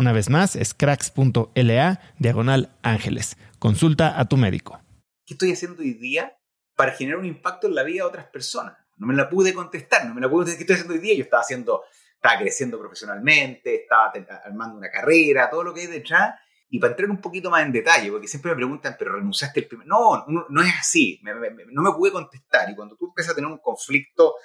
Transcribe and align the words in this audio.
Una 0.00 0.12
vez 0.12 0.30
más, 0.30 0.56
es 0.56 0.72
cracks.la 0.72 2.00
diagonal 2.18 2.74
ángeles. 2.82 3.36
Consulta 3.58 4.18
a 4.18 4.26
tu 4.26 4.38
médico. 4.38 4.80
¿Qué 5.26 5.34
estoy 5.34 5.52
haciendo 5.52 5.82
hoy 5.82 5.92
día 5.92 6.38
para 6.74 6.92
generar 6.92 7.20
un 7.20 7.26
impacto 7.26 7.66
en 7.66 7.74
la 7.74 7.82
vida 7.82 7.96
de 7.96 8.08
otras 8.08 8.24
personas? 8.28 8.78
No 8.96 9.06
me 9.06 9.12
la 9.12 9.28
pude 9.28 9.52
contestar, 9.52 10.06
no 10.06 10.14
me 10.14 10.22
la 10.22 10.30
pude 10.30 10.46
contestar. 10.46 10.56
¿Qué 10.56 10.62
estoy 10.62 10.76
haciendo 10.76 10.94
hoy 10.94 11.00
día? 11.00 11.14
Yo 11.16 11.24
estaba 11.24 11.42
haciendo, 11.42 11.82
estaba 12.14 12.40
creciendo 12.40 12.78
profesionalmente, 12.78 13.82
estaba 13.82 14.10
armando 14.42 14.78
una 14.78 14.90
carrera, 14.90 15.50
todo 15.50 15.64
lo 15.64 15.74
que 15.74 15.82
hay 15.82 15.86
detrás. 15.88 16.34
Y 16.70 16.78
para 16.78 16.92
entrar 16.92 17.10
un 17.10 17.20
poquito 17.20 17.50
más 17.50 17.62
en 17.66 17.72
detalle, 17.72 18.10
porque 18.10 18.26
siempre 18.26 18.52
me 18.52 18.56
preguntan, 18.56 18.96
pero 18.98 19.16
renunciaste 19.16 19.60
el 19.60 19.66
primer... 19.66 19.86
No, 19.86 20.24
no, 20.26 20.62
es 20.62 20.72
así, 20.80 21.20
no 21.22 21.82
me 21.82 21.92
pude 21.92 22.10
contestar. 22.10 22.70
Y 22.70 22.74
cuando 22.74 22.96
tú 22.96 23.08
empiezas 23.08 23.32
a 23.32 23.34
tener 23.34 23.50
un 23.50 23.58
conflicto 23.58 24.36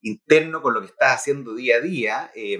interno 0.00 0.62
con 0.62 0.72
lo 0.72 0.80
que 0.80 0.86
estás 0.86 1.16
haciendo 1.16 1.54
día 1.54 1.76
a 1.76 1.80
día, 1.80 2.30
eh, 2.34 2.58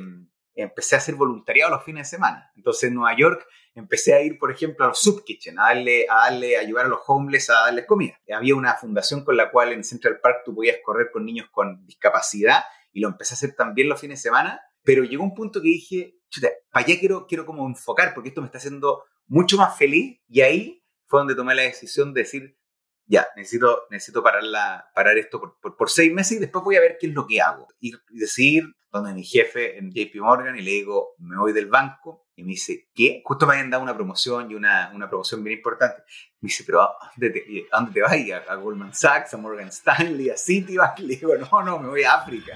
empecé 0.56 0.94
a 0.94 0.99
hacer 0.99 1.15
voluntariado 1.15 1.71
los 1.71 1.84
fines 1.84 2.11
de 2.11 2.17
semana. 2.17 2.50
Entonces 2.56 2.89
en 2.89 2.94
Nueva 2.94 3.17
York 3.17 3.47
empecé 3.75 4.15
a 4.15 4.22
ir, 4.22 4.39
por 4.39 4.50
ejemplo, 4.50 4.84
a 4.84 4.89
los 4.89 4.99
soup 4.99 5.22
kitchen, 5.25 5.59
a 5.59 5.65
darle, 5.65 6.06
a 6.09 6.31
darle, 6.31 6.56
a 6.56 6.61
ayudar 6.61 6.87
a 6.87 6.89
los 6.89 7.00
homeless 7.06 7.50
a 7.50 7.55
darles 7.55 7.87
comida. 7.87 8.19
Había 8.34 8.56
una 8.56 8.75
fundación 8.75 9.25
con 9.25 9.37
la 9.37 9.50
cual 9.50 9.72
en 9.72 9.84
Central 9.84 10.19
Park 10.21 10.43
tú 10.45 10.55
podías 10.55 10.78
correr 10.83 11.11
con 11.12 11.25
niños 11.25 11.49
con 11.53 11.87
discapacidad 11.87 12.65
y 12.93 13.00
lo 13.00 13.09
empecé 13.09 13.34
a 13.34 13.37
hacer 13.37 13.55
también 13.55 13.89
los 13.89 14.00
fines 14.00 14.21
de 14.21 14.28
semana, 14.28 14.61
pero 14.83 15.05
llegó 15.05 15.22
un 15.22 15.34
punto 15.34 15.61
que 15.61 15.69
dije, 15.69 16.15
chuta, 16.31 16.49
para 16.71 16.87
allá 16.87 16.99
quiero, 16.99 17.27
quiero 17.27 17.45
como 17.45 17.66
enfocar 17.66 18.15
porque 18.15 18.31
esto 18.31 18.41
me 18.41 18.47
está 18.47 18.59
haciendo 18.59 19.05
mucho 19.27 19.59
más 19.59 19.77
feliz 19.77 20.21
y 20.28 20.41
ahí 20.41 20.83
fue 21.06 21.21
donde 21.21 21.34
tomé 21.34 21.55
la 21.55 21.62
decisión 21.62 22.15
de 22.15 22.22
decir, 22.22 22.59
ya, 23.06 23.27
necesito, 23.37 23.84
necesito 23.91 24.22
parar, 24.22 24.43
la, 24.43 24.91
parar 24.94 25.17
esto 25.17 25.41
por, 25.41 25.77
por, 25.77 25.91
seis 25.91 26.12
meses 26.12 26.39
y 26.39 26.41
después 26.41 26.65
voy 26.65 26.77
a 26.77 26.81
ver 26.81 26.97
qué 27.00 27.06
es 27.06 27.15
lo 27.15 27.27
que 27.27 27.41
hago. 27.41 27.69
y 27.81 27.93
decidir 28.11 28.75
donde 28.97 29.15
mi 29.15 29.25
jefe 29.25 29.78
en 29.78 29.91
JP 29.91 30.17
Morgan 30.17 30.56
y 30.59 30.62
le 30.62 30.71
digo, 30.71 31.15
me 31.19 31.37
voy 31.37 31.53
del 31.53 31.66
banco. 31.66 32.25
Y 32.39 32.43
me 32.43 32.50
dice, 32.50 32.89
¿qué? 32.95 33.22
Justo 33.25 33.47
me 33.47 33.55
habían 33.55 33.71
dado 33.71 33.83
una 33.83 33.95
promoción 33.95 34.50
y 34.50 34.55
una, 34.55 34.91
una 34.95 35.09
promoción 35.09 35.43
bien 35.43 35.56
importante. 35.56 36.03
Me 36.41 36.49
dice, 36.49 36.65
¿pero 36.65 36.83
a 36.83 36.95
dónde 37.16 37.31
te, 37.31 37.66
a 37.72 37.78
dónde 37.78 37.93
te 37.93 38.03
vas? 38.03 38.12
¿A, 38.12 38.53
¿A, 38.53 38.56
Goldman 38.56 38.93
Sachs, 38.93 39.33
a 39.33 39.39
Morgan 39.39 39.69
Stanley, 39.69 40.28
a 40.28 40.37
Citibank? 40.37 40.99
Le 41.00 41.16
digo, 41.16 41.34
no, 41.37 41.62
no, 41.62 41.78
me 41.78 41.89
voy 41.89 42.03
a 42.03 42.15
África. 42.15 42.53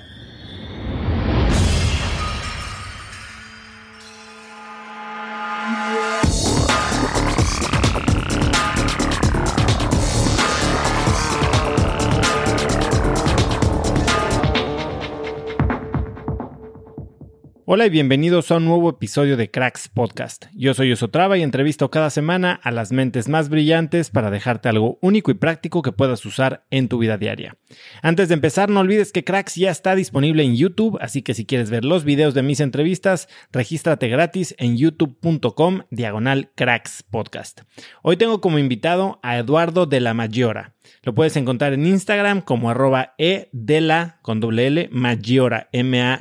Hola 17.73 17.87
y 17.87 17.91
bienvenidos 17.91 18.51
a 18.51 18.57
un 18.57 18.65
nuevo 18.65 18.91
episodio 18.91 19.37
de 19.37 19.49
Cracks 19.49 19.89
Podcast. 19.89 20.47
Yo 20.55 20.75
soy 20.75 20.91
Osotrava 20.91 21.39
y 21.39 21.43
entrevisto 21.43 21.89
cada 21.89 22.11
semana 22.11 22.59
a 22.65 22.73
las 22.73 22.91
mentes 22.91 23.29
más 23.29 23.49
brillantes 23.49 24.11
para 24.11 24.33
dejarte 24.33 24.69
algo 24.69 24.99
único 25.03 25.31
y 25.31 25.35
práctico 25.35 25.81
que 25.81 25.93
puedas 25.93 26.27
usar 26.27 26.67
en 26.73 26.89
tu 26.89 26.99
vida 26.99 27.17
diaria. 27.17 27.59
Antes 28.03 28.27
de 28.27 28.35
empezar, 28.35 28.71
no 28.71 28.81
olvides 28.81 29.13
que 29.13 29.23
Cracks 29.23 29.55
ya 29.55 29.71
está 29.71 29.95
disponible 29.95 30.43
en 30.43 30.57
YouTube, 30.57 30.99
así 31.01 31.23
que 31.23 31.33
si 31.33 31.47
quieres 31.47 31.71
ver 31.71 31.85
los 31.85 32.03
videos 32.03 32.35
de 32.35 32.43
mis 32.43 32.59
entrevistas, 32.59 33.29
regístrate 33.53 34.09
gratis 34.09 34.53
en 34.59 34.77
youtube.com 34.77 35.83
diagonal 35.93 36.51
Cracks 36.57 37.05
Podcast. 37.05 37.61
Hoy 38.03 38.17
tengo 38.17 38.41
como 38.41 38.59
invitado 38.59 39.21
a 39.23 39.39
Eduardo 39.39 39.87
de 39.87 40.01
la 40.01 40.13
Maggiora. 40.13 40.75
Lo 41.03 41.15
puedes 41.15 41.37
encontrar 41.37 41.73
en 41.73 41.87
Instagram 41.87 42.41
como 42.41 42.71
arroba 42.71 43.15
e 43.19 43.49
de 43.53 43.81
la 43.81 44.19
con 44.23 44.41
doble 44.41 44.67
L 44.67 44.89
Maggiora, 44.93 45.69
M-A-G-G-I-O-R-A, 45.73 46.21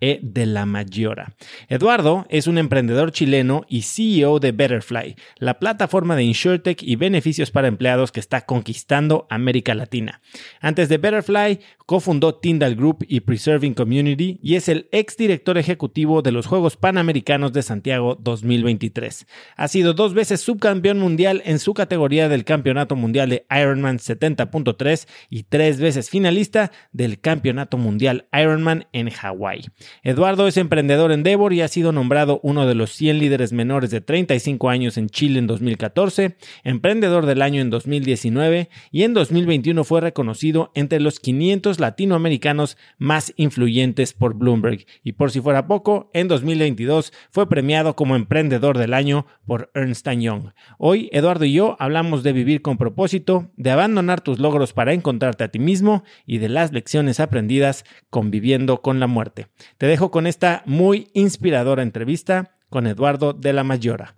E 0.00 0.20
de 0.22 0.46
la 0.46 0.66
Maggiora. 0.66 1.34
Eduardo 1.68 2.26
es 2.28 2.46
un 2.46 2.58
emprendedor 2.58 3.12
chileno 3.12 3.64
y 3.68 3.82
CEO 3.82 4.40
de 4.40 4.52
Betterfly, 4.52 5.16
la 5.38 5.58
plataforma 5.58 6.16
de 6.16 6.24
InsurTech 6.24 6.82
y 6.82 6.96
beneficios 6.96 7.50
para 7.50 7.68
empleados 7.68 8.12
que 8.12 8.20
está 8.20 8.42
conquistando 8.42 9.26
América 9.30 9.74
Latina. 9.74 10.20
Antes 10.60 10.88
de 10.88 10.98
Betterfly, 10.98 11.60
cofundó 11.86 12.34
Tyndall 12.34 12.74
Group 12.74 13.04
y 13.08 13.20
Preserving 13.20 13.74
Community 13.74 14.38
y 14.42 14.56
es 14.56 14.68
el 14.68 14.88
ex 14.92 15.16
director 15.16 15.56
ejecutivo 15.56 16.20
de 16.20 16.32
los 16.32 16.46
Juegos 16.46 16.76
Panamericanos 16.76 17.52
de 17.52 17.62
Santiago 17.62 18.16
2023. 18.20 19.26
Ha 19.56 19.68
sido 19.68 19.94
dos 19.94 20.12
veces 20.12 20.40
subcampeón 20.40 20.98
mundial 20.98 21.42
en 21.44 21.58
su 21.58 21.74
categoría 21.74 22.28
del 22.28 22.44
Campeonato 22.46 22.96
Mundial 22.96 23.28
de 23.28 23.44
Ironman 23.50 23.98
70.3 23.98 25.06
y 25.28 25.42
tres 25.42 25.78
veces 25.78 26.08
finalista 26.08 26.72
del 26.92 27.20
Campeonato 27.20 27.76
Mundial 27.76 28.28
Ironman 28.32 28.86
en 28.94 29.10
Hawái. 29.10 29.66
Eduardo 30.02 30.48
es 30.48 30.56
emprendedor 30.56 31.12
en 31.12 31.22
Devor 31.22 31.52
y 31.52 31.60
ha 31.60 31.68
sido 31.68 31.92
nombrado 31.92 32.40
uno 32.42 32.66
de 32.66 32.74
los 32.74 32.92
100 32.92 33.18
líderes 33.18 33.52
menores 33.52 33.90
de 33.90 34.00
35 34.00 34.70
años 34.70 34.96
en 34.96 35.10
Chile 35.10 35.38
en 35.38 35.46
2014, 35.46 36.36
emprendedor 36.64 37.26
del 37.26 37.42
año 37.42 37.60
en 37.60 37.68
2019 37.68 38.70
y 38.90 39.02
en 39.02 39.12
2021 39.12 39.84
fue 39.84 40.00
reconocido 40.00 40.70
entre 40.74 41.00
los 41.00 41.20
500 41.20 41.80
latinoamericanos 41.80 42.78
más 42.96 43.34
influyentes 43.36 44.14
por 44.14 44.34
Bloomberg. 44.34 44.86
Y 45.02 45.12
por 45.12 45.30
si 45.30 45.40
fuera 45.40 45.66
poco, 45.66 46.10
en 46.14 46.28
2022 46.28 47.12
fue 47.30 47.48
premiado 47.48 47.96
como 47.96 48.16
emprendedor 48.16 48.78
del 48.78 48.94
año 48.94 49.26
por 49.44 49.70
Ernst 49.74 50.06
Young. 50.08 50.52
Hoy 50.78 51.08
Eduardo 51.12 51.44
y 51.44 51.52
yo 51.52 51.76
hablamos 51.80 52.22
de 52.22 52.32
vivir 52.36 52.60
con 52.62 52.76
propósito, 52.76 53.50
de 53.56 53.70
abandonar 53.70 54.20
tus 54.20 54.38
logros 54.38 54.72
para 54.72 54.92
encontrarte 54.92 55.42
a 55.42 55.48
ti 55.48 55.58
mismo 55.58 56.04
y 56.26 56.38
de 56.38 56.50
las 56.50 56.70
lecciones 56.70 57.18
aprendidas 57.18 57.84
conviviendo 58.10 58.82
con 58.82 59.00
la 59.00 59.06
muerte. 59.06 59.48
Te 59.78 59.86
dejo 59.86 60.10
con 60.10 60.26
esta 60.26 60.62
muy 60.66 61.08
inspiradora 61.14 61.82
entrevista 61.82 62.58
con 62.68 62.86
Eduardo 62.86 63.32
de 63.32 63.52
la 63.52 63.64
Mayora. 63.64 64.14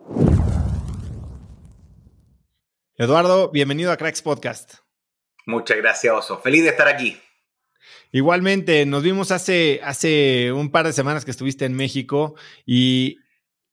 Eduardo, 2.96 3.50
bienvenido 3.52 3.92
a 3.92 3.96
Cracks 3.96 4.20
Podcast. 4.20 4.74
Muchas 5.46 5.76
gracias, 5.76 6.12
Oso. 6.12 6.40
Feliz 6.40 6.64
de 6.64 6.70
estar 6.70 6.88
aquí. 6.88 7.16
Igualmente, 8.10 8.84
nos 8.84 9.04
vimos 9.04 9.30
hace, 9.30 9.80
hace 9.84 10.50
un 10.52 10.72
par 10.72 10.86
de 10.86 10.92
semanas 10.92 11.24
que 11.24 11.30
estuviste 11.30 11.66
en 11.66 11.74
México 11.74 12.34
y, 12.66 13.18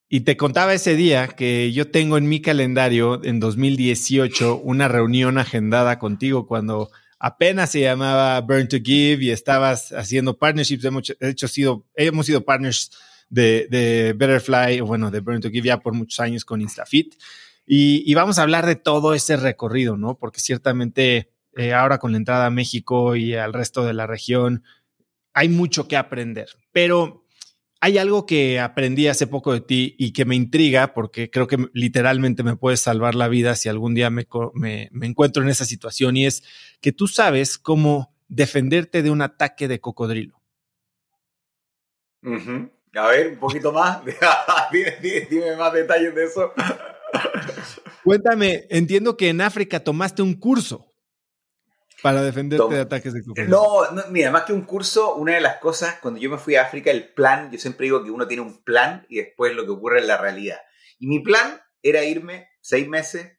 y 0.08 0.20
te 0.20 0.36
contaba 0.36 0.74
ese 0.74 0.94
día 0.94 1.28
que 1.28 1.72
yo 1.72 1.90
tengo 1.90 2.16
en 2.16 2.28
mi 2.28 2.40
calendario 2.40 3.24
en 3.24 3.40
2018 3.40 4.56
una 4.56 4.86
reunión 4.86 5.38
agendada 5.38 5.98
contigo 5.98 6.46
cuando 6.46 6.90
apenas 7.18 7.70
se 7.70 7.80
llamaba 7.80 8.40
Burn 8.40 8.68
to 8.68 8.76
Give 8.82 9.24
y 9.24 9.30
estabas 9.30 9.92
haciendo 9.92 10.38
partnerships. 10.38 10.84
Hemos 10.84 11.16
hecho, 11.20 11.48
sido, 11.48 11.86
hemos 11.94 12.26
sido 12.26 12.44
partners 12.44 12.92
de, 13.28 13.66
de 13.68 14.12
Betterfly, 14.12 14.80
bueno, 14.80 15.10
de 15.10 15.20
Burn 15.20 15.40
to 15.40 15.50
Give 15.50 15.66
ya 15.66 15.80
por 15.80 15.92
muchos 15.92 16.20
años 16.20 16.44
con 16.44 16.60
InstaFit. 16.60 17.14
Y, 17.66 18.14
vamos 18.14 18.38
a 18.38 18.42
hablar 18.42 18.64
de 18.64 18.76
todo 18.76 19.12
ese 19.12 19.36
recorrido, 19.36 19.96
¿no? 19.96 20.16
Porque 20.16 20.38
ciertamente 20.38 21.32
eh, 21.56 21.74
ahora 21.74 21.98
con 21.98 22.12
la 22.12 22.18
entrada 22.18 22.46
a 22.46 22.50
México 22.50 23.16
y 23.16 23.34
al 23.34 23.52
resto 23.52 23.84
de 23.84 23.92
la 23.92 24.06
región 24.06 24.62
hay 25.34 25.48
mucho 25.48 25.88
que 25.88 25.96
aprender. 25.96 26.50
Pero 26.70 27.25
hay 27.86 27.98
algo 27.98 28.26
que 28.26 28.58
aprendí 28.58 29.06
hace 29.06 29.28
poco 29.28 29.52
de 29.52 29.60
ti 29.60 29.94
y 29.96 30.12
que 30.12 30.24
me 30.24 30.34
intriga 30.34 30.92
porque 30.92 31.30
creo 31.30 31.46
que 31.46 31.68
literalmente 31.72 32.42
me 32.42 32.56
puede 32.56 32.76
salvar 32.76 33.14
la 33.14 33.28
vida 33.28 33.54
si 33.54 33.68
algún 33.68 33.94
día 33.94 34.10
me, 34.10 34.26
encuentro 35.02 35.44
en 35.44 35.48
esa 35.48 35.64
situación 35.64 36.16
y 36.16 36.26
es 36.26 36.42
que 36.80 36.90
tú 36.90 37.06
sabes 37.06 37.58
cómo 37.58 38.12
defenderte 38.26 39.04
de 39.04 39.10
un 39.12 39.22
ataque 39.22 39.68
de 39.68 39.80
cocodrilo. 39.80 40.42
A 42.24 43.06
ver, 43.06 43.28
un 43.28 43.38
poquito 43.38 43.72
más. 43.72 44.00
dime, 45.30 45.54
más 45.56 45.72
detalles 45.72 46.12
de 46.12 46.24
eso. 46.24 46.52
Cuéntame, 48.02 48.66
entiendo 48.68 49.16
que 49.16 49.28
en 49.28 49.40
África 49.42 49.78
tomaste 49.78 50.22
un 50.22 50.34
curso 50.34 50.92
para 52.02 52.22
defenderte 52.22 52.74
de 52.74 52.80
ataques 52.80 53.12
de 53.14 53.22
cocodrilo. 53.22 53.88
No, 53.92 54.02
mira, 54.10 54.30
más 54.30 54.42
que 54.42 54.52
un 54.52 54.62
curso, 54.62 55.14
una 55.14 55.34
de 55.34 55.40
las 55.40 55.56
cosas, 55.56 55.98
cuando 56.00 56.20
yo 56.20 56.30
me 56.30 56.38
fui 56.38 56.54
a 56.56 56.62
África, 56.62 56.90
el 56.90 57.12
plan, 57.12 57.50
yo 57.50 57.58
siempre 57.58 57.84
digo 57.84 58.04
que 58.04 58.10
uno 58.10 58.26
tiene 58.26 58.42
un 58.42 58.62
plan 58.62 59.06
y 59.08 59.16
después 59.16 59.54
lo 59.54 59.64
que 59.64 59.70
ocurre 59.70 60.00
en 60.00 60.06
la 60.06 60.18
realidad. 60.18 60.58
Y 60.98 61.06
mi 61.06 61.20
plan 61.20 61.60
era 61.82 62.04
irme 62.04 62.48
seis 62.60 62.86
meses, 62.88 63.38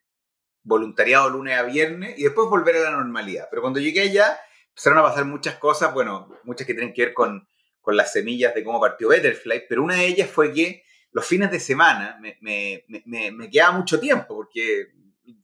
voluntariado 0.62 1.30
lunes 1.30 1.56
a 1.56 1.62
viernes 1.62 2.18
y 2.18 2.24
después 2.24 2.48
volver 2.48 2.76
a 2.76 2.80
la 2.80 2.90
normalidad. 2.90 3.48
Pero 3.50 3.62
cuando 3.62 3.80
llegué 3.80 4.00
allá, 4.00 4.38
empezaron 4.68 4.98
a 4.98 5.02
pasar 5.02 5.24
muchas 5.24 5.56
cosas, 5.56 5.94
bueno, 5.94 6.28
muchas 6.44 6.66
que 6.66 6.74
tienen 6.74 6.92
que 6.92 7.06
ver 7.06 7.14
con, 7.14 7.48
con 7.80 7.96
las 7.96 8.12
semillas 8.12 8.54
de 8.54 8.64
cómo 8.64 8.80
partió 8.80 9.08
Betterfly, 9.08 9.66
pero 9.68 9.82
una 9.82 9.94
de 9.94 10.06
ellas 10.06 10.30
fue 10.30 10.52
que 10.52 10.84
los 11.12 11.24
fines 11.24 11.50
de 11.50 11.60
semana 11.60 12.18
me, 12.20 12.36
me, 12.40 12.84
me, 13.06 13.30
me, 13.30 13.50
quedaba 13.50 13.76
mucho 13.76 13.98
tiempo 13.98 14.34
porque 14.36 14.88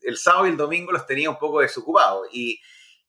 el 0.02 0.16
sábado 0.16 0.46
y 0.46 0.50
el 0.50 0.56
domingo 0.56 0.92
los 0.92 1.06
tenía 1.06 1.30
un 1.30 1.38
poco 1.38 1.60
desocupados 1.60 2.28
y, 2.32 2.60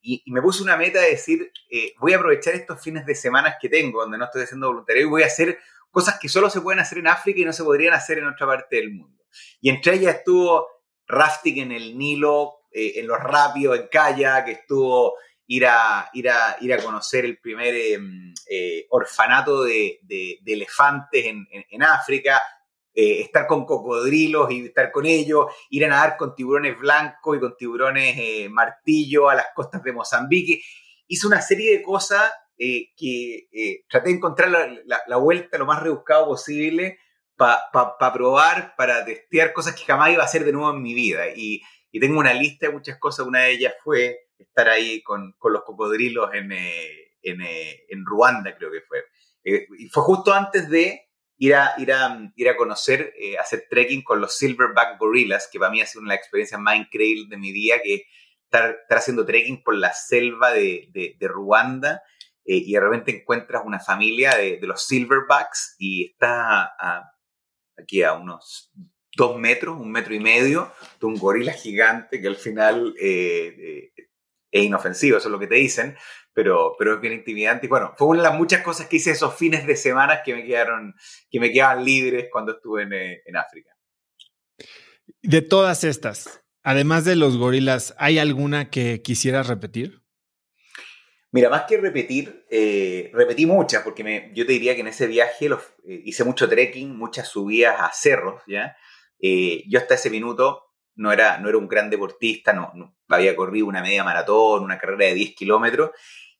y, 0.05 0.31
me 0.31 0.41
puse 0.41 0.61
una 0.61 0.77
meta 0.77 1.01
de 1.01 1.11
decir, 1.11 1.51
eh, 1.69 1.93
voy 1.99 2.13
a 2.13 2.17
aprovechar 2.17 2.53
estos 2.53 2.81
fines 2.81 3.05
de 3.05 3.15
semana 3.15 3.57
que 3.59 3.69
tengo 3.69 4.01
donde 4.01 4.17
no 4.17 4.25
estoy 4.25 4.43
haciendo 4.43 4.67
voluntario 4.67 5.01
y 5.01 5.09
voy 5.09 5.23
a 5.23 5.27
hacer 5.27 5.57
cosas 5.89 6.19
que 6.19 6.29
solo 6.29 6.49
se 6.49 6.61
pueden 6.61 6.79
hacer 6.79 6.99
en 6.99 7.07
África 7.07 7.39
y 7.39 7.45
no 7.45 7.53
se 7.53 7.63
podrían 7.63 7.93
hacer 7.93 8.19
en 8.19 8.27
otra 8.27 8.45
parte 8.45 8.75
del 8.75 8.91
mundo. 8.91 9.23
Y 9.59 9.69
entre 9.69 9.95
ellas 9.95 10.17
estuvo 10.17 10.67
rafting 11.07 11.57
en 11.59 11.71
el 11.71 11.97
Nilo, 11.97 12.65
eh, 12.71 12.93
en 12.97 13.07
los 13.07 13.19
rápidos, 13.19 13.79
en 13.79 13.87
kayak, 13.87 14.47
estuvo 14.47 15.15
ir 15.47 15.65
a, 15.65 16.09
ir 16.13 16.29
a, 16.29 16.57
ir 16.61 16.73
a 16.73 16.83
conocer 16.83 17.25
el 17.25 17.39
primer 17.39 17.73
em, 17.75 18.33
eh, 18.49 18.85
orfanato 18.89 19.63
de, 19.63 19.99
de, 20.03 20.39
elefantes 20.45 21.25
en, 21.25 21.47
en, 21.51 21.83
África, 21.83 22.41
eh, 22.95 23.21
estar 23.21 23.45
con 23.45 23.65
cocodrilos 23.65 24.49
y 24.51 24.65
estar 24.65 24.91
con 24.91 25.05
ellos, 25.05 25.47
ir 25.69 25.85
a 25.85 25.89
nadar 25.89 26.17
con 26.17 26.33
tiburones 26.33 26.79
blancos 26.79 27.37
y 27.37 27.39
con 27.39 27.55
tiburones 27.57 28.15
eh, 28.17 28.49
martillo 28.49 29.29
a 29.29 29.35
las 29.35 29.47
costas 29.53 29.83
de 29.83 29.91
Mozambique. 29.91 30.61
Hice 31.07 31.27
una 31.27 31.41
serie 31.41 31.77
de 31.77 31.83
cosas 31.83 32.31
que 32.57 33.83
traté 33.89 34.09
de 34.09 34.15
encontrar 34.15 34.49
la, 34.49 35.17
vuelta 35.17 35.57
lo 35.57 35.65
más 35.65 35.83
rebuscado 35.83 36.25
posible 36.25 36.97
para 37.35 38.13
probar, 38.13 38.75
para 38.77 39.03
testear 39.03 39.51
cosas 39.51 39.75
que 39.75 39.83
jamás 39.83 40.13
iba 40.13 40.23
a 40.23 40.25
hacer 40.25 40.45
de 40.45 40.53
nuevo 40.53 40.71
en 40.71 40.81
mi 40.81 40.93
vida. 40.93 41.27
Y, 41.35 41.61
y 41.91 41.99
tengo 41.99 42.19
una 42.19 42.33
lista 42.33 42.67
de 42.67 42.73
muchas 42.73 42.97
cosas. 42.97 43.25
Una 43.25 43.43
de 43.43 43.51
ellas 43.51 43.73
fue 43.81 44.25
estar 44.37 44.67
ahí 44.67 45.01
con, 45.01 45.33
con 45.37 45.53
los 45.53 45.63
cocodrilos 45.63 46.33
en, 46.33 46.51
eh, 46.51 47.13
en, 47.21 47.41
eh, 47.41 47.85
en, 47.87 48.05
Ruanda, 48.05 48.53
creo 48.53 48.69
que 48.69 48.81
fue. 48.81 48.99
Eh, 49.43 49.65
y 49.79 49.87
fue 49.87 50.03
justo 50.03 50.33
antes 50.33 50.69
de 50.69 51.04
ir 51.37 51.55
a, 51.55 51.73
ir 51.77 51.91
a, 51.91 52.31
ir 52.35 52.49
a 52.49 52.55
conocer, 52.55 53.13
hacer 53.39 53.67
trekking 53.69 54.03
con 54.03 54.21
los 54.21 54.37
Silverback 54.37 54.97
Gorillas, 54.99 55.49
que 55.51 55.59
para 55.59 55.71
mí 55.71 55.81
ha 55.81 55.85
sido 55.85 56.01
una 56.01 56.11
de 56.11 56.17
las 56.17 56.23
experiencias 56.23 56.59
más 56.59 56.77
increíbles 56.77 57.29
de 57.29 57.37
mi 57.37 57.51
vida, 57.51 57.75
que 57.83 58.05
estar, 58.43 58.77
estar 58.81 58.97
haciendo 58.97 59.25
trekking 59.25 59.63
por 59.63 59.75
la 59.75 59.93
selva 59.93 60.51
de, 60.51 60.87
de, 60.91 61.15
de 61.19 61.27
Ruanda 61.27 62.01
y 62.47 62.73
de 62.73 62.79
repente 62.79 63.11
encuentras 63.11 63.63
una 63.65 63.79
familia 63.79 64.35
de, 64.35 64.57
de 64.57 64.67
los 64.67 64.85
Silverbacks 64.85 65.75
y 65.79 66.11
está 66.11 66.75
aquí 67.77 68.03
a 68.03 68.13
unos 68.13 68.71
dos 69.15 69.37
metros, 69.37 69.79
un 69.79 69.91
metro 69.91 70.13
y 70.13 70.19
medio, 70.19 70.71
de 70.99 71.07
un 71.07 71.15
gorila 71.15 71.53
gigante 71.53 72.21
que 72.21 72.27
al 72.27 72.35
final 72.35 72.93
eh, 72.99 73.91
es 74.51 74.63
inofensivo, 74.63 75.17
eso 75.17 75.27
es 75.27 75.31
lo 75.31 75.39
que 75.39 75.47
te 75.47 75.55
dicen, 75.55 75.97
pero, 76.35 76.75
pero 76.77 76.95
es 76.95 77.01
bien 77.01 77.13
intimidante. 77.13 77.65
Y 77.65 77.69
bueno, 77.69 77.93
fue 77.97 78.09
una 78.09 78.21
de 78.21 78.29
las 78.29 78.37
muchas 78.37 78.61
cosas 78.61 78.87
que 78.87 78.97
hice 78.97 79.11
esos 79.11 79.33
fines 79.33 79.65
de 79.65 79.77
semana 79.77 80.21
que 80.21 80.35
me 80.35 80.45
quedaron, 80.45 80.93
que 81.31 81.39
me 81.39 81.51
quedaban 81.51 81.83
libres 81.83 82.27
cuando 82.29 82.51
estuve 82.51 82.83
en, 82.83 82.93
eh, 82.93 83.21
en 83.25 83.37
África. 83.37 83.71
De 85.21 85.41
todas 85.41 85.85
estas, 85.85 86.43
además 86.61 87.05
de 87.05 87.15
los 87.15 87.37
gorilas, 87.37 87.95
¿hay 87.97 88.19
alguna 88.19 88.69
que 88.69 89.01
quisieras 89.01 89.47
repetir? 89.47 90.03
Mira, 91.31 91.49
más 91.49 91.63
que 91.63 91.77
repetir, 91.77 92.45
eh, 92.49 93.11
repetí 93.13 93.45
muchas, 93.45 93.83
porque 93.83 94.03
me, 94.03 94.31
yo 94.33 94.45
te 94.45 94.51
diría 94.51 94.75
que 94.75 94.81
en 94.81 94.87
ese 94.87 95.07
viaje 95.07 95.47
los, 95.47 95.61
eh, 95.87 96.01
hice 96.03 96.25
mucho 96.25 96.49
trekking, 96.49 96.97
muchas 96.97 97.29
subidas 97.29 97.77
a 97.79 97.91
cerros, 97.93 98.41
¿ya? 98.45 98.75
yo 99.67 99.79
hasta 99.79 99.95
ese 99.95 100.11
minuto 100.11 100.65
no 100.95 101.11
era, 101.11 101.39
no 101.39 101.49
era 101.49 101.57
un 101.57 101.67
gran 101.67 101.89
deportista, 101.89 102.53
no, 102.53 102.95
había 103.07 103.35
corrido 103.35 103.67
una 103.67 103.81
media 103.81 104.03
maratón, 104.03 104.63
una 104.63 104.77
carrera 104.77 105.05
de 105.05 105.15
10 105.15 105.35
kilómetros, 105.35 105.91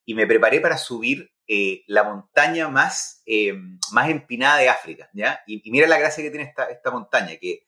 y 0.06 0.14
me 0.14 0.28
preparé 0.28 0.62
para 0.62 0.78
subir 0.78 1.32
eh, 1.48 1.84
la 1.88 2.04
montaña 2.04 2.70
más, 2.70 3.22
eh, 3.26 3.54
más 3.92 4.10
empinada 4.10 4.58
de 4.58 4.70
África, 4.70 5.10
¿ya? 5.14 5.42
Y, 5.46 5.70
mira 5.72 5.88
la 5.88 6.00
gracia 6.00 6.24
que 6.24 6.32
tiene 6.32 6.46
esta, 6.46 6.66
esta 6.66 6.92
montaña, 6.92 7.36
que 7.38 7.68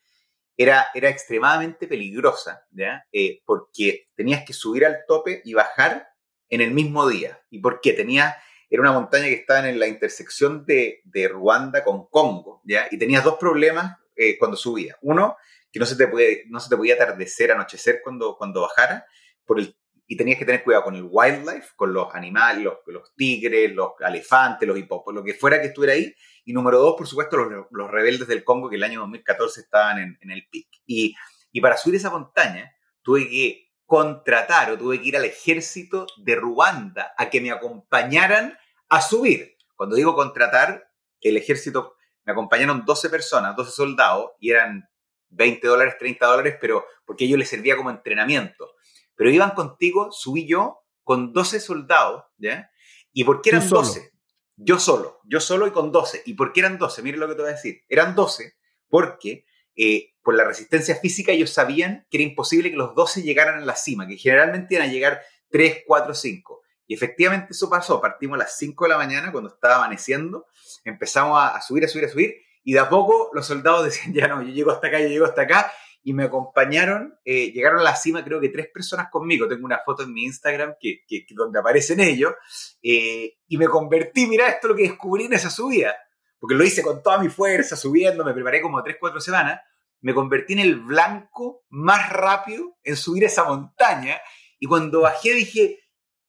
era, 0.56 0.88
era 0.94 1.10
extremadamente 1.10 1.88
peligrosa, 1.88 2.66
¿ya? 2.72 3.06
Eh, 3.12 3.42
porque 3.46 4.10
tenías 4.16 4.44
que 4.46 4.54
subir 4.54 4.86
al 4.86 5.00
tope 5.08 5.42
y 5.44 5.54
bajar 5.54 6.08
en 6.50 6.62
el 6.62 6.72
mismo 6.72 7.08
día. 7.08 7.42
¿Y 7.50 7.60
por 7.60 7.82
qué? 7.82 7.94
Tenía, 7.94 8.38
era 8.70 8.82
una 8.82 8.94
montaña 8.94 9.26
que 9.26 9.34
estaba 9.34 9.68
en 9.68 9.80
la 9.80 9.88
intersección 9.88 10.66
de, 10.66 11.02
Ruanda 11.32 11.84
con 11.84 12.08
Congo, 12.08 12.62
¿ya? 12.66 12.88
Y 12.90 12.98
tenías 12.98 13.24
dos 13.24 13.38
problemas 13.40 13.98
cuando 14.40 14.58
subías. 14.58 14.98
Uno, 15.02 15.38
que 15.72 15.80
no 15.80 15.86
se 15.86 15.96
te, 15.96 16.08
puede, 16.08 16.46
no 16.48 16.60
se 16.60 16.70
te 16.70 16.78
podía 16.78 16.96
atardecer, 16.96 17.52
anochecer 17.52 18.02
cuando, 18.04 18.36
cuando 18.36 18.62
bajara, 18.62 19.06
por 19.46 19.60
el, 19.60 19.78
y 20.08 20.16
tenías 20.16 20.40
que 20.40 20.46
tener 20.46 20.64
cuidado 20.64 20.86
con 20.86 20.96
el 20.96 21.08
wildlife, 21.10 21.76
con 21.76 21.94
los 21.94 22.14
animales, 22.16 22.64
los, 22.64 22.78
los 22.88 23.14
tigres, 23.16 23.74
los 23.74 23.92
elefantes, 24.00 24.68
los 24.68 24.78
hipopos, 24.78 25.14
lo 25.14 25.24
que 25.24 25.34
fuera 25.34 25.60
que 25.60 25.68
estuviera 25.68 25.94
ahí. 25.94 26.14
Y 26.46 26.54
número 26.54 26.80
dos, 26.80 26.96
por 26.98 27.08
supuesto, 27.08 27.36
los, 27.38 27.66
los 27.72 27.92
rebeldes 27.92 28.28
del 28.28 28.44
Congo 28.44 28.70
que 28.70 28.78
el 28.78 28.84
año 28.84 29.02
2014 29.02 29.62
estaban 29.62 30.00
en, 30.00 30.18
en 30.22 30.32
el 30.32 30.48
pic. 30.50 30.70
Y, 30.86 31.14
y 31.52 31.60
para 31.60 31.76
subir 31.76 31.98
esa 31.98 32.10
montaña 32.10 32.72
tuve 33.02 33.30
que 33.30 33.72
contratar 33.86 34.72
o 34.72 34.78
tuve 34.78 35.02
que 35.02 35.08
ir 35.08 35.18
al 35.18 35.26
ejército 35.26 36.08
de 36.18 36.36
Ruanda 36.36 37.14
a 37.18 37.30
que 37.30 37.42
me 37.42 37.52
acompañaran 37.52 38.58
a 38.90 39.02
subir. 39.02 39.58
Cuando 39.76 39.96
digo 39.96 40.16
contratar, 40.16 40.90
el 41.22 41.38
ejército, 41.38 41.96
me 42.26 42.32
acompañaron 42.32 42.86
12 42.86 43.10
personas, 43.10 43.56
12 43.56 43.72
soldados, 43.72 44.32
y 44.40 44.52
eran 44.52 44.90
20 45.30 45.68
dólares, 45.68 45.96
30 46.00 46.26
dólares, 46.26 46.58
pero 46.60 46.86
porque 47.06 47.26
ellos 47.26 47.40
les 47.40 47.50
servía 47.50 47.76
como 47.76 47.90
entrenamiento. 47.90 48.76
Pero 49.18 49.32
iban 49.32 49.52
contigo, 49.52 50.10
subí 50.12 50.48
yo 50.48 50.86
con 51.04 51.34
12 51.34 51.60
soldados, 51.60 52.24
¿ya? 52.38 52.72
¿Y 53.12 53.26
por 53.26 53.42
qué 53.42 53.50
eran 53.50 53.68
12? 53.68 54.12
Yo 54.56 54.80
solo, 54.80 55.20
yo 55.26 55.42
solo 55.42 55.68
y 55.68 55.72
con 55.72 55.92
12. 55.92 56.24
¿Y 56.26 56.36
por 56.36 56.54
qué 56.54 56.62
eran 56.62 56.78
12? 56.78 57.02
Mire 57.02 57.18
lo 57.18 57.28
que 57.28 57.36
te 57.36 57.42
voy 57.42 57.52
a 57.52 57.56
decir. 57.56 57.82
Eran 57.90 58.16
12 58.16 58.56
porque 58.88 59.46
eh, 59.76 60.14
por 60.22 60.36
la 60.36 60.44
resistencia 60.44 60.96
física 60.96 61.32
ellos 61.32 61.50
sabían 61.50 62.06
que 62.10 62.18
era 62.18 62.24
imposible 62.24 62.72
que 62.72 62.78
los 62.78 62.96
12 62.96 63.24
llegaran 63.24 63.62
a 63.62 63.66
la 63.66 63.76
cima, 63.76 64.08
que 64.08 64.18
generalmente 64.18 64.76
iban 64.76 64.90
a 64.90 64.92
llegar 64.92 65.22
3, 65.50 65.84
4, 65.86 66.14
5. 66.14 66.62
Y 66.88 66.94
efectivamente 66.94 67.50
eso 67.52 67.70
pasó. 67.70 68.00
Partimos 68.00 68.36
a 68.36 68.44
las 68.44 68.58
5 68.58 68.86
de 68.86 68.90
la 68.90 68.98
mañana 68.98 69.32
cuando 69.32 69.50
estaba 69.50 69.78
amaneciendo, 69.78 70.46
empezamos 70.86 71.42
a 71.42 71.60
subir, 71.62 71.86
a 71.86 71.88
subir, 71.88 72.06
a 72.06 72.10
subir, 72.10 72.36
y 72.64 72.74
de 72.74 72.80
a 72.80 72.90
poco 72.90 73.30
los 73.34 73.46
soldados 73.46 73.86
decían, 73.86 74.14
ya 74.14 74.28
no, 74.28 74.42
yo 74.42 74.52
llego 74.52 74.72
hasta 74.72 74.88
acá, 74.88 75.00
yo 75.00 75.08
llego 75.08 75.26
hasta 75.26 75.44
acá. 75.44 75.72
Y 76.04 76.14
me 76.14 76.24
acompañaron, 76.24 77.18
eh, 77.26 77.52
llegaron 77.52 77.80
a 77.80 77.84
la 77.84 77.96
cima 77.96 78.24
creo 78.24 78.40
que 78.40 78.50
tres 78.50 78.68
personas 78.74 79.10
conmigo, 79.12 79.48
tengo 79.48 79.66
una 79.66 79.80
foto 79.86 80.04
en 80.04 80.14
mi 80.14 80.24
Instagram 80.24 80.76
que, 80.80 81.04
que, 81.08 81.26
donde 81.32 81.60
aparecen 81.60 82.00
ellos, 82.00 82.34
eh, 82.82 83.38
y 83.48 83.58
me 83.58 83.68
convertí, 83.68 84.26
mira 84.26 84.48
esto 84.48 84.68
es 84.68 84.70
lo 84.70 84.76
que 84.76 84.84
descubrí 84.84 85.26
en 85.26 85.34
esa 85.34 85.50
subida, 85.50 85.96
porque 86.40 86.56
lo 86.56 86.64
hice 86.64 86.82
con 86.82 87.04
toda 87.04 87.20
mi 87.20 87.30
fuerza, 87.30 87.76
subiendo, 87.76 88.24
me 88.24 88.34
preparé 88.34 88.62
como 88.62 88.82
tres, 88.84 88.98
cuatro 89.00 89.20
semanas, 89.20 89.60
me 90.02 90.14
convertí 90.14 90.54
en 90.54 90.60
el 90.60 90.76
blanco 90.76 91.66
más 91.70 92.10
rápido 92.10 92.78
en 92.84 92.96
subir 92.96 93.24
esa 93.24 93.44
montaña, 93.44 94.20
y 94.60 94.66
cuando 94.66 95.02
bajé 95.02 95.34
dije, 95.34 95.80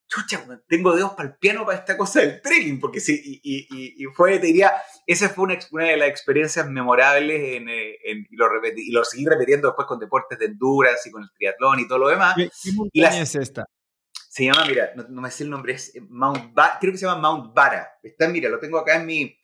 chucha, 0.09 0.43
tengo 0.67 0.95
dedos 0.95 1.13
para 1.13 1.29
el 1.29 1.35
piano 1.35 1.65
para 1.65 1.77
esta 1.77 1.95
cosa 1.95 2.21
del 2.21 2.41
trekking, 2.41 2.79
porque 2.79 2.99
sí, 2.99 3.39
y, 3.43 4.03
y, 4.03 4.05
fue, 4.07 4.39
te 4.39 4.47
diría, 4.47 4.73
esa 5.05 5.29
fue 5.29 5.45
una, 5.45 5.59
una 5.71 5.85
de 5.85 5.97
las 5.97 6.09
experiencias 6.09 6.67
memorables 6.67 7.57
en, 7.57 7.69
eh, 7.69 7.95
en, 8.03 8.25
y, 8.29 8.35
lo 8.35 8.47
y, 8.75 8.91
lo 8.91 9.05
seguí 9.05 9.25
repitiendo 9.27 9.67
después 9.67 9.87
con 9.87 9.99
deportes 9.99 10.39
de 10.39 10.45
endurance 10.45 11.07
y 11.07 11.11
con 11.11 11.21
el 11.21 11.29
triatlón 11.37 11.79
y 11.79 11.87
todo 11.87 11.99
lo 11.99 12.09
demás. 12.09 12.35
¿Qué, 12.35 12.49
montaña 12.73 13.21
es 13.21 13.35
esta? 13.35 13.65
Se 14.11 14.45
llama, 14.45 14.65
mira, 14.65 14.91
no, 14.95 15.21
me 15.21 15.29
sé 15.29 15.43
el 15.43 15.51
nombre, 15.51 15.73
es 15.73 15.93
Mount 16.09 16.53
ba 16.53 16.77
creo 16.81 16.91
que 16.91 16.97
se 16.97 17.05
llama 17.05 17.21
Mount 17.21 17.53
Vara. 17.53 17.87
Está, 18.01 18.27
mira, 18.27 18.49
lo 18.49 18.59
tengo 18.59 18.79
acá 18.79 18.95
en 18.95 19.05
mi, 19.05 19.37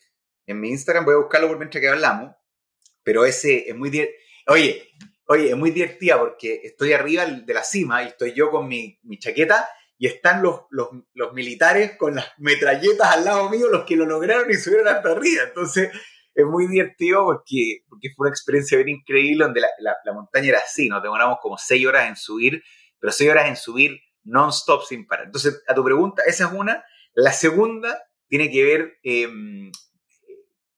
en 0.48 0.60
mi 0.60 0.69
Instagram, 0.69 1.05
voy 1.05 1.13
a 1.13 1.17
buscarlo 1.17 1.48
por 1.48 1.57
mientras 1.57 1.79
que 1.79 1.89
hablamos, 1.89 2.36
pero 3.03 3.24
ese 3.24 3.69
es 3.69 3.75
muy... 3.75 3.89
Oye, 4.48 4.89
oye, 5.27 5.50
es 5.50 5.57
muy 5.57 5.69
divertida 5.72 6.19
porque 6.19 6.62
estoy 6.63 6.93
arriba 6.93 7.25
de 7.25 7.53
la 7.53 7.63
cima 7.63 8.03
y 8.03 8.07
estoy 8.07 8.34
yo 8.34 8.50
con 8.50 8.67
mi, 8.67 9.00
mi 9.03 9.19
chaqueta 9.19 9.67
y 9.97 10.07
están 10.07 10.43
los, 10.43 10.61
los, 10.71 11.33
militares 11.33 11.97
con 11.97 12.15
las 12.15 12.27
metralletas 12.37 13.15
al 13.15 13.25
lado 13.25 13.49
mío, 13.49 13.69
los 13.69 13.85
que 13.85 13.95
lo 13.95 14.05
lograron 14.05 14.49
y 14.49 14.55
subieron 14.55 14.87
hasta 14.87 15.11
arriba. 15.11 15.43
Entonces, 15.43 15.89
es 16.33 16.45
muy 16.45 16.67
divertido 16.67 17.23
porque, 17.23 17.83
porque 17.87 18.09
fue 18.15 18.27
una 18.27 18.33
experiencia 18.33 18.77
bien 18.77 18.97
increíble 18.99 19.45
donde 19.45 19.61
la, 19.61 19.95
la, 20.03 20.13
montaña 20.13 20.49
era 20.49 20.59
así, 20.59 20.89
nos 20.89 21.01
demoramos 21.01 21.37
como 21.41 21.57
seis 21.57 21.85
horas 21.87 22.09
en 22.09 22.17
subir, 22.17 22.61
pero 22.99 23.13
seis 23.13 23.31
horas 23.31 23.47
en 23.47 23.55
subir 23.55 24.01
non-stop 24.23 24.83
sin 24.83 25.07
parar. 25.07 25.27
Entonces, 25.27 25.63
a 25.67 25.73
tu 25.73 25.83
pregunta, 25.83 26.23
esa 26.25 26.47
es 26.47 26.51
una. 26.51 26.83
La 27.13 27.31
segunda 27.31 27.97
tiene 28.27 28.51
que 28.51 28.63
ver, 28.63 28.97
em, 29.03 29.71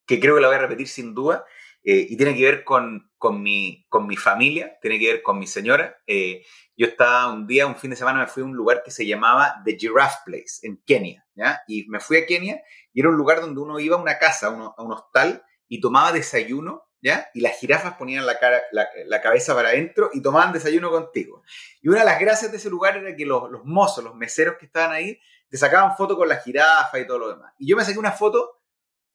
que 0.06 0.20
creo 0.20 0.36
que 0.36 0.40
la 0.40 0.48
voy 0.48 0.56
a 0.56 0.60
repetir 0.60 0.86
sin 0.86 1.12
duda, 1.12 1.44
eh, 1.84 2.06
y 2.08 2.16
tiene 2.16 2.36
que 2.36 2.44
ver 2.44 2.64
con, 2.64 3.10
con, 3.18 3.42
mi, 3.42 3.86
con 3.88 4.06
mi 4.06 4.16
familia, 4.16 4.78
tiene 4.80 4.98
que 4.98 5.12
ver 5.12 5.22
con 5.22 5.38
mi 5.38 5.46
señora. 5.46 5.96
Eh, 6.06 6.44
yo 6.76 6.86
estaba 6.86 7.32
un 7.32 7.46
día, 7.46 7.66
un 7.66 7.76
fin 7.76 7.90
de 7.90 7.96
semana, 7.96 8.20
me 8.20 8.26
fui 8.26 8.42
a 8.42 8.46
un 8.46 8.54
lugar 8.54 8.82
que 8.84 8.90
se 8.90 9.06
llamaba 9.06 9.56
The 9.64 9.76
Giraffe 9.78 10.18
Place, 10.24 10.58
en 10.62 10.82
Kenia, 10.86 11.26
¿ya? 11.34 11.60
Y 11.66 11.86
me 11.88 12.00
fui 12.00 12.18
a 12.18 12.26
Kenia 12.26 12.62
y 12.92 13.00
era 13.00 13.08
un 13.08 13.16
lugar 13.16 13.40
donde 13.40 13.60
uno 13.60 13.78
iba 13.80 13.96
a 13.96 14.00
una 14.00 14.18
casa, 14.18 14.48
a 14.48 14.82
un 14.82 14.92
hostal, 14.92 15.44
y 15.68 15.80
tomaba 15.80 16.12
desayuno, 16.12 16.88
¿ya? 17.00 17.28
Y 17.34 17.40
las 17.40 17.58
jirafas 17.58 17.94
ponían 17.94 18.26
la, 18.26 18.38
cara, 18.38 18.60
la, 18.72 19.20
cabeza 19.20 19.54
para 19.54 19.68
adentro 19.68 20.10
y 20.12 20.22
tomaban 20.22 20.52
desayuno 20.52 20.90
contigo. 20.90 21.42
Y 21.80 21.88
una 21.88 22.00
de 22.00 22.06
las 22.06 22.20
gracias 22.20 22.50
de 22.50 22.56
ese 22.56 22.70
lugar 22.70 22.96
era 22.96 23.14
que 23.14 23.26
los, 23.26 23.50
los 23.50 23.64
mozos, 23.64 24.02
los 24.04 24.14
meseros 24.14 24.56
que 24.58 24.66
estaban 24.66 24.92
ahí, 24.92 25.18
te 25.48 25.56
sacaban 25.56 25.96
foto 25.96 26.16
con 26.16 26.28
la 26.28 26.36
jirafa 26.36 26.98
y 26.98 27.06
todo 27.06 27.18
lo 27.18 27.28
demás. 27.30 27.54
Y 27.58 27.68
yo 27.68 27.76
me 27.76 27.84
saqué 27.84 27.98
una 27.98 28.12
foto 28.12 28.58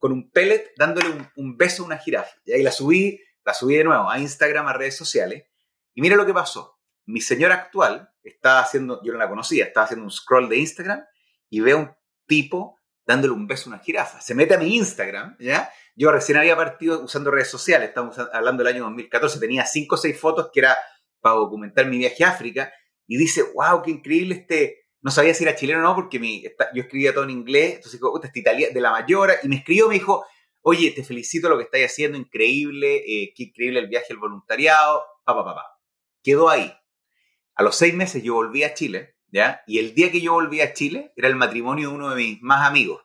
con 0.03 0.11
un 0.11 0.29
pellet 0.31 0.73
dándole 0.75 1.07
un, 1.37 1.55
beso 1.55 1.81
a 1.81 1.85
una 1.85 1.97
jirafa. 1.97 2.35
Y 2.43 2.51
ahí 2.51 2.61
la 2.61 2.73
subí, 2.73 3.21
la 3.45 3.53
subí 3.53 3.77
de 3.77 3.85
nuevo 3.85 4.11
a 4.11 4.19
Instagram, 4.19 4.67
a 4.67 4.73
redes 4.73 4.97
sociales. 4.97 5.45
Y 5.93 6.01
mira 6.01 6.17
lo 6.17 6.25
que 6.25 6.33
pasó. 6.33 6.77
Mi 7.05 7.21
señora 7.21 7.55
actual 7.55 8.11
estaba 8.21 8.59
haciendo, 8.59 9.01
yo 9.01 9.13
no 9.13 9.19
la 9.19 9.29
conocía, 9.29 9.63
estaba 9.63 9.85
haciendo 9.85 10.03
un 10.03 10.11
scroll 10.11 10.49
de 10.49 10.57
Instagram 10.57 11.05
y 11.49 11.61
ve 11.61 11.71
a 11.71 11.77
un 11.77 11.91
tipo 12.27 12.77
dándole 13.05 13.33
un 13.33 13.47
beso 13.47 13.69
a 13.69 13.75
una 13.75 13.81
jirafa. 13.81 14.19
Se 14.19 14.35
mete 14.35 14.55
a 14.55 14.57
mi 14.57 14.75
Instagram, 14.75 15.37
¿ya? 15.39 15.71
Yo 15.95 16.11
recién 16.11 16.37
había 16.37 16.57
partido 16.57 17.01
usando 17.01 17.31
redes 17.31 17.49
sociales, 17.49 17.87
estamos 17.87 18.19
hablando 18.19 18.61
del 18.61 18.73
año 18.73 18.83
2014, 18.83 19.39
tenía 19.39 19.65
5 19.65 19.95
o 19.95 19.97
6 19.97 20.19
fotos 20.19 20.49
que 20.51 20.59
era 20.59 20.77
para 21.21 21.35
documentar 21.35 21.85
mi 21.85 21.97
viaje 21.97 22.25
a 22.25 22.31
África 22.31 22.73
y 23.07 23.15
dice, 23.15 23.41
wow, 23.55 23.81
qué 23.81 23.91
increíble 23.91 24.35
este, 24.35 24.82
no 25.03 25.11
sabía 25.11 25.33
si 25.33 25.43
era 25.43 25.55
chileno 25.55 25.79
o 25.79 25.83
no, 25.83 25.95
porque 25.95 26.17
mi, 26.17 26.41
yo 26.41 26.81
escribía 26.81 27.13
todo 27.13 27.25
en 27.25 27.29
inglés, 27.29 27.75
entonces 27.75 27.99
dijo, 27.99 28.23
esta 28.23 28.39
italiana, 28.39 28.73
de 28.73 28.81
la 28.81 28.91
mayora, 28.91 29.35
y 29.43 29.49
me 29.49 29.57
escribió, 29.57 29.89
me 29.89 29.95
dijo, 29.95 30.25
oye, 30.61 30.91
te 30.91 31.03
felicito 31.03 31.49
lo 31.49 31.57
que 31.57 31.65
estáis 31.65 31.87
haciendo, 31.87 32.17
increíble, 32.17 33.03
eh, 33.05 33.33
qué 33.35 33.43
increíble 33.43 33.79
el 33.81 33.87
viaje 33.87 34.07
al 34.11 34.17
voluntariado, 34.17 35.03
papá, 35.25 35.43
papá. 35.43 35.77
Quedó 36.23 36.49
ahí. 36.49 36.73
A 37.55 37.63
los 37.63 37.75
seis 37.75 37.93
meses 37.93 38.23
yo 38.23 38.35
volví 38.35 38.63
a 38.63 38.73
Chile, 38.73 39.17
¿ya? 39.27 39.61
Y 39.67 39.79
el 39.79 39.93
día 39.93 40.09
que 40.09 40.21
yo 40.21 40.33
volví 40.33 40.61
a 40.61 40.73
Chile 40.73 41.11
era 41.17 41.27
el 41.27 41.35
matrimonio 41.35 41.89
de 41.89 41.95
uno 41.95 42.09
de 42.09 42.15
mis 42.15 42.41
más 42.41 42.65
amigos. 42.65 43.03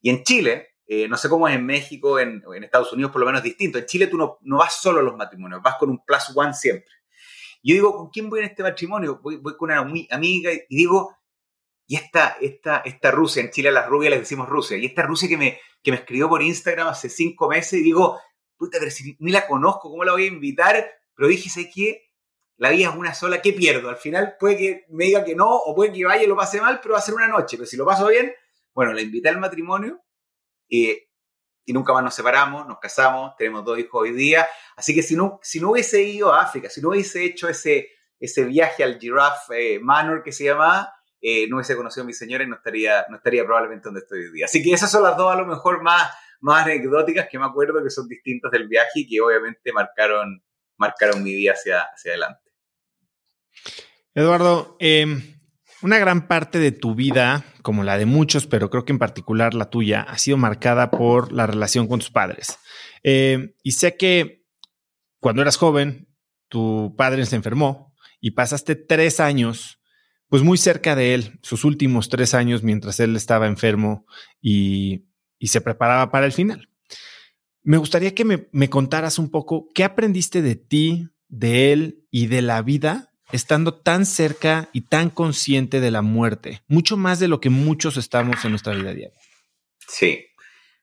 Y 0.00 0.10
en 0.10 0.22
Chile, 0.22 0.76
eh, 0.86 1.08
no 1.08 1.16
sé 1.16 1.28
cómo 1.28 1.48
es 1.48 1.56
en 1.56 1.66
México, 1.66 2.20
en, 2.20 2.40
en, 2.54 2.62
Estados 2.62 2.92
Unidos 2.92 3.10
por 3.10 3.20
lo 3.20 3.26
menos 3.26 3.40
es 3.40 3.44
distinto. 3.46 3.78
En 3.78 3.86
Chile 3.86 4.06
tú 4.06 4.16
no, 4.16 4.38
no 4.42 4.58
vas 4.58 4.80
solo 4.80 5.00
a 5.00 5.02
los 5.02 5.16
matrimonios, 5.16 5.60
vas 5.60 5.74
con 5.74 5.90
un 5.90 6.04
plus 6.04 6.30
one 6.36 6.54
siempre. 6.54 6.92
Yo 7.64 7.74
digo, 7.74 7.96
¿con 7.96 8.10
quién 8.10 8.30
voy 8.30 8.40
en 8.40 8.46
este 8.46 8.62
matrimonio? 8.62 9.20
Voy, 9.20 9.36
voy 9.36 9.56
con 9.56 9.70
una 9.70 9.80
amiga 9.80 10.52
y 10.52 10.76
digo, 10.76 11.16
y 11.92 11.96
esta, 11.96 12.38
esta, 12.40 12.78
esta 12.86 13.10
Rusia, 13.10 13.42
en 13.42 13.50
Chile 13.50 13.68
a 13.68 13.72
las 13.72 13.86
rubias 13.86 14.12
les 14.12 14.20
decimos 14.20 14.48
Rusia, 14.48 14.78
y 14.78 14.86
esta 14.86 15.02
Rusia 15.02 15.28
que 15.28 15.36
me, 15.36 15.60
que 15.82 15.90
me 15.90 15.98
escribió 15.98 16.26
por 16.26 16.40
Instagram 16.40 16.88
hace 16.88 17.10
cinco 17.10 17.50
meses 17.50 17.74
y 17.74 17.82
digo, 17.82 18.18
puta, 18.56 18.78
ni 19.18 19.30
la 19.30 19.46
conozco, 19.46 19.90
¿cómo 19.90 20.02
la 20.02 20.12
voy 20.12 20.24
a 20.24 20.28
invitar? 20.28 20.90
Pero 21.14 21.28
dije, 21.28 21.50
sé 21.50 21.68
que 21.68 22.10
la 22.56 22.70
vida 22.70 22.88
es 22.88 22.96
una 22.96 23.12
sola, 23.12 23.42
¿qué 23.42 23.52
pierdo? 23.52 23.90
Al 23.90 23.98
final 23.98 24.36
puede 24.40 24.56
que 24.56 24.86
me 24.88 25.04
diga 25.04 25.22
que 25.22 25.34
no, 25.34 25.54
o 25.54 25.74
puede 25.74 25.92
que 25.92 26.06
vaya 26.06 26.22
y 26.22 26.26
lo 26.26 26.34
pase 26.34 26.62
mal, 26.62 26.80
pero 26.80 26.94
va 26.94 27.00
a 27.00 27.02
ser 27.02 27.14
una 27.14 27.28
noche. 27.28 27.58
Pero 27.58 27.66
si 27.66 27.76
lo 27.76 27.84
paso 27.84 28.08
bien, 28.08 28.32
bueno, 28.72 28.94
la 28.94 29.02
invité 29.02 29.28
al 29.28 29.38
matrimonio 29.38 30.00
y 30.68 30.96
nunca 31.66 31.92
más 31.92 32.02
nos 32.02 32.14
separamos, 32.14 32.66
nos 32.66 32.78
casamos, 32.78 33.36
tenemos 33.36 33.66
dos 33.66 33.78
hijos 33.78 34.00
hoy 34.00 34.12
día. 34.12 34.48
Así 34.76 34.94
que 34.94 35.02
si 35.02 35.14
no, 35.14 35.40
si 35.42 35.60
no 35.60 35.72
hubiese 35.72 36.02
ido 36.02 36.32
a 36.32 36.40
África, 36.40 36.70
si 36.70 36.80
no 36.80 36.88
hubiese 36.88 37.22
hecho 37.22 37.50
ese, 37.50 37.90
ese 38.18 38.44
viaje 38.44 38.82
al 38.82 38.98
Giraffe 38.98 39.74
eh, 39.74 39.78
Manor 39.78 40.22
que 40.22 40.32
se 40.32 40.44
llamaba, 40.44 40.94
eh, 41.24 41.46
no 41.48 41.56
hubiese 41.56 41.76
conocido 41.76 42.02
a 42.02 42.06
mi 42.06 42.12
señora 42.12 42.42
y 42.42 42.48
no 42.48 42.56
estaría, 42.56 43.06
no 43.08 43.16
estaría 43.16 43.44
probablemente 43.44 43.84
donde 43.84 44.00
estoy 44.00 44.24
hoy 44.24 44.32
día. 44.32 44.46
Así 44.46 44.60
que 44.60 44.72
esas 44.72 44.90
son 44.90 45.04
las 45.04 45.16
dos 45.16 45.32
a 45.32 45.36
lo 45.36 45.46
mejor 45.46 45.80
más, 45.80 46.10
más 46.40 46.64
anecdóticas 46.64 47.28
que 47.30 47.38
me 47.38 47.44
acuerdo 47.44 47.82
que 47.82 47.90
son 47.90 48.08
distintas 48.08 48.50
del 48.50 48.66
viaje 48.66 48.90
y 49.00 49.06
que 49.06 49.20
obviamente 49.20 49.72
marcaron, 49.72 50.42
marcaron 50.76 51.22
mi 51.22 51.32
vida 51.32 51.52
hacia, 51.52 51.82
hacia 51.82 52.10
adelante. 52.10 52.50
Eduardo, 54.14 54.76
em, 54.80 55.38
una 55.80 55.98
gran 55.98 56.26
parte 56.26 56.58
de 56.58 56.72
tu 56.72 56.96
vida, 56.96 57.44
como 57.62 57.84
la 57.84 57.98
de 57.98 58.06
muchos, 58.06 58.48
pero 58.48 58.68
creo 58.68 58.84
que 58.84 58.92
en 58.92 58.98
particular 58.98 59.54
la 59.54 59.70
tuya, 59.70 60.02
ha 60.02 60.18
sido 60.18 60.36
marcada 60.36 60.90
por 60.90 61.30
la 61.30 61.46
relación 61.46 61.86
con 61.86 62.00
tus 62.00 62.10
padres. 62.10 62.58
Em, 63.04 63.54
y 63.62 63.72
sé 63.72 63.96
que 63.96 64.44
cuando 65.20 65.40
eras 65.40 65.56
joven, 65.56 66.08
tu 66.48 66.96
padre 66.96 67.24
se 67.26 67.36
enfermó 67.36 67.94
y 68.20 68.32
pasaste 68.32 68.74
tres 68.74 69.20
años 69.20 69.78
pues 70.32 70.42
muy 70.42 70.56
cerca 70.56 70.96
de 70.96 71.12
él, 71.12 71.38
sus 71.42 71.62
últimos 71.62 72.08
tres 72.08 72.32
años 72.32 72.62
mientras 72.62 72.98
él 73.00 73.16
estaba 73.16 73.46
enfermo 73.46 74.06
y, 74.40 75.04
se 75.42 75.60
preparaba 75.60 76.10
para 76.10 76.24
el 76.24 76.32
final. 76.32 76.70
Me 77.62 77.76
gustaría 77.76 78.14
que 78.14 78.24
me, 78.24 78.70
contaras 78.70 79.18
un 79.18 79.30
poco 79.30 79.68
qué 79.74 79.84
aprendiste 79.84 80.40
de 80.40 80.56
ti, 80.56 81.10
de 81.28 81.74
él 81.74 82.06
y 82.10 82.28
de 82.28 82.40
la 82.40 82.62
vida 82.62 83.12
estando 83.30 83.74
tan 83.74 84.06
cerca 84.06 84.70
y 84.72 84.88
tan 84.88 85.10
consciente 85.10 85.80
de 85.80 85.90
la 85.90 86.00
muerte, 86.00 86.62
mucho 86.66 86.96
más 86.96 87.20
de 87.20 87.28
lo 87.28 87.38
que 87.38 87.50
muchos 87.50 87.98
estamos 87.98 88.42
en 88.46 88.52
nuestra 88.52 88.72
vida 88.72 88.94
diaria. 88.94 89.20
Sí, 89.86 90.28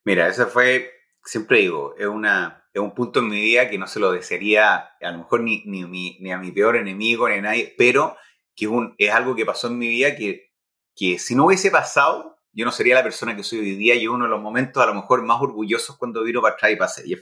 mira, 0.03 0.27
eso 0.27 0.45
fue, 0.45 0.91
siempre 1.23 1.61
digo, 1.61 1.95
es, 1.97 2.05
una, 2.05 2.65
es 2.71 2.81
un 2.81 2.93
punto 2.93 3.21
en 3.21 3.29
mi 3.29 3.41
vida 3.41 3.67
que 3.67 3.79
no 3.79 3.87
se 3.87 3.99
lo 3.99 4.11
desearía 4.11 4.75
a 4.75 5.11
lo 5.11 5.17
mejor 5.17 5.41
ni, 5.41 5.63
ni, 5.65 6.19
ni 6.19 6.31
a 6.31 6.37
mi 6.37 6.51
peor 6.51 6.75
enemigo 6.75 7.27
ni 7.27 7.37
a 7.37 7.41
nadie, 7.41 7.73
pero 7.75 8.15
que 8.59 8.65
es, 8.65 8.71
un, 8.71 8.93
es 8.97 9.11
algo 9.11 9.35
que 9.35 9.45
pasó 9.45 9.67
en 9.67 9.77
mi 9.77 9.87
vida 9.87 10.15
que, 10.15 10.51
que 10.93 11.17
si 11.17 11.33
no 11.33 11.45
hubiese 11.45 11.71
pasado, 11.71 12.37
yo 12.51 12.65
no 12.65 12.73
sería 12.73 12.95
la 12.95 13.03
persona 13.03 13.33
que 13.33 13.43
soy 13.43 13.59
hoy 13.59 13.75
día 13.75 13.95
y 13.95 14.05
uno 14.05 14.25
de 14.25 14.31
los 14.31 14.41
momentos 14.41 14.83
a 14.83 14.87
lo 14.87 14.93
mejor 14.93 15.23
más 15.23 15.41
orgullosos 15.41 15.97
cuando 15.97 16.23
vino 16.23 16.41
para 16.41 16.55
atrás 16.55 16.71
y 16.73 16.75
pasé. 16.75 17.03
Y, 17.05 17.15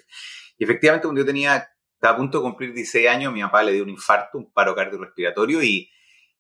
efectivamente, 0.58 1.06
cuando 1.06 1.22
yo 1.22 1.25
tenía, 1.27 1.70
estaba 1.94 2.15
a 2.15 2.17
punto 2.17 2.39
de 2.39 2.44
cumplir 2.44 2.74
16 2.74 3.08
años, 3.08 3.32
mi 3.32 3.41
papá 3.41 3.62
le 3.62 3.74
dio 3.74 3.84
un 3.84 3.89
infarto, 3.89 4.39
un 4.39 4.51
paro 4.51 4.74
cardiorrespiratorio 4.74 5.62
y, 5.62 5.91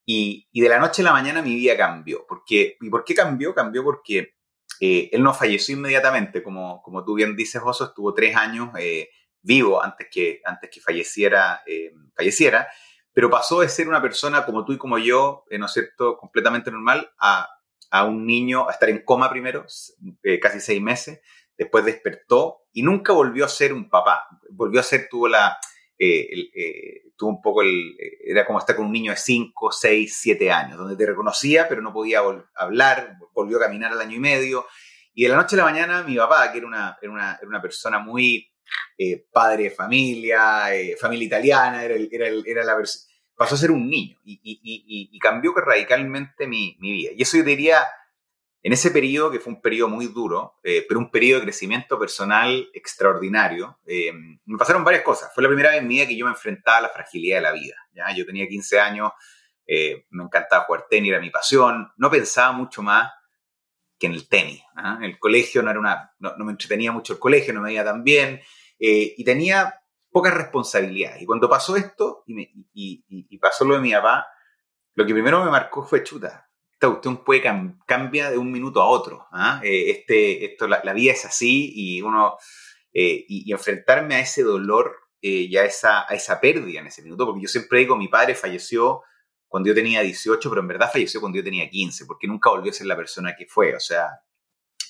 y, 0.03 0.47
y 0.51 0.61
de 0.61 0.69
la 0.69 0.79
noche 0.79 1.03
a 1.03 1.05
la 1.05 1.13
mañana 1.13 1.43
mi 1.43 1.53
vida 1.53 1.77
cambió. 1.77 2.25
Porque, 2.27 2.77
¿Y 2.81 2.89
por 2.89 3.03
qué 3.03 3.13
cambió? 3.13 3.53
Cambió 3.53 3.83
porque 3.83 4.33
eh, 4.79 5.09
él 5.11 5.21
no 5.21 5.31
falleció 5.31 5.75
inmediatamente, 5.75 6.41
como, 6.41 6.81
como 6.81 7.05
tú 7.05 7.13
bien 7.13 7.35
dices, 7.35 7.61
Oso, 7.63 7.85
estuvo 7.85 8.15
tres 8.15 8.35
años 8.35 8.69
eh, 8.79 9.09
vivo 9.43 9.83
antes 9.83 10.07
que, 10.09 10.41
antes 10.43 10.71
que 10.71 10.81
falleciera, 10.81 11.61
eh, 11.67 11.93
falleciera 12.15 12.67
pero 13.17 13.31
pasó 13.31 13.61
de 13.61 13.69
ser 13.69 13.87
una 13.87 13.99
persona 13.99 14.45
como 14.45 14.63
tú 14.63 14.73
y 14.73 14.77
como 14.77 14.99
yo, 14.99 15.43
eh, 15.49 15.57
¿no 15.57 15.65
es 15.65 15.71
cierto?, 15.71 16.17
completamente 16.19 16.69
normal, 16.69 17.09
a, 17.19 17.49
a 17.89 18.03
un 18.03 18.27
niño, 18.27 18.69
a 18.69 18.71
estar 18.71 18.89
en 18.91 19.03
coma 19.03 19.27
primero, 19.27 19.65
eh, 20.21 20.39
casi 20.39 20.59
seis 20.59 20.79
meses, 20.79 21.19
después 21.57 21.83
despertó 21.83 22.67
y 22.73 22.83
nunca 22.83 23.13
volvió 23.13 23.45
a 23.45 23.47
ser 23.47 23.73
un 23.73 23.89
papá, 23.89 24.27
volvió 24.51 24.79
a 24.79 24.83
ser, 24.83 25.07
tuvo 25.09 25.27
la, 25.27 25.57
eh, 25.97 27.11
tuvo 27.17 27.31
un 27.31 27.41
poco 27.41 27.63
el, 27.63 27.97
era 28.23 28.45
como 28.45 28.59
estar 28.59 28.75
con 28.75 28.85
un 28.85 28.91
niño 28.91 29.13
de 29.13 29.17
cinco, 29.17 29.71
seis, 29.71 30.19
siete 30.21 30.51
años, 30.51 30.77
donde 30.77 30.95
te 30.95 31.07
reconocía, 31.07 31.67
pero 31.67 31.81
no 31.81 31.91
podía 31.91 32.21
hablar, 32.53 33.17
volvió 33.33 33.57
a 33.57 33.61
caminar 33.61 33.93
al 33.93 34.01
año 34.01 34.17
y 34.17 34.19
medio, 34.19 34.67
y 35.15 35.23
de 35.23 35.29
la 35.29 35.37
noche 35.37 35.55
a 35.55 35.57
la 35.57 35.65
mañana 35.65 36.03
mi 36.03 36.17
papá, 36.17 36.51
que 36.51 36.59
era 36.59 36.67
una, 36.67 36.95
era 37.01 37.11
una, 37.11 37.31
era 37.41 37.47
una 37.47 37.63
persona 37.63 37.97
muy 37.97 38.47
eh, 38.95 39.25
padre 39.31 39.63
de 39.63 39.71
familia, 39.71 40.71
eh, 40.75 40.95
familia 40.99 41.25
italiana, 41.25 41.83
era, 41.83 41.95
era, 42.11 42.27
era 42.45 42.63
la 42.63 42.75
pasó 43.37 43.55
a 43.55 43.57
ser 43.57 43.71
un 43.71 43.89
niño 43.89 44.17
y, 44.25 44.39
y, 44.43 45.09
y, 45.11 45.19
cambió 45.19 45.53
radicalmente 45.53 46.47
mi, 46.47 46.75
vida. 46.79 47.11
Y 47.15 47.21
eso 47.21 47.37
yo 47.37 47.43
diría, 47.43 47.85
en 48.63 48.73
ese 48.73 48.91
periodo, 48.91 49.31
que 49.31 49.39
fue 49.39 49.53
un 49.53 49.61
periodo 49.61 49.89
muy 49.89 50.07
duro, 50.07 50.55
eh, 50.63 50.85
pero 50.87 50.99
un 50.99 51.11
periodo 51.11 51.39
de 51.39 51.45
crecimiento 51.45 51.99
personal 51.99 52.67
extraordinario, 52.73 53.79
me 53.85 54.57
pasaron 54.57 54.83
varias 54.83 55.03
cosas. 55.03 55.31
Fue 55.33 55.43
la 55.43 55.49
primera 55.49 55.69
vez 55.69 55.79
en 55.79 55.87
mi 55.87 55.95
vida 55.95 56.07
que 56.07 56.17
yo 56.17 56.25
me 56.25 56.31
enfrentaba 56.31 56.77
a 56.77 56.81
la 56.81 56.89
fragilidad 56.89 57.37
de 57.37 57.41
la 57.41 57.51
vida. 57.51 57.75
¿ya? 57.93 58.11
Yo 58.15 58.25
tenía 58.25 58.47
15 58.47 58.79
años, 58.79 59.11
me 59.67 60.23
encantaba 60.23 60.65
jugar 60.65 60.85
tenis, 60.89 61.11
era 61.11 61.21
mi 61.21 61.29
pasión, 61.29 61.91
no 61.97 62.09
pensaba 62.09 62.51
mucho 62.51 62.81
más 62.81 63.11
que 63.97 64.07
en 64.07 64.13
el 64.13 64.27
tenis. 64.27 64.61
¿ah? 64.75 64.99
El 65.01 65.19
colegio 65.19 65.61
no 65.61 65.71
era 65.71 65.79
una, 65.79 66.11
no, 66.19 66.35
me 66.37 66.51
entretenía 66.51 66.91
mucho 66.91 67.13
el 67.13 67.19
colegio, 67.19 67.53
no 67.53 67.61
me 67.61 67.69
veía 67.69 67.83
tan 67.83 68.03
bien, 68.03 68.41
eh, 68.79 69.13
y 69.17 69.23
tenía 69.23 69.81
pocas 70.17 70.33
responsabilidades. 70.33 71.21
Y 71.21 71.27
cuando 71.27 71.47
pasó 71.47 71.75
esto, 71.75 72.23
y, 72.25 73.37
pasó 73.37 73.65
lo 73.65 73.75
de 73.75 73.81
mi 73.81 73.91
papá, 73.91 74.25
lo 74.95 75.05
que 75.05 75.13
primero 75.13 75.45
me 75.45 75.51
marcó 75.51 75.83
fue 75.83 76.03
chuta. 76.03 76.49
Esta 76.73 76.87
cuestión 76.87 77.23
puede 77.23 77.43
cambia 77.85 78.31
de 78.31 78.37
un 78.39 78.51
minuto 78.51 78.81
a 78.81 78.87
otro. 78.87 79.27
¿ah? 79.31 79.61
Eh, 79.63 79.91
este, 79.91 80.43
esto, 80.45 80.67
la, 80.67 80.93
vida 80.93 81.11
es 81.11 81.23
así 81.23 81.71
y 81.75 82.01
uno 82.01 82.35
eh, 82.93 83.25
y, 83.27 83.51
enfrentarme 83.51 84.15
a 84.15 84.19
ese 84.21 84.41
dolor 84.41 84.95
y 85.21 85.55
a 85.55 85.65
esa, 85.65 86.11
a 86.11 86.15
esa 86.15 86.41
pérdida 86.41 86.79
en 86.79 86.87
ese 86.87 87.03
minuto, 87.03 87.27
porque 87.27 87.41
yo 87.43 87.47
siempre 87.47 87.79
digo, 87.79 87.95
mi 87.95 88.07
padre 88.07 88.33
falleció 88.33 89.03
cuando 89.47 89.67
yo 89.67 89.75
tenía 89.75 90.01
18, 90.01 90.49
pero 90.49 90.61
en 90.61 90.67
verdad 90.67 90.91
falleció 90.91 91.19
cuando 91.19 91.37
yo 91.37 91.43
tenía 91.43 91.69
15, 91.69 92.07
porque 92.07 92.25
nunca 92.25 92.49
volvió 92.49 92.71
a 92.71 92.73
ser 92.73 92.87
la 92.87 92.95
persona 92.95 93.35
que 93.37 93.45
fue. 93.45 93.75
O 93.75 93.79
sea, 93.79 94.07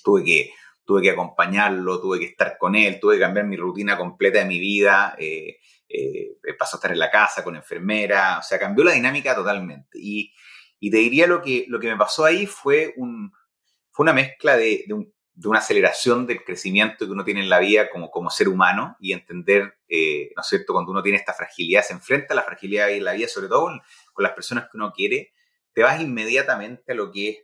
tuve 0.06 0.24
que, 0.24 0.52
tuve 0.88 1.02
que 1.02 1.10
acompañarlo, 1.12 2.00
tuve 2.00 2.18
que 2.18 2.26
estar 2.28 2.58
con 2.58 2.74
él, 2.74 2.98
tuve 3.00 3.16
que 3.16 3.22
cambiar 3.22 3.46
mi 3.46 3.58
rutina 3.58 3.98
completa 3.98 4.40
de 4.40 4.46
mi 4.46 4.58
vida. 4.58 5.16
Eh, 5.20 5.58
eh, 5.90 6.38
pasó 6.58 6.78
a 6.78 6.80
estar 6.80 6.92
en 6.92 7.00
la 7.00 7.12
casa 7.12 7.44
con 7.44 7.58
enfermera, 7.58 8.40
o 8.40 8.42
sea, 8.42 8.58
cambió 8.58 8.86
la 8.86 8.94
dinámica 8.94 9.36
totalmente. 9.36 10.00
Y, 10.00 10.34
y 10.80 10.90
te 10.90 10.98
diría 10.98 11.28
lo 11.28 11.42
que, 11.42 11.66
lo 11.68 11.80
que 11.80 11.90
me 11.90 11.98
pasó 11.98 12.24
ahí 12.24 12.46
fue, 12.46 12.94
un, 12.96 13.34
fue 13.92 14.06
una 14.06 14.14
mezcla 14.14 14.56
de, 14.56 14.86
de, 14.88 14.94
un, 14.94 15.14
de, 15.34 15.48
una 15.50 15.60
aceleración 15.60 16.26
del 16.26 16.42
crecimiento 16.46 17.06
que 17.06 17.12
uno 17.12 17.26
tiene 17.26 17.42
en 17.42 17.50
la 17.50 17.60
vida 17.60 17.90
como, 17.90 18.10
como 18.10 18.30
ser 18.30 18.48
humano 18.48 18.96
y 19.02 19.12
entender, 19.12 19.80
eh, 19.90 20.32
¿no 20.38 20.42
es 20.42 20.48
cierto?, 20.48 20.72
cuando 20.72 20.92
uno 20.94 21.04
tiene 21.04 21.18
esta 21.18 21.34
fragilidad, 21.34 21.84
se 21.84 21.94
enfrenta 21.94 22.34
a 22.34 22.38
la 22.38 22.44
fragilidad 22.44 22.90
en 22.92 23.04
la 23.04 23.12
vida, 23.12 23.28
sobre 23.28 23.50
todo 23.50 23.72
con 24.14 24.24
las 24.24 24.32
personas 24.32 24.66
que 24.66 24.78
uno 24.78 24.94
quiere, 24.94 25.34
te 25.74 25.84
vas 25.84 26.00
inmediatamente 26.00 26.94
a 26.94 26.96
lo 26.96 27.12
que 27.12 27.30
es, 27.30 27.38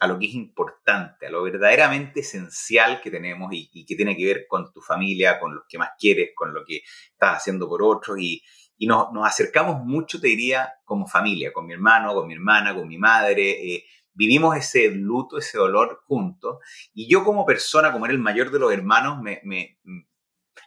a 0.00 0.06
lo 0.06 0.18
que 0.18 0.26
es 0.26 0.34
importante, 0.34 1.26
a 1.26 1.30
lo 1.30 1.42
verdaderamente 1.42 2.20
esencial 2.20 3.00
que 3.00 3.10
tenemos 3.10 3.50
y, 3.52 3.84
que 3.84 3.94
tiene 3.94 4.16
que 4.16 4.24
ver 4.24 4.46
con 4.48 4.72
tu 4.72 4.80
familia, 4.80 5.38
con 5.38 5.54
los 5.54 5.64
que 5.68 5.78
más 5.78 5.90
quieres, 5.98 6.30
con 6.34 6.52
lo 6.52 6.64
que 6.64 6.82
estás 7.12 7.38
haciendo 7.38 7.68
por 7.68 7.82
otros 7.82 8.18
y, 8.18 8.42
y 8.76 8.86
nos, 8.86 9.12
nos, 9.12 9.26
acercamos 9.26 9.84
mucho, 9.84 10.20
te 10.20 10.28
diría, 10.28 10.74
como 10.84 11.06
familia, 11.06 11.52
con 11.52 11.66
mi 11.66 11.72
hermano, 11.72 12.12
con 12.14 12.26
mi 12.26 12.34
hermana, 12.34 12.74
con 12.74 12.88
mi 12.88 12.98
madre. 12.98 13.74
Eh, 13.74 13.84
vivimos 14.12 14.56
ese 14.56 14.90
luto, 14.90 15.38
ese 15.38 15.58
dolor 15.58 16.02
juntos. 16.06 16.58
Y 16.92 17.08
yo 17.08 17.24
como 17.24 17.46
persona, 17.46 17.92
como 17.92 18.06
era 18.06 18.14
el 18.14 18.20
mayor 18.20 18.50
de 18.50 18.58
los 18.58 18.72
hermanos, 18.72 19.20
me, 19.22 19.40
me, 19.44 19.78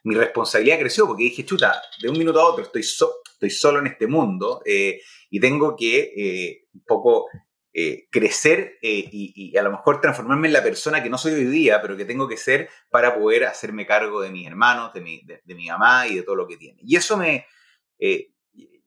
mi 0.03 0.15
responsabilidad 0.15 0.79
creció 0.79 1.07
porque 1.07 1.23
dije, 1.23 1.45
chuta, 1.45 1.81
de 2.01 2.09
un 2.09 2.17
minuto 2.17 2.39
a 2.39 2.45
otro 2.45 2.63
estoy, 2.63 2.81
estoy 2.81 3.49
solo 3.49 3.79
en 3.79 3.87
este 3.87 4.07
mundo. 4.07 4.61
Eh, 4.65 5.01
y 5.29 5.39
tengo 5.39 5.75
que 5.75 6.13
eh, 6.15 6.67
un 6.73 6.83
poco 6.85 7.27
eh, 7.79 8.07
crecer 8.09 8.79
eh, 8.81 9.07
y, 9.11 9.55
a 9.55 9.61
lo 9.61 9.69
mejor 9.69 10.01
transformarme 10.01 10.47
en 10.47 10.53
la 10.53 10.63
persona 10.63 11.03
que 11.03 11.11
no 11.11 11.17
soy 11.19 11.33
hoy 11.33 11.45
día, 11.45 11.79
pero 11.79 11.95
que 11.95 12.05
tengo 12.05 12.27
que 12.27 12.35
ser 12.35 12.69
para 12.89 13.13
poder 13.13 13.45
hacerme 13.45 13.85
cargo 13.85 14.19
de 14.19 14.31
mis 14.31 14.47
hermanos, 14.47 14.91
de 14.93 15.01
mi, 15.01 15.21
de, 15.23 15.53
mi 15.53 15.67
mamá 15.67 16.07
y 16.07 16.15
de 16.15 16.23
todo 16.23 16.35
lo 16.35 16.47
que 16.47 16.57
tiene. 16.57 16.81
Y 16.83 16.95
eso 16.95 17.17
me, 17.17 17.45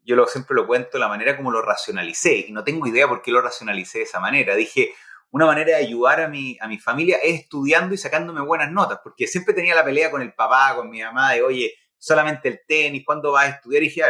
yo 0.02 0.16
lo, 0.16 0.26
siempre 0.26 0.56
lo 0.56 0.66
cuento, 0.66 0.98
la 0.98 1.06
manera 1.06 1.36
como 1.36 1.52
lo 1.52 1.62
racionalicé, 1.62 2.46
y 2.48 2.50
no 2.50 2.64
tengo 2.64 2.84
idea 2.88 3.06
por 3.06 3.22
qué 3.22 3.30
lo 3.30 3.40
racionalicé 3.40 3.98
de 3.98 4.04
esa 4.06 4.18
manera. 4.18 4.56
Dije, 4.56 4.92
una 5.30 5.46
manera 5.46 5.68
de 5.68 5.84
ayudar 5.84 6.22
a 6.22 6.26
mi, 6.26 6.58
a 6.60 6.66
mi 6.66 6.80
familia 6.80 7.18
es 7.22 7.42
estudiando 7.42 7.94
y 7.94 7.96
sacándome 7.96 8.40
buenas 8.40 8.72
notas, 8.72 8.98
porque 9.04 9.28
siempre 9.28 9.54
tenía 9.54 9.76
la 9.76 9.84
pelea 9.84 10.10
con 10.10 10.20
el 10.20 10.34
papá, 10.34 10.74
con 10.74 10.90
mi 10.90 11.00
mamá, 11.00 11.34
de, 11.34 11.42
oye, 11.42 11.74
solamente 11.96 12.48
el 12.48 12.62
tenis, 12.66 13.04
¿cuándo 13.06 13.30
vas 13.30 13.46
a 13.46 13.50
estudiar? 13.50 13.84
Y 13.84 13.86
dije, 13.86 14.02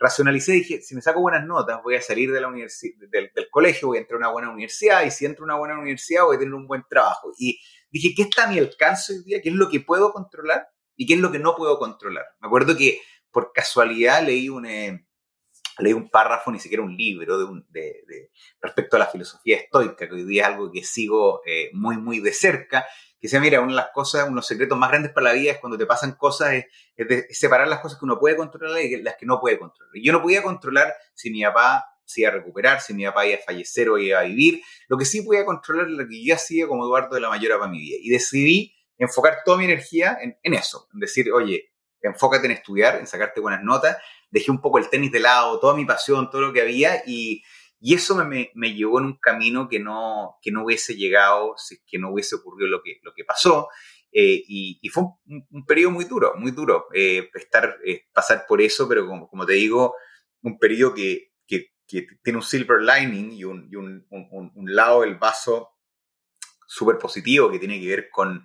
racionalicé, 0.00 0.52
dije, 0.52 0.80
si 0.80 0.94
me 0.94 1.02
saco 1.02 1.20
buenas 1.20 1.46
notas, 1.46 1.82
voy 1.82 1.94
a 1.94 2.00
salir 2.00 2.32
de 2.32 2.40
la 2.40 2.50
del, 2.50 3.30
del, 3.34 3.50
colegio, 3.50 3.88
voy 3.88 3.98
a 3.98 4.00
entrar 4.00 4.16
a 4.16 4.18
una 4.20 4.32
buena 4.32 4.50
universidad, 4.50 5.04
y 5.04 5.10
si 5.10 5.26
entro 5.26 5.44
a 5.44 5.46
una 5.46 5.56
buena 5.56 5.78
universidad, 5.78 6.24
voy 6.24 6.36
a 6.36 6.38
tener 6.38 6.54
un 6.54 6.66
buen 6.66 6.82
trabajo. 6.88 7.32
Y 7.38 7.60
dije, 7.90 8.14
¿qué 8.16 8.22
está 8.22 8.44
a 8.44 8.50
mi 8.50 8.58
alcance 8.58 9.12
hoy 9.12 9.24
día? 9.24 9.42
¿Qué 9.42 9.50
es 9.50 9.54
lo 9.54 9.68
que 9.68 9.80
puedo 9.80 10.12
controlar? 10.12 10.68
¿Y 10.96 11.06
qué 11.06 11.14
es 11.14 11.20
lo 11.20 11.30
que 11.30 11.38
no 11.38 11.54
puedo 11.54 11.78
controlar? 11.78 12.24
Me 12.40 12.48
acuerdo 12.48 12.76
que 12.76 13.00
por 13.30 13.52
casualidad 13.52 14.24
leí 14.24 14.48
un, 14.48 14.64
eh, 14.64 15.06
leí 15.78 15.92
un 15.92 16.08
párrafo, 16.08 16.50
ni 16.50 16.58
siquiera 16.58 16.82
un 16.82 16.96
libro, 16.96 17.60
de, 17.68 18.02
de, 18.06 18.30
respecto 18.62 18.96
a 18.96 19.00
la 19.00 19.06
filosofía 19.06 19.58
estoica, 19.58 20.08
que 20.08 20.14
hoy 20.14 20.24
día 20.24 20.42
es 20.42 20.48
algo 20.48 20.72
que 20.72 20.82
sigo 20.82 21.42
eh, 21.44 21.70
muy, 21.74 21.98
muy 21.98 22.20
de 22.20 22.32
cerca, 22.32 22.86
sea, 23.28 23.40
mira, 23.40 23.60
una 23.60 23.70
de 23.70 23.76
las 23.76 23.90
cosas, 23.92 24.28
unos 24.28 24.46
secretos 24.46 24.78
más 24.78 24.90
grandes 24.90 25.12
para 25.12 25.28
la 25.28 25.32
vida 25.34 25.52
es 25.52 25.58
cuando 25.58 25.76
te 25.76 25.86
pasan 25.86 26.12
cosas, 26.12 26.54
es, 26.96 27.38
separar 27.38 27.68
las 27.68 27.80
cosas 27.80 27.98
que 27.98 28.04
uno 28.04 28.18
puede 28.18 28.36
controlar 28.36 28.80
y 28.80 29.02
las 29.02 29.16
que 29.16 29.26
no 29.26 29.40
puede 29.40 29.58
controlar. 29.58 29.94
Yo 30.02 30.12
no 30.12 30.22
podía 30.22 30.42
controlar 30.42 30.94
si 31.14 31.30
mi 31.30 31.42
papá 31.42 31.84
se 32.04 32.22
iba 32.22 32.30
a 32.30 32.32
recuperar, 32.32 32.80
si 32.80 32.94
mi 32.94 33.04
papá 33.04 33.26
iba 33.26 33.38
a 33.38 33.42
fallecer 33.42 33.88
o 33.90 33.98
iba 33.98 34.20
a 34.20 34.22
vivir. 34.22 34.62
Lo 34.88 34.96
que 34.96 35.04
sí 35.04 35.22
podía 35.22 35.44
controlar 35.44 35.88
lo 35.88 36.08
que 36.08 36.24
yo 36.24 36.34
hacía 36.34 36.66
como 36.66 36.84
Eduardo 36.84 37.14
de 37.14 37.20
la 37.20 37.28
Mayora 37.28 37.58
para 37.58 37.70
mi 37.70 37.78
vida. 37.78 37.96
Y 38.00 38.10
decidí 38.10 38.74
enfocar 38.98 39.38
toda 39.44 39.58
mi 39.58 39.64
energía 39.64 40.18
en, 40.20 40.36
en 40.42 40.54
eso, 40.54 40.88
en 40.92 41.00
decir, 41.00 41.30
oye, 41.32 41.70
enfócate 42.02 42.46
en 42.46 42.52
estudiar, 42.52 42.96
en 42.96 43.06
sacarte 43.06 43.40
buenas 43.40 43.62
notas. 43.62 43.96
Dejé 44.30 44.50
un 44.50 44.60
poco 44.60 44.78
el 44.78 44.88
tenis 44.88 45.12
de 45.12 45.20
lado, 45.20 45.58
toda 45.60 45.74
mi 45.74 45.84
pasión, 45.84 46.30
todo 46.30 46.42
lo 46.42 46.52
que 46.52 46.62
había 46.62 47.02
y 47.06 47.42
y 47.80 47.94
eso 47.94 48.14
me, 48.14 48.50
me, 48.54 48.74
llevó 48.74 48.98
en 48.98 49.06
un 49.06 49.18
camino 49.18 49.68
que 49.68 49.80
no, 49.80 50.36
que 50.42 50.52
no 50.52 50.64
hubiese 50.64 50.96
llegado, 50.96 51.54
que 51.86 51.98
no 51.98 52.12
hubiese 52.12 52.36
ocurrido 52.36 52.68
lo 52.68 52.82
que, 52.82 53.00
lo 53.02 53.14
que 53.14 53.24
pasó. 53.24 53.68
Eh, 54.12 54.42
y, 54.46 54.88
fue 54.90 55.04
un, 55.24 55.46
un, 55.50 55.64
periodo 55.64 55.92
muy 55.92 56.04
duro, 56.04 56.34
muy 56.36 56.50
duro 56.50 56.88
eh, 56.92 57.30
estar, 57.34 57.78
eh, 57.86 58.02
pasar 58.12 58.44
por 58.46 58.60
eso, 58.60 58.86
pero 58.88 59.06
como, 59.06 59.28
como 59.28 59.46
te 59.46 59.54
digo, 59.54 59.94
un 60.42 60.58
periodo 60.58 60.94
que, 60.94 61.32
que, 61.46 61.70
tiene 62.22 62.36
un 62.36 62.44
silver 62.44 62.82
lining 62.82 63.32
y 63.32 63.44
un, 63.44 63.68
un, 64.08 64.74
lado 64.74 65.00
del 65.00 65.16
vaso 65.16 65.70
súper 66.68 66.98
positivo 66.98 67.50
que 67.50 67.58
tiene 67.58 67.80
que 67.80 67.88
ver 67.88 68.10
con, 68.10 68.44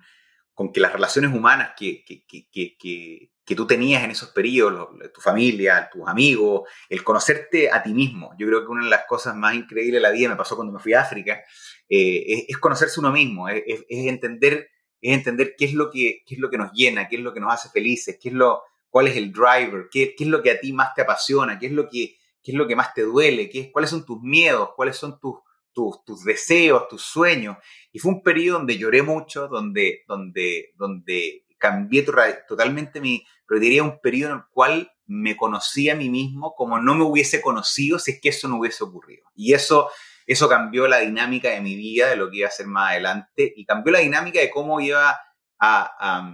con 0.52 0.72
que 0.72 0.80
las 0.80 0.92
relaciones 0.92 1.32
humanas 1.32 1.74
que, 1.78 2.04
que, 2.04 3.30
que 3.46 3.54
tú 3.54 3.64
tenías 3.64 4.02
en 4.02 4.10
esos 4.10 4.30
periodos, 4.30 4.88
tu 5.14 5.20
familia, 5.20 5.88
tus 5.90 6.06
amigos, 6.08 6.68
el 6.88 7.04
conocerte 7.04 7.70
a 7.70 7.80
ti 7.80 7.94
mismo. 7.94 8.34
Yo 8.36 8.48
creo 8.48 8.62
que 8.62 8.72
una 8.72 8.84
de 8.84 8.90
las 8.90 9.06
cosas 9.06 9.36
más 9.36 9.54
increíbles 9.54 9.94
de 9.94 10.00
la 10.00 10.10
vida 10.10 10.28
me 10.28 10.34
pasó 10.34 10.56
cuando 10.56 10.74
me 10.74 10.80
fui 10.80 10.94
a 10.94 11.02
África, 11.02 11.44
eh, 11.88 12.46
es, 12.48 12.58
conocerse 12.58 12.98
uno 12.98 13.12
mismo, 13.12 13.48
es, 13.48 13.84
entender, 13.88 14.68
es 15.00 15.14
entender 15.14 15.54
qué 15.56 15.66
es, 15.66 15.74
lo 15.74 15.92
que, 15.92 16.22
qué 16.26 16.34
es 16.34 16.40
lo 16.40 16.50
que 16.50 16.58
nos 16.58 16.72
llena, 16.72 17.06
qué 17.06 17.16
es 17.16 17.22
lo 17.22 17.32
que 17.32 17.38
nos 17.38 17.54
hace 17.54 17.68
felices, 17.68 18.18
qué 18.20 18.30
es 18.30 18.34
lo, 18.34 18.62
cuál 18.90 19.06
es 19.06 19.16
el 19.16 19.32
driver, 19.32 19.86
qué, 19.92 20.16
qué 20.18 20.24
es 20.24 20.30
lo 20.30 20.42
que 20.42 20.50
a 20.50 20.58
ti 20.58 20.72
más 20.72 20.92
te 20.94 21.02
apasiona, 21.02 21.56
qué 21.56 21.66
es 21.66 21.72
lo 21.72 21.88
que, 21.88 22.16
qué 22.42 22.50
es 22.50 22.54
lo 22.54 22.66
que 22.66 22.74
más 22.74 22.94
te 22.94 23.02
duele, 23.02 23.48
qué, 23.48 23.70
cuáles 23.70 23.90
son 23.90 24.04
tus 24.04 24.20
miedos, 24.20 24.70
cuáles 24.74 24.96
son 24.96 25.20
tus, 25.20 25.36
tus, 25.72 26.04
tus, 26.04 26.24
deseos, 26.24 26.88
tus 26.88 27.02
sueños. 27.02 27.58
Y 27.92 28.00
fue 28.00 28.10
un 28.10 28.24
periodo 28.24 28.58
donde 28.58 28.76
lloré 28.76 29.02
mucho, 29.02 29.46
donde, 29.46 30.02
donde, 30.08 30.72
donde 30.76 31.45
cambié 31.58 32.04
totalmente 32.48 33.00
mi, 33.00 33.24
pero 33.46 33.60
diría 33.60 33.82
un 33.82 34.00
periodo 34.00 34.32
en 34.32 34.38
el 34.38 34.44
cual 34.50 34.92
me 35.06 35.36
conocí 35.36 35.88
a 35.88 35.94
mí 35.94 36.08
mismo 36.08 36.54
como 36.54 36.80
no 36.80 36.94
me 36.94 37.04
hubiese 37.04 37.40
conocido 37.40 37.98
si 37.98 38.12
es 38.12 38.20
que 38.20 38.30
eso 38.30 38.48
no 38.48 38.58
hubiese 38.58 38.84
ocurrido. 38.84 39.26
Y 39.34 39.54
eso, 39.54 39.88
eso 40.26 40.48
cambió 40.48 40.88
la 40.88 40.98
dinámica 41.00 41.50
de 41.50 41.60
mi 41.60 41.76
vida, 41.76 42.08
de 42.10 42.16
lo 42.16 42.30
que 42.30 42.38
iba 42.38 42.46
a 42.46 42.50
hacer 42.50 42.66
más 42.66 42.90
adelante, 42.90 43.52
y 43.56 43.64
cambió 43.64 43.92
la 43.92 44.00
dinámica 44.00 44.40
de 44.40 44.50
cómo 44.50 44.80
iba 44.80 45.16
a, 45.58 46.32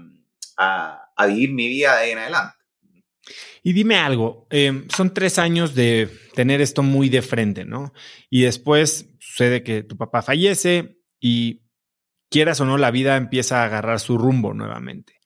vivir 1.26 1.52
mi 1.52 1.68
vida 1.68 1.96
de 1.96 2.02
ahí 2.02 2.10
en 2.10 2.18
adelante. 2.18 2.56
Y 3.62 3.72
dime 3.72 3.96
algo, 3.96 4.48
em, 4.50 4.88
son 4.88 5.14
tres 5.14 5.38
años 5.38 5.76
de 5.76 6.08
tener 6.34 6.60
esto 6.60 6.82
muy 6.82 7.08
de 7.08 7.22
frente, 7.22 7.64
¿no? 7.64 7.92
Y 8.28 8.42
después 8.42 9.06
sucede 9.20 9.62
que 9.62 9.84
tu 9.84 9.96
papá 9.96 10.22
fallece 10.22 10.98
y 11.20 11.61
quieras 12.32 12.60
o 12.60 12.64
no, 12.64 12.78
la 12.78 12.90
vida 12.90 13.16
empieza 13.16 13.62
a 13.62 13.66
agarrar 13.66 14.00
su 14.00 14.18
rumbo 14.18 14.54
nuevamente. 14.54 15.20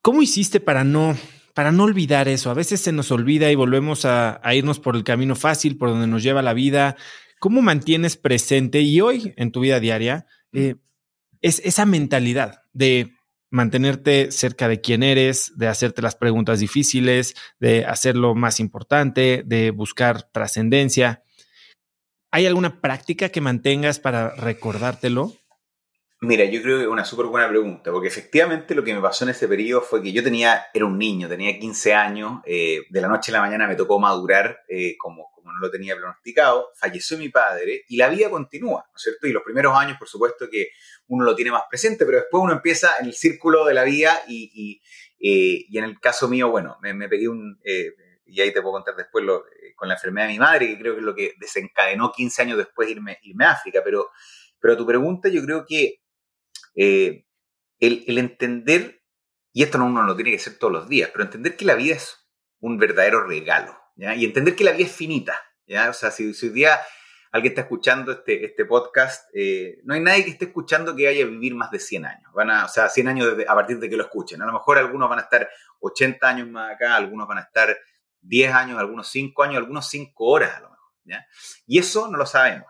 ¿Cómo 0.00 0.22
hiciste 0.22 0.60
para 0.60 0.84
no, 0.84 1.14
para 1.52 1.72
no 1.72 1.84
olvidar 1.84 2.28
eso? 2.28 2.50
A 2.50 2.54
veces 2.54 2.80
se 2.80 2.92
nos 2.92 3.10
olvida 3.10 3.50
y 3.50 3.54
volvemos 3.54 4.06
a, 4.06 4.40
irnos 4.54 4.80
por 4.80 4.96
el 4.96 5.04
camino 5.04 5.36
fácil, 5.36 5.76
por 5.76 5.90
donde 5.90 6.06
nos 6.06 6.22
lleva 6.22 6.40
la 6.40 6.54
vida. 6.54 6.96
¿Cómo 7.38 7.60
mantienes 7.60 8.16
presente 8.16 8.80
y 8.80 9.02
hoy 9.02 9.34
en 9.36 9.52
tu 9.52 9.60
vida 9.60 9.80
diaria 9.80 10.24
eh, 10.52 10.76
es 11.42 11.60
esa 11.64 11.84
mentalidad 11.84 12.62
de 12.72 13.12
mantenerte 13.50 14.30
cerca 14.30 14.68
de 14.68 14.80
quién 14.80 15.02
eres, 15.02 15.52
de 15.56 15.66
hacerte 15.66 16.00
las 16.00 16.14
preguntas 16.14 16.60
difíciles, 16.60 17.34
de 17.58 17.84
hacer 17.84 18.16
lo 18.16 18.34
más 18.34 18.60
importante, 18.60 19.42
de 19.44 19.70
buscar 19.70 20.30
trascendencia? 20.30 21.24
¿Hay 22.30 22.46
alguna 22.46 22.80
práctica 22.80 23.30
que 23.30 23.40
mantengas 23.40 23.98
para 23.98 24.34
recordártelo? 24.36 25.39
Mira, 26.22 26.44
yo 26.44 26.60
creo 26.60 26.76
que 26.76 26.82
es 26.82 26.88
una 26.88 27.06
súper 27.06 27.26
buena 27.26 27.48
pregunta, 27.48 27.90
porque 27.90 28.08
efectivamente 28.08 28.74
lo 28.74 28.84
que 28.84 28.92
me 28.92 29.00
pasó 29.00 29.24
en 29.24 29.30
ese 29.30 29.48
periodo 29.48 29.80
fue 29.80 30.02
que 30.02 30.12
yo 30.12 30.22
tenía, 30.22 30.66
era 30.74 30.84
un 30.84 30.98
niño, 30.98 31.30
tenía 31.30 31.58
15 31.58 31.94
años, 31.94 32.42
eh, 32.44 32.82
de 32.90 33.00
la 33.00 33.08
noche 33.08 33.32
a 33.32 33.36
la 33.36 33.40
mañana 33.40 33.66
me 33.66 33.74
tocó 33.74 33.98
madurar 33.98 34.60
eh, 34.68 34.98
como, 34.98 35.30
como 35.34 35.50
no 35.50 35.58
lo 35.58 35.70
tenía 35.70 35.96
pronosticado, 35.96 36.72
falleció 36.76 37.16
mi 37.16 37.30
padre 37.30 37.84
y 37.88 37.96
la 37.96 38.10
vida 38.10 38.28
continúa, 38.28 38.84
¿no 38.86 38.96
es 38.96 39.02
cierto? 39.02 39.28
Y 39.28 39.32
los 39.32 39.42
primeros 39.42 39.74
años, 39.74 39.96
por 39.98 40.08
supuesto, 40.08 40.50
que 40.50 40.68
uno 41.06 41.24
lo 41.24 41.34
tiene 41.34 41.52
más 41.52 41.62
presente, 41.70 42.04
pero 42.04 42.18
después 42.18 42.42
uno 42.42 42.52
empieza 42.52 42.98
en 43.00 43.06
el 43.06 43.14
círculo 43.14 43.64
de 43.64 43.72
la 43.72 43.84
vida 43.84 44.22
y, 44.28 44.82
y, 45.18 45.78
en 45.78 45.84
el 45.84 45.98
caso 46.00 46.28
mío, 46.28 46.50
bueno, 46.50 46.76
me, 46.82 47.08
pegué 47.08 47.28
un, 47.28 47.58
y 48.26 48.40
ahí 48.42 48.52
te 48.52 48.60
puedo 48.60 48.74
contar 48.74 48.94
después 48.94 49.24
con 49.74 49.88
la 49.88 49.94
enfermedad 49.94 50.26
de 50.26 50.32
mi 50.34 50.38
madre, 50.38 50.66
que 50.66 50.78
creo 50.78 50.92
que 50.92 51.00
es 51.00 51.04
lo 51.04 51.14
que 51.14 51.32
desencadenó 51.38 52.12
15 52.12 52.42
años 52.42 52.58
después 52.58 52.90
irme, 52.90 53.18
irme 53.22 53.46
a 53.46 53.52
África, 53.52 53.80
pero, 53.82 54.10
pero 54.60 54.76
tu 54.76 54.86
pregunta 54.86 55.30
yo 55.30 55.42
creo 55.42 55.64
que 55.66 55.99
eh, 56.82 57.26
el, 57.78 58.16
entender, 58.16 59.02
y 59.52 59.62
esto 59.62 59.76
no 59.76 59.84
uno 59.84 60.02
lo 60.02 60.16
tiene 60.16 60.30
que 60.30 60.38
hacer 60.38 60.58
todos 60.58 60.72
los 60.72 60.88
días, 60.88 61.10
pero 61.12 61.24
entender 61.24 61.54
que 61.54 61.66
la 61.66 61.74
vida 61.74 61.94
es 61.96 62.26
un 62.58 62.78
verdadero 62.78 63.26
regalo, 63.26 63.78
¿ya? 63.96 64.14
Y 64.14 64.24
entender 64.24 64.56
que 64.56 64.64
la 64.64 64.72
vida 64.72 64.86
es 64.86 64.92
finita, 64.92 65.38
¿ya? 65.66 65.90
O 65.90 65.92
sea, 65.92 66.10
si, 66.10 66.28
hoy 66.28 66.48
día 66.48 66.80
alguien 67.32 67.52
está 67.52 67.62
escuchando 67.62 68.12
este, 68.12 68.46
este 68.46 68.64
podcast, 68.64 69.28
eh, 69.34 69.78
no 69.84 69.92
hay 69.92 70.00
nadie 70.00 70.24
que 70.24 70.30
esté 70.30 70.46
escuchando 70.46 70.96
que 70.96 71.04
vaya 71.04 71.22
a 71.22 71.28
vivir 71.28 71.54
más 71.54 71.70
de 71.70 71.80
100 71.80 72.06
años. 72.06 72.32
Van 72.32 72.50
a, 72.50 72.64
o 72.64 72.68
sea, 72.68 72.88
100 72.88 73.08
años 73.08 73.28
a 73.46 73.54
partir 73.54 73.78
de 73.78 73.90
que 73.90 73.98
lo 73.98 74.04
escuchen. 74.04 74.40
A 74.40 74.46
lo 74.46 74.54
mejor 74.54 74.78
algunos 74.78 75.10
van 75.10 75.18
a 75.18 75.22
estar 75.22 75.50
80 75.80 76.26
años 76.26 76.48
más 76.48 76.74
acá, 76.74 76.96
algunos 76.96 77.28
van 77.28 77.38
a 77.38 77.42
estar 77.42 77.76
10 78.22 78.54
años, 78.54 78.78
algunos 78.78 79.06
5 79.08 79.42
años, 79.42 79.58
algunos 79.58 79.86
5 79.86 80.24
horas 80.24 80.56
a 80.56 80.60
lo 80.60 80.70
mejor. 80.70 80.92
¿ya? 81.04 81.26
Y 81.66 81.78
eso 81.78 82.08
no 82.08 82.16
lo 82.16 82.24
sabemos. 82.24 82.68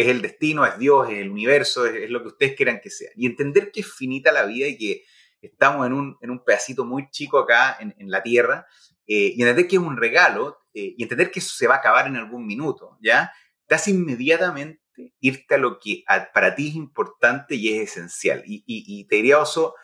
Es 0.00 0.08
el 0.08 0.20
destino, 0.20 0.66
es 0.66 0.78
Dios, 0.78 1.08
es 1.08 1.16
el 1.20 1.30
universo, 1.30 1.86
es, 1.86 2.10
lo 2.10 2.20
que 2.20 2.28
ustedes 2.28 2.54
quieran 2.54 2.80
que 2.82 2.90
sea. 2.90 3.08
Y 3.16 3.24
entender 3.24 3.72
que 3.72 3.80
es 3.80 3.90
finita 3.90 4.30
la 4.30 4.44
vida 4.44 4.66
y 4.66 4.76
que 4.76 5.04
estamos 5.40 5.86
en 5.86 5.94
un, 5.94 6.18
en 6.20 6.30
un 6.30 6.44
pedacito 6.44 6.84
muy 6.84 7.08
chico 7.10 7.38
acá 7.38 7.78
en, 7.80 7.94
en 7.98 8.10
la 8.10 8.22
Tierra, 8.22 8.66
eh, 9.06 9.32
y 9.34 9.40
entender 9.40 9.66
que 9.66 9.76
es 9.76 9.82
un 9.82 9.96
regalo, 9.96 10.58
eh, 10.74 10.94
y 10.98 11.02
entender 11.02 11.30
que 11.30 11.38
eso 11.38 11.54
se 11.56 11.66
va 11.66 11.76
a 11.76 11.78
acabar 11.78 12.06
en 12.08 12.16
algún 12.16 12.46
minuto, 12.46 12.98
¿ya? 13.00 13.32
Te 13.66 13.74
hace 13.74 13.90
inmediatamente 13.90 14.82
irte 15.20 15.54
a 15.54 15.58
lo 15.58 15.78
que 15.78 16.04
para 16.34 16.54
ti 16.54 16.68
es 16.68 16.74
importante 16.74 17.54
y 17.54 17.72
es 17.72 17.90
esencial. 17.90 18.42
Y, 18.44 19.06
te 19.08 19.16
diría, 19.16 19.38
Oso, 19.38 19.76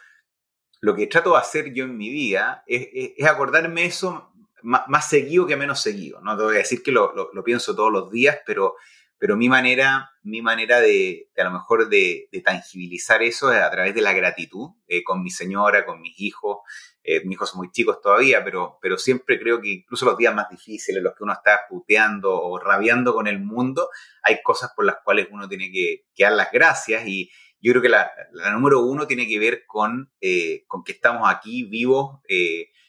lo 0.82 0.94
que 0.94 1.06
trato 1.06 1.32
de 1.32 1.38
hacer 1.38 1.72
yo 1.72 1.84
en 1.84 1.96
mi 1.96 2.10
vida 2.10 2.64
es, 2.66 3.26
acordarme 3.26 3.86
eso 3.86 4.30
más, 4.62 5.08
seguido 5.08 5.46
que 5.46 5.56
menos 5.56 5.80
seguido. 5.80 6.20
No 6.20 6.36
te 6.36 6.42
voy 6.42 6.54
a 6.56 6.58
decir 6.58 6.82
que 6.82 6.92
lo, 6.92 7.30
lo 7.32 7.44
pienso 7.44 7.74
todos 7.74 7.90
los 7.90 8.10
días, 8.10 8.38
pero 8.44 8.76
pero 9.22 9.36
mi 9.36 9.48
manera, 9.48 10.10
mi 10.24 10.42
manera 10.42 10.80
de, 10.80 11.30
a 11.36 11.44
lo 11.44 11.52
mejor 11.52 11.88
de, 11.88 12.28
tangibilizar 12.44 13.22
eso 13.22 13.52
es 13.52 13.62
a 13.62 13.70
través 13.70 13.94
de 13.94 14.00
la 14.00 14.12
gratitud 14.12 14.70
eh, 14.88 15.04
con 15.04 15.22
mi 15.22 15.30
señora, 15.30 15.86
con 15.86 16.00
mis 16.00 16.18
hijos. 16.18 16.56
Eh, 17.04 17.24
mis 17.24 17.36
hijos 17.36 17.50
son 17.50 17.58
muy 17.58 17.70
chicos 17.70 18.00
todavía, 18.00 18.42
pero, 18.42 18.80
pero 18.82 18.98
siempre 18.98 19.38
creo 19.38 19.60
que 19.60 19.68
incluso 19.68 20.06
los 20.06 20.18
días 20.18 20.34
más 20.34 20.48
difíciles, 20.50 21.00
los 21.00 21.14
que 21.14 21.22
uno 21.22 21.34
está 21.34 21.60
puteando 21.68 22.34
o 22.34 22.58
rabiando 22.58 23.14
con 23.14 23.28
el 23.28 23.38
mundo, 23.38 23.90
hay 24.24 24.42
cosas 24.42 24.72
por 24.74 24.86
las 24.86 24.96
cuales 25.04 25.28
uno 25.30 25.48
tiene 25.48 25.70
que, 25.70 26.04
dar 26.18 26.32
las 26.32 26.50
gracias 26.50 27.06
y 27.06 27.30
yo 27.60 27.70
creo 27.74 27.82
que 27.82 27.90
la, 27.90 28.10
número 28.50 28.80
uno 28.80 29.06
tiene 29.06 29.28
que 29.28 29.38
ver 29.38 29.66
con, 29.68 30.10
eh, 30.20 30.64
con 30.66 30.82
que 30.82 30.90
estamos 30.90 31.32
aquí 31.32 31.62
vivos 31.62 32.18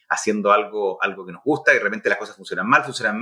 haciendo 0.09 0.51
algo, 0.51 0.99
algo 1.03 1.27
que 1.27 1.31
nos 1.31 1.43
gusta 1.43 1.73
y 1.73 1.75
de 1.75 1.83
repente 1.83 2.09
las 2.09 2.17
cosas 2.17 2.35
funcionan 2.35 2.67
mal, 2.67 2.83
funcionan 2.83 3.21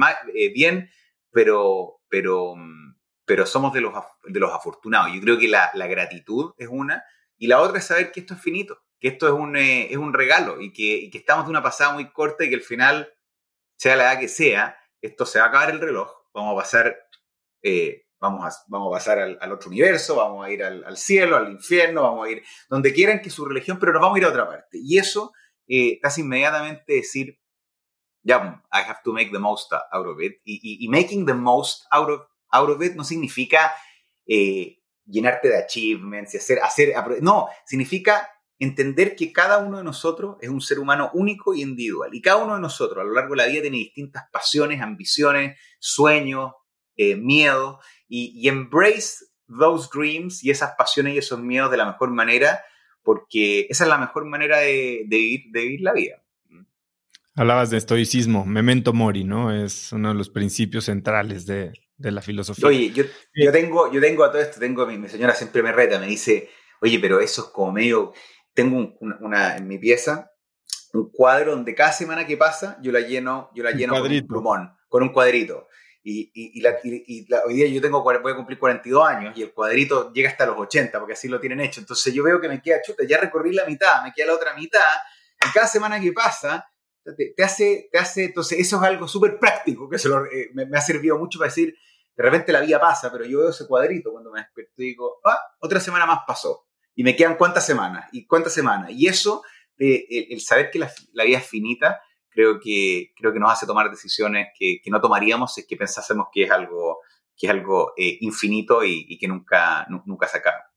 bien, 0.56 0.90
pero, 1.30 2.00
pero, 2.08 2.56
mm, 2.56 2.91
pero 3.26 3.46
somos 3.46 3.74
de 3.74 3.82
los, 3.82 3.94
de 4.24 4.40
los 4.40 4.52
afortunados. 4.52 5.14
Yo 5.14 5.22
creo 5.22 5.38
que 5.38 5.48
la, 5.48 5.72
gratitud 5.74 6.54
es 6.58 6.68
una, 6.70 7.04
y 7.38 7.48
la 7.48 7.62
otra 7.62 7.80
es 7.80 7.86
saber 7.86 8.12
que 8.12 8.22
esto 8.22 8.34
es 8.34 8.42
finito, 8.42 8.80
que 9.00 9.10
esto 9.10 9.28
es 9.28 9.34
un, 9.34 9.56
eh, 9.56 9.92
es 9.92 9.98
un 9.98 10.14
regalo 10.14 10.62
y 10.62 10.72
que, 10.74 11.10
que, 11.12 11.18
estamos 11.18 11.46
de 11.46 11.52
una 11.52 11.64
pasada 11.64 11.94
muy 11.94 12.12
corta 12.12 12.44
y 12.44 12.50
que 12.50 12.56
al 12.56 12.62
final, 12.62 13.14
sea 13.78 13.96
la 13.96 14.12
edad 14.12 14.20
que 14.20 14.28
sea, 14.28 14.78
esto 15.02 15.26
se 15.26 15.40
va 15.40 15.46
a 15.46 15.48
acabar 15.50 15.72
el 15.72 15.80
reloj, 15.80 16.12
vamos 16.34 16.54
a 16.54 16.62
pasar, 16.62 16.96
eh, 17.64 18.06
vamos, 18.20 18.46
a, 18.46 18.64
vamos 18.68 18.94
a 18.94 18.98
pasar 18.98 19.20
al, 19.20 19.52
otro 19.52 19.70
universo, 19.70 20.16
vamos 20.16 20.46
a 20.46 20.52
ir 20.52 20.64
al, 20.64 20.98
cielo, 20.98 21.38
al 21.38 21.52
infierno, 21.52 22.04
vamos 22.04 22.28
a 22.28 22.32
ir 22.32 22.44
donde 22.70 22.94
quieran 22.94 23.22
que 23.22 23.30
su 23.30 23.46
religión, 23.46 23.80
pero 23.80 23.94
nos 23.94 24.02
vamos 24.02 24.16
a 24.16 24.20
ir 24.20 24.26
a 24.26 24.30
otra 24.30 24.48
parte. 24.48 24.78
Y 24.80 24.98
eso 24.98 25.32
eh, 25.68 26.00
casi 26.00 26.22
inmediatamente 26.22 26.94
decir, 26.94 27.40
ya, 28.24 28.64
I 28.72 28.82
have 28.88 29.00
to 29.04 29.14
make 29.14 29.32
the 29.32 29.40
most 29.40 29.74
out 29.74 30.06
of 30.06 30.22
it. 30.22 30.40
y, 30.46 30.78
y 30.80 30.88
making 30.90 31.26
the 31.26 31.34
most 31.34 31.88
out 31.92 32.10
of 32.10 32.31
out 32.52 32.70
of 32.70 32.96
no 32.96 33.04
significa 33.04 33.72
eh, 34.26 34.80
llenarte 35.06 35.50
de 35.50 35.58
achievements 35.58 36.34
y 36.34 36.38
hacer, 36.38 36.60
hacer, 36.62 36.94
no, 37.22 37.48
significa 37.66 38.30
entender 38.60 39.16
que 39.16 39.34
cada 39.34 39.58
uno 39.58 39.80
de 39.80 39.84
nosotros 39.84 40.38
es 40.40 40.50
un 40.50 40.62
ser 40.62 40.78
humano 40.78 41.10
único 41.14 41.56
y 41.56 41.64
individual. 41.64 42.14
Y 42.14 42.22
cada 42.22 42.44
uno 42.44 42.56
de 42.56 42.62
nosotros 42.62 43.02
a 43.02 43.08
lo 43.08 43.14
largo 43.14 43.32
de 43.32 43.38
la 43.38 43.48
vida 43.48 43.62
tiene 43.62 43.78
distintas 43.78 44.26
pasiones, 44.32 44.82
ambiciones, 44.82 45.60
sueños, 45.80 46.54
eh, 46.96 47.16
miedos, 47.16 47.78
y, 48.08 48.48
embrace 48.48 49.26
those 49.48 49.90
dreams 49.92 50.44
y 50.44 50.52
esas 50.52 50.74
pasiones 50.78 51.16
y 51.16 51.18
esos 51.18 51.40
miedos 51.40 51.72
de 51.72 51.78
la 51.78 51.86
mejor 51.86 52.12
manera, 52.12 52.62
porque 53.02 53.68
esa 53.70 53.86
es 53.86 53.90
la 53.90 53.98
mejor 53.98 54.26
manera 54.26 54.60
de, 54.60 55.06
vivir, 55.08 55.46
de 55.52 55.62
vivir 55.62 55.82
la 55.82 55.94
vida. 55.94 56.24
Hablabas 57.34 57.70
de 57.70 57.78
estoicismo, 57.78 58.46
memento 58.46 58.94
mori, 58.94 59.24
¿no? 59.24 59.52
Es 59.52 59.92
uno 59.94 60.10
de 60.10 60.16
los 60.16 60.30
principios 60.30 60.86
centrales 60.86 61.46
de, 61.46 61.72
de 62.02 62.12
la 62.12 62.22
filosofía. 62.22 62.68
Oye, 62.68 62.92
yo, 62.92 63.04
yo, 63.34 63.52
tengo, 63.52 63.92
yo 63.92 64.02
tengo 64.02 64.24
a 64.24 64.32
todo 64.32 64.42
esto, 64.42 64.60
tengo 64.60 64.86
mi, 64.86 64.98
mi, 64.98 65.08
señora 65.08 65.36
siempre 65.36 65.62
me 65.62 65.72
reta, 65.72 66.00
me 66.00 66.08
dice, 66.08 66.50
oye, 66.82 67.00
pero 67.00 67.20
eso 67.20 67.44
es 67.44 67.48
como 67.50 67.72
medio, 67.72 68.14
tengo 68.54 68.96
una, 69.00 69.56
en 69.58 69.68
mi 69.68 69.78
pieza 69.78 70.32
un 70.94 71.10
cuadro 71.10 71.52
donde 71.52 71.74
cada 71.74 71.94
semana 71.94 72.28
que 72.28 72.36
pasa 72.36 72.78
yo 72.82 72.92
la 72.92 73.00
lleno, 73.00 73.50
yo 73.56 73.64
la 73.64 73.72
lleno 73.72 74.00
con 74.00 74.12
un 74.12 74.28
plumón, 74.28 74.78
con 74.90 75.04
un 75.04 75.10
cuadrito. 75.10 75.68
Y, 76.04 76.32
y, 76.34 76.58
y, 76.58 76.62
la, 76.62 76.80
y 76.84 77.28
hoy 77.46 77.54
día 77.54 77.68
yo 77.68 77.80
tengo, 77.80 78.02
voy 78.02 78.32
a 78.32 78.36
cumplir 78.36 78.58
42 78.58 79.08
años 79.08 79.38
y 79.38 79.44
el 79.44 79.54
cuadrito 79.54 80.12
llega 80.12 80.30
hasta 80.30 80.48
los 80.48 80.58
80 80.58 80.98
porque 81.00 81.14
así 81.14 81.28
lo 81.28 81.40
tienen 81.40 81.62
hecho. 81.62 81.80
Entonces 81.80 82.14
yo 82.14 82.24
veo 82.24 82.42
que 82.42 82.50
me 82.50 82.62
queda 82.62 82.82
chuta, 82.82 83.04
ya 83.08 83.20
recorrí 83.20 83.54
la 83.54 83.66
mitad, 83.66 84.04
me 84.04 84.12
queda 84.12 84.28
la 84.28 84.34
otra 84.34 84.56
mitad 84.56 84.82
y 85.48 85.52
cada 85.54 85.68
semana 85.68 86.02
que 86.02 86.12
pasa 86.12 86.68
te, 87.36 87.44
hace, 87.44 87.90
te 87.92 87.98
hace, 87.98 88.26
entonces 88.26 88.60
eso 88.60 88.78
es 88.78 88.84
algo 88.84 89.08
súper 89.08 89.40
práctico 89.40 89.90
que 89.90 89.98
se 89.98 90.10
eh, 90.10 90.50
me, 90.54 90.66
me, 90.66 90.78
ha 90.78 90.82
servido 90.82 91.18
mucho 91.18 91.40
para 91.40 91.50
decir, 91.50 91.76
de 92.16 92.24
repente 92.24 92.52
la 92.52 92.62
vida 92.62 92.80
pasa, 92.80 93.12
pero 93.12 93.26
yo 93.26 93.40
veo 93.40 93.50
ese 93.50 93.68
cuadrito 93.68 94.12
cuando 94.12 94.32
me 94.32 94.42
despierto 94.42 94.74
y 94.78 94.86
digo, 94.86 95.20
ah, 95.26 95.40
otra 95.60 95.80
semana 95.80 96.06
más 96.06 96.20
pasó. 96.28 96.68
Y 96.94 97.04
me 97.04 97.16
quedan 97.16 97.38
cuántas 97.38 97.66
semanas 97.66 98.10
y 98.12 98.26
cuántas 98.26 98.54
semanas. 98.54 98.92
Y 98.92 99.08
eso, 99.08 99.44
el, 99.78 100.40
saber 100.42 100.70
que 100.70 100.80
la, 100.80 101.24
vida 101.24 101.38
es 101.38 101.48
finita, 101.48 102.02
creo 102.30 102.60
que, 102.60 103.14
creo 103.16 103.34
que 103.34 103.40
nos 103.40 103.52
hace 103.52 103.66
tomar 103.66 103.90
decisiones 103.90 104.50
que, 104.58 104.82
que 104.84 104.92
no 104.92 105.00
tomaríamos 105.00 105.54
si 105.54 105.62
es 105.62 105.68
que 105.68 105.78
pensásemos 105.78 106.28
que 106.32 106.44
es 106.44 106.52
algo, 106.52 107.00
que 107.38 107.48
es 107.48 107.52
algo 107.52 107.94
eh, 107.98 108.18
infinito 108.22 108.84
y, 108.84 109.18
que 109.18 109.28
nunca, 109.28 109.88
nunca 110.06 110.28
acaba. 110.34 110.71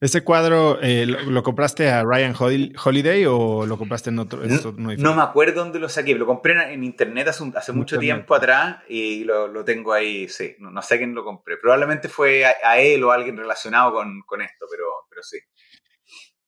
¿Ese 0.00 0.22
cuadro 0.22 0.78
eh, 0.82 1.06
lo, 1.06 1.42
compraste 1.42 1.88
a 1.88 2.02
Ryan 2.02 2.34
Holiday 2.36 3.24
o 3.26 3.66
lo 3.66 3.78
compraste 3.78 4.10
en 4.10 4.18
otro? 4.18 4.42
No, 4.76 5.14
me 5.14 5.22
acuerdo 5.22 5.62
dónde 5.62 5.78
lo 5.78 5.88
saqué. 5.88 6.14
Lo 6.14 6.26
compré 6.26 6.72
en 6.72 6.84
internet 6.84 7.28
hace, 7.28 7.72
mucho 7.72 7.98
tiempo 7.98 8.34
atrás 8.34 8.78
y 8.88 9.24
lo, 9.24 9.64
tengo 9.64 9.92
ahí. 9.92 10.28
Sí, 10.28 10.56
no, 10.58 10.82
sé 10.82 10.98
quién 10.98 11.14
lo 11.14 11.24
compré. 11.24 11.56
Probablemente 11.56 12.08
fue 12.08 12.44
a, 12.44 12.78
él 12.78 13.02
o 13.04 13.12
alguien 13.12 13.36
relacionado 13.36 13.92
con, 13.92 14.42
esto, 14.42 14.66
pero, 14.70 14.84
pero 15.08 15.22
sí. 15.22 15.38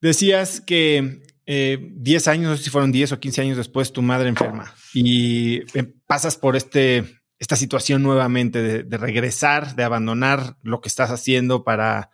Decías 0.01 0.61
que 0.61 1.21
10 1.47 2.27
eh, 2.27 2.31
años, 2.31 2.51
no 2.51 2.57
sé 2.57 2.65
si 2.65 2.71
fueron 2.71 2.93
10 2.93 3.13
o 3.13 3.21
15 3.21 3.41
años 3.41 3.57
después, 3.57 3.93
tu 3.93 4.03
madre 4.03 4.29
enferma 4.29 4.75
y 4.93 5.59
eh, 5.79 5.95
pasas 6.07 6.37
por 6.37 6.57
este, 6.57 7.05
esta 7.39 7.57
situación 7.57 8.03
nuevamente 8.03 8.85
de 8.85 8.97
regresar, 8.99 9.77
de 9.77 9.85
abandonar 9.85 10.57
lo 10.63 10.81
que 10.81 10.89
estás 10.89 11.11
haciendo 11.11 11.65
para 11.65 12.11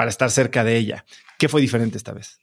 para 0.00 0.08
estar 0.08 0.30
cerca 0.30 0.64
de 0.64 0.78
ella. 0.78 1.04
¿Qué 1.38 1.46
fue 1.46 1.60
diferente 1.60 1.98
esta 1.98 2.14
vez? 2.14 2.40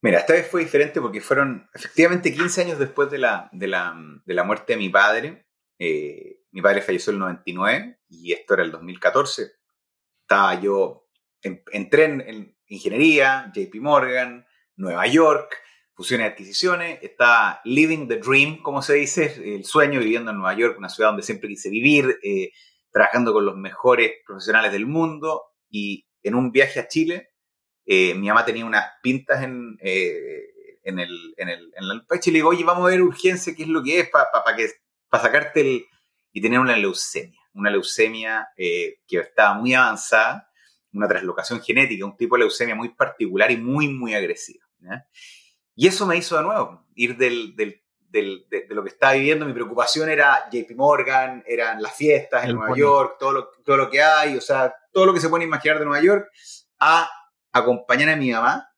Mira, 0.00 0.20
esta 0.20 0.34
vez 0.34 0.46
fue 0.46 0.62
diferente 0.62 1.00
porque 1.00 1.20
fueron 1.20 1.68
efectivamente 1.74 2.32
15 2.32 2.62
años 2.62 2.78
después 2.78 3.10
de 3.10 3.18
la, 3.18 3.50
de 3.50 3.66
la, 3.66 4.44
muerte 4.44 4.74
de 4.74 4.76
mi 4.76 4.88
padre. 4.88 5.48
Eh, 5.80 6.42
mi 6.52 6.62
padre 6.62 6.80
falleció 6.80 7.10
en 7.10 7.16
el 7.16 7.20
99 7.22 7.98
y 8.08 8.32
esto 8.34 8.54
era 8.54 8.62
el 8.62 8.70
2014. 8.70 9.50
Estaba 10.20 10.60
yo, 10.60 11.08
entré 11.42 12.04
en, 12.04 12.56
ingeniería, 12.68 13.50
JP 13.52 13.74
Morgan, 13.80 14.46
Nueva 14.76 15.08
York, 15.08 15.56
fusiones 15.92 16.28
y 16.28 16.30
adquisiciones, 16.30 17.02
estaba 17.02 17.60
living 17.64 18.06
the 18.06 18.18
dream, 18.18 18.62
como 18.62 18.80
se 18.80 18.94
dice, 18.94 19.56
el 19.56 19.64
sueño, 19.64 19.98
viviendo 19.98 20.30
en 20.30 20.36
Nueva 20.36 20.54
York, 20.54 20.78
una 20.78 20.88
ciudad 20.88 21.10
donde 21.10 21.24
siempre 21.24 21.48
quise 21.48 21.68
vivir, 21.68 22.20
eh, 22.22 22.52
trabajando 22.92 23.32
con 23.32 23.44
los 23.44 23.56
mejores 23.56 24.12
profesionales 24.24 24.70
del 24.70 24.86
mundo 24.86 25.42
y 25.68 26.07
en 26.22 26.34
un 26.34 26.50
viaje 26.52 26.80
a 26.80 26.88
Chile, 26.88 27.30
eh, 27.86 28.14
mi 28.14 28.28
mamá 28.28 28.44
tenía 28.44 28.64
unas 28.64 28.84
pintas 29.02 29.42
en, 29.42 29.78
eh, 29.80 30.78
en, 30.84 30.98
el, 30.98 31.34
en, 31.36 31.48
el, 31.48 31.72
en 31.74 31.84
el 31.84 32.06
pecho 32.06 32.30
y 32.30 32.32
le 32.34 32.38
digo, 32.38 32.50
oye, 32.50 32.64
vamos 32.64 32.86
a 32.86 32.90
ver 32.90 33.02
urgencia, 33.02 33.54
qué 33.54 33.62
es 33.62 33.68
lo 33.68 33.82
que 33.82 34.00
es, 34.00 34.08
para 34.10 34.30
pa, 34.30 34.56
que 34.56 34.68
sacarte 35.10 35.60
el... 35.60 35.86
Y 36.32 36.42
tenía 36.42 36.60
una 36.60 36.76
leucemia, 36.76 37.40
una 37.54 37.70
leucemia 37.70 38.48
eh, 38.56 39.00
que 39.06 39.18
estaba 39.18 39.54
muy 39.54 39.74
avanzada 39.74 40.48
una 40.92 41.08
traslocación 41.08 41.60
genética, 41.60 42.04
un 42.04 42.16
tipo 42.16 42.36
de 42.36 42.40
leucemia 42.40 42.74
muy 42.74 42.90
particular 42.90 43.50
y 43.50 43.56
muy, 43.56 43.88
muy 43.88 44.14
agresiva. 44.14 44.64
Y 45.74 45.86
eso 45.86 46.06
me 46.06 46.16
hizo 46.16 46.36
de 46.36 46.42
nuevo 46.42 46.86
ir 46.94 47.16
del, 47.16 47.54
del, 47.56 47.82
del, 48.08 48.46
de, 48.48 48.66
lo 48.70 48.82
que 48.82 48.90
estaba 48.90 49.14
viviendo. 49.14 49.46
Mi 49.46 49.52
preocupación 49.52 50.08
era 50.08 50.48
JP 50.50 50.74
Morgan, 50.76 51.44
eran 51.46 51.80
las 51.82 51.94
fiestas 51.94 52.44
en 52.44 52.56
Nueva 52.56 52.76
York, 52.76 53.16
todo 53.18 53.32
lo, 53.32 53.50
todo 53.64 53.76
lo 53.76 53.90
que 53.90 54.02
hay, 54.02 54.36
o 54.36 54.40
sea, 54.40 54.74
todo 54.92 55.06
lo 55.06 55.14
que 55.14 55.20
se 55.20 55.28
puede 55.28 55.44
imaginar 55.44 55.78
de 55.78 55.84
Nueva 55.84 56.02
York, 56.02 56.28
a 56.78 57.10
acompañar 57.52 58.10
a 58.10 58.16
mi 58.16 58.30
mamá 58.30 58.68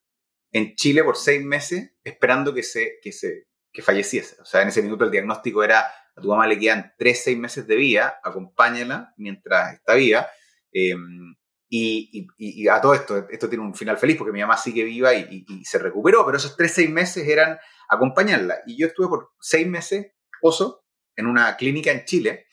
en 0.52 0.74
Chile 0.74 1.04
por 1.04 1.16
seis 1.16 1.44
meses 1.44 1.92
esperando 2.02 2.52
que 2.52 2.62
se, 2.62 2.98
que 3.02 3.12
se 3.12 3.46
que 3.72 3.82
falleciese. 3.82 4.40
O 4.40 4.44
sea, 4.44 4.62
en 4.62 4.68
ese 4.68 4.82
minuto 4.82 5.04
el 5.04 5.10
diagnóstico 5.10 5.62
era 5.62 5.80
a 5.80 6.20
tu 6.20 6.28
mamá 6.28 6.46
le 6.46 6.58
quedan 6.58 6.92
tres, 6.98 7.22
seis 7.24 7.38
meses 7.38 7.66
de 7.66 7.76
vida, 7.76 8.20
acompáñala 8.22 9.14
mientras 9.16 9.74
está 9.74 9.94
viva. 9.94 10.28
Em, 10.72 11.34
y, 11.72 12.66
a 12.68 12.80
todo 12.80 12.94
esto, 12.94 13.28
esto 13.30 13.48
tiene 13.48 13.64
un 13.64 13.76
final 13.76 13.96
feliz 13.96 14.16
porque 14.16 14.32
mi 14.32 14.40
mamá 14.40 14.56
sigue 14.56 14.82
viva 14.82 15.14
y, 15.14 15.64
se 15.64 15.78
recuperó, 15.78 16.26
pero 16.26 16.36
esos 16.36 16.56
tres, 16.56 16.74
seis 16.74 16.90
meses 16.90 17.26
eran 17.28 17.58
acompañarla. 17.88 18.58
Y 18.66 18.76
yo 18.76 18.88
estuve 18.88 19.06
por 19.06 19.30
seis 19.40 19.68
meses, 19.68 20.12
oso, 20.42 20.84
en 21.14 21.26
una 21.26 21.56
clínica 21.56 21.92
en 21.92 22.04
Chile, 22.04 22.46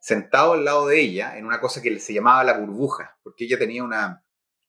sentado 0.00 0.52
al 0.52 0.64
lado 0.64 0.86
de 0.86 1.00
ella, 1.00 1.36
en 1.36 1.44
una 1.44 1.60
cosa 1.60 1.82
que 1.82 1.98
se 1.98 2.14
llamaba 2.14 2.44
la 2.44 2.56
burbuja, 2.56 3.18
porque 3.24 3.44
ella 3.44 3.58
tenía 3.58 3.82
una, 3.82 4.24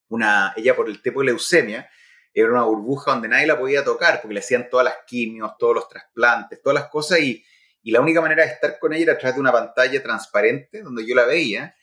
una 0.08 0.54
ella 0.56 0.76
por 0.76 0.90
el 0.90 1.02
tipo 1.02 1.20
de 1.20 1.28
leucemia, 1.28 1.88
era 2.34 2.50
una 2.50 2.64
burbuja 2.64 3.12
donde 3.12 3.28
nadie 3.28 3.46
la 3.46 3.60
podía 3.60 3.84
tocar, 3.84 4.22
porque 4.22 4.34
le 4.34 4.40
hacían 4.40 4.70
todas 4.72 4.86
las 4.86 4.96
quimios, 5.06 5.52
todos 5.60 5.76
los 5.76 5.88
trasplantes, 5.88 6.64
todas 6.64 6.82
las 6.82 6.90
cosas, 6.90 7.20
y, 7.20 7.46
y 7.84 7.92
la 7.92 8.02
única 8.02 8.22
manera 8.22 8.44
de 8.44 8.54
estar 8.54 8.80
con 8.80 8.92
ella 8.92 9.04
era 9.04 9.14
a 9.14 9.18
través 9.20 9.36
de 9.36 9.42
una 9.42 9.52
pantalla 9.52 10.02
transparente 10.02 10.82
donde 10.82 11.06
yo 11.06 11.14
la 11.16 11.26
veía. 11.26 11.76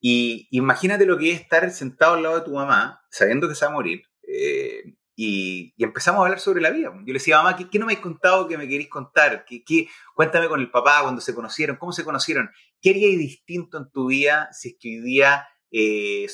Y 0.00 0.48
imagínate 0.50 1.04
lo 1.04 1.18
que 1.18 1.32
es 1.32 1.40
estar 1.40 1.70
sentado 1.70 2.14
al 2.14 2.22
lado 2.22 2.38
de 2.38 2.44
tu 2.44 2.52
mamá, 2.52 3.02
sabiendo 3.10 3.48
que 3.48 3.54
se 3.54 3.64
va 3.64 3.70
a 3.70 3.74
morir. 3.74 4.02
Eh, 4.26 4.94
y, 5.22 5.74
empezamos 5.76 6.20
a 6.20 6.24
hablar 6.24 6.40
sobre 6.40 6.62
la 6.62 6.70
vida. 6.70 6.90
Yo 6.90 7.06
le 7.06 7.12
decía, 7.12 7.36
mamá, 7.36 7.54
¿qué, 7.54 7.78
no 7.78 7.84
me 7.84 7.92
habéis 7.92 8.02
contado 8.02 8.48
que 8.48 8.56
me 8.56 8.66
queréis 8.66 8.88
contar? 8.88 9.44
¿Qué, 9.44 9.62
qué, 9.62 9.88
cuéntame 10.14 10.48
con 10.48 10.60
el 10.60 10.70
papá 10.70 11.02
cuando 11.02 11.20
se 11.20 11.34
conocieron, 11.34 11.76
cómo 11.76 11.92
se 11.92 12.04
conocieron. 12.04 12.50
¿Qué 12.80 12.90
haríais 12.90 13.18
distinto 13.18 13.76
en 13.76 13.90
tu 13.90 14.06
vida 14.06 14.48
si 14.52 14.70
es 14.70 14.76
hoy 14.82 15.00
día 15.00 15.46
eh, 15.70 16.26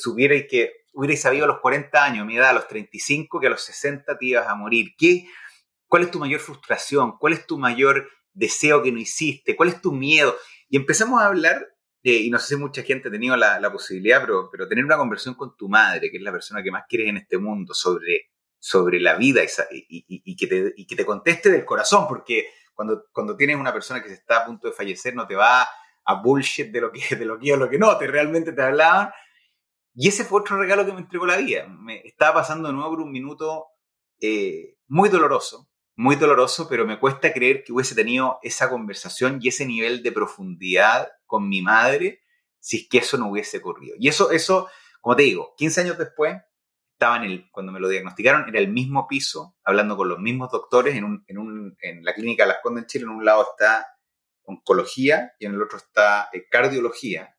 que 0.49 0.73
hubierais 0.93 1.21
sabido 1.21 1.45
a 1.45 1.49
los 1.49 1.59
40 1.59 2.05
años, 2.05 2.23
a 2.23 2.25
mi 2.25 2.37
edad, 2.37 2.51
a 2.51 2.53
los 2.53 2.69
35, 2.69 3.41
que 3.41 3.49
a 3.49 3.51
los 3.51 3.63
60 3.63 4.17
te 4.17 4.27
ibas 4.27 4.47
a 4.47 4.55
morir? 4.55 4.95
¿Qué, 4.97 5.27
¿Cuál 5.89 6.05
es 6.05 6.11
tu 6.11 6.19
mayor 6.19 6.41
frustración? 6.41 7.19
¿Cuál 7.19 7.33
es 7.33 7.47
tu 7.47 7.59
mayor 7.59 8.09
deseo 8.33 8.83
que 8.83 8.93
no 8.93 8.99
hiciste? 8.99 9.57
¿Cuál 9.57 9.71
es 9.71 9.81
tu 9.81 9.93
miedo? 9.93 10.37
Y 10.69 10.77
empezamos 10.77 11.21
a 11.21 11.27
hablar, 11.27 11.67
eh, 12.09 12.21
y 12.23 12.31
no 12.31 12.39
sé 12.39 12.55
si 12.55 12.57
mucha 12.57 12.85
gente 12.85 13.09
ha 13.09 13.11
tenido 13.11 13.37
la, 13.37 13.73
posibilidad, 13.73 14.21
pero, 14.21 14.49
pero, 14.49 14.69
tener 14.69 14.85
una 14.85 14.97
conversación 14.97 15.35
con 15.35 15.57
tu 15.57 15.69
madre, 15.69 16.09
que 16.09 16.19
es 16.19 16.23
la 16.23 16.31
persona 16.31 16.63
que 16.63 16.71
más 16.71 16.85
quieres 16.89 17.09
en 17.09 17.17
este 17.17 17.37
mundo, 17.37 17.75
sobre, 17.75 18.31
sobre 18.61 19.01
la 19.01 19.17
vida 19.17 19.43
y, 19.73 20.37
que 20.37 20.47
te, 20.47 20.73
y 20.77 20.87
que 20.87 20.95
te 20.95 21.05
conteste 21.05 21.51
del 21.51 21.65
corazón, 21.65 22.07
porque 22.07 22.47
cuando, 22.75 23.07
cuando 23.11 23.37
tienes 23.37 23.57
una 23.57 23.73
persona 23.73 24.01
que 24.05 24.09
se 24.09 24.15
está 24.15 24.43
a 24.43 24.47
punto 24.47 24.69
de 24.69 24.73
fallecer, 24.73 25.17
no 25.17 25.27
te 25.27 25.35
va 25.35 25.69
a 26.05 26.15
bullshit 26.23 26.71
de 26.71 26.81
lo 26.81 26.93
que, 26.93 27.17
de 27.17 27.29
o 27.29 27.57
lo 27.57 27.69
que 27.69 27.79
no, 27.79 27.99
te 27.99 28.07
realmente 28.07 28.53
te 28.53 28.63
hablaban. 28.63 29.11
Y 29.93 30.07
ese 30.07 30.25
fue 30.25 30.43
otro 30.43 30.59
regalo 30.59 30.87
que 30.87 30.93
me 30.93 31.01
entregó 31.01 31.27
la 31.27 31.39
vida. 31.39 31.67
Me 31.67 32.03
estaba 32.05 32.35
pasando 32.35 32.69
de 32.69 32.75
nuevo 32.75 32.91
por 32.91 33.01
un 33.01 33.11
minuto 33.11 33.67
eh, 34.21 34.77
muy 34.87 35.09
doloroso, 35.09 35.69
muy 35.97 36.17
doloroso, 36.17 36.69
pero 36.69 36.87
me 36.87 36.99
cuesta 37.01 37.33
creer 37.33 37.65
que 37.65 37.73
hubiese 37.73 37.95
tenido 37.95 38.39
esa 38.43 38.69
conversación 38.69 39.39
y 39.41 39.49
ese 39.49 39.67
nivel 39.67 40.03
de 40.03 40.13
profundidad 40.13 41.09
con 41.25 41.49
mi 41.49 41.63
madre 41.63 42.23
si 42.61 42.79
es 42.79 42.89
que 42.89 42.99
eso 42.99 43.17
no 43.17 43.31
hubiese 43.31 43.59
ocurrido. 43.59 43.95
Y 43.99 44.09
eso, 44.09 44.31
eso, 44.31 44.69
como 45.01 45.17
te 45.17 45.23
digo, 45.23 45.55
15 45.57 45.83
años 45.83 45.99
después, 45.99 46.37
estaba 46.93 47.17
en 47.19 47.25
el, 47.25 47.51
cuando 47.51 47.73
me 47.73 47.79
lo 47.79 47.89
diagnosticaron, 47.89 48.49
era 48.49 48.59
el 48.59 48.69
mismo 48.69 49.07
piso, 49.07 49.57
hablando 49.63 49.97
con 49.97 50.09
los 50.09 50.19
mismos 50.19 50.51
doctores 50.51 50.97
en, 50.97 51.05
un, 51.05 51.25
en, 51.29 51.39
un, 51.39 51.77
en 51.81 52.05
la 52.05 52.13
clínica 52.15 52.45
Las 52.45 52.59
Condes 52.63 52.85
en 52.85 52.87
Chile, 52.89 53.05
en 53.05 53.11
un 53.11 53.25
lado 53.25 53.47
está 53.53 53.87
oncología 54.43 55.33
y 55.39 55.47
en 55.47 55.55
el 55.55 55.63
otro 55.63 55.79
está 55.79 56.29
eh, 56.33 56.49
cardiología. 56.51 57.37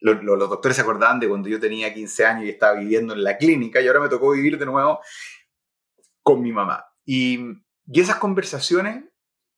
Los, 0.00 0.22
los, 0.22 0.38
doctores 0.38 0.76
se 0.76 0.82
acordaban 0.82 1.20
de 1.20 1.28
cuando 1.28 1.48
yo 1.48 1.60
tenía 1.60 1.94
15 1.94 2.26
años 2.26 2.44
y 2.44 2.50
estaba 2.50 2.78
viviendo 2.78 3.14
en 3.14 3.22
la 3.22 3.36
clínica 3.38 3.80
y 3.80 3.86
ahora 3.86 4.00
me 4.00 4.08
tocó 4.08 4.32
vivir 4.32 4.58
de 4.58 4.66
nuevo 4.66 5.00
con 6.22 6.42
mi 6.42 6.52
mamá. 6.52 6.84
Y 7.04 7.38
y 7.86 8.00
esas 8.00 8.16
conversaciones, 8.16 9.04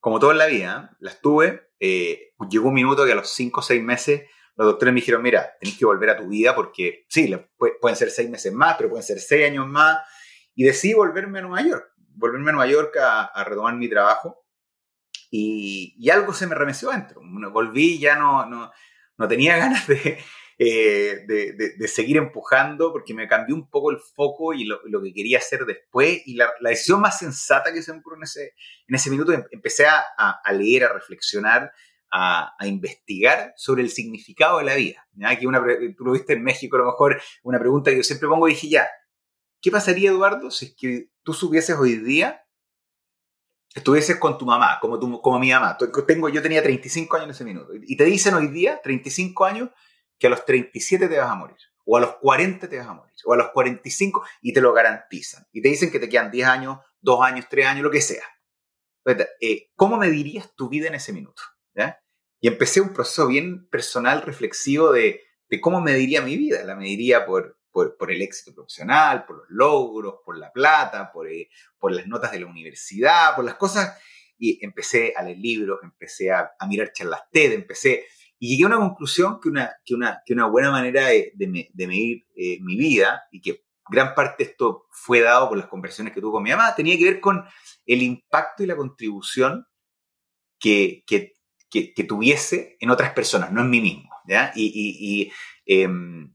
como 0.01 0.19
todo 0.19 0.33
en 0.33 0.39
la 0.39 0.47
vida, 0.47 0.97
las 1.01 1.21
tuve. 1.21 1.71
Eh, 1.79 2.33
llegó 2.51 2.69
un 2.69 2.75
minuto 2.75 3.05
que 3.05 3.13
a 3.13 3.17
los 3.17 3.31
cinco 3.31 3.61
o 3.61 3.63
seis 3.63 3.83
meses 3.83 4.23
los 4.57 4.67
doctores 4.67 4.95
me 4.95 5.01
dijeron, 5.01 5.23
mira, 5.23 5.55
tenés 5.61 5.77
que 5.77 5.85
volver 5.85 6.11
a 6.11 6.17
tu 6.17 6.29
vida 6.29 6.55
porque 6.55 7.05
sí, 7.09 7.33
pueden 7.81 7.97
ser 7.97 8.11
seis 8.11 8.31
meses 8.31 8.53
más, 8.53 8.77
pero 8.77 8.89
pueden 8.89 9.05
ser 9.05 9.21
seis 9.21 9.51
años 9.51 9.67
más. 9.67 9.99
Y 10.55 10.65
decidí 10.65 10.95
volverme 10.95 11.41
a 11.41 11.43
Nueva 11.43 11.63
York, 11.63 11.93
volverme 12.15 12.51
a 12.51 12.55
Nueva 12.55 12.71
York 12.71 12.97
a, 12.97 13.45
retomar 13.45 13.75
mi 13.75 13.89
trabajo. 13.89 14.47
Y, 15.31 16.09
algo 16.11 16.33
se 16.33 16.47
me 16.47 16.55
remeció 16.55 16.91
adentro. 16.91 17.21
Volví, 17.53 17.99
ya 17.99 18.17
no, 18.17 18.47
no, 18.47 18.73
no 19.19 19.29
tenía 19.29 19.57
ganas 19.59 19.87
de, 19.87 20.19
eh, 20.59 21.25
de, 21.27 21.53
de, 21.77 21.89
seguir 21.89 22.17
empujando 22.17 22.91
porque 22.91 23.13
me 23.13 23.29
cambió 23.29 23.55
un 23.55 23.69
poco 23.69 23.91
el 23.91 23.99
foco 23.99 24.55
y 24.55 24.65
lo, 24.65 24.81
lo 24.87 25.03
que 25.03 25.13
quería 25.13 25.37
hacer 25.39 25.67
después. 25.67 26.23
Y 26.25 26.35
la, 26.35 26.51
la, 26.61 26.71
decisión 26.71 27.01
más 27.01 27.19
sensata 27.19 27.73
que 27.75 27.83
se 27.83 27.93
me 27.93 27.99
ocurrió 27.99 28.19
en 28.19 28.23
ese, 28.23 28.55
en 28.89 28.95
ese 28.95 29.11
minuto, 29.11 29.33
em, 29.33 29.45
empecé 29.51 29.87
a, 29.87 30.03
a, 30.17 30.53
leer, 30.53 30.85
a 30.85 30.93
reflexionar, 30.95 31.73
a, 32.11 32.55
a, 32.59 32.67
investigar 32.67 33.53
sobre 33.57 33.83
el 33.83 33.91
significado 33.91 34.59
de 34.59 34.65
la 34.65 34.77
vida. 34.77 35.07
Que 35.39 35.47
una, 35.47 35.63
tú 35.97 36.05
lo 36.05 36.13
viste 36.13 36.33
en 36.33 36.43
México, 36.43 36.77
a 36.77 36.81
lo 36.81 36.87
mejor, 36.87 37.21
una 37.43 37.59
pregunta 37.59 37.91
que 37.91 37.99
yo 37.99 38.03
siempre 38.03 38.29
pongo, 38.29 38.47
dije 38.47 38.69
ya, 38.69 38.89
¿qué 39.61 39.71
pasaría, 39.71 40.11
Eduardo, 40.11 40.51
si 40.51 40.67
es 40.67 40.75
que 40.75 41.11
tú 41.23 41.35
supieses 41.35 41.77
hoy 41.77 41.97
día 41.97 42.43
estuvieses 43.75 44.17
con 44.17 44.39
tu 44.39 44.47
mamá, 44.47 44.79
como, 44.81 44.99
tu, 44.99 45.21
como 45.21 45.39
mi 45.39 45.51
mamá. 45.51 45.77
Tengo, 46.07 46.31
yo 46.31 46.41
tenía 46.41 46.63
35 46.63 47.17
años 47.17 47.27
en 47.27 47.31
ese 47.33 47.45
minuto. 47.45 47.73
Y 47.75 47.95
te 47.95 48.05
dicen 48.05 48.33
hoy 48.33 48.49
día, 48.49 48.81
35 48.83 49.45
años, 49.45 49.69
que 50.19 50.27
a 50.27 50.31
los 50.31 50.45
37 50.45 51.09
te 51.09 51.19
vas 51.19 51.31
a 51.31 51.35
morir, 51.35 51.57
o 51.85 51.97
a 51.97 52.01
los 52.01 52.17
40 52.17 52.69
te 52.69 52.79
vas 52.79 52.87
a 52.87 52.95
morir, 52.95 53.15
o 53.25 53.33
a 53.33 53.37
los 53.37 53.51
45 53.51 54.25
y 54.43 54.53
te 54.53 54.61
lo 54.61 54.73
garantizan. 54.73 55.47
Y 55.53 55.63
te 55.63 55.69
dicen 55.69 55.91
que 55.91 55.99
te 55.99 56.09
quedan 56.09 56.31
10 56.31 56.49
años, 56.49 56.79
2 57.01 57.25
años, 57.25 57.47
3 57.49 57.67
años, 57.67 57.85
lo 57.85 57.91
que 57.91 58.01
sea. 58.01 58.25
Eh, 59.41 59.71
¿Cómo 59.77 59.97
medirías 59.97 60.55
tu 60.57 60.69
vida 60.69 60.89
en 60.89 60.95
ese 60.95 61.13
minuto? 61.13 61.43
Y 62.39 62.49
empecé 62.49 62.81
un 62.83 62.93
proceso 62.93 63.27
bien 63.27 63.67
personal, 63.69 64.23
reflexivo 64.23 64.93
de, 64.93 65.23
de 65.49 65.61
cómo 65.61 65.81
mediría 65.81 66.21
mi 66.21 66.37
vida. 66.37 66.63
La 66.65 66.77
mediría 66.77 67.25
por, 67.25 67.59
por, 67.71 67.97
por, 67.97 68.13
el 68.13 68.21
éxito 68.21 68.55
profesional, 68.55 69.25
por 69.25 69.39
los 69.39 69.47
logros, 69.49 70.17
por 70.25 70.37
la 70.37 70.53
plata, 70.53 71.11
por, 71.13 71.29
eh, 71.29 71.49
por 71.79 71.93
las 71.93 72.07
notas 72.07 72.33
de 72.33 72.41
la 72.41 72.47
universidad, 72.47 73.35
por 73.35 73.45
las 73.45 73.55
cosas. 73.55 73.99
Y 74.39 74.63
empecé 74.63 75.15
a 75.17 75.23
leer 75.23 75.39
libros, 75.39 75.81
empecé 75.83 76.31
a, 76.31 76.53
a 76.59 76.67
mirar 76.67 76.93
charlas 76.93 77.23
TED, 77.33 77.53
empecé 77.53 78.07
y 78.39 78.51
llegué 78.51 78.65
a 78.65 78.67
una 78.67 78.79
conclusión 78.79 79.41
que 79.41 79.49
una, 79.49 79.73
que 79.85 79.95
una, 79.95 80.23
que 80.25 80.35
una 80.35 80.47
buena 80.47 80.71
manera 80.71 81.07
de, 81.07 81.33
de, 81.35 81.87
medir 81.87 82.27
eh, 82.35 82.59
mi 82.61 82.77
vida, 82.77 83.25
y 83.31 83.41
que 83.41 83.65
gran 83.89 84.15
parte 84.15 84.45
de 84.45 84.51
esto 84.51 84.87
fue 84.91 85.21
dado 85.21 85.49
por 85.49 85.59
las 85.59 85.69
conversaciones 85.69 86.13
que 86.13 86.21
tuve 86.21 86.33
con 86.33 86.43
mi 86.43 86.51
mamá, 86.51 86.75
tenía 86.75 86.99
que 86.99 87.05
ver 87.05 87.21
con 87.21 87.45
el 87.87 88.03
impacto 88.03 88.63
y 88.63 88.67
la 88.67 88.77
contribución 88.77 89.67
que, 90.59 91.05
que, 91.07 91.35
que, 91.71 92.05
tuviese 92.05 92.77
en 92.81 92.91
otras 92.91 93.13
personas, 93.13 93.53
no 93.53 93.61
en 93.61 93.71
mí 93.71 93.81
mismo. 93.81 94.11
¿ya? 94.27 94.53
Y, 94.55 94.67
y, 94.67 95.23
y, 95.23 95.83
em, 95.83 96.35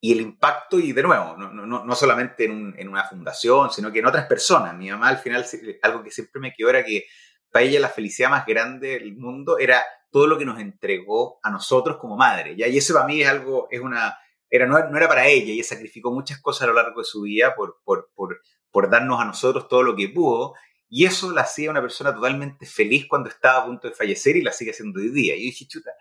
y, 0.00 0.12
el 0.12 0.20
impacto, 0.20 0.78
y 0.78 0.92
de 0.92 1.02
nuevo, 1.02 1.36
no, 1.36 1.50
no, 1.52 1.84
no 1.84 1.94
solamente 1.94 2.44
en, 2.44 2.52
un, 2.52 2.74
en, 2.78 2.88
una 2.88 3.04
fundación, 3.04 3.70
sino 3.70 3.92
que 3.92 3.98
en 4.00 4.06
otras 4.06 4.26
personas. 4.26 4.76
Mi 4.76 4.90
mamá 4.90 5.08
al 5.08 5.18
final, 5.18 5.44
algo 5.82 6.02
que 6.02 6.10
siempre 6.10 6.40
me 6.40 6.52
quedó 6.52 6.70
era 6.70 6.84
que 6.84 7.04
para 7.50 7.64
ella 7.64 7.80
la 7.80 7.88
felicidad 7.88 8.30
más 8.30 8.46
grande 8.46 8.98
del 8.98 9.16
mundo 9.16 9.58
era 9.58 9.82
todo 10.12 10.26
lo 10.26 10.38
que 10.38 10.44
nos 10.44 10.60
entregó 10.60 11.40
a 11.42 11.50
nosotros 11.50 11.96
como 11.96 12.16
madre. 12.16 12.54
Y 12.56 12.62
eso 12.76 12.94
para 12.94 13.06
mí 13.06 13.22
es 13.22 13.28
algo, 13.28 13.66
es 13.70 13.80
una, 13.80 14.16
era, 14.48 14.66
no, 14.66 14.76
era 14.76 15.08
para 15.08 15.26
ella, 15.26 15.52
ella 15.52 15.64
sacrificó 15.64 16.12
muchas 16.12 16.38
cosas 16.40 16.62
a 16.62 16.66
lo 16.66 16.74
largo 16.74 17.00
de 17.00 17.06
su 17.06 17.22
vida 17.22 17.54
por, 17.56 17.80
por, 17.82 18.10
por, 18.14 18.42
por 18.70 18.90
darnos 18.90 19.20
a 19.20 19.24
nosotros 19.24 19.66
todo 19.66 19.82
lo 19.82 19.96
que 19.96 20.10
pudo. 20.10 20.52
Y 20.88 21.06
eso 21.06 21.32
la 21.32 21.40
hacía 21.40 21.70
una 21.70 21.80
persona 21.80 22.14
totalmente 22.14 22.66
feliz 22.66 23.06
cuando 23.08 23.30
estaba 23.30 23.62
a 23.62 23.64
punto 23.64 23.88
de 23.88 23.94
fallecer 23.94 24.36
y 24.36 24.42
la 24.42 24.52
sigue 24.52 24.72
haciendo 24.72 25.00
hoy 25.00 25.08
día. 25.08 25.34
Y 25.34 25.40
yo 25.40 25.46
dije, 25.46 25.66
chuta, 25.66 25.92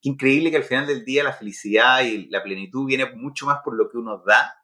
qué 0.00 0.08
increíble 0.08 0.50
que 0.50 0.56
al 0.56 0.64
final 0.64 0.86
del 0.86 1.04
día 1.04 1.22
la 1.22 1.34
felicidad 1.34 2.02
y 2.02 2.30
la 2.30 2.42
plenitud 2.42 2.86
viene 2.86 3.12
mucho 3.14 3.44
más 3.44 3.58
por 3.62 3.76
lo 3.76 3.90
que 3.90 3.98
uno 3.98 4.22
da 4.26 4.54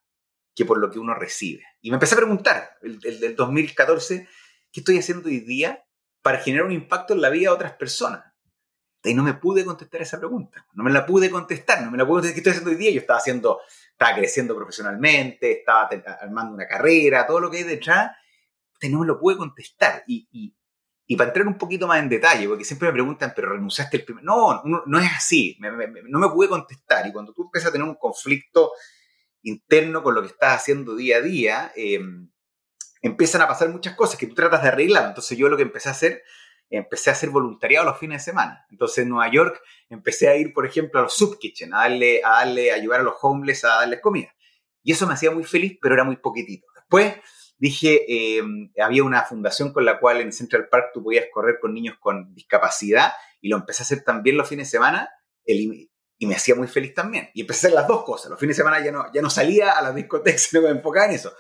que 0.54 0.64
por 0.64 0.78
lo 0.78 0.90
que 0.90 0.98
uno 0.98 1.14
recibe. 1.14 1.62
Y 1.82 1.90
me 1.90 1.96
empecé 1.96 2.14
a 2.14 2.18
preguntar, 2.18 2.78
el, 2.80 2.98
el 3.04 3.20
del 3.20 3.36
2014, 3.36 4.26
¿qué 4.72 4.80
estoy 4.80 4.96
haciendo 4.98 5.28
hoy 5.28 5.40
día 5.40 5.84
para 6.22 6.38
generar 6.38 6.64
un 6.64 6.72
impacto 6.72 7.12
en 7.12 7.20
la 7.20 7.28
vida 7.28 7.50
de 7.50 7.56
otras 7.56 7.72
personas? 7.74 8.24
Y 9.10 9.14
no 9.14 9.22
me 9.22 9.34
pude 9.34 9.64
contestar 9.64 10.02
esa 10.02 10.18
pregunta. 10.18 10.66
No 10.74 10.84
me 10.84 10.90
la 10.90 11.06
pude 11.06 11.30
contestar. 11.30 11.82
No 11.82 11.90
me 11.90 11.98
la 11.98 12.06
pude 12.06 12.20
contestar. 12.20 12.34
¿Qué 12.34 12.40
estoy 12.40 12.50
haciendo 12.50 12.70
hoy 12.70 12.76
día? 12.76 12.90
Yo 12.90 13.00
estaba 13.00 13.18
haciendo, 13.18 13.60
estaba 13.90 14.16
creciendo 14.16 14.56
profesionalmente, 14.56 15.52
estaba 15.60 15.88
armando 16.20 16.54
una 16.54 16.66
carrera, 16.66 17.26
todo 17.26 17.40
lo 17.40 17.50
que 17.50 17.58
hay 17.58 17.62
detrás. 17.64 18.12
Y 18.80 18.88
no 18.88 19.00
me 19.00 19.06
lo 19.06 19.18
pude 19.18 19.36
contestar. 19.36 20.04
Y, 20.06 20.28
y, 20.32 20.54
y, 21.06 21.16
para 21.16 21.30
entrar 21.30 21.46
un 21.46 21.58
poquito 21.58 21.86
más 21.86 21.98
en 21.98 22.08
detalle, 22.08 22.48
porque 22.48 22.64
siempre 22.64 22.88
me 22.88 22.94
preguntan, 22.94 23.32
pero 23.34 23.52
renunciaste 23.52 23.98
el 23.98 24.04
primer. 24.04 24.24
No, 24.24 24.62
no, 24.64 24.82
no 24.86 24.98
es 24.98 25.10
así. 25.16 25.58
no 25.60 26.18
me 26.18 26.28
pude 26.28 26.48
contestar. 26.48 27.06
Y 27.06 27.12
cuando 27.12 27.32
tú 27.32 27.44
empiezas 27.44 27.70
a 27.70 27.72
tener 27.72 27.86
un 27.86 27.94
conflicto 27.94 28.72
interno 29.42 30.02
con 30.02 30.14
lo 30.14 30.22
que 30.22 30.28
estás 30.28 30.56
haciendo 30.56 30.96
día 30.96 31.18
a 31.18 31.20
día, 31.20 31.72
em, 31.76 32.30
empiezan 33.00 33.42
a 33.42 33.48
pasar 33.48 33.68
muchas 33.68 33.94
cosas 33.94 34.18
que 34.18 34.26
tú 34.26 34.34
tratas 34.34 34.62
de 34.62 34.68
arreglar. 34.68 35.06
Entonces 35.06 35.38
yo 35.38 35.48
lo 35.48 35.56
que 35.56 35.62
empecé 35.62 35.88
a 35.88 35.92
hacer, 35.92 36.22
empecé 36.70 37.10
a 37.10 37.12
hacer 37.12 37.30
voluntariado 37.30 37.86
los 37.86 37.98
fines 37.98 38.22
de 38.24 38.32
semana. 38.32 38.66
Entonces 38.70 38.98
en 38.98 39.10
Nueva 39.10 39.30
York 39.30 39.60
empecé 39.88 40.28
a 40.28 40.36
ir, 40.36 40.52
por 40.52 40.66
ejemplo, 40.66 41.00
a 41.00 41.04
los 41.04 41.14
sub 41.14 41.38
kitchen, 41.38 41.72
a 41.74 41.78
darle, 41.78 42.22
a 42.24 42.30
darle, 42.30 42.72
a 42.72 42.74
ayudar 42.74 43.00
a 43.00 43.04
los 43.04 43.14
homeless 43.20 43.64
a 43.64 43.68
darles 43.68 44.00
comida. 44.00 44.34
Y 44.82 44.92
eso 44.92 45.06
me 45.06 45.14
hacía 45.14 45.30
muy 45.30 45.44
feliz, 45.44 45.78
pero 45.80 45.94
era 45.94 46.04
muy 46.04 46.16
poquitito. 46.16 46.66
Después 46.74 47.14
dije, 47.58 48.38
em, 48.38 48.70
había 48.80 49.02
una 49.02 49.22
fundación 49.22 49.72
con 49.72 49.84
la 49.84 49.98
cual 49.98 50.20
en 50.20 50.32
Central 50.32 50.68
Park 50.68 50.90
tú 50.92 51.02
podías 51.02 51.26
correr 51.32 51.58
con 51.60 51.74
niños 51.74 51.96
con 51.98 52.34
discapacidad 52.34 53.12
y 53.40 53.48
lo 53.48 53.56
empecé 53.56 53.82
a 53.82 53.84
hacer 53.84 54.04
también 54.04 54.36
los 54.36 54.48
fines 54.48 54.68
de 54.68 54.78
semana 54.78 55.08
el, 55.44 55.88
y 56.18 56.26
me 56.26 56.34
hacía 56.34 56.54
muy 56.54 56.68
feliz 56.68 56.94
también. 56.94 57.30
Y 57.34 57.42
empecé 57.42 57.66
a 57.66 57.68
hacer 57.68 57.80
las 57.80 57.88
dos 57.88 58.04
cosas. 58.04 58.30
Los 58.30 58.40
fines 58.40 58.56
de 58.56 58.62
semana 58.62 58.84
ya 58.84 58.92
no, 58.92 59.12
ya 59.12 59.22
no 59.22 59.30
salía 59.30 59.72
a 59.72 59.82
las 59.82 59.94
discotecas, 59.94 60.48
no 60.52 60.62
me 60.62 60.70
enfocaba 60.70 61.06
en 61.06 61.12
eso. 61.12 61.32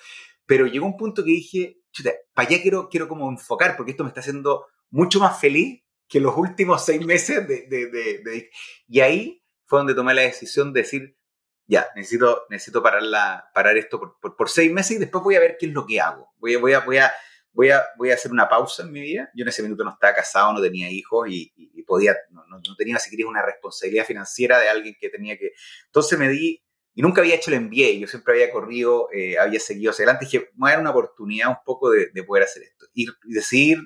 Pero 0.46 0.66
llegó 0.66 0.86
un 0.86 0.96
punto 0.96 1.24
que 1.24 1.30
dije, 1.30 1.78
chuta, 1.90 2.12
para 2.34 2.48
allá 2.48 2.62
quiero, 2.62 2.88
quiero 2.88 3.08
como 3.08 3.28
enfocar 3.28 3.76
porque 3.76 3.92
esto 3.92 4.04
me 4.04 4.08
está 4.08 4.20
haciendo 4.20 4.66
mucho 4.90 5.20
más 5.20 5.40
feliz 5.40 5.82
que 6.08 6.20
los 6.20 6.36
últimos 6.36 6.84
seis 6.84 7.04
meses 7.04 7.46
de, 7.46 7.66
de, 7.66 7.86
de, 7.88 8.50
Y 8.88 9.00
ahí 9.00 9.42
fue 9.64 9.80
donde 9.80 9.94
tomé 9.94 10.14
la 10.14 10.22
decisión 10.22 10.72
de 10.72 10.82
decir, 10.82 11.18
ya, 11.66 11.88
necesito, 11.96 12.44
necesito 12.48 12.82
parar, 12.82 13.02
la, 13.02 13.50
parar 13.52 13.76
esto 13.76 13.98
por, 13.98 14.36
por, 14.36 14.48
seis 14.48 14.72
meses 14.72 14.96
y 14.96 15.00
después 15.00 15.24
voy 15.24 15.34
a 15.34 15.40
ver 15.40 15.56
qué 15.58 15.66
es 15.66 15.72
lo 15.72 15.84
que 15.84 16.00
hago. 16.00 16.32
Voy, 16.38 16.54
voy, 16.56 16.74
a, 16.74 16.80
voy, 16.80 16.98
a, 16.98 17.12
voy, 17.52 17.70
a, 17.70 17.84
voy 17.96 18.10
a 18.10 18.14
hacer 18.14 18.30
una 18.30 18.48
pausa 18.48 18.84
en 18.84 18.92
mi 18.92 19.00
vida. 19.00 19.30
Yo 19.34 19.42
en 19.42 19.48
ese 19.48 19.62
minuto 19.64 19.82
no 19.82 19.90
estaba 19.90 20.14
casado, 20.14 20.52
no 20.52 20.62
tenía 20.62 20.88
hijos 20.90 21.28
y, 21.28 21.52
podía, 21.84 22.16
no, 22.30 22.44
no, 22.46 22.60
tenía 22.76 22.98
siquiera 22.98 23.28
una 23.28 23.42
responsabilidad 23.42 24.04
financiera 24.04 24.60
de 24.60 24.68
alguien 24.68 24.96
que 25.00 25.08
tenía 25.08 25.36
que... 25.36 25.52
Entonces 25.86 26.18
me 26.18 26.28
di, 26.28 26.62
y 26.94 27.02
nunca 27.02 27.20
había 27.20 27.34
hecho 27.34 27.50
el 27.50 27.60
MBA, 27.60 28.00
yo 28.00 28.06
siempre 28.06 28.34
había 28.34 28.50
corrido, 28.50 29.08
eh, 29.12 29.38
había 29.38 29.60
seguido 29.60 29.90
hacia 29.90 30.04
adelante, 30.04 30.24
dije, 30.24 30.50
me 30.54 30.58
voy 30.58 30.70
a 30.70 30.72
dar 30.72 30.80
una 30.80 30.90
oportunidad 30.90 31.48
un 31.48 31.58
poco 31.64 31.90
de, 31.90 32.10
de 32.12 32.22
poder 32.22 32.44
hacer 32.44 32.62
esto. 32.62 32.86
Y, 32.94 33.06
y 33.24 33.34
decidir, 33.34 33.78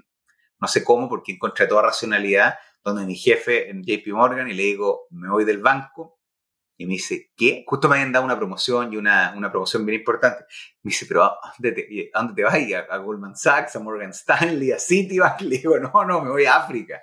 no 0.60 0.68
sé 0.68 0.84
cómo, 0.84 1.08
porque 1.08 1.32
encontré 1.32 1.66
toda 1.66 1.82
racionalidad, 1.82 2.54
donde 2.84 3.04
mi 3.04 3.14
jefe 3.14 3.70
en 3.70 3.82
JP 3.82 4.06
Morgan 4.08 4.48
y 4.48 4.54
le 4.54 4.62
digo, 4.62 5.06
me 5.10 5.28
voy 5.28 5.44
del 5.44 5.58
banco, 5.58 6.20
y 6.80 6.86
me 6.86 6.94
dice, 6.94 7.30
¿qué? 7.36 7.62
Justo 7.66 7.90
me 7.90 7.96
habían 7.96 8.10
dado 8.10 8.24
una 8.24 8.38
promoción 8.38 8.90
y 8.90 8.96
una, 8.96 9.34
una 9.36 9.50
promoción 9.50 9.84
bien 9.84 10.00
importante. 10.00 10.44
Me 10.82 10.88
dice, 10.88 11.04
¿pero 11.04 11.24
a 11.24 11.38
dónde 11.58 11.72
te, 12.34 12.42
vas? 12.42 12.54
¿A, 12.88 12.96
Goldman 12.96 13.36
Sachs, 13.36 13.76
a 13.76 13.80
Morgan 13.80 14.12
Stanley, 14.12 14.72
a 14.72 14.78
Citibank? 14.78 15.40
Le 15.42 15.58
digo, 15.58 15.78
no, 15.78 15.92
no, 16.06 16.22
me 16.22 16.30
voy 16.30 16.46
a 16.46 16.56
África. 16.56 17.02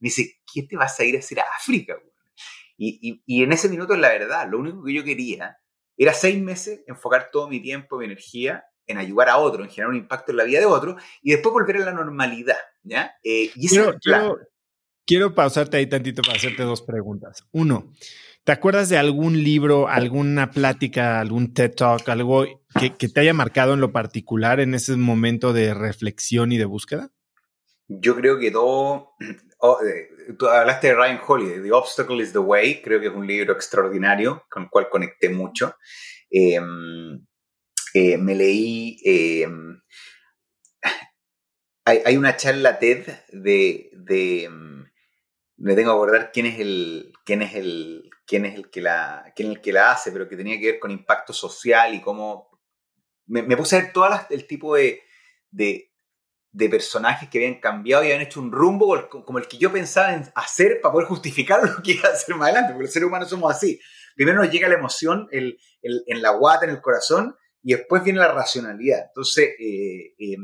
Me 0.00 0.06
dice, 0.06 0.42
¿qué 0.52 0.64
te 0.64 0.76
vas 0.76 0.98
a 0.98 1.04
ir 1.04 1.14
a 1.14 1.20
hacer 1.20 1.38
a 1.38 1.44
África? 1.56 1.94
Y, 2.76 2.98
y, 3.00 3.22
y, 3.24 3.44
en 3.44 3.52
ese 3.52 3.68
minuto, 3.68 3.94
la 3.94 4.08
verdad, 4.08 4.48
lo 4.50 4.58
único 4.58 4.82
que 4.82 4.92
yo 4.92 5.04
quería 5.04 5.56
era 5.96 6.14
seis 6.14 6.42
meses 6.42 6.82
enfocar 6.88 7.30
todo 7.30 7.48
mi 7.48 7.62
tiempo, 7.62 7.98
mi 7.98 8.06
energía 8.06 8.64
en 8.88 8.98
ayudar 8.98 9.28
a 9.28 9.36
otro, 9.36 9.62
en 9.62 9.70
generar 9.70 9.90
un 9.90 9.98
impacto 9.98 10.32
en 10.32 10.38
la 10.38 10.44
vida 10.44 10.58
de 10.58 10.66
otro 10.66 10.96
y 11.22 11.30
después 11.30 11.52
volver 11.52 11.76
a 11.76 11.84
la 11.84 11.92
normalidad. 11.92 12.58
¿Ya? 12.82 13.14
Eh, 13.22 13.50
y 13.54 13.68
quiero, 13.68 13.94
quiero, 14.00 14.38
quiero 15.06 15.34
pausarte 15.34 15.76
ahí 15.76 15.86
tantito 15.86 16.22
para 16.22 16.36
hacerte 16.36 16.62
dos 16.62 16.82
preguntas. 16.82 17.44
Uno, 17.52 17.92
¿Te 18.44 18.50
acuerdas 18.50 18.88
de 18.88 18.98
algún 18.98 19.44
libro, 19.44 19.86
alguna 19.86 20.50
plática, 20.50 21.20
algún 21.20 21.54
TED 21.54 21.74
Talk, 21.76 22.08
algo 22.08 22.44
que, 22.98 23.08
te 23.08 23.20
haya 23.20 23.32
marcado 23.32 23.74
en 23.74 23.80
lo 23.80 23.92
particular 23.92 24.58
en 24.58 24.74
ese 24.74 24.96
momento 24.96 25.52
de 25.52 25.74
reflexión 25.74 26.50
y 26.50 26.58
de 26.58 26.64
búsqueda? 26.64 27.10
Yo 27.86 28.16
creo 28.16 28.38
que 28.38 28.50
todo. 28.50 29.10
Oh, 29.64 29.78
eh, 29.80 30.34
tú 30.36 30.48
hablaste 30.48 30.88
de 30.88 30.94
Ryan 30.94 31.20
Holiday, 31.24 31.62
The 31.62 31.70
Obstacle 31.70 32.20
is 32.20 32.32
the 32.32 32.40
Way. 32.40 32.82
Creo 32.82 32.98
que 32.98 33.06
es 33.06 33.12
un 33.12 33.28
libro 33.28 33.52
extraordinario 33.52 34.44
con 34.50 34.64
el 34.64 34.68
cual 34.68 34.88
conecté 34.90 35.28
mucho. 35.28 35.76
Em, 36.28 37.24
eh, 37.94 38.18
me 38.18 38.34
leí. 38.34 38.98
Hay, 41.84 42.16
una 42.16 42.36
charla 42.36 42.78
TED 42.78 43.06
de. 43.32 43.90
de 43.92 44.44
em, 44.44 44.84
me 45.56 45.74
tengo 45.74 45.92
que 45.92 45.96
acordar 45.96 46.30
quién 46.32 46.46
es 46.46 46.60
el. 46.60 47.12
quién 47.24 47.42
es 47.42 47.54
el 47.54 48.12
quién 48.32 48.46
es 48.46 48.54
el 48.54 48.70
que 48.70 48.80
la, 48.80 49.30
quién 49.36 49.50
es 49.50 49.56
el 49.56 49.60
que 49.60 49.72
la 49.72 49.92
hace, 49.92 50.10
pero 50.10 50.26
que 50.26 50.36
tenía 50.36 50.58
que 50.58 50.72
ver 50.72 50.80
con 50.80 50.90
impacto 50.90 51.34
social 51.34 51.94
y 51.94 52.00
cómo... 52.00 52.48
Me, 53.26 53.56
puse 53.56 53.76
a 53.76 53.80
ver 53.80 53.92
todo 53.92 54.08
el 54.30 54.46
tipo 54.46 54.74
de, 54.74 55.02
de, 55.50 55.92
de, 56.50 56.68
personajes 56.70 57.28
que 57.28 57.38
habían 57.38 57.60
cambiado 57.60 58.02
y 58.02 58.06
habían 58.06 58.22
hecho 58.22 58.40
un 58.40 58.50
rumbo 58.50 59.08
como 59.08 59.38
el 59.38 59.48
que 59.48 59.58
yo 59.58 59.70
pensaba 59.70 60.14
en 60.14 60.30
hacer 60.34 60.80
para 60.80 60.92
poder 60.92 61.08
justificar 61.08 61.62
lo 61.76 61.82
que 61.82 61.92
iba 61.92 62.08
a 62.08 62.12
hacer 62.12 62.34
más 62.34 62.48
adelante, 62.48 62.72
porque 62.72 62.84
los 62.84 62.92
seres 62.92 63.08
humanos 63.08 63.28
somos 63.28 63.54
así. 63.54 63.78
Primero 64.16 64.42
nos 64.42 64.50
llega 64.50 64.68
la 64.68 64.74
emoción 64.74 65.28
el, 65.30 65.58
el, 65.82 66.02
en 66.06 66.22
la 66.22 66.30
guata, 66.30 66.64
en 66.64 66.70
el 66.70 66.80
corazón, 66.80 67.36
y 67.62 67.74
después 67.74 68.02
viene 68.02 68.18
la 68.18 68.32
racionalidad. 68.32 69.06
Entonces, 69.08 69.50
eh, 69.58 70.14
eh, 70.18 70.36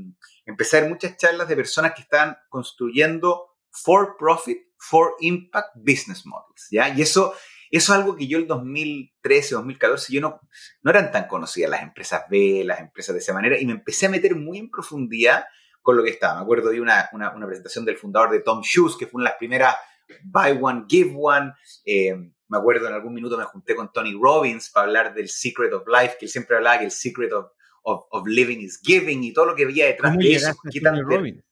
empecé 0.47 0.79
a 0.79 0.81
ver 0.83 0.91
muchas 0.91 1.17
charlas 1.17 1.49
de 1.49 1.57
personas 1.57 1.95
que 1.95 2.03
están 2.03 2.37
construyendo 2.49 3.57
for 3.71 4.17
profit, 4.19 4.59
for 4.79 5.15
impact 5.21 5.71
business 5.77 6.25
models, 6.25 6.69
¿ya? 6.71 6.89
Y 6.91 7.03
eso 7.03 7.35
eso 7.71 7.93
es 7.93 7.99
algo 7.99 8.17
que 8.17 8.27
yo 8.27 8.39
el 8.39 8.47
2013, 8.47 9.55
2014, 9.57 10.13
yo 10.13 10.21
no, 10.21 10.41
no 10.83 10.91
eran 10.91 11.13
tan 11.13 11.27
conocidas 11.27 11.71
las 11.71 11.83
empresas 11.83 12.25
B, 12.31 12.63
las 12.65 12.81
empresas 12.81 13.15
de 13.15 13.21
esa 13.21 13.35
manera, 13.35 13.61
y 13.61 13.67
me 13.67 13.73
empecé 13.73 14.07
a 14.07 14.11
meter 14.11 14.35
muy 14.35 14.59
en 14.59 14.71
profundidad 14.71 15.45
con 15.83 15.97
lo 15.97 16.03
que 16.03 16.11
estaba. 16.11 16.37
Me 16.37 16.43
acuerdo 16.43 16.71
de 16.71 16.81
una, 16.81 17.09
una, 17.13 17.47
presentación 17.47 17.85
del 17.85 17.97
fundador 17.97 18.31
de 18.31 18.41
Tom 18.41 18.63
Shoes, 18.63 18.97
que 18.97 19.07
fue 19.07 19.21
una 19.21 19.25
de 19.25 19.31
las 19.31 19.39
primeras 19.39 19.77
Buy 20.25 20.59
One, 20.61 20.85
Give 20.89 21.15
One. 21.15 21.53
Eh, 21.85 22.17
me 22.49 22.59
acuerdo 22.59 22.89
en 22.89 22.95
algún 22.95 23.15
minuto 23.15 23.37
me 23.37 23.45
junté 23.45 23.75
con 23.75 23.93
Tony 23.93 24.13
Robbins 24.21 24.71
para 24.71 24.87
hablar 24.87 25.15
del 25.15 25.29
Secret 25.29 25.73
of 25.73 25.87
Life, 25.87 26.17
que 26.19 26.27
él 26.27 26.31
siempre 26.31 26.57
hablaba 26.57 26.79
que 26.79 26.87
el 26.87 26.91
Secret 26.91 27.33
of, 27.33 27.47
of, 27.83 28.27
Living 28.27 28.59
is 28.59 28.81
Giving 28.83 29.23
y 29.23 29.33
todo 29.33 29.47
lo 29.47 29.55
que 29.55 29.65
había 29.65 29.87
detrás 29.87 30.17
de 30.17 30.33
eso. 30.33 30.55
Tony 30.83 31.03
Robbins? 31.03 31.45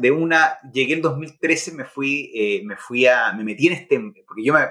de 0.00 0.10
una, 0.10 0.58
llegué 0.72 0.94
en 0.94 1.02
2013, 1.02 1.72
me 1.72 1.84
fui, 1.84 2.32
eh, 2.34 2.62
me 2.64 2.76
fui 2.76 3.06
a, 3.06 3.32
me 3.32 3.44
metí 3.44 3.68
en 3.68 3.74
este, 3.74 4.00
porque 4.26 4.44
yo 4.44 4.52
me, 4.52 4.66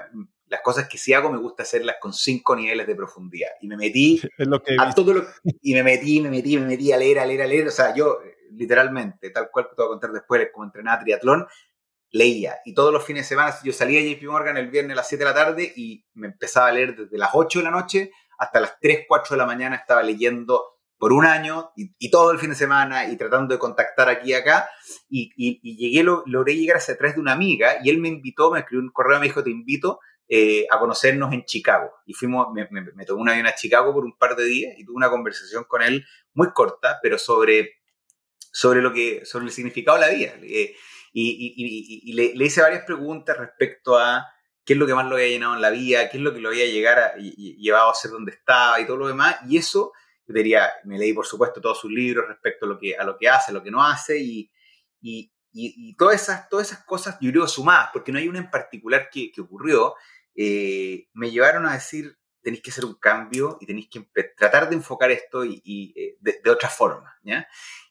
las 0.52 0.60
cosas 0.60 0.86
que 0.86 0.98
sí 0.98 1.14
hago 1.14 1.32
me 1.32 1.38
gusta 1.38 1.62
hacerlas 1.62 1.96
con 1.98 2.12
cinco 2.12 2.54
niveles 2.54 2.86
de 2.86 2.94
profundidad. 2.94 3.48
Y 3.62 3.68
me 3.68 3.76
metí 3.76 4.20
a 4.78 4.94
todo 4.94 5.14
lo, 5.14 5.26
y 5.42 5.72
me 5.72 5.82
metí, 5.82 6.20
me 6.20 6.28
metí, 6.28 6.58
me 6.58 6.66
metí 6.66 6.92
a 6.92 6.98
leer, 6.98 7.20
a 7.20 7.26
leer, 7.26 7.42
a 7.42 7.46
leer. 7.46 7.68
O 7.68 7.70
sea, 7.70 7.94
yo 7.94 8.18
literalmente, 8.50 9.30
tal 9.30 9.48
cual 9.50 9.68
te 9.70 9.76
voy 9.76 9.86
a 9.86 9.88
contar 9.88 10.12
después, 10.12 10.48
como 10.52 10.66
entrenaba 10.66 11.02
triatlón, 11.02 11.46
leía. 12.12 12.58
Y 12.64 12.74
todos 12.74 12.92
los 12.92 13.04
fines 13.04 13.24
de 13.24 13.28
semana, 13.30 13.54
yo 13.64 13.72
salía 13.72 14.00
a 14.00 14.04
JP 14.04 14.22
Morgan 14.30 14.56
el 14.56 14.68
viernes 14.68 14.92
a 14.92 14.96
las 14.96 15.08
7 15.08 15.24
de 15.24 15.30
la 15.30 15.34
tarde 15.34 15.72
y 15.74 16.06
me 16.14 16.28
empezaba 16.28 16.68
a 16.68 16.72
leer 16.72 16.94
desde 16.94 17.18
las 17.18 17.30
8 17.32 17.58
de 17.58 17.64
la 17.64 17.70
noche 17.70 18.12
hasta 18.38 18.60
las 18.60 18.78
3, 18.80 19.06
4 19.08 19.34
de 19.34 19.38
la 19.38 19.46
mañana 19.46 19.76
estaba 19.76 20.02
leyendo 20.02 20.72
por 20.98 21.12
un 21.12 21.24
año 21.24 21.72
y, 21.74 22.10
todo 22.12 22.30
el 22.30 22.38
fin 22.38 22.50
de 22.50 22.54
semana 22.54 23.06
y 23.08 23.16
tratando 23.16 23.52
de 23.52 23.58
contactar 23.58 24.08
aquí 24.08 24.30
y 24.30 24.34
acá. 24.34 24.68
Y, 25.08 25.32
y, 25.36 25.76
llegué, 25.76 26.04
lo, 26.04 26.22
logré 26.26 26.54
llegar 26.54 26.76
a 26.76 26.96
través 26.96 27.16
de 27.16 27.20
una 27.20 27.32
amiga 27.32 27.78
y 27.82 27.90
él 27.90 27.98
me 27.98 28.06
invitó, 28.06 28.52
me 28.52 28.60
escribió 28.60 28.84
un 28.84 28.92
correo, 28.92 29.18
me 29.18 29.26
dijo, 29.26 29.42
te 29.42 29.50
invito 29.50 29.98
eh, 30.28 30.64
a 30.70 30.78
conocernos 30.78 31.32
en 31.32 31.44
Chicago. 31.44 31.90
Y 32.06 32.14
fuimos, 32.14 32.52
me, 32.52 32.68
me, 32.70 33.04
tomé 33.04 33.20
un 33.20 33.28
avión 33.28 33.46
a 33.46 33.54
Chicago 33.54 33.92
por 33.92 34.04
un 34.04 34.16
par 34.16 34.36
de 34.36 34.44
días 34.44 34.74
y 34.78 34.84
tuve 34.84 34.94
una 34.96 35.10
conversación 35.10 35.64
con 35.64 35.82
él 35.82 36.06
muy 36.34 36.52
corta, 36.52 37.00
pero 37.02 37.18
sobre, 37.18 37.80
sobre, 38.52 38.80
lo 38.80 38.92
que, 38.92 39.26
sobre 39.26 39.46
el 39.46 39.50
significado 39.50 39.98
de 39.98 40.06
la 40.06 40.12
vida. 40.12 40.34
Eh, 40.42 40.76
y, 41.12 42.12
le, 42.14 42.34
le, 42.34 42.44
hice 42.44 42.62
varias 42.62 42.84
preguntas 42.84 43.36
respecto 43.36 43.98
a 43.98 44.26
qué 44.64 44.72
es 44.72 44.78
lo 44.78 44.86
que 44.86 44.94
más 44.94 45.06
lo 45.06 45.16
había 45.16 45.28
llenado 45.28 45.54
en 45.54 45.60
la 45.60 45.70
vida, 45.70 46.08
qué 46.08 46.16
es 46.16 46.22
lo 46.22 46.32
que 46.32 46.40
lo 46.40 46.48
había 46.48 46.66
llegar 46.66 46.98
a, 46.98 47.14
llevado 47.16 47.90
a 47.90 47.94
ser 47.94 48.10
donde 48.10 48.32
estaba 48.32 48.80
y 48.80 48.86
todo 48.86 48.96
lo 48.96 49.08
demás. 49.08 49.36
Y 49.48 49.58
eso 49.58 49.92
diría, 50.26 50.70
me 50.84 50.98
leí 50.98 51.12
por 51.12 51.26
supuesto 51.26 51.60
todos 51.60 51.80
sus 51.80 51.90
libros 51.90 52.26
respecto 52.28 52.66
a 52.66 52.68
lo 52.68 52.78
que, 52.78 52.96
a 52.96 53.04
lo 53.04 53.16
que 53.18 53.28
hace, 53.28 53.50
a 53.50 53.54
lo 53.54 53.62
que 53.62 53.70
no 53.70 53.84
hace 53.84 54.18
y, 54.18 54.50
y, 55.00 55.32
y, 55.52 55.94
todas, 55.96 56.22
esas, 56.22 56.48
todas 56.48 56.68
esas 56.68 56.84
cosas 56.84 57.18
yo 57.20 57.30
creo 57.30 57.46
sumadas, 57.46 57.90
porque 57.92 58.12
no 58.12 58.18
hay 58.18 58.28
una 58.28 58.38
en 58.38 58.50
particular 58.50 59.08
que, 59.10 59.30
que 59.30 59.40
ocurrió, 59.40 59.94
eh, 60.34 61.08
me 61.12 61.30
llevaron 61.30 61.66
a 61.66 61.74
decir, 61.74 62.16
tenéis 62.40 62.62
que 62.62 62.70
hacer 62.70 62.84
un 62.84 62.94
cambio 62.94 63.58
y 63.60 63.66
tenéis 63.66 63.88
que 63.88 64.06
tratar 64.36 64.68
de 64.68 64.76
enfocar 64.76 65.10
esto 65.10 65.44
y, 65.44 65.92
eh, 65.96 66.16
de, 66.20 66.50
otra 66.50 66.68
forma. 66.68 67.14
¿ya? 67.22 67.46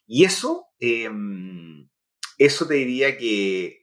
Y 0.06 0.24
eso, 0.24 0.66
em, 0.78 1.88
eso 2.46 2.66
te 2.66 2.74
diría 2.74 3.16
que 3.16 3.82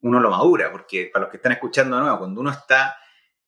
uno 0.00 0.20
lo 0.20 0.30
madura, 0.30 0.70
porque 0.70 1.10
para 1.12 1.24
los 1.24 1.30
que 1.30 1.36
están 1.36 1.52
escuchando 1.52 1.96
de 1.96 2.02
nuevo, 2.02 2.18
cuando 2.18 2.40
uno 2.40 2.50
está 2.50 2.96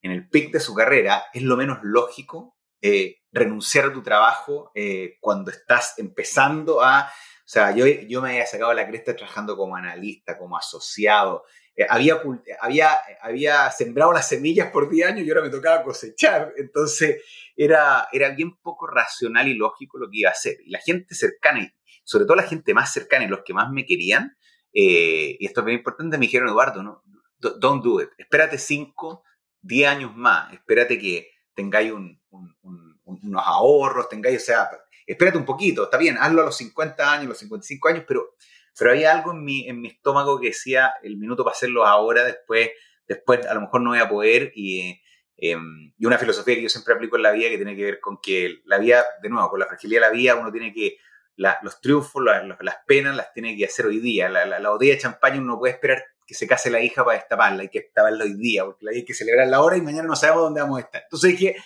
en 0.03 0.13
el 0.13 0.29
pic 0.29 0.53
de 0.53 0.61
su 0.61 0.75
carrera, 0.75 1.25
es 1.33 1.43
lo 1.43 1.57
menos 1.57 1.79
lógico 1.83 2.57
eh, 2.81 3.17
renunciar 3.33 3.87
a 3.87 3.93
tu 3.93 4.03
trabajo 4.03 4.71
eh, 4.75 5.17
cuando 5.21 5.51
estás 5.51 5.99
empezando 5.99 6.83
a... 6.83 7.07
O 7.07 7.47
sea, 7.47 7.73
yo, 7.73 7.87
yo 7.87 8.23
me 8.23 8.31
había 8.31 8.47
sacado 8.47 8.73
la 8.73 8.87
cresta 8.87 9.17
trabajando 9.17 9.57
como 9.57 9.77
analista, 9.77 10.39
como 10.39 10.57
asociado. 10.57 11.45
Eh, 11.77 11.87
había, 11.89 12.21
había, 12.61 12.99
había 13.21 13.71
sembrado 13.71 14.13
las 14.13 14.29
semillas 14.29 14.71
por 14.71 14.89
10 14.89 15.09
años 15.09 15.27
y 15.27 15.31
ahora 15.31 15.43
me 15.43 15.51
tocaba 15.51 15.83
cosechar. 15.83 16.53
Entonces 16.57 17.23
era, 17.57 18.09
era 18.13 18.31
bien 18.31 18.57
poco 18.59 18.87
racional 18.87 19.49
y 19.49 19.55
lógico 19.55 19.99
lo 19.99 20.09
que 20.11 20.19
iba 20.19 20.31
a 20.31 20.33
hacer. 20.33 20.57
Y 20.65 20.71
la 20.71 20.79
gente 20.79 21.15
cercana, 21.15 21.61
y 21.61 21.73
sobre 22.05 22.25
todo 22.25 22.37
la 22.37 22.45
gente 22.45 22.75
más 22.75 22.93
cercana 22.93 23.25
y 23.25 23.29
los 23.29 23.41
que 23.45 23.55
más 23.55 23.71
me 23.71 23.85
querían, 23.85 24.37
y 24.73 25.45
esto 25.45 25.61
es 25.61 25.67
bien 25.67 25.79
importante, 25.79 26.19
me 26.19 26.27
dijeron, 26.27 26.49
Eduardo, 26.49 26.83
no, 26.83 27.03
don't 27.39 27.85
do 27.85 28.01
it. 28.01 28.11
Espérate 28.19 28.59
5, 28.59 29.23
10 29.63 29.89
años 29.89 30.17
más. 30.17 30.53
Espérate 30.53 30.99
que 30.99 31.31
tengáis 31.55 31.93
unos 31.93 33.43
ahorros, 33.45 34.09
tengáis, 34.09 34.43
o 34.43 34.45
sea, 34.45 34.71
espérate 35.07 35.39
un 35.39 35.45
poquito, 35.45 35.85
está 35.85 35.99
bien, 35.99 36.17
hazlo 36.19 36.43
a 36.43 36.47
los 36.47 36.57
50 36.57 37.13
años, 37.13 37.29
los 37.29 37.39
55 37.39 37.89
años, 37.89 38.05
pero, 38.07 38.35
pero 38.77 38.93
hay 38.93 39.05
algo 39.05 39.33
en 39.33 39.45
mi, 39.45 39.69
en 39.69 39.81
mi 39.81 39.89
estómago 39.89 40.41
que 40.41 40.49
decía, 40.49 40.95
el 41.03 41.17
minuto 41.17 41.45
para 41.45 41.55
hacerlo 41.55 41.87
ahora, 41.87 42.25
después, 42.25 42.71
después 43.07 43.47
a 43.47 43.55
lo 43.55 43.61
mejor 43.63 43.81
no 43.83 43.91
voy 43.91 44.01
a 44.01 44.09
poder 44.09 44.53
y... 44.55 45.01
Em, 45.37 45.93
y 45.99 46.07
una 46.07 46.17
filosofía 46.17 46.55
que 46.55 46.63
yo 46.63 46.69
siempre 46.69 46.95
aplico 46.95 47.17
en 47.17 47.25
la 47.25 47.33
vida 47.33 47.51
que 47.51 47.57
tiene 47.57 47.75
que 47.75 47.83
ver 47.83 47.99
con 47.99 48.21
que 48.23 48.61
la 48.67 48.79
vida, 48.79 49.05
de 49.21 49.29
nuevo, 49.29 49.51
con 49.51 49.59
la 49.59 49.67
fragilidad 49.67 50.03
de 50.03 50.07
la 50.07 50.13
vida, 50.13 50.37
uno 50.37 50.53
tiene 50.53 50.73
que 50.73 50.97
los 51.37 51.81
triunfos, 51.81 52.23
las 52.61 52.77
penas 52.87 53.17
las 53.17 53.33
tiene 53.33 53.57
que 53.57 53.65
hacer 53.65 53.87
hoy 53.87 54.01
día. 54.01 54.29
La, 54.29 54.47
la, 54.47 54.71
botella 54.71 54.95
de 54.95 55.01
champaña 55.01 55.39
uno 55.39 55.55
no 55.55 55.59
puede 55.59 55.75
esperar 55.75 56.03
que 56.27 56.35
se 56.35 56.47
case 56.47 56.71
la 56.71 56.81
hija 56.81 57.05
para 57.05 57.19
destaparla, 57.19 57.63
hay 57.63 57.69
que 57.69 57.81
destaparla 57.81 58.25
hoy 58.25 58.35
día, 58.35 58.65
porque 58.65 58.87
hay 58.93 59.05
que 59.05 59.15
celebrar 59.15 59.49
la 59.49 59.61
hora 59.61 59.77
y 59.77 59.83
mañana 59.83 60.09
no 60.09 60.17
sabemos 60.17 60.45
dónde 60.45 60.61
vamos 60.61 60.79
a 60.79 60.83
estar. 60.83 61.03
Entonces 61.03 61.31
dije, 61.33 61.57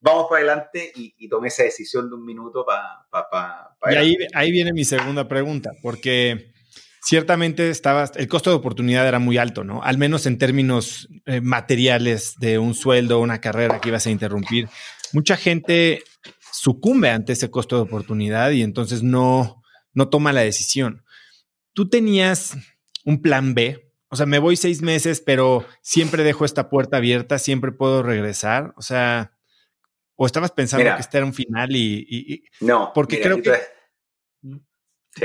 vamos 0.00 0.26
para 0.30 0.42
adelante 0.42 0.92
y, 0.94 1.28
tomé 1.28 1.48
esa 1.48 1.64
decisión 1.64 2.08
de 2.08 2.16
un 2.16 2.24
minuto 2.24 2.64
para... 2.64 3.06
Pa, 3.10 3.74
y 3.90 3.94
ahí, 3.96 4.16
ahí 4.34 4.50
viene 4.50 4.72
mi 4.72 4.84
segunda 4.84 5.28
pregunta, 5.28 5.72
porque 5.82 6.52
ciertamente 7.02 7.70
el 8.16 8.28
costo 8.28 8.50
de 8.50 8.56
oportunidad 8.56 9.06
era 9.06 9.18
muy 9.18 9.38
alto, 9.38 9.64
¿no? 9.64 9.82
Al 9.82 9.98
menos 9.98 10.26
en 10.26 10.38
términos 10.38 11.08
eh, 11.26 11.40
materiales 11.40 12.34
de 12.38 12.58
un 12.58 12.74
sueldo, 12.74 13.20
una 13.20 13.40
carrera 13.40 13.80
que 13.80 13.88
ibas 13.88 14.06
a 14.06 14.10
interrumpir. 14.10 14.68
Mucha 15.12 15.36
gente 15.36 16.02
sucumbe 16.68 17.08
ante 17.08 17.32
ese 17.32 17.50
costo 17.50 17.76
de 17.76 17.82
oportunidad 17.82 18.50
y 18.50 18.62
entonces 18.62 19.02
no, 19.02 19.62
no 19.94 20.10
toma 20.10 20.34
la 20.34 20.42
decisión. 20.42 21.02
¿Tú 21.72 21.88
tenías 21.88 22.58
un 23.06 23.22
plan 23.22 23.54
B? 23.54 23.90
O 24.10 24.16
sea, 24.16 24.26
me 24.26 24.38
voy 24.38 24.54
seis 24.54 24.82
meses, 24.82 25.22
pero 25.22 25.64
siempre 25.80 26.24
dejo 26.24 26.44
esta 26.44 26.68
puerta 26.68 26.98
abierta, 26.98 27.38
siempre 27.38 27.72
puedo 27.72 28.02
regresar. 28.02 28.74
O 28.76 28.82
sea, 28.82 29.32
o 30.14 30.26
estabas 30.26 30.50
pensando 30.50 30.84
que 30.94 31.00
este 31.00 31.16
era 31.16 31.24
un 31.26 31.32
final 31.32 31.74
y... 31.74 32.44
no, 32.60 32.92
porque 32.94 33.18
creo 33.22 33.40
que... 33.40 33.52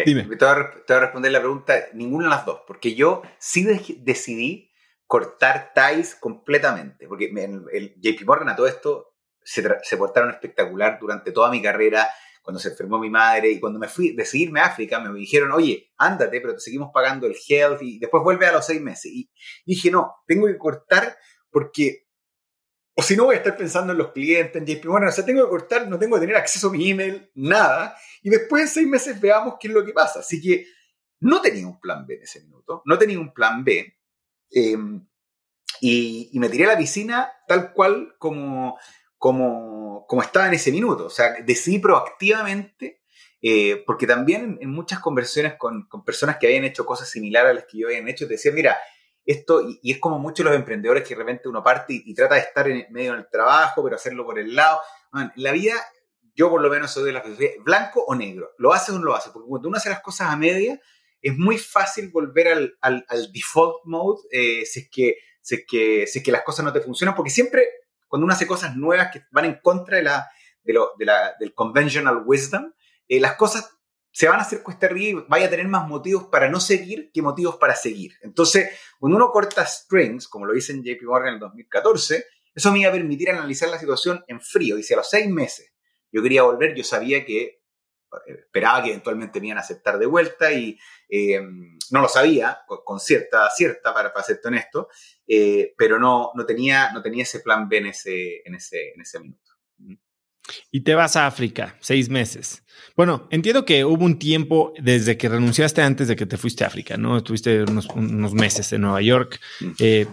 Dime. 0.06 0.24
Te 0.24 0.46
voy, 0.46 0.48
a, 0.48 1.00
responder 1.02 1.32
la 1.34 1.39
pregunta, 1.39 1.74
ninguna 1.94 2.24
de 2.26 2.30
las 2.30 2.46
dos, 2.46 2.62
porque 2.66 2.96
yo 2.96 3.22
sí 3.38 3.68
decidí 4.00 4.72
cortar 5.08 5.74
ties 5.76 6.16
completamente, 6.16 7.06
porque 7.06 7.26
el 7.74 7.96
JP 8.02 8.26
Morgan 8.26 8.48
a 8.48 8.56
todo 8.56 8.68
esto 8.68 9.12
se, 9.44 9.98
portaron 9.98 10.32
espectacular 10.32 10.98
durante 11.00 11.32
toda 11.32 11.52
mi 11.52 11.62
carrera, 11.62 12.10
cuando 12.41 12.60
se 12.60 12.70
enfermó 12.70 13.00
mi 13.00 13.10
madre 13.10 13.52
y 13.52 13.60
cuando 13.60 13.80
me 13.80 13.88
fui, 13.88 14.14
decidí 14.14 14.44
irme 14.44 14.60
a 14.60 14.66
África, 14.66 15.00
me 15.00 15.18
dijeron, 15.18 15.52
oye, 15.54 15.91
ándate, 15.98 16.41
pero 16.41 16.54
te 16.54 16.60
seguimos 16.60 16.91
pagando 16.94 17.26
el 17.26 17.36
health 17.48 17.82
y 17.82 18.00
después 18.00 18.22
vuelve 18.22 18.46
a 18.46 18.52
los 18.52 18.66
seis 18.66 18.82
meses. 18.82 19.12
Y, 19.12 19.32
dije, 19.66 19.89
no, 19.89 20.16
tengo 20.28 20.48
que 20.48 20.58
cortar 20.58 21.18
porque, 21.50 22.08
o 22.96 23.02
si 23.02 23.16
no 23.16 23.26
voy 23.26 23.36
a 23.36 23.38
estar 23.38 23.56
pensando 23.56 23.94
en 23.94 24.00
los 24.00 24.12
clientes, 24.12 24.56
en 24.56 24.66
JP 24.66 24.89
o 24.89 25.12
sea, 25.12 25.26
tengo 25.26 25.46
que 25.46 25.50
cortar, 25.50 25.88
no 25.88 25.98
tengo 25.98 26.16
que 26.16 26.22
tener 26.22 26.36
acceso 26.36 26.68
a 26.68 26.72
mi 26.72 26.91
email, 26.91 27.32
nada. 27.34 27.96
Y 28.22 28.30
después 28.30 28.64
en 28.64 28.68
seis 28.68 28.88
meses 28.88 29.22
veamos 29.22 29.56
qué 29.60 29.70
es 29.70 29.74
lo 29.74 29.86
que 29.86 29.94
pasa. 29.94 30.20
Así 30.20 30.41
que 30.41 30.68
no 31.22 31.41
tenía 31.41 31.66
un 31.66 31.80
plan 31.80 32.06
B 32.06 32.16
en 32.16 32.24
ese 32.24 32.41
minuto, 32.41 32.82
no 32.86 32.98
tenía 32.98 33.20
un 33.20 33.34
plan 33.34 33.64
B. 33.64 33.98
Em, 34.52 35.08
y, 35.80 36.30
y, 36.32 36.39
me 36.39 36.50
tiré 36.50 36.66
a 36.66 36.74
la 36.74 36.78
piscina 36.78 37.32
tal 37.48 37.74
cual 37.74 38.16
como, 38.20 38.78
como, 39.24 40.06
como 40.06 40.22
estaba 40.22 40.48
en 40.48 40.54
ese 40.56 40.70
minuto. 40.70 41.06
O 41.06 41.10
sea, 41.10 41.34
decidí 41.46 41.80
proactivamente, 41.80 43.02
eh, 43.42 43.82
porque 43.86 44.06
también 44.06 44.58
en, 44.60 44.70
muchas 44.70 45.00
conversaciones 45.00 45.54
con, 45.58 45.88
con, 45.88 46.04
personas 46.04 46.36
que 46.38 46.48
habían 46.48 46.66
hecho 46.66 46.86
cosas 46.86 47.10
similares 47.10 47.52
a 47.52 47.54
las 47.54 47.64
que 47.64 47.78
yo 47.78 47.88
había 47.88 48.06
hecho, 48.10 48.28
te 48.28 48.34
decían, 48.34 48.54
mira, 48.54 48.78
esto, 49.26 49.62
y, 49.82 49.90
es 49.90 50.00
como 50.00 50.20
muchos 50.20 50.46
los 50.46 50.54
emprendedores 50.54 51.08
que 51.08 51.16
de 51.16 51.20
repente 51.20 51.48
uno 51.48 51.64
parte 51.64 51.94
y, 51.94 52.14
trata 52.14 52.36
de 52.36 52.42
estar 52.42 52.68
en 52.68 52.86
medio 52.92 53.14
del 53.14 53.30
trabajo, 53.30 53.82
pero 53.82 53.96
hacerlo 53.96 54.26
por 54.26 54.40
el 54.40 54.54
lado. 54.58 54.82
la 55.38 55.54
vida, 55.54 55.76
yo 56.36 56.50
por 56.50 56.62
lo 56.62 56.70
menos 56.70 56.92
soy 56.92 57.06
de 57.06 57.14
la 57.14 57.22
filosofía, 57.22 57.52
blanco 57.64 58.04
o 58.06 58.16
negro, 58.16 58.52
lo 58.58 58.74
haces 58.74 58.94
o 58.94 59.00
no 59.00 59.06
lo 59.06 59.16
haces, 59.16 59.32
porque 59.32 59.48
cuando 59.48 59.70
uno 59.70 59.78
hace 59.78 59.90
las 59.90 60.02
cosas 60.02 60.32
a 60.32 60.36
media, 60.36 60.82
es 61.22 61.38
muy 61.38 61.58
fácil 61.58 62.10
volver 62.12 62.50
al, 62.50 62.78
al, 62.82 63.06
al 63.08 63.32
default 63.32 63.86
mode 63.86 64.20
eh, 64.34 64.66
si, 64.66 64.82
es 64.82 64.90
que, 64.92 65.16
si, 65.42 65.56
es 65.56 65.66
que, 65.66 66.08
si 66.08 66.20
es 66.20 66.26
que 66.26 66.32
las 66.34 66.44
cosas 66.44 66.66
no 66.66 66.74
te 66.74 66.82
funcionan, 66.82 67.16
porque 67.16 67.32
siempre 67.32 67.83
cuando 68.14 68.26
uno 68.26 68.36
hace 68.36 68.45
cosas 68.45 68.76
nuevas 68.76 69.09
que 69.11 69.24
van 69.32 69.45
en 69.45 69.59
contra 69.59 69.97
de 69.97 70.03
la, 70.03 70.30
de 70.64 71.03
la, 71.03 71.34
del 71.39 71.55
conventional 71.55 72.22
wisdom, 72.24 72.72
eh, 73.07 73.20
las 73.20 73.34
cosas 73.38 73.76
se 74.11 74.28
van 74.28 74.38
a 74.38 74.43
hacer 74.43 74.61
cuesta 74.61 74.86
arriba 74.86 75.22
y 75.22 75.26
vaya 75.28 75.47
a 75.47 75.49
tener 75.49 75.68
más 75.68 75.88
motivos 75.88 76.26
para 76.26 76.47
no 76.47 76.59
seguir 76.59 77.09
que 77.11 77.24
motivos 77.24 77.55
para 77.55 77.76
seguir. 77.76 78.14
Entonces, 78.22 78.70
cuando 78.99 79.18
uno 79.18 79.32
corta 79.32 79.66
strings, 79.66 80.28
como 80.28 80.45
lo 80.45 80.55
hice 80.55 80.74
en 80.74 80.84
JP 80.84 81.01
Morgan 81.05 81.30
en 81.30 81.34
el 81.34 81.39
2014, 81.39 82.28
eso 82.53 82.72
me 82.72 82.82
iba 82.82 82.89
a 82.89 82.93
permitir 82.93 83.32
analizar 83.32 83.70
la 83.70 83.80
situación 83.80 84.24
en 84.28 84.39
frío. 84.39 84.78
Y 84.78 84.93
a 84.93 84.97
los 84.97 85.09
seis 85.09 85.28
meses 85.28 85.74
yo 86.11 86.22
quería 86.22 86.43
volver, 86.43 86.76
yo 86.76 86.84
sabía 86.84 87.26
que 87.26 87.64
esperaba 88.28 88.84
que 88.84 88.89
eventualmente 88.89 89.41
me 89.41 89.47
iban 89.47 89.57
a 89.57 89.61
aceptar 89.61 89.97
de 89.97 90.05
vuelta 90.05 90.53
y 90.53 90.78
eh, 91.09 91.41
no 91.89 92.01
lo 92.01 92.07
sabía 92.07 92.59
con, 92.68 92.99
cierta 92.99 93.49
cierta 93.49 93.91
para, 93.91 94.14
para 94.14 94.24
serte 94.24 94.49
honesto, 94.49 94.88
eh, 95.28 95.74
pero 95.78 96.00
no, 96.00 96.32
no, 96.36 96.46
tenía, 96.46 96.92
no 96.92 97.02
tenía 97.02 97.24
ese 97.24 97.40
plan 97.40 97.68
B 97.70 97.78
en 97.78 97.88
ese, 97.88 98.42
en 98.46 98.56
ese, 98.56 98.94
en 98.94 99.02
ese 99.02 99.20
minuto. 99.20 99.40
Y 100.72 100.82
te 100.82 100.94
vas 100.94 101.16
a 101.16 101.26
África, 101.26 101.78
seis 101.80 102.10
meses. 102.10 102.64
Bueno, 102.98 103.28
entiendo 103.32 103.64
que 103.64 103.86
hubo 103.86 104.04
un 104.04 104.20
tiempo 104.20 104.74
desde 104.78 105.18
que 105.18 105.30
renunciaste 105.30 105.82
antes 105.82 106.10
de 106.10 106.18
que 106.18 106.26
te 106.26 106.38
fuiste 106.38 106.66
a 106.66 106.68
África, 106.68 106.98
¿no? 106.98 107.18
Estuviste 107.18 107.64
unos, 107.64 107.88
unos 107.96 108.34
meses 108.34 108.74
en 108.74 108.82
Nueva 108.82 109.02
York, 109.02 109.40
eh, 109.80 110.06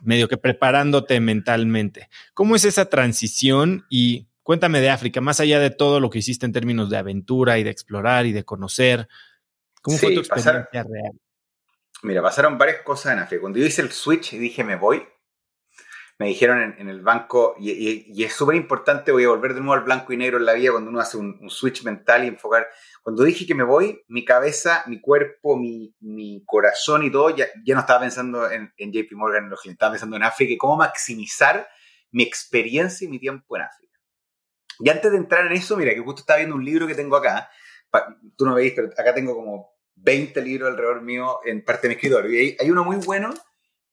medio 0.00 0.28
que 0.28 0.36
preparándote 0.36 1.18
mentalmente. 1.18 2.08
¿Cómo 2.32 2.54
es 2.54 2.64
esa 2.64 2.88
transición 2.88 3.84
y 3.90 4.28
Cuéntame 4.42 4.80
de 4.80 4.90
África, 4.90 5.20
más 5.20 5.38
allá 5.38 5.60
de 5.60 5.70
todo 5.70 6.00
lo 6.00 6.10
que 6.10 6.18
hiciste 6.18 6.46
en 6.46 6.52
términos 6.52 6.90
de 6.90 6.96
aventura 6.96 7.58
y 7.58 7.64
de 7.64 7.70
explorar 7.70 8.26
y 8.26 8.32
de 8.32 8.44
conocer. 8.44 9.08
¿Cómo 9.80 9.98
fue 9.98 10.14
tu 10.14 10.20
experiencia 10.20 10.82
real? 10.82 11.12
Mira, 12.02 12.20
pasaron 12.20 12.58
varias 12.58 12.82
cosas 12.82 13.12
en 13.12 13.20
África. 13.20 13.40
Cuando 13.40 13.60
yo 13.60 13.66
hice 13.66 13.80
el 13.80 13.92
switch 13.92 14.32
y 14.32 14.38
dije 14.38 14.64
me 14.64 14.76
voy, 14.76 15.06
me 16.18 16.26
dijeron 16.28 16.74
en, 16.78 16.88
el 16.88 17.00
banco, 17.00 17.56
y, 17.58 18.22
es 18.22 18.32
súper 18.32 18.56
importante, 18.56 19.12
voy 19.12 19.24
a 19.24 19.28
volver 19.28 19.54
de 19.54 19.60
nuevo 19.60 19.74
al 19.74 19.84
blanco 19.84 20.12
y 20.12 20.16
negro 20.16 20.38
en 20.38 20.44
la 20.44 20.52
vida 20.52 20.70
cuando 20.70 20.90
uno 20.90 21.00
hace 21.00 21.16
un, 21.16 21.48
switch 21.48 21.84
mental 21.84 22.24
y 22.24 22.28
enfocar. 22.28 22.68
Cuando 23.02 23.24
dije 23.24 23.46
que 23.46 23.54
me 23.54 23.64
voy, 23.64 24.04
mi 24.08 24.24
cabeza, 24.24 24.84
mi 24.86 25.00
cuerpo, 25.00 25.56
mi, 25.56 26.44
corazón 26.46 27.04
y 27.04 27.10
todo, 27.10 27.30
ya, 27.30 27.46
no 27.66 27.80
estaba 27.80 28.00
pensando 28.00 28.50
en, 28.50 28.72
JP 28.76 29.12
Morgan, 29.12 29.44
en 29.44 29.50
los 29.50 29.64
estaba 29.64 29.92
pensando 29.92 30.16
en 30.16 30.22
África 30.24 30.52
y 30.52 30.58
cómo 30.58 30.76
maximizar 30.76 31.68
mi 32.10 32.22
experiencia 32.22 33.04
y 33.04 33.08
mi 33.08 33.18
tiempo 33.18 33.56
en 33.56 33.62
África. 33.62 33.98
Y 34.78 34.90
antes 34.90 35.10
de 35.10 35.18
entrar 35.18 35.46
en 35.46 35.52
eso, 35.52 35.76
mira, 35.76 35.92
que 35.94 36.00
justo 36.00 36.20
estaba 36.20 36.38
viendo 36.38 36.56
un 36.56 36.64
libro 36.64 36.86
que 36.86 36.94
tengo 36.94 37.16
acá. 37.16 37.48
Tú 38.36 38.44
no 38.44 38.54
veis, 38.54 38.72
pero 38.74 38.88
acá 38.96 39.14
tengo 39.14 39.34
como 39.34 39.71
20 39.96 40.40
libros 40.42 40.70
alrededor 40.70 41.02
mío 41.02 41.38
en 41.44 41.64
parte 41.64 41.82
de 41.82 41.88
mi 41.88 41.94
escritorio. 41.94 42.30
Y 42.30 42.56
hay, 42.58 42.70
uno 42.70 42.84
muy 42.84 42.96
bueno 42.96 43.32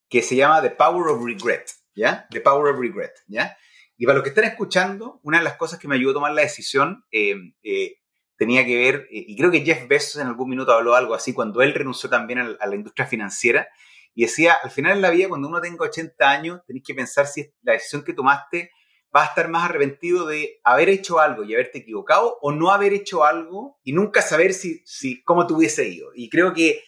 que 0.10 0.22
se 0.22 0.36
llama 0.36 0.62
The 0.62 0.72
Power 0.72 1.10
of 1.10 1.24
Regret, 1.24 1.70
¿ya? 1.96 2.28
The 2.32 2.42
Power 2.42 2.74
of 2.74 2.80
Regret, 2.80 3.14
¿ya? 3.28 3.58
Y 3.98 4.06
para 4.06 4.16
los 4.16 4.24
que 4.24 4.30
están 4.30 4.46
escuchando, 4.46 5.20
una 5.24 5.40
de 5.40 5.44
las 5.44 5.58
cosas 5.58 5.78
que 5.78 5.88
me 5.88 5.96
ayudó 5.96 6.12
a 6.12 6.14
tomar 6.16 6.32
la 6.32 6.42
decisión 6.42 7.06
eh, 7.12 7.36
eh, 7.64 7.98
tenía 8.38 8.66
que 8.66 8.78
ver, 8.78 9.08
eh, 9.12 9.26
y 9.28 9.36
creo 9.36 9.52
que 9.52 9.62
Jeff 9.62 9.88
Bezos 9.88 10.22
en 10.22 10.28
algún 10.28 10.50
minuto 10.50 10.72
habló 10.72 10.96
algo 10.96 11.14
así, 11.14 11.34
cuando 11.34 11.62
él 11.62 11.74
renunció 11.74 12.10
también 12.10 12.40
a, 12.40 12.66
la 12.66 12.76
industria 12.76 13.06
financiera, 13.06 13.68
y 14.16 14.24
decía, 14.24 14.54
al 14.64 14.72
final 14.72 14.94
en 14.94 15.02
la 15.02 15.10
vida, 15.10 15.28
cuando 15.28 15.50
uno 15.50 15.60
tenga 15.62 15.86
80 15.86 16.30
años, 16.30 16.62
tenéis 16.66 16.86
que 16.86 16.94
pensar 16.94 17.28
si 17.28 17.52
la 17.62 17.74
decisión 17.74 18.04
que 18.04 18.14
tomaste 18.14 18.72
vas 19.12 19.28
a 19.28 19.30
estar 19.30 19.50
más 19.50 19.66
arrepentido 19.66 20.26
de 20.26 20.60
haber 20.64 20.90
hecho 20.90 21.20
algo 21.20 21.44
y 21.44 21.54
haberte 21.54 21.80
equivocado 21.80 22.38
o 22.42 22.52
no 22.52 22.72
haber 22.72 22.94
hecho 22.94 23.24
algo 23.24 23.80
y 23.84 23.94
nunca 23.94 24.22
saber 24.22 24.54
si, 24.54 24.82
si 24.86 25.24
cómo 25.24 25.48
te 25.48 25.54
hubiese 25.54 25.88
ido. 25.88 26.12
Y 26.14 26.30
creo 26.30 26.54
que, 26.54 26.84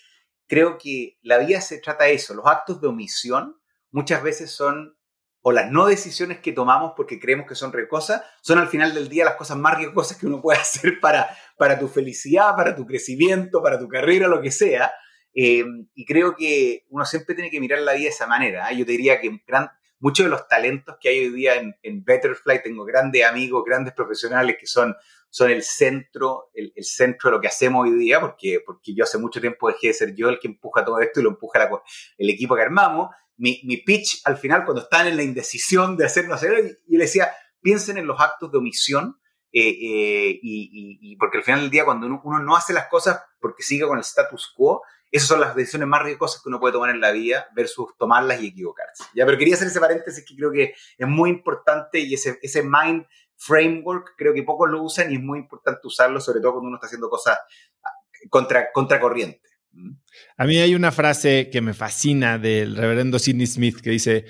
creo 0.48 0.78
que 0.78 1.18
la 1.22 1.40
vida 1.40 1.62
se 1.62 1.80
trata 1.80 2.06
de 2.06 2.14
eso. 2.14 2.34
Los 2.34 2.46
actos 2.46 2.80
de 2.82 2.88
omisión 2.88 3.60
muchas 3.90 4.22
veces 4.22 4.52
son, 4.52 4.98
o 5.42 5.52
las 5.52 5.72
no 5.72 5.88
decisiones 5.88 6.40
que 6.40 6.52
tomamos 6.52 6.94
porque 6.96 7.20
creemos 7.20 7.48
que 7.48 7.56
son 7.56 7.74
cosas, 7.90 8.24
son 8.42 8.60
al 8.60 8.68
final 8.68 8.94
del 8.94 9.10
día 9.10 9.26
las 9.26 9.36
cosas 9.36 9.58
más 9.58 9.78
riesgosas 9.78 10.18
que 10.18 10.28
uno 10.28 10.42
puede 10.42 10.60
hacer 10.62 11.00
para, 11.00 11.28
para 11.58 11.80
tu 11.80 11.88
felicidad, 11.88 12.56
para 12.56 12.76
tu 12.76 12.86
crecimiento, 12.86 13.64
para 13.64 13.80
tu 13.80 13.88
carrera, 13.88 14.28
lo 14.28 14.42
que 14.42 14.52
sea. 14.52 14.92
Eh, 15.34 15.64
y 15.96 16.06
creo 16.06 16.36
que 16.36 16.86
uno 16.90 17.06
siempre 17.06 17.34
tiene 17.34 17.50
que 17.50 17.60
mirar 17.60 17.80
la 17.80 17.94
vida 17.94 18.04
de 18.04 18.10
esa 18.10 18.28
manera. 18.28 18.70
¿eh? 18.72 18.78
Yo 18.78 18.86
te 18.86 18.92
diría 18.92 19.20
que 19.20 19.42
gran, 19.48 19.72
muchos 20.02 20.26
de 20.26 20.30
los 20.32 20.48
talentos 20.48 20.98
que 21.00 21.10
hay 21.10 21.20
hoy 21.20 21.30
día 21.30 21.54
en, 21.56 22.04
Betterfly, 22.04 22.62
tengo 22.64 22.84
grandes 22.84 23.24
amigos, 23.24 23.64
grandes 23.66 23.94
profesionales 23.94 24.58
que 24.60 24.66
son, 24.66 24.96
son 25.30 25.52
el 25.52 25.64
centro, 25.64 26.50
el, 26.54 26.74
centro 26.84 27.30
de 27.30 27.38
lo 27.38 27.42
que 27.42 27.48
hacemos 27.48 27.88
hoy 27.88 27.96
día, 27.98 28.20
porque, 28.20 28.62
porque 28.66 28.94
yo 28.94 29.04
hace 29.04 29.20
mucho 29.20 29.40
tiempo 29.40 29.70
dejé 29.70 29.88
de 29.88 29.94
ser 29.94 30.16
yo 30.16 30.30
el 30.30 30.40
que 30.40 30.48
empuja 30.48 30.84
todo 30.84 31.00
esto 31.00 31.20
y 31.20 31.24
lo 31.24 31.30
empuja 31.30 31.70
el 32.18 32.30
equipo 32.30 32.56
que 32.56 32.64
armamos. 32.64 33.10
Mi, 33.38 33.62
mi, 33.64 33.78
pitch 33.78 34.22
al 34.26 34.38
final, 34.38 34.66
cuando 34.66 34.84
están 34.84 35.08
en 35.08 35.16
la 35.16 35.24
indecisión 35.24 35.96
de 35.96 36.06
hacer 36.06 36.28
no 36.28 36.34
hacer, 36.34 36.80
y 36.88 36.98
le 36.98 37.04
decía, 37.06 37.32
piensen 37.62 37.98
en 37.98 38.08
los 38.08 38.20
actos 38.20 38.52
de 38.52 38.58
omisión 38.58 39.18
eh, 39.54 39.70
eh, 39.70 40.40
y, 40.42 41.16
porque 41.18 41.40
al 41.40 41.44
final 41.44 41.62
del 41.62 41.70
día 41.70 41.84
cuando 41.84 42.08
uno, 42.08 42.40
no 42.40 42.56
hace 42.56 42.74
las 42.74 42.88
cosas 42.88 43.22
porque 43.40 43.64
sigue 43.64 43.86
con 43.86 43.98
el 43.98 44.04
status 44.04 44.54
quo, 44.56 44.82
esas 45.12 45.28
son 45.28 45.42
las 45.42 45.56
decisiones 45.56 45.90
más 45.90 46.04
riesgosas 46.04 46.42
que 46.42 46.48
uno 46.48 46.60
puede 46.60 46.72
tomar 46.72 46.90
en 46.90 47.02
la 47.02 47.12
vida 47.12 47.48
versus 47.54 47.90
tomarlas 47.98 48.42
y 48.42 48.48
equivocarse. 48.48 49.04
Ya, 49.14 49.26
pero 49.26 49.38
quería 49.38 49.56
hacer 49.56 49.68
ese 49.68 49.82
paréntesis 49.82 50.24
que 50.26 50.36
creo 50.36 50.52
que 50.52 50.74
es 50.98 51.08
muy 51.08 51.30
importante 51.30 52.00
y 52.00 52.14
ese, 52.14 52.40
ese 52.42 52.64
mind 52.64 53.06
framework 53.36 54.14
creo 54.18 54.34
que 54.34 54.44
pocos 54.44 54.70
lo 54.70 54.82
usan 54.82 55.12
y 55.12 55.16
es 55.16 55.22
muy 55.22 55.40
importante 55.40 55.82
usarlo, 55.84 56.22
sobre 56.22 56.40
todo 56.40 56.54
cuando 56.54 56.68
uno 56.70 56.78
está 56.78 56.88
haciendo 56.88 57.10
cosas 57.10 57.38
ah, 57.84 57.90
contra, 58.30 58.72
contracorriente. 58.72 59.42
¿Mm? 59.74 59.96
A 60.38 60.46
mí 60.46 60.58
hay 60.60 60.76
una 60.76 60.94
frase 60.94 61.50
que 61.50 61.60
me 61.60 61.74
fascina 61.74 62.38
del 62.38 62.78
reverendo 62.78 63.20
Sidney 63.20 63.48
Smith 63.48 63.82
que 63.82 63.90
dice, 63.90 64.26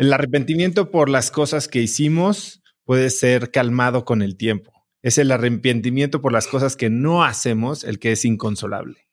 el 0.00 0.12
arrepentimiento 0.12 0.90
por 0.90 1.08
las 1.08 1.30
cosas 1.30 1.68
que 1.68 1.78
hicimos 1.78 2.63
puede 2.84 3.10
ser 3.10 3.50
calmado 3.50 4.04
con 4.04 4.22
el 4.22 4.36
tiempo. 4.36 4.72
Es 5.02 5.18
el 5.18 5.32
arrepentimiento 5.32 6.20
por 6.20 6.32
las 6.32 6.46
cosas 6.46 6.76
que 6.76 6.90
no 6.90 7.24
hacemos 7.24 7.84
el 7.84 7.98
que 7.98 8.12
es 8.12 8.24
inconsolable. 8.24 9.04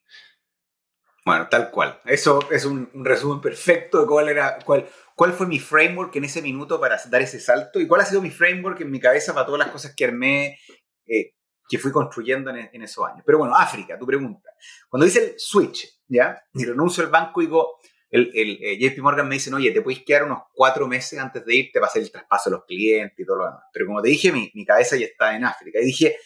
Bueno, 1.26 1.48
tal 1.50 1.70
cual. 1.70 2.00
Eso 2.06 2.40
es 2.52 2.66
un, 2.66 2.90
resumen 2.94 3.42
perfecto 3.42 4.02
de 4.02 4.08
cuál 4.08 4.30
era, 4.30 4.58
cuál, 4.66 4.88
cuál 5.16 5.34
fue 5.34 5.48
mi 5.48 5.60
framework 5.60 6.16
en 6.16 6.24
ese 6.24 6.42
minuto 6.42 6.80
para 6.80 7.00
dar 7.10 7.22
ese 7.22 7.40
salto 7.40 7.80
y 7.80 7.88
cuál 7.88 8.02
ha 8.02 8.06
sido 8.06 8.22
mi 8.22 8.32
framework 8.32 8.82
en 8.82 8.90
mi 8.90 9.00
cabeza 9.00 9.34
para 9.34 9.46
todas 9.46 9.60
las 9.60 9.70
cosas 9.70 9.94
que 9.96 10.06
armé, 10.06 10.58
eh, 11.06 11.34
que 11.70 11.78
fui 11.78 11.92
construyendo 11.92 12.50
en, 12.50 12.82
esos 12.82 13.08
años. 13.08 13.24
Pero 13.26 13.38
bueno, 13.38 13.56
África, 13.56 13.98
tu 13.98 14.06
pregunta. 14.06 14.50
Cuando 14.90 15.06
dice 15.06 15.24
el 15.24 15.34
switch, 15.38 16.02
¿ya? 16.08 16.42
Y 16.54 16.66
renuncio 16.66 17.04
al 17.04 17.10
banco 17.10 17.42
y 17.42 17.46
digo, 17.46 17.80
el, 18.12 18.30
el 18.34 18.60
eh, 18.62 18.78
JP 18.78 19.00
Morgan 19.00 19.28
me 19.28 19.36
dice, 19.36 19.54
oye, 19.54 19.72
te 19.72 19.82
puedes 19.82 20.04
quedar 20.04 20.26
unos 20.26 20.44
cuatro 20.54 20.86
meses 20.88 21.18
antes 21.18 21.46
de 21.46 21.56
irte 21.56 21.80
para 21.80 21.88
hacer 21.88 22.02
el 22.02 22.12
traspaso 22.12 22.50
de 22.50 22.58
los 22.58 22.66
clientes 22.66 23.18
y 23.18 23.26
todo 23.26 23.38
lo 23.38 23.46
demás. 23.46 23.64
Pero 23.74 23.88
como 23.88 24.02
te 24.02 24.10
dije, 24.10 24.34
mi, 24.34 24.52
mi 24.54 24.66
cabeza 24.66 24.98
ya 24.98 25.06
está 25.06 25.36
en 25.36 25.46
África. 25.46 25.80
Y 25.82 25.86
dije, 25.86 26.18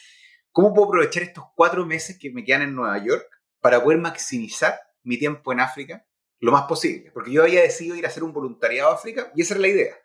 ¿cómo 0.52 0.74
puedo 0.74 0.88
aprovechar 0.88 1.24
estos 1.24 1.44
cuatro 1.56 1.86
meses 1.86 2.18
que 2.20 2.32
me 2.32 2.44
quedan 2.44 2.64
en 2.64 2.76
Nueva 2.76 2.98
York 3.04 3.28
para 3.62 3.84
poder 3.84 4.00
maximizar 4.00 4.76
mi 5.04 5.18
tiempo 5.20 5.54
en 5.54 5.60
África 5.60 6.04
lo 6.40 6.52
más 6.52 6.64
posible? 6.64 7.12
Porque 7.12 7.32
yo 7.32 7.44
había 7.44 7.62
decidido 7.62 7.96
ir 7.96 8.06
a 8.06 8.10
hacer 8.10 8.24
un 8.24 8.34
voluntariado 8.34 8.90
a 8.90 8.96
África 8.96 9.32
y 9.36 9.44
esa 9.44 9.54
era 9.54 9.62
la 9.62 9.68
idea. 9.68 9.96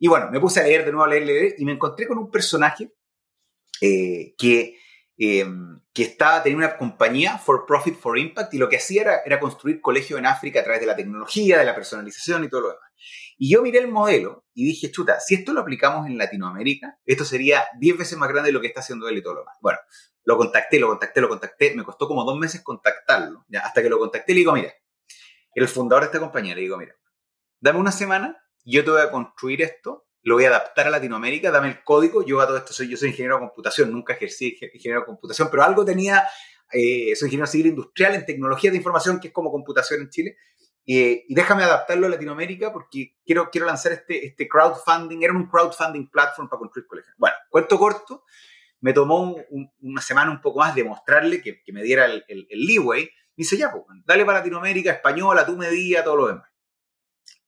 Y 0.00 0.08
bueno, 0.08 0.28
me 0.32 0.40
puse 0.40 0.58
a 0.58 0.64
leer 0.64 0.84
de 0.84 0.90
nuevo, 0.90 1.04
a 1.04 1.08
leer, 1.08 1.24
leer, 1.24 1.54
y 1.56 1.64
me 1.64 1.72
encontré 1.72 2.08
con 2.08 2.18
un 2.18 2.28
personaje 2.32 2.90
eh, 3.80 4.34
que 4.36 4.76
Em, 5.24 5.80
que 5.94 6.02
estaba, 6.02 6.42
tenía 6.42 6.58
una 6.58 6.76
compañía 6.76 7.38
for 7.38 7.64
profit 7.64 7.96
for 7.96 8.18
impact 8.18 8.54
y 8.54 8.58
lo 8.58 8.68
que 8.68 8.78
hacía 8.78 9.20
era, 9.24 9.38
construir 9.38 9.80
colegios 9.80 10.18
en 10.18 10.26
África 10.26 10.58
a 10.58 10.64
través 10.64 10.80
de 10.80 10.86
la 10.88 10.96
tecnología, 10.96 11.60
de 11.60 11.64
la 11.64 11.76
personalización 11.76 12.42
y 12.42 12.48
todo 12.48 12.62
lo 12.62 12.68
demás. 12.70 12.90
Y 13.38 13.52
yo 13.52 13.62
miré 13.62 13.78
el 13.78 13.86
modelo 13.86 14.44
y 14.52 14.64
dije, 14.64 14.90
chuta, 14.90 15.20
si 15.20 15.36
esto 15.36 15.52
lo 15.52 15.60
aplicamos 15.60 16.08
en 16.08 16.18
Latinoamérica, 16.18 16.98
esto 17.06 17.24
sería 17.24 17.64
10 17.78 17.98
veces 17.98 18.18
más 18.18 18.30
grande 18.30 18.48
de 18.48 18.52
lo 18.52 18.60
que 18.60 18.66
está 18.66 18.80
haciendo 18.80 19.08
él 19.08 19.18
y 19.18 19.22
todo 19.22 19.34
lo 19.34 19.40
demás. 19.42 19.56
Bueno, 19.60 19.78
lo 20.24 20.36
contacté, 20.36 20.80
lo 20.80 20.88
contacté, 20.88 21.20
lo 21.20 21.28
contacté, 21.28 21.72
me 21.76 21.84
costó 21.84 22.08
como 22.08 22.24
dos 22.24 22.36
meses 22.36 22.60
contactarlo, 22.62 23.46
hasta 23.62 23.80
que 23.80 23.88
lo 23.88 24.00
contacté 24.00 24.32
y 24.32 24.34
le 24.34 24.38
digo, 24.40 24.52
mira, 24.54 24.74
el 25.54 25.68
fundador 25.68 26.02
de 26.02 26.06
esta 26.06 26.18
compañía, 26.18 26.56
le 26.56 26.62
digo, 26.62 26.76
mira, 26.78 26.96
dame 27.60 27.78
una 27.78 27.92
semana, 27.92 28.42
yo 28.64 28.84
te 28.84 28.90
voy 28.90 29.02
a 29.02 29.12
construir 29.12 29.62
esto 29.62 30.04
lo 30.22 30.36
voy 30.36 30.44
a 30.44 30.48
adaptar 30.48 30.86
a 30.86 30.90
Latinoamérica, 30.90 31.50
dame 31.50 31.68
el 31.68 31.84
código, 31.84 32.24
yo 32.24 32.40
a 32.40 32.46
todo 32.46 32.56
esto 32.56 32.72
soy, 32.72 32.88
yo 32.88 32.96
soy 32.96 33.10
ingeniero 33.10 33.36
de 33.36 33.40
computación, 33.40 33.90
nunca 33.90 34.14
ejercí 34.14 34.56
ingeniero 34.72 35.00
de 35.00 35.06
computación, 35.06 35.48
pero 35.50 35.64
algo 35.64 35.84
tenía, 35.84 36.24
eh, 36.72 37.14
soy 37.16 37.26
ingeniero 37.26 37.46
civil 37.46 37.66
industrial 37.68 38.14
en 38.14 38.24
tecnología 38.24 38.70
de 38.70 38.76
información, 38.76 39.18
que 39.18 39.28
es 39.28 39.34
como 39.34 39.50
computación 39.50 40.00
en 40.00 40.10
Chile, 40.10 40.36
y 40.84 41.32
déjame 41.32 41.62
adaptarlo 41.62 42.06
a 42.06 42.10
Latinoamérica 42.10 42.72
porque 42.72 43.16
quiero, 43.24 43.50
quiero 43.50 43.66
lanzar 43.66 43.92
este, 43.92 44.26
este 44.26 44.48
crowdfunding, 44.48 45.22
era 45.22 45.32
un 45.32 45.48
crowdfunding 45.48 46.08
platform 46.10 46.48
para 46.48 46.58
construir 46.58 46.88
colegios. 46.88 47.14
Bueno, 47.18 47.36
cuento 47.50 47.78
corto, 47.78 48.24
me 48.80 48.92
tomó 48.92 49.36
una 49.80 50.00
semana 50.00 50.30
un 50.32 50.40
poco 50.40 50.58
más 50.58 50.74
de 50.74 50.82
mostrarle 50.82 51.40
que, 51.40 51.62
que 51.62 51.72
me 51.72 51.82
diera 51.82 52.06
el, 52.06 52.24
el, 52.26 52.46
leeway, 52.50 53.04
me 53.04 53.10
dice, 53.36 53.56
ya, 53.56 53.70
pues, 53.70 53.84
dale 54.04 54.24
para 54.24 54.38
Latinoamérica, 54.38 54.92
española, 54.92 55.46
tú 55.46 55.56
medía, 55.56 56.02
todo 56.02 56.16
lo 56.16 56.26
demás. 56.28 56.50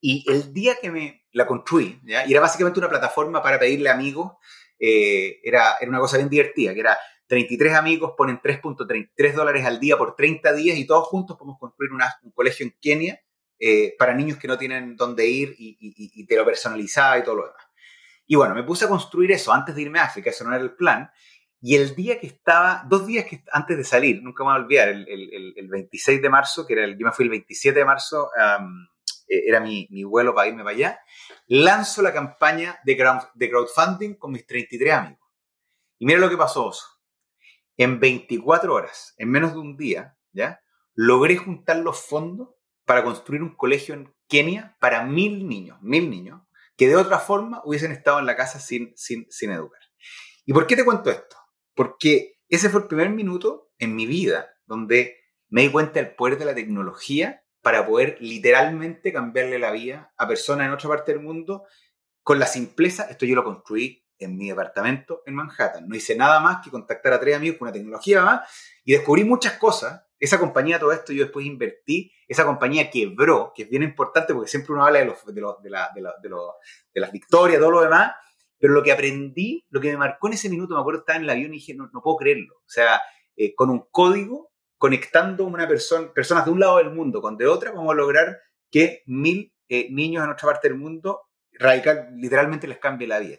Y 0.00 0.24
el 0.30 0.52
día 0.52 0.76
que 0.80 0.90
me 0.90 1.23
la 1.34 1.46
construí, 1.46 2.00
¿ya? 2.04 2.26
y 2.26 2.30
era 2.30 2.40
básicamente 2.40 2.78
una 2.78 2.88
plataforma 2.88 3.42
para 3.42 3.58
pedirle 3.58 3.90
amigos, 3.90 4.32
eh, 4.78 5.40
era, 5.42 5.76
era 5.80 5.90
una 5.90 5.98
cosa 5.98 6.16
bien 6.16 6.30
divertida, 6.30 6.72
que 6.72 6.80
era 6.80 6.96
33 7.26 7.74
amigos 7.74 8.12
ponen 8.16 8.40
3.33 8.40 9.32
dólares 9.32 9.64
al 9.64 9.80
día 9.80 9.96
por 9.96 10.14
30 10.14 10.52
días 10.52 10.78
y 10.78 10.86
todos 10.86 11.08
juntos 11.08 11.36
podemos 11.36 11.58
construir 11.58 11.90
un 11.92 12.30
colegio 12.32 12.66
en 12.66 12.74
Kenia 12.80 13.20
eh, 13.58 13.94
para 13.98 14.14
niños 14.14 14.38
que 14.38 14.46
no 14.46 14.58
tienen 14.58 14.96
dónde 14.96 15.26
ir 15.26 15.54
y, 15.58 15.76
y, 15.80 16.26
te 16.26 16.36
lo 16.36 16.44
personalizaba 16.44 17.18
y 17.18 17.24
todo 17.24 17.36
lo 17.36 17.46
demás. 17.46 17.64
Y 18.26 18.36
bueno, 18.36 18.54
me 18.54 18.62
puse 18.62 18.84
a 18.84 18.88
construir 18.88 19.32
eso 19.32 19.52
antes 19.52 19.74
de 19.74 19.82
irme 19.82 19.98
a 19.98 20.04
África, 20.04 20.30
eso 20.30 20.44
no 20.44 20.54
era 20.54 20.62
el 20.62 20.74
plan. 20.74 21.10
Y 21.60 21.76
el 21.76 21.94
día 21.94 22.20
que 22.20 22.26
estaba, 22.26 22.84
dos 22.88 23.06
días 23.06 23.24
que, 23.24 23.42
antes 23.50 23.76
de 23.76 23.84
salir, 23.84 24.22
nunca 24.22 24.44
me 24.44 24.50
voy 24.50 24.60
a 24.60 24.62
olvidar, 24.62 24.88
el, 24.88 25.08
el, 25.08 25.54
el 25.56 25.68
26 25.68 26.20
de 26.20 26.28
marzo, 26.28 26.66
que 26.66 26.74
era 26.74 26.84
el, 26.84 26.98
yo 26.98 27.06
me 27.06 27.12
fui 27.12 27.24
el 27.24 27.30
27 27.30 27.78
de 27.78 27.84
marzo 27.84 28.30
eh, 29.28 29.42
era 29.46 29.60
mi, 29.60 29.86
mi, 29.90 30.04
vuelo 30.04 30.34
para 30.34 30.48
irme 30.48 30.62
para 30.62 30.74
allá, 30.76 31.00
lanzo 31.46 32.02
la 32.02 32.12
campaña 32.12 32.78
de, 32.84 32.96
de 33.34 33.50
crowdfunding 33.50 34.14
con 34.14 34.32
mis 34.32 34.46
33 34.46 34.92
amigos. 34.92 35.28
Y 35.98 36.06
mira 36.06 36.18
lo 36.18 36.28
que 36.28 36.36
pasó, 36.36 36.72
En 37.76 38.00
24 38.00 38.72
horas, 38.72 39.14
en 39.18 39.30
menos 39.30 39.52
de 39.52 39.58
un 39.58 39.76
día, 39.76 40.16
¿ya? 40.32 40.60
Logré 40.94 41.36
juntar 41.36 41.78
los 41.78 42.00
fondos 42.00 42.50
para 42.84 43.02
construir 43.02 43.42
un 43.42 43.56
colegio 43.56 43.94
en 43.94 44.14
Kenia 44.28 44.76
para 44.80 45.04
mil 45.04 45.48
niños, 45.48 45.78
mil 45.82 46.10
niños, 46.10 46.42
que 46.76 46.88
de 46.88 46.96
otra 46.96 47.18
forma 47.18 47.62
hubiesen 47.64 47.92
estado 47.92 48.18
en 48.18 48.26
la 48.26 48.36
casa 48.36 48.58
sin, 48.58 48.92
sin, 48.96 49.26
sin 49.30 49.50
educar. 49.50 49.80
¿Y 50.44 50.52
por 50.52 50.66
qué 50.66 50.76
te 50.76 50.84
cuento 50.84 51.10
esto? 51.10 51.36
Porque 51.74 52.38
ese 52.48 52.68
fue 52.68 52.82
el 52.82 52.86
primer 52.86 53.10
minuto 53.10 53.72
en 53.78 53.96
mi 53.96 54.06
vida 54.06 54.54
donde 54.66 55.16
me 55.48 55.62
di 55.62 55.70
cuenta 55.70 56.00
del 56.00 56.14
poder 56.14 56.38
de 56.38 56.44
la 56.44 56.54
tecnología 56.54 57.43
para 57.64 57.86
poder 57.86 58.18
literalmente 58.20 59.10
cambiarle 59.10 59.58
la 59.58 59.70
vida 59.70 60.12
a 60.18 60.28
personas 60.28 60.66
en 60.66 60.74
otra 60.74 60.90
parte 60.90 61.12
del 61.12 61.22
mundo 61.22 61.64
con 62.22 62.38
la 62.38 62.46
simpleza. 62.46 63.04
Esto 63.04 63.24
yo 63.24 63.34
lo 63.34 63.42
construí 63.42 64.04
en 64.18 64.36
mi 64.36 64.50
departamento 64.50 65.22
en 65.24 65.34
Manhattan. 65.34 65.88
No 65.88 65.96
hice 65.96 66.14
nada 66.14 66.40
más 66.40 66.62
que 66.62 66.70
contactar 66.70 67.14
a 67.14 67.20
tres 67.20 67.34
amigos 67.34 67.56
con 67.56 67.68
una 67.68 67.72
tecnología 67.72 68.42
y 68.84 68.92
descubrí 68.92 69.24
muchas 69.24 69.54
cosas. 69.54 70.02
Esa 70.20 70.38
compañía, 70.38 70.78
todo 70.78 70.92
esto, 70.92 71.14
yo 71.14 71.24
después 71.24 71.46
invertí. 71.46 72.12
Esa 72.28 72.44
compañía 72.44 72.90
quebró, 72.90 73.54
que 73.56 73.62
es 73.62 73.70
bien 73.70 73.82
importante 73.82 74.34
porque 74.34 74.50
siempre 74.50 74.74
uno 74.74 74.84
habla 74.84 74.98
de, 74.98 75.06
los, 75.06 75.24
de, 75.24 75.32
de, 75.32 75.70
la, 75.70 75.90
de, 75.94 76.02
de, 76.22 77.00
las 77.00 77.12
victorias, 77.12 77.58
todo 77.60 77.70
lo 77.70 77.80
demás. 77.80 78.12
Pero 78.58 78.74
lo 78.74 78.82
que 78.82 78.92
aprendí, 78.92 79.64
lo 79.70 79.80
que 79.80 79.90
me 79.90 79.96
marcó 79.96 80.26
en 80.26 80.34
ese 80.34 80.50
minuto, 80.50 80.74
me 80.74 80.80
acuerdo, 80.80 81.00
estaba 81.00 81.16
en 81.16 81.24
el 81.24 81.30
avión 81.30 81.54
y 81.54 81.56
dije, 81.56 81.72
no, 81.74 81.88
no 81.94 82.02
puedo 82.02 82.18
creerlo. 82.18 82.56
O 82.56 82.68
sea, 82.68 83.00
eh, 83.36 83.54
con 83.54 83.70
un 83.70 83.86
código 83.90 84.52
conectando 84.78 85.44
una 85.44 85.66
persona, 85.66 86.12
personas 86.12 86.44
de 86.44 86.50
un 86.50 86.60
lado 86.60 86.78
del 86.78 86.90
mundo 86.90 87.20
con 87.20 87.36
de 87.36 87.46
otra, 87.46 87.72
vamos 87.72 87.92
a 87.92 87.96
lograr 87.96 88.40
que 88.70 89.02
mil 89.06 89.52
eh, 89.68 89.88
niños 89.90 90.24
en 90.24 90.30
otra 90.30 90.48
parte 90.48 90.68
del 90.68 90.78
mundo 90.78 91.22
radical, 91.52 92.08
literalmente 92.16 92.66
les 92.66 92.78
cambie 92.78 93.06
la 93.06 93.18
vida. 93.18 93.38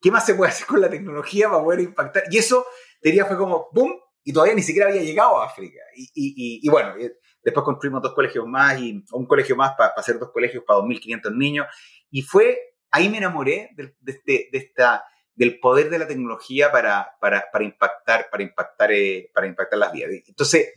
¿Qué 0.00 0.10
más 0.10 0.26
se 0.26 0.34
puede 0.34 0.52
hacer 0.52 0.66
con 0.66 0.80
la 0.80 0.90
tecnología 0.90 1.48
para 1.48 1.62
poder 1.62 1.80
impactar? 1.80 2.24
Y 2.30 2.38
eso, 2.38 2.66
diría, 3.02 3.24
fue 3.24 3.36
como 3.36 3.68
¡boom! 3.72 3.98
Y 4.22 4.32
todavía 4.32 4.54
ni 4.54 4.62
siquiera 4.62 4.88
había 4.88 5.02
llegado 5.02 5.40
a 5.40 5.46
África. 5.46 5.80
Y, 5.94 6.68
bueno, 6.68 6.94
después 7.42 7.64
construimos 7.64 8.02
dos 8.02 8.12
colegios 8.12 8.44
más 8.46 8.78
y 8.80 9.04
un 9.12 9.26
colegio 9.26 9.54
más 9.54 9.74
para, 9.78 9.92
hacer 9.96 10.18
dos 10.18 10.32
colegios 10.32 10.64
para 10.66 10.80
2.500 10.80 11.36
niños. 11.36 11.66
Y 12.10 12.22
fue, 12.22 12.58
ahí 12.90 13.08
me 13.08 13.18
enamoré 13.18 13.70
de 13.76 14.48
esta 14.52 15.04
del 15.36 15.60
poder 15.60 15.90
de 15.90 15.98
la 15.98 16.08
tecnología 16.08 16.72
para, 16.72 17.16
para, 17.20 17.50
para 17.52 17.64
impactar, 17.64 18.28
para 18.30 18.42
impactar, 18.42 18.92
eh, 18.92 19.30
para 19.32 19.46
impactar 19.46 19.78
las 19.78 19.92
vidas. 19.92 20.10
Entonces, 20.26 20.72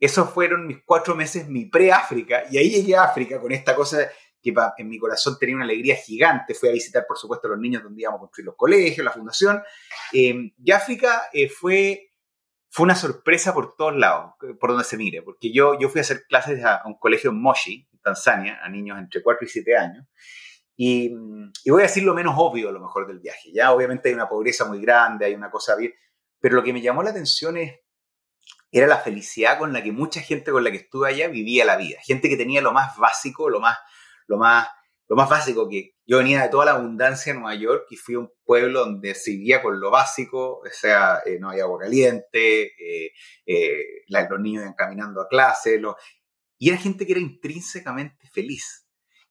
esos 0.00 0.30
fueron 0.30 0.66
mis 0.66 0.82
cuatro 0.84 1.14
meses, 1.14 1.48
mi 1.48 1.66
pre-África, 1.66 2.44
y 2.50 2.58
ahí 2.58 2.70
llegué 2.70 2.96
a 2.96 3.02
África 3.02 3.40
con 3.40 3.52
esta 3.52 3.74
cosa 3.74 4.08
que 4.40 4.82
en 4.82 4.88
mi 4.88 4.98
corazón 4.98 5.36
tenía 5.38 5.56
una 5.56 5.64
alegría 5.64 5.96
gigante. 5.96 6.54
Fui 6.54 6.68
a 6.68 6.72
visitar, 6.72 7.04
por 7.06 7.18
supuesto, 7.18 7.48
a 7.48 7.50
los 7.50 7.60
niños 7.60 7.82
donde 7.82 8.02
íbamos 8.02 8.18
a 8.18 8.20
construir 8.20 8.46
los 8.46 8.56
colegios, 8.56 9.04
la 9.04 9.12
fundación. 9.12 9.62
Eh, 10.12 10.52
y 10.62 10.70
África 10.70 11.24
eh, 11.32 11.48
fue, 11.48 12.12
fue 12.70 12.84
una 12.84 12.94
sorpresa 12.94 13.52
por 13.52 13.74
todos 13.76 13.96
lados, 13.96 14.34
por 14.60 14.70
donde 14.70 14.84
se 14.84 14.96
mire, 14.96 15.22
porque 15.22 15.52
yo, 15.52 15.78
yo 15.78 15.88
fui 15.88 16.00
a 16.00 16.02
hacer 16.02 16.24
clases 16.28 16.64
a, 16.64 16.82
un 16.86 16.98
colegio 16.98 17.30
en 17.30 17.40
Moshi, 17.40 17.88
en 17.92 17.98
Tanzania, 18.00 18.60
a 18.62 18.68
niños 18.68 18.98
entre 18.98 19.22
4 19.22 19.44
y 19.44 19.48
7 19.48 19.76
años. 19.76 20.06
Y, 20.80 21.12
voy 21.66 21.82
a 21.82 21.86
decir 21.86 22.04
lo 22.04 22.14
menos 22.14 22.34
obvio 22.38 22.68
a 22.68 22.72
lo 22.72 22.78
mejor 22.78 23.08
del 23.08 23.18
viaje. 23.18 23.50
Ya 23.52 23.72
obviamente 23.72 24.08
hay 24.08 24.14
una 24.14 24.28
pobreza 24.28 24.64
muy 24.64 24.80
grande, 24.80 25.26
hay 25.26 25.34
una 25.34 25.50
cosa 25.50 25.74
bien, 25.74 25.92
pero 26.40 26.54
lo 26.54 26.62
que 26.62 26.72
me 26.72 26.80
llamó 26.80 27.02
la 27.02 27.10
atención 27.10 27.56
es, 27.56 27.80
era 28.70 28.86
la 28.86 28.98
felicidad 28.98 29.58
con 29.58 29.72
la 29.72 29.82
que 29.82 29.90
mucha 29.90 30.20
gente 30.20 30.52
con 30.52 30.62
la 30.62 30.70
que 30.70 30.76
estuve 30.76 31.08
allá 31.08 31.26
vivía 31.26 31.64
la 31.64 31.76
vida. 31.76 31.98
Gente 32.02 32.28
que 32.28 32.36
tenía 32.36 32.62
lo 32.62 32.72
más 32.72 32.96
básico, 32.96 33.50
lo 33.50 33.58
más, 33.58 33.76
lo 34.28 34.36
más, 34.36 34.68
lo 35.08 35.16
más 35.16 35.28
básico 35.28 35.68
que 35.68 35.96
yo 36.06 36.18
venía 36.18 36.42
de 36.42 36.48
toda 36.48 36.66
la 36.66 36.72
abundancia 36.72 37.32
en 37.32 37.40
Nueva 37.40 37.56
York 37.56 37.86
y 37.90 37.96
fui 37.96 38.14
a 38.14 38.20
un 38.20 38.30
pueblo 38.44 38.80
donde 38.80 39.16
se 39.16 39.32
vivía 39.32 39.60
con 39.60 39.80
lo 39.80 39.90
básico, 39.90 40.60
o 40.60 40.70
sea, 40.70 41.22
eh, 41.26 41.38
no 41.40 41.50
había 41.50 41.64
agua 41.64 41.80
caliente, 41.80 42.66
eh, 42.78 43.12
eh, 43.46 44.04
los 44.06 44.40
niños 44.40 44.62
iban 44.62 44.74
caminando 44.74 45.22
a 45.22 45.28
clase, 45.28 45.80
y 46.56 46.68
era 46.68 46.78
gente 46.78 47.04
que 47.04 47.12
era 47.12 47.20
intrínsecamente 47.20 48.28
feliz. 48.28 48.87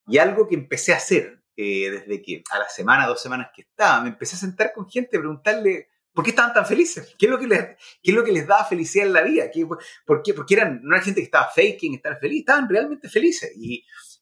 Y 0.07 0.17
algo 0.17 0.47
que 0.47 0.55
empecé 0.55 0.93
a 0.93 0.97
hacer 0.97 1.43
eh, 1.55 1.89
desde 1.91 2.21
que 2.21 2.43
a 2.51 2.59
la 2.59 2.69
semana, 2.69 3.07
dos 3.07 3.21
semanas 3.21 3.49
que 3.53 3.63
estaba, 3.63 4.01
me 4.01 4.09
empecé 4.09 4.35
a 4.35 4.39
sentar 4.39 4.71
con 4.73 4.89
gente, 4.89 5.19
preguntarle, 5.19 5.89
¿Por 6.17 6.23
qué 6.23 6.31
estaban 6.31 6.51
tan 6.51 6.65
felices? 6.65 7.15
¿Qué 7.15 7.27
es 7.27 7.31
lo 7.31 7.37
que 7.37 7.45
les, 7.45 7.59
qué 8.01 8.09
es 8.09 8.13
lo 8.15 8.23
que 8.23 8.31
les 8.31 8.47
daba 8.47 8.65
felicidad 8.65 9.05
en 9.05 9.13
la 9.13 9.21
vida? 9.21 9.51
¿Qué, 9.51 9.67
¿Por 10.03 10.23
qué? 10.23 10.33
Porque 10.33 10.55
eran, 10.55 10.79
no 10.81 10.95
era 10.95 11.05
gente 11.05 11.21
que 11.21 11.25
estaba 11.25 11.47
faking 11.55 11.93
estar 11.93 12.19
feliz, 12.19 12.39
estaban 12.39 12.67
realmente 12.67 13.07
felices. 13.07 13.51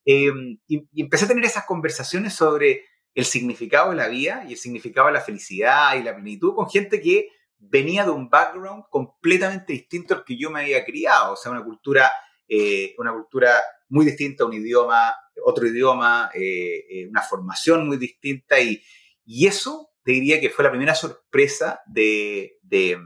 Em, 0.03 0.57
y, 0.67 0.89
y, 0.91 1.01
empecé 1.01 1.23
a 1.23 1.29
tener 1.29 1.45
esas 1.45 1.63
conversaciones 1.63 2.33
sobre 2.33 2.83
el 3.13 3.23
significado 3.23 3.91
de 3.91 3.95
la 3.95 4.09
vida 4.09 4.43
y 4.45 4.51
el 4.51 4.57
significado 4.57 5.07
de 5.07 5.13
la 5.13 5.21
felicidad 5.21 5.95
y 5.95 6.03
la 6.03 6.13
plenitud 6.13 6.53
con 6.53 6.69
gente 6.69 6.99
que 6.99 7.29
venía 7.59 8.03
de 8.03 8.11
un 8.11 8.29
background 8.29 8.83
completamente 8.89 9.71
distinto 9.71 10.15
al 10.15 10.25
que 10.25 10.37
yo 10.37 10.51
me 10.51 10.63
había 10.63 10.83
criado. 10.83 11.31
O 11.31 11.37
sea, 11.37 11.49
una 11.49 11.63
cultura, 11.63 12.11
eh, 12.45 12.93
una 12.97 13.13
cultura 13.13 13.53
muy 13.87 14.05
distinta, 14.05 14.43
un 14.43 14.51
idioma, 14.51 15.15
otro 15.43 15.67
idioma, 15.67 16.29
eh, 16.33 16.85
eh, 16.89 17.07
una 17.07 17.21
formación 17.21 17.87
muy 17.87 17.97
distinta. 17.97 18.59
Y, 18.59 18.81
y 19.25 19.47
eso 19.47 19.91
te 20.03 20.11
diría 20.11 20.39
que 20.39 20.49
fue 20.49 20.63
la 20.63 20.71
primera 20.71 20.95
sorpresa 20.95 21.81
de, 21.85 22.59
de, 22.61 22.97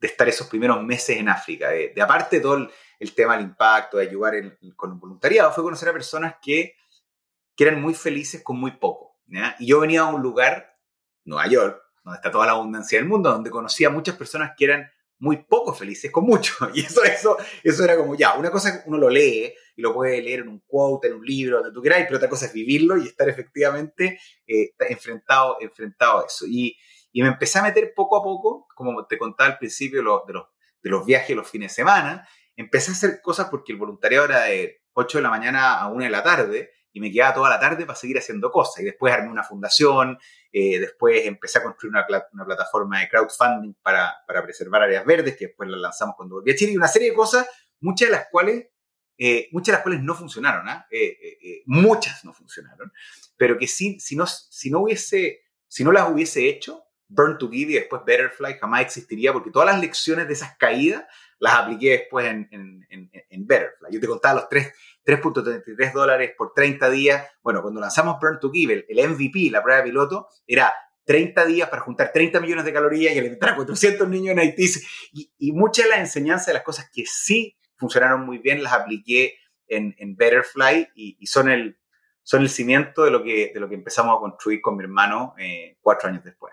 estar 0.00 0.28
esos 0.28 0.46
primeros 0.46 0.82
meses 0.82 1.18
en 1.18 1.28
África. 1.28 1.70
De, 1.70 1.92
aparte 2.00 2.40
todo 2.40 2.68
el, 2.98 3.14
tema 3.14 3.36
del 3.36 3.46
impacto, 3.46 3.98
de 3.98 4.04
ayudar 4.04 4.34
con 4.76 4.92
el 4.92 4.98
voluntariado, 4.98 5.52
fue 5.52 5.64
conocer 5.64 5.88
a 5.88 5.92
personas 5.92 6.36
que, 6.40 6.76
que 7.54 7.64
eran 7.64 7.80
muy 7.80 7.94
felices 7.94 8.42
con 8.42 8.58
muy 8.58 8.72
poco. 8.72 9.18
Y 9.58 9.66
yo 9.66 9.80
venía 9.80 10.02
a 10.02 10.06
un 10.06 10.22
lugar, 10.22 10.78
Nueva 11.24 11.48
York, 11.48 11.82
donde 12.04 12.16
está 12.16 12.30
toda 12.30 12.46
la 12.46 12.52
abundancia 12.52 12.98
del 12.98 13.08
mundo, 13.08 13.30
donde 13.30 13.50
conocía 13.50 13.88
a 13.88 13.90
muchas 13.90 14.16
personas 14.16 14.52
que 14.56 14.64
eran 14.64 14.90
muy 15.18 15.44
poco 15.44 15.72
felices 15.74 16.10
con 16.10 16.24
mucho. 16.24 16.54
Y 16.74 16.80
eso, 16.80 17.02
eso, 17.04 17.36
eso 17.62 17.84
era 17.84 17.96
como, 17.96 18.14
ya, 18.14 18.34
una 18.34 18.50
cosa 18.50 18.82
uno 18.86 18.98
lo 18.98 19.08
lee 19.08 19.52
y 19.76 19.82
lo 19.82 19.94
puede 19.94 20.20
leer 20.22 20.40
en 20.40 20.48
un 20.48 20.60
quote, 20.66 21.08
en 21.08 21.14
un 21.14 21.24
libro, 21.24 21.58
donde 21.58 21.72
tú 21.72 21.80
quieras, 21.80 22.02
pero 22.04 22.16
otra 22.16 22.28
cosa 22.28 22.46
es 22.46 22.52
vivirlo 22.52 22.96
y 22.96 23.06
estar 23.06 23.28
efectivamente 23.28 24.18
eh, 24.46 24.70
enfrentado, 24.88 25.56
enfrentado 25.60 26.20
a 26.20 26.26
eso. 26.26 26.46
Y, 26.48 26.76
y, 27.12 27.22
me 27.22 27.28
empecé 27.28 27.58
a 27.58 27.62
meter 27.62 27.92
poco 27.94 28.16
a 28.16 28.22
poco, 28.22 28.66
como 28.74 29.06
te 29.06 29.18
contaba 29.18 29.50
al 29.50 29.58
principio 29.58 29.98
de, 29.98 30.04
los, 30.04 30.22
de 30.26 30.90
los 30.90 31.06
viajes 31.06 31.36
los 31.36 31.48
fines 31.48 31.72
de 31.72 31.76
semana, 31.76 32.28
empecé 32.56 32.90
a 32.90 32.94
hacer 32.94 33.20
cosas 33.22 33.48
porque 33.50 33.72
el 33.72 33.78
voluntariado 33.78 34.26
era 34.26 34.44
de 34.44 34.82
8 34.94 35.18
de 35.18 35.22
la 35.22 35.30
mañana 35.30 35.80
a 35.80 35.88
1 35.88 36.04
de 36.04 36.10
la 36.10 36.22
tarde 36.22 36.70
y 36.96 37.00
me 37.00 37.12
quedaba 37.12 37.34
toda 37.34 37.50
la 37.50 37.60
tarde 37.60 37.84
para 37.84 37.94
seguir 37.94 38.16
haciendo 38.16 38.50
cosas. 38.50 38.80
Y 38.80 38.86
después 38.86 39.12
armé 39.12 39.28
una 39.28 39.42
fundación, 39.42 40.18
eh, 40.50 40.80
después 40.80 41.26
empecé 41.26 41.58
a 41.58 41.62
construir 41.62 41.90
una, 41.90 42.06
una 42.32 42.46
plataforma 42.46 43.00
de 43.00 43.08
crowdfunding 43.10 43.74
para, 43.82 44.14
para, 44.26 44.42
preservar 44.42 44.80
áreas 44.80 45.04
verdes, 45.04 45.36
que 45.36 45.48
después 45.48 45.68
la 45.68 45.76
lanzamos 45.76 46.16
cuando 46.16 46.36
volví 46.36 46.52
a 46.52 46.56
Chile, 46.56 46.72
y 46.72 46.76
una 46.78 46.88
serie 46.88 47.10
de 47.10 47.14
cosas, 47.14 47.46
muchas 47.80 48.08
de 48.08 48.12
las 48.12 48.28
cuales 48.30 48.68
eh, 49.18 49.50
muchas 49.52 49.66
de 49.66 49.72
las 49.72 49.82
cuales 49.82 50.02
no 50.02 50.14
funcionaron, 50.14 50.66
¿ah? 50.70 50.86
eh, 50.90 51.62
muchas 51.66 52.24
no 52.24 52.32
funcionaron, 52.32 52.90
pero 53.36 53.58
que 53.58 53.66
si, 53.66 54.00
si, 54.00 54.16
no, 54.16 54.26
si, 54.26 54.70
no 54.70 54.80
hubiese, 54.80 55.42
si 55.68 55.84
no 55.84 55.92
las 55.92 56.10
hubiese 56.10 56.48
hecho, 56.48 56.82
Burn 57.08 57.36
to 57.36 57.50
Give 57.50 57.72
y 57.72 57.74
después 57.74 58.02
Betterfly 58.06 58.54
jamás 58.58 58.80
existiría, 58.80 59.34
porque 59.34 59.50
todas 59.50 59.68
las 59.68 59.80
lecciones 59.80 60.26
de 60.26 60.32
esas 60.32 60.56
caídas 60.56 61.04
las 61.38 61.56
apliqué 61.56 61.90
después 61.90 62.26
en, 62.26 62.48
en, 62.50 62.86
en, 62.88 63.46
Betterfly. 63.46 63.92
Yo 63.92 64.00
te 64.00 64.06
contaba 64.06 64.40
los 64.40 64.48
3.33 65.06 65.92
dólares 65.92 66.32
por 66.36 66.52
30 66.52 66.90
días. 66.90 67.26
Bueno, 67.42 67.62
cuando 67.62 67.80
lanzamos 67.80 68.18
Burn 68.20 68.40
to 68.40 68.50
Give, 68.50 68.84
el, 68.88 69.08
MVP, 69.08 69.50
la 69.50 69.62
prueba 69.62 69.80
de 69.80 69.88
piloto, 69.88 70.28
era 70.46 70.72
30 71.04 71.46
días 71.46 71.68
para 71.68 71.82
juntar 71.82 72.10
30 72.12 72.40
millones 72.40 72.64
de 72.64 72.72
calorías 72.72 73.14
y 73.14 73.18
alimentar 73.18 73.50
a 73.50 73.54
400 73.54 74.08
niños 74.08 74.32
en 74.32 74.40
Haití. 74.40 74.66
Y, 75.12 75.32
y 75.38 75.52
muchas 75.52 75.84
de 75.84 75.90
las 75.90 76.00
enseñanzas 76.00 76.48
de 76.48 76.54
las 76.54 76.62
cosas 76.64 76.90
que 76.92 77.04
sí 77.06 77.56
funcionaron 77.76 78.26
muy 78.26 78.38
bien, 78.38 78.62
las 78.62 78.72
apliqué 78.72 79.36
en, 79.68 79.94
en 79.98 80.16
Betterfly 80.16 80.88
y, 80.94 81.26
son, 81.26 81.50
el, 81.50 81.78
son 82.22 82.42
el 82.42 82.48
cimiento 82.48 83.04
de 83.04 83.10
lo, 83.10 83.22
que, 83.22 83.52
de 83.52 83.60
lo 83.60 83.68
que 83.68 83.74
empezamos 83.74 84.16
a 84.16 84.20
construir 84.20 84.60
con 84.60 84.76
mi 84.76 84.84
hermano 84.84 85.34
eh, 85.38 85.76
cuatro 85.80 86.08
años 86.08 86.24
después. 86.24 86.52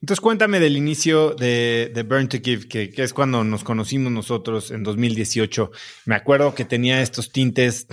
Entonces 0.00 0.20
cuéntame 0.20 0.60
del 0.60 0.76
inicio 0.76 1.34
de, 1.34 2.04
Burn 2.08 2.28
to 2.28 2.38
Give, 2.42 2.68
que, 2.68 2.90
que, 2.90 3.02
es 3.02 3.12
cuando 3.12 3.44
nos 3.44 3.64
conocimos 3.64 4.12
nosotros 4.12 4.70
en 4.70 4.82
2018. 4.82 5.70
Me 6.06 6.14
acuerdo 6.14 6.54
que 6.54 6.64
tenía 6.64 7.02
estos 7.02 7.30
tintes 7.30 7.86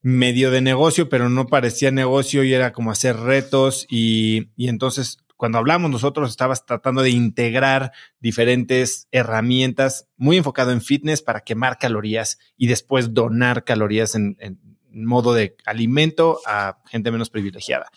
medio 0.00 0.50
de 0.50 0.60
negocio, 0.60 1.08
pero 1.08 1.28
no 1.28 1.46
parecía 1.46 1.90
negocio 1.90 2.44
y 2.44 2.54
era 2.54 2.72
como 2.72 2.90
hacer 2.90 3.16
retos 3.16 3.86
y, 3.90 4.48
y 4.56 4.68
entonces 4.68 5.18
cuando 5.38 5.58
hablamos 5.58 5.90
nosotros 5.90 6.30
estabas 6.30 6.66
tratando 6.66 7.00
de 7.00 7.10
integrar 7.10 7.92
diferentes 8.18 9.06
herramientas 9.12 10.08
muy 10.16 10.36
enfocado 10.36 10.72
en 10.72 10.82
fitness 10.82 11.22
para 11.22 11.42
quemar 11.42 11.78
calorías 11.78 12.38
y 12.56 12.66
después 12.66 13.14
donar 13.14 13.64
calorías 13.64 14.16
en, 14.16 14.36
modo 14.90 15.32
de 15.34 15.56
alimento 15.64 16.40
a 16.44 16.78
gente 16.86 17.12
menos 17.12 17.30
privilegiada. 17.30 17.88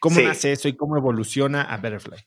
¿Cómo 0.00 0.20
nace 0.20 0.52
eso 0.52 0.68
y 0.68 0.76
cómo 0.76 0.96
evoluciona 0.96 1.62
a 1.62 1.76
Betterfly? 1.76 2.18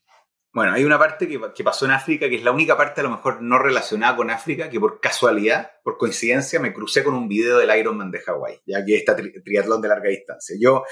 Bueno, 0.54 0.74
hay 0.74 0.84
una 0.84 1.00
parte 1.00 1.30
que, 1.30 1.40
que, 1.56 1.64
pasó 1.64 1.86
en 1.86 1.92
África, 1.92 2.28
que 2.28 2.36
es 2.36 2.44
la 2.44 2.52
única 2.52 2.76
parte 2.76 3.00
a 3.00 3.06
lo 3.06 3.10
mejor 3.10 3.42
no 3.42 3.58
relacionada 3.58 4.18
con 4.18 4.30
África, 4.30 4.70
que 4.70 4.82
por 4.82 5.00
casualidad, 5.00 5.72
por 5.82 5.98
coincidencia, 5.98 6.60
me 6.60 6.74
crucé 6.74 7.06
con 7.06 7.14
un 7.14 7.30
video 7.30 7.58
del 7.58 7.78
Ironman 7.78 8.12
de 8.12 8.20
Hawái, 8.20 8.62
ya 8.66 8.84
que 8.84 8.98
está 8.98 9.16
triatlón 9.16 9.82
de 9.82 9.88
larga 9.88 10.10
distancia. 10.10 10.58
Yo 10.60 10.84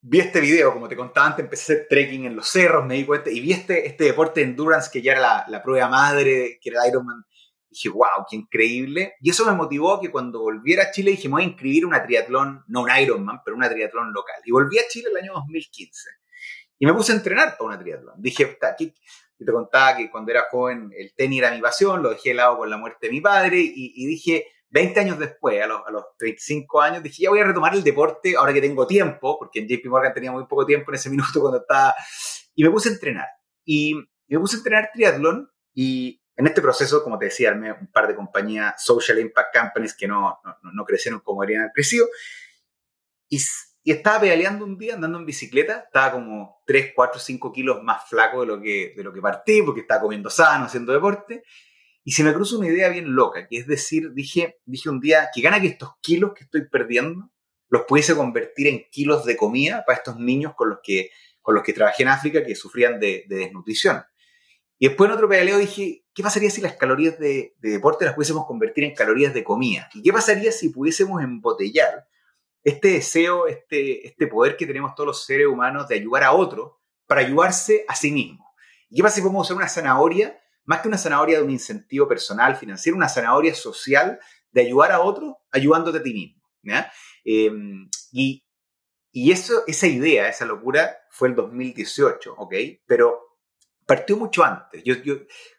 vi 0.00 0.20
este 0.20 0.40
video, 0.40 0.72
como 0.72 0.86
te 0.86 0.94
contaba 0.94 1.26
antes, 1.26 1.44
empecé 1.44 1.72
a 1.72 1.76
hacer 1.76 1.86
trekking 1.88 2.26
en 2.26 2.36
los 2.36 2.48
cerros, 2.48 2.86
me 2.86 2.94
di 2.94 3.04
cuenta, 3.04 3.30
y 3.30 3.40
vi 3.40 3.52
este, 3.52 3.86
este 3.88 4.04
deporte 4.04 4.40
de 4.40 4.46
endurance 4.46 4.90
que 4.92 5.02
ya 5.02 5.12
era 5.12 5.20
la, 5.20 5.44
la 5.48 5.62
prueba 5.62 5.88
madre, 5.88 6.58
que 6.60 6.70
era 6.70 6.84
el 6.84 6.90
Ironman. 6.90 7.24
Dije, 7.74 7.88
wow, 7.88 8.24
qué 8.30 8.36
increíble. 8.36 9.14
Y 9.20 9.30
eso 9.30 9.44
me 9.44 9.52
motivó 9.52 10.00
que 10.00 10.12
cuando 10.12 10.40
volviera 10.40 10.84
a 10.84 10.90
Chile 10.92 11.10
dije, 11.10 11.28
me 11.28 11.34
voy 11.34 11.42
a 11.42 11.46
inscribir 11.46 11.84
una 11.84 12.04
triatlón, 12.04 12.62
no 12.68 12.82
un 12.82 12.90
Ironman, 12.96 13.40
pero 13.44 13.56
una 13.56 13.68
triatlón 13.68 14.12
local. 14.12 14.36
Y 14.44 14.52
volví 14.52 14.78
a 14.78 14.86
Chile 14.88 15.08
el 15.10 15.16
año 15.16 15.32
2015. 15.34 16.08
Y 16.78 16.86
me 16.86 16.94
puse 16.94 17.12
a 17.12 17.16
entrenar 17.16 17.56
para 17.58 17.64
una 17.64 17.78
triatlón. 17.78 18.14
Dije, 18.18 18.56
aquí, 18.62 18.94
te 19.36 19.52
contaba 19.52 19.96
que 19.96 20.08
cuando 20.08 20.30
era 20.30 20.44
joven 20.50 20.90
el 20.96 21.12
tenis 21.14 21.40
era 21.40 21.50
mi 21.50 21.60
pasión, 21.60 22.00
lo 22.00 22.10
dejé 22.10 22.30
de 22.30 22.36
lado 22.36 22.58
con 22.58 22.70
la 22.70 22.76
muerte 22.76 23.08
de 23.08 23.12
mi 23.12 23.20
padre 23.20 23.58
y, 23.58 23.92
y 23.96 24.06
dije, 24.06 24.46
20 24.70 25.00
años 25.00 25.18
después, 25.18 25.62
a 25.62 25.66
los, 25.66 25.82
a 25.86 25.90
los 25.90 26.04
35 26.18 26.80
años, 26.80 27.02
dije, 27.02 27.22
ya 27.24 27.30
voy 27.30 27.40
a 27.40 27.44
retomar 27.44 27.74
el 27.74 27.82
deporte 27.84 28.36
ahora 28.36 28.52
que 28.52 28.60
tengo 28.60 28.86
tiempo, 28.86 29.36
porque 29.38 29.60
en 29.60 29.68
JP 29.68 29.86
Morgan 29.86 30.14
tenía 30.14 30.32
muy 30.32 30.46
poco 30.46 30.64
tiempo 30.64 30.90
en 30.90 30.96
ese 30.96 31.10
minuto 31.10 31.40
cuando 31.40 31.60
estaba, 31.60 31.94
y 32.54 32.64
me 32.64 32.70
puse 32.70 32.88
a 32.88 32.92
entrenar. 32.92 33.26
Y 33.64 33.94
me 34.28 34.38
puse 34.38 34.56
a 34.56 34.58
entrenar 34.58 34.90
triatlón 34.92 35.48
y 35.74 36.20
en 36.36 36.46
este 36.46 36.60
proceso, 36.60 37.02
como 37.02 37.18
te 37.18 37.26
decía, 37.26 37.50
armé 37.50 37.72
un 37.72 37.86
par 37.86 38.08
de 38.08 38.14
compañías, 38.14 38.82
social 38.82 39.18
impact 39.18 39.56
companies, 39.56 39.94
que 39.94 40.08
no, 40.08 40.40
no, 40.44 40.72
no 40.72 40.84
crecieron 40.84 41.20
como 41.20 41.42
haber 41.42 41.70
crecido. 41.72 42.06
Y, 43.28 43.38
y, 43.82 43.92
estaba 43.92 44.20
pedaleando 44.20 44.64
un 44.64 44.76
día, 44.76 44.94
andando 44.94 45.18
en 45.18 45.26
bicicleta, 45.26 45.84
estaba 45.86 46.12
como 46.12 46.62
3, 46.66 46.92
4, 46.94 47.20
5 47.20 47.52
kilos 47.52 47.82
más 47.82 48.08
flaco 48.08 48.40
de 48.40 48.46
lo 48.46 48.60
que, 48.60 48.94
de 48.96 49.02
lo 49.04 49.12
que 49.12 49.20
partí, 49.20 49.62
porque 49.62 49.82
estaba 49.82 50.00
comiendo 50.00 50.30
sano, 50.30 50.64
haciendo 50.64 50.92
deporte. 50.92 51.44
Y 52.02 52.12
se 52.12 52.22
me 52.22 52.34
cruzó 52.34 52.58
una 52.58 52.68
idea 52.68 52.90
bien 52.90 53.14
loca, 53.14 53.46
que 53.48 53.56
es 53.56 53.66
decir, 53.66 54.12
dije, 54.12 54.60
dije 54.66 54.90
un 54.90 55.00
día, 55.00 55.30
que 55.34 55.40
gana 55.40 55.60
que 55.60 55.68
estos 55.68 55.92
kilos 56.02 56.32
que 56.34 56.44
estoy 56.44 56.68
perdiendo 56.68 57.30
los 57.74 57.84
pudiese 57.86 58.14
convertir 58.14 58.68
en 58.68 58.84
kilos 58.90 59.24
de 59.24 59.36
comida 59.36 59.84
para 59.86 59.98
estos 59.98 60.16
niños 60.16 60.54
con 60.54 60.68
los 60.68 60.78
que, 60.82 61.10
con 61.40 61.54
los 61.54 61.64
que 61.64 61.72
trabajé 61.72 62.04
en 62.04 62.10
África 62.10 62.44
que 62.44 62.54
sufrían 62.54 63.00
de, 63.00 63.24
desnutrición. 63.26 64.04
Y 64.78 64.88
después 64.88 65.08
en 65.08 65.14
otro 65.14 65.28
pedaleo 65.28 65.58
dije, 65.58 66.03
¿qué 66.14 66.22
pasaría 66.22 66.50
si 66.50 66.60
las 66.60 66.76
calorías 66.76 67.18
de, 67.18 67.54
de, 67.58 67.70
deporte 67.70 68.04
las 68.04 68.14
pudiésemos 68.14 68.46
convertir 68.46 68.84
en 68.84 68.94
calorías 68.94 69.34
de 69.34 69.44
comida? 69.44 69.88
¿Y 69.94 70.02
qué 70.02 70.12
pasaría 70.12 70.52
si 70.52 70.70
pudiésemos 70.70 71.22
embotellar 71.22 72.06
este 72.62 72.88
deseo, 72.88 73.46
este, 73.46 74.06
este 74.06 74.26
poder 74.26 74.56
que 74.56 74.66
tenemos 74.66 74.94
todos 74.94 75.08
los 75.08 75.24
seres 75.24 75.46
humanos 75.46 75.88
de 75.88 75.96
ayudar 75.96 76.24
a 76.24 76.32
otro 76.32 76.80
para 77.06 77.20
ayudarse 77.20 77.84
a 77.88 77.94
sí 77.94 78.10
mismo? 78.10 78.46
¿Y 78.88 78.96
qué 78.96 79.02
pasa 79.02 79.16
si 79.16 79.22
podemos 79.22 79.46
usar 79.46 79.56
una 79.56 79.68
zanahoria 79.68 80.40
más 80.64 80.80
que 80.80 80.88
una 80.88 80.98
zanahoria 80.98 81.38
de 81.38 81.44
un 81.44 81.50
incentivo 81.50 82.08
personal, 82.08 82.56
financiero, 82.56 82.96
una 82.96 83.08
zanahoria 83.08 83.54
social 83.54 84.18
de 84.50 84.62
ayudar 84.62 84.92
a 84.92 85.00
otro 85.00 85.38
ayudándote 85.50 85.98
a 85.98 86.02
ti 86.02 86.14
mismo. 86.14 86.42
Em, 87.24 87.88
y, 88.12 88.44
y 89.12 89.32
eso, 89.32 89.64
esa 89.66 89.86
idea, 89.86 90.28
esa 90.28 90.46
locura 90.46 90.96
fue 91.10 91.28
el 91.28 91.34
2018, 91.34 92.34
¿ok? 92.34 92.54
Pero 92.86 93.33
partió 93.86 94.16
mucho 94.16 94.44
antes. 94.44 94.82
Yo, 94.84 94.94
yo 95.02 95.16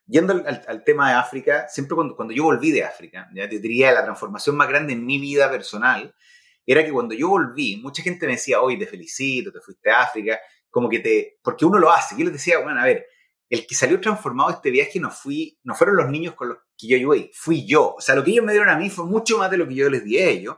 yendo 0.07 0.43
al, 0.45 0.84
tema 0.84 1.09
de 1.09 1.15
África, 1.15 1.67
siempre 1.67 1.95
cuando, 1.95 2.15
cuando 2.15 2.34
yo 2.34 2.43
volví 2.43 2.71
de 2.71 2.84
África, 2.84 3.30
¿ya? 3.34 3.47
te 3.49 3.59
diría 3.59 3.91
la 3.91 4.03
transformación 4.03 4.55
más 4.55 4.67
grande 4.67 4.93
en 4.93 5.05
mi 5.05 5.19
vida 5.19 5.49
personal, 5.49 6.13
era 6.65 6.84
que 6.84 6.91
cuando 6.91 7.13
yo 7.13 7.30
volví, 7.30 7.78
mucha 7.78 8.01
gente 8.01 8.26
me 8.26 8.34
decía, 8.34 8.61
hoy 8.61 8.78
te 8.78 8.88
felicito, 8.88 9.51
te 9.51 9.59
fuiste 9.59 9.89
a 9.91 10.03
África, 10.03 10.39
como 10.69 10.89
que 10.89 10.99
te, 10.99 11.38
porque 11.43 11.65
uno 11.65 11.78
lo 11.78 11.91
hace. 11.91 12.15
Yo 12.17 12.26
les 12.26 12.34
decía, 12.34 12.59
bueno, 12.59 12.82
a 12.82 12.86
ver, 12.86 13.05
el 13.49 13.67
que 13.67 13.76
salió 13.76 14.01
transformado 14.01 14.49
de 14.49 14.55
este 14.55 14.71
viaje 14.71 14.99
no, 14.99 15.11
fui, 15.11 15.59
no 15.63 15.76
fueron 15.76 15.97
los 15.97 16.09
niños 16.09 16.34
con 16.34 16.49
los 16.49 16.57
que 16.78 16.88
yo 16.88 16.97
ayudé, 16.97 17.32
fui 17.34 17.65
yo. 17.65 17.93
O 17.95 18.01
sea, 18.01 18.15
lo 18.15 18.23
que 18.23 18.32
ellos 18.32 18.43
me 18.43 18.51
dieron 18.51 18.69
a 18.69 18.78
mí 18.78 18.89
fue 18.89 19.05
mucho 19.05 19.38
más 19.38 19.51
de 19.51 19.57
lo 19.57 19.67
que 19.67 19.76
yo 19.76 19.89
les 19.89 20.03
di 20.03 20.17
a 20.17 20.26
ellos. 20.26 20.55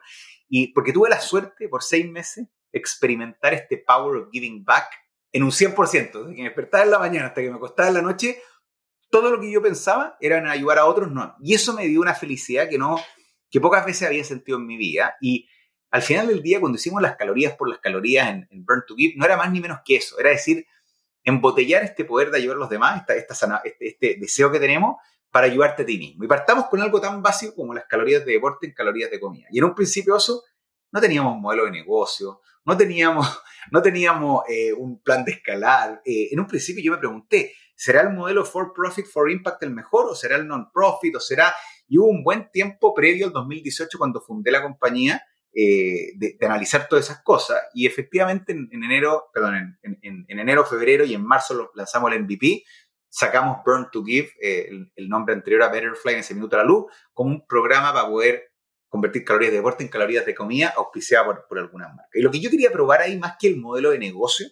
Y 0.48 0.74
porque 0.74 0.94
tuve 0.94 1.10
la 1.10 1.20
suerte 1.20 1.68
por 1.68 1.84
seis 1.84 2.10
meses 2.10 2.48
experimentar 2.72 3.54
este 3.54 3.78
power 3.78 4.18
of 4.18 4.30
giving 4.32 4.64
back 4.64 4.88
en 5.32 5.44
un 5.44 5.52
100%. 5.52 6.12
Desde 6.12 6.36
que 6.36 6.42
me 6.42 6.48
despertaba 6.50 6.84
en 6.84 6.92
la 6.92 7.00
mañana 7.00 7.28
hasta 7.28 7.42
que 7.42 7.50
me 7.50 7.58
acostaba 7.58 7.90
en 7.90 7.96
la 7.96 8.02
noche, 8.02 8.42
todo 9.10 9.32
lo 9.32 9.40
que 9.40 9.52
yo 9.52 9.62
pensaba 9.62 10.18
era 10.20 10.38
en 10.38 10.48
ayudar 10.48 10.80
a 10.80 10.86
otros, 10.86 11.12
no. 11.12 11.36
Y 11.42 11.54
eso 11.54 11.74
me 11.74 11.86
dio 11.88 12.02
una 12.02 12.14
felicidad 12.14 12.70
que 12.70 12.78
no, 12.78 13.00
que 13.50 13.62
pocas 13.62 13.86
veces 13.86 14.08
había 14.08 14.24
sentido 14.24 14.58
en 14.58 14.66
mi 14.66 14.78
vida. 14.78 15.16
Y 15.22 15.48
al 15.92 16.02
final 16.02 16.28
del 16.28 16.42
día, 16.42 16.60
cuando 16.60 16.78
hicimos 16.78 17.02
las 17.02 17.16
calorías 17.16 17.56
por 17.56 17.70
las 17.70 17.80
calorías 17.80 18.30
en, 18.30 18.48
Burn 18.66 18.84
to 18.88 18.96
Give, 18.96 19.14
no 19.16 19.26
era 19.26 19.38
más 19.38 19.52
ni 19.52 19.62
menos 19.62 19.80
que 19.86 19.96
eso. 19.96 20.20
Era 20.20 20.32
decir, 20.32 20.66
embotellar 21.24 21.84
este 21.84 22.06
poder 22.06 22.32
de 22.32 22.38
ayudar 22.38 22.58
a 22.58 22.60
los 22.60 22.70
demás, 22.70 23.02
esta, 23.02 23.16
esta 23.16 23.62
este, 23.64 23.88
este, 23.88 24.18
deseo 24.20 24.52
que 24.52 24.60
tenemos, 24.60 24.98
para 25.32 25.48
ayudarte 25.48 25.84
a 25.84 25.86
ti 25.86 25.98
mismo. 25.98 26.24
Y 26.24 26.28
partamos 26.28 26.68
con 26.68 26.82
algo 26.82 27.00
tan 27.00 27.22
básico 27.22 27.56
como 27.56 27.74
las 27.74 27.86
calorías 27.86 28.26
de 28.26 28.34
deporte 28.34 28.66
en 28.66 28.74
calorías 28.74 29.12
de 29.12 29.20
comida. 29.20 29.48
Y 29.52 29.60
en 29.60 29.66
un 29.66 29.76
principio 29.76 30.16
eso 30.16 30.44
no 30.92 31.02
teníamos 31.02 31.36
un 31.36 31.42
modelo 31.42 31.66
de 31.66 31.72
negocio, 31.72 32.42
no 32.68 32.76
teníamos, 32.76 33.26
no 33.72 33.82
teníamos 33.82 34.44
eh, 34.48 34.74
un 34.74 35.02
plan 35.02 35.24
de 35.26 35.32
escalar. 35.32 36.02
Eh, 36.06 36.30
en 36.32 36.40
un 36.40 36.48
principio 36.48 36.84
yo 36.84 36.92
me 36.92 36.98
pregunté, 36.98 37.54
¿será 37.76 38.02
el 38.02 38.12
modelo 38.12 38.46
for 38.46 38.74
profit, 38.74 39.06
for 39.06 39.32
impact 39.32 39.64
el 39.64 39.72
mejor 39.72 40.08
o 40.10 40.16
será 40.16 40.36
el 40.36 40.48
non-profit 40.48 41.16
o 41.16 41.20
será... 41.20 41.54
Y 41.90 41.98
hubo 41.98 42.08
un 42.08 42.22
buen 42.22 42.52
tiempo 42.52 42.94
previo 42.94 43.28
al 43.28 43.32
2018 43.32 43.98
cuando 43.98 44.20
fundé 44.20 44.52
la 44.52 44.62
compañía 44.62 45.24
eh, 45.54 46.12
de, 46.18 46.38
analizar 46.42 46.90
todas 46.90 47.06
esas 47.06 47.24
cosas. 47.24 47.62
Y 47.74 47.88
efectivamente 47.88 48.52
en, 48.52 48.84
enero, 48.84 49.30
perdón, 49.34 49.80
en, 49.82 50.26
enero, 50.28 50.66
febrero 50.66 51.06
y 51.06 51.14
en 51.14 51.26
marzo 51.26 51.72
lanzamos 51.76 52.12
el 52.12 52.24
MVP, 52.24 52.64
sacamos 53.08 53.60
Burn 53.66 53.88
to 53.90 54.04
Give, 54.04 54.30
el, 54.42 54.92
el, 54.94 55.08
nombre 55.08 55.34
anterior 55.34 55.64
a 55.64 55.70
Betterfly 55.70 56.16
en 56.16 56.20
ese 56.20 56.36
minuto 56.36 56.58
a 56.58 56.60
la 56.60 56.66
luz, 56.66 56.92
como 57.14 57.30
un 57.30 57.48
programa 57.48 57.94
para 57.94 58.10
poder 58.10 58.47
convertir 58.90 59.24
calorías 59.24 59.52
de 59.52 59.58
deporte 59.58 59.84
en 59.84 59.90
calorías 59.90 60.26
de 60.26 60.36
comida 60.36 60.74
auspiciada 60.76 61.26
por, 61.26 61.48
por 61.48 61.60
algunas 61.60 61.90
marcas. 61.90 62.16
Y 62.16 62.22
lo 62.22 62.32
que 62.32 62.40
yo 62.40 62.50
quería 62.50 62.72
probar 62.72 63.02
ahí, 63.02 63.18
más 63.18 63.36
que 63.40 63.48
el 63.48 63.58
modelo 63.58 63.92
de 63.92 64.00
negocio, 64.00 64.48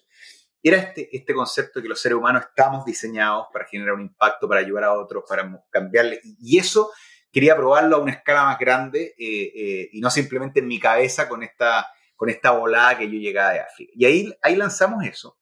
era 0.61 0.77
este, 0.77 1.15
este 1.15 1.33
concepto 1.33 1.79
de 1.79 1.83
que 1.83 1.89
los 1.89 2.01
seres 2.01 2.17
humanos 2.17 2.43
estamos 2.49 2.83
diseñados 2.85 3.47
para 3.53 3.65
generar 3.65 3.93
un 3.93 4.01
impacto, 4.01 4.47
para 4.49 4.61
ayudar 4.61 4.85
a 4.85 4.93
otros, 4.93 5.23
para 5.29 5.63
cambiarle. 5.69 6.19
Y 6.41 6.57
eso 6.57 6.91
quería 7.31 7.55
probarlo 7.55 7.97
a 7.97 7.99
una 7.99 8.13
escala 8.13 8.45
más 8.45 8.57
grande 8.57 9.13
eh, 9.17 9.51
eh, 9.55 9.89
y 9.91 10.01
no 10.01 10.09
simplemente 10.09 10.61
en 10.61 10.67
mi 10.67 10.79
cabeza 10.79 11.29
con 11.29 11.43
esta, 11.43 11.87
con 12.15 12.29
esta 12.29 12.49
volada 12.49 12.97
que 12.97 13.05
yo 13.05 13.19
llegaba 13.19 13.53
de 13.53 13.59
África. 13.59 13.91
Y 13.95 14.05
ahí, 14.05 14.33
ahí 14.41 14.55
lanzamos 14.55 15.05
eso. 15.05 15.37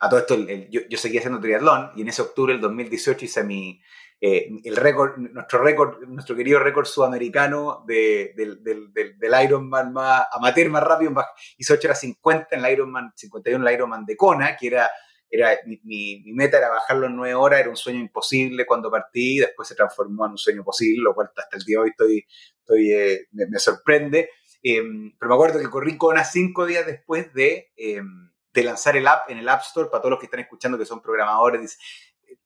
a 0.00 0.08
todo 0.08 0.18
esto, 0.18 0.36
yo, 0.70 0.98
seguía 0.98 1.20
haciendo 1.20 1.40
triatlón 1.40 1.92
y 1.94 2.02
en 2.02 2.08
ese 2.08 2.22
octubre 2.22 2.52
del 2.54 2.62
2018 2.62 3.26
hice 3.26 3.44
mi, 3.44 3.80
eh, 4.18 4.48
el 4.64 4.76
récord, 4.76 5.18
nuestro 5.18 5.62
récord, 5.62 6.02
nuestro 6.04 6.34
querido 6.34 6.58
récord 6.58 6.86
sudamericano 6.86 7.84
de, 7.86 8.32
del, 8.34 8.62
del, 8.64 8.90
del, 8.92 9.44
Ironman 9.44 9.92
más 9.92 10.26
amateur, 10.32 10.70
más 10.70 10.82
rápido, 10.82 11.12
hizo 11.58 11.74
8 11.74 11.88
horas 11.88 12.00
50 12.00 12.56
en 12.56 12.64
el 12.64 12.72
Ironman 12.72 13.12
51, 13.14 13.62
en 13.62 13.68
el 13.68 13.74
Ironman 13.74 14.06
de 14.06 14.16
Kona, 14.16 14.56
que 14.56 14.68
era, 14.68 14.90
era 15.28 15.58
mi, 15.66 15.78
mi, 15.84 16.32
meta 16.32 16.56
era 16.56 16.70
bajarlo 16.70 17.06
en 17.06 17.16
9 17.16 17.34
horas, 17.34 17.60
era 17.60 17.68
un 17.68 17.76
sueño 17.76 18.00
imposible 18.00 18.64
cuando 18.64 18.90
partí, 18.90 19.38
después 19.38 19.68
se 19.68 19.74
transformó 19.74 20.24
en 20.24 20.32
un 20.32 20.38
sueño 20.38 20.64
posible, 20.64 21.02
lo 21.02 21.14
cual 21.14 21.30
hasta 21.36 21.56
el 21.58 21.64
día 21.64 21.76
de 21.76 21.82
hoy 21.82 21.90
estoy, 21.90 22.26
estoy 22.60 22.92
eh, 22.92 23.26
me, 23.32 23.58
sorprende. 23.58 24.30
Em, 24.62 25.14
pero 25.18 25.28
me 25.28 25.34
acuerdo 25.34 25.60
que 25.60 25.68
corrí 25.68 25.98
Kona 25.98 26.24
5 26.24 26.64
días 26.64 26.86
después 26.86 27.34
de, 27.34 27.70
em, 27.76 28.30
de 28.54 28.64
lanzar 28.64 28.96
el 28.96 29.06
app 29.06 29.28
en 29.28 29.36
el 29.36 29.48
App 29.50 29.60
Store, 29.60 29.90
para 29.90 30.00
todos 30.00 30.12
los 30.12 30.20
que 30.20 30.26
están 30.26 30.40
escuchando 30.40 30.78
que 30.78 30.86
son 30.86 31.02
programadores, 31.02 31.78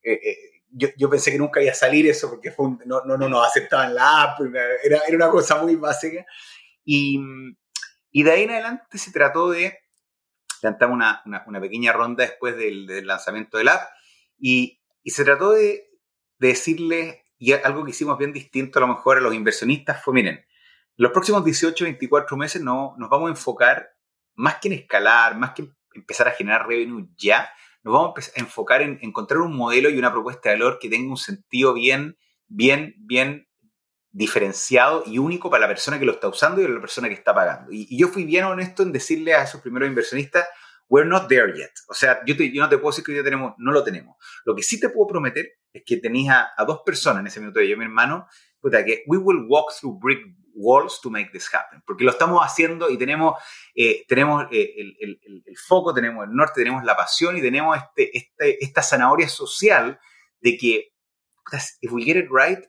eh, 0.02 0.59
yo, 0.72 1.10
pensé 1.10 1.32
que 1.32 1.38
nunca 1.38 1.62
iba 1.62 1.72
a 1.72 1.74
salir 1.74 2.06
eso 2.06 2.30
porque 2.30 2.50
fue 2.50 2.70
no, 2.86 3.02
no, 3.04 3.16
no 3.16 3.28
nos 3.28 3.46
aceptaban 3.46 3.94
la 3.94 4.22
app, 4.22 4.40
era, 4.84 5.00
era 5.06 5.16
una 5.16 5.28
cosa 5.28 5.62
muy 5.62 5.76
básica. 5.76 6.24
Y, 6.84 7.20
y, 8.10 8.22
de 8.22 8.30
ahí 8.30 8.42
en 8.44 8.50
adelante 8.50 8.98
se 8.98 9.12
trató 9.12 9.50
de, 9.50 9.78
levantamos 10.62 10.94
una, 10.96 11.22
una, 11.46 11.60
pequeña 11.60 11.92
ronda 11.92 12.24
después 12.24 12.56
del, 12.56 12.86
del, 12.86 13.06
lanzamiento 13.06 13.58
del 13.58 13.68
app 13.68 13.88
y, 14.38 14.80
y 15.02 15.10
se 15.10 15.24
trató 15.24 15.52
de, 15.52 15.90
de 16.38 16.48
decirles, 16.48 17.16
y 17.38 17.52
algo 17.52 17.84
que 17.84 17.90
hicimos 17.90 18.18
bien 18.18 18.32
distinto 18.32 18.78
a 18.78 18.82
lo 18.82 18.88
mejor 18.88 19.18
a 19.18 19.20
los 19.20 19.34
inversionistas 19.34 20.02
fue, 20.02 20.14
miren, 20.14 20.44
los 20.96 21.12
próximos 21.12 21.44
18, 21.44 21.84
24 21.84 22.36
meses 22.36 22.62
no, 22.62 22.94
nos 22.98 23.08
vamos 23.08 23.28
a 23.28 23.30
enfocar 23.30 23.90
más 24.34 24.56
que 24.60 24.68
en 24.68 24.74
escalar, 24.74 25.36
más 25.36 25.52
que 25.52 25.70
empezar 25.94 26.28
a 26.28 26.32
generar 26.32 26.66
revenue 26.66 27.08
ya, 27.16 27.50
nos 27.82 27.94
vamos 27.94 28.32
a 28.36 28.40
enfocar 28.40 28.82
en 28.82 28.98
encontrar 29.02 29.40
un 29.40 29.56
modelo 29.56 29.88
y 29.88 29.98
una 29.98 30.12
propuesta 30.12 30.50
de 30.50 30.56
valor 30.56 30.78
que 30.78 30.88
tenga 30.88 31.10
un 31.10 31.16
sentido 31.16 31.74
bien, 31.74 32.16
bien, 32.46 32.94
bien 32.98 33.48
diferenciado 34.12 35.04
y 35.06 35.18
único 35.18 35.50
para 35.50 35.62
la 35.62 35.68
persona 35.68 35.98
que 35.98 36.04
lo 36.04 36.12
está 36.12 36.28
usando 36.28 36.60
y 36.60 36.64
para 36.64 36.74
la 36.74 36.80
persona 36.80 37.08
que 37.08 37.14
está 37.14 37.34
pagando. 37.34 37.70
Y, 37.72 37.96
yo 37.96 38.08
fui 38.08 38.24
bien 38.24 38.44
honesto 38.44 38.82
en 38.82 38.92
decirle 38.92 39.34
a 39.34 39.42
esos 39.42 39.60
primeros 39.60 39.88
inversionistas, 39.88 40.46
we're 40.88 41.08
not 41.08 41.28
there 41.28 41.52
yet. 41.56 41.70
O 41.88 41.94
sea, 41.94 42.20
yo, 42.26 42.34
no 42.34 42.68
te 42.68 42.78
puedo 42.78 42.90
decir 42.90 43.04
que 43.04 43.14
ya 43.14 43.22
tenemos, 43.22 43.54
no 43.58 43.72
lo 43.72 43.84
tenemos. 43.84 44.16
Lo 44.44 44.54
que 44.54 44.62
sí 44.62 44.80
te 44.80 44.88
puedo 44.88 45.06
prometer 45.06 45.48
es 45.72 45.82
que 45.86 45.98
tenías 45.98 46.48
a, 46.56 46.64
dos 46.64 46.80
personas 46.84 47.20
en 47.20 47.28
ese 47.28 47.40
minuto 47.40 47.60
yo, 47.62 47.76
mi 47.76 47.84
hermano, 47.84 48.26
puta, 48.60 48.84
que 48.84 49.04
we 49.06 49.16
will 49.16 49.46
walk 49.48 49.72
through 49.78 49.98
brick 50.00 50.20
walls 50.54 51.00
to 51.00 51.10
make 51.10 51.30
this 51.32 51.48
happen, 51.52 51.82
porque 51.86 52.04
lo 52.04 52.10
estamos 52.10 52.44
haciendo 52.44 52.90
y 52.90 52.98
tenemos, 52.98 53.38
eh, 53.74 54.04
tenemos 54.06 54.44
eh, 54.50 54.74
el, 54.76 54.96
el, 55.00 55.42
el, 55.46 55.56
foco, 55.56 55.94
tenemos 55.94 56.26
el 56.26 56.34
norte, 56.34 56.54
tenemos 56.56 56.84
la 56.84 56.96
pasión 56.96 57.36
y 57.36 57.40
tenemos 57.40 57.76
este, 57.76 58.16
este, 58.16 58.64
esta 58.64 58.82
zanahoria 58.82 59.28
social 59.28 59.98
de 60.40 60.56
que, 60.56 60.92
if 61.80 61.92
we 61.92 62.02
get 62.02 62.16
it 62.16 62.28
right, 62.30 62.60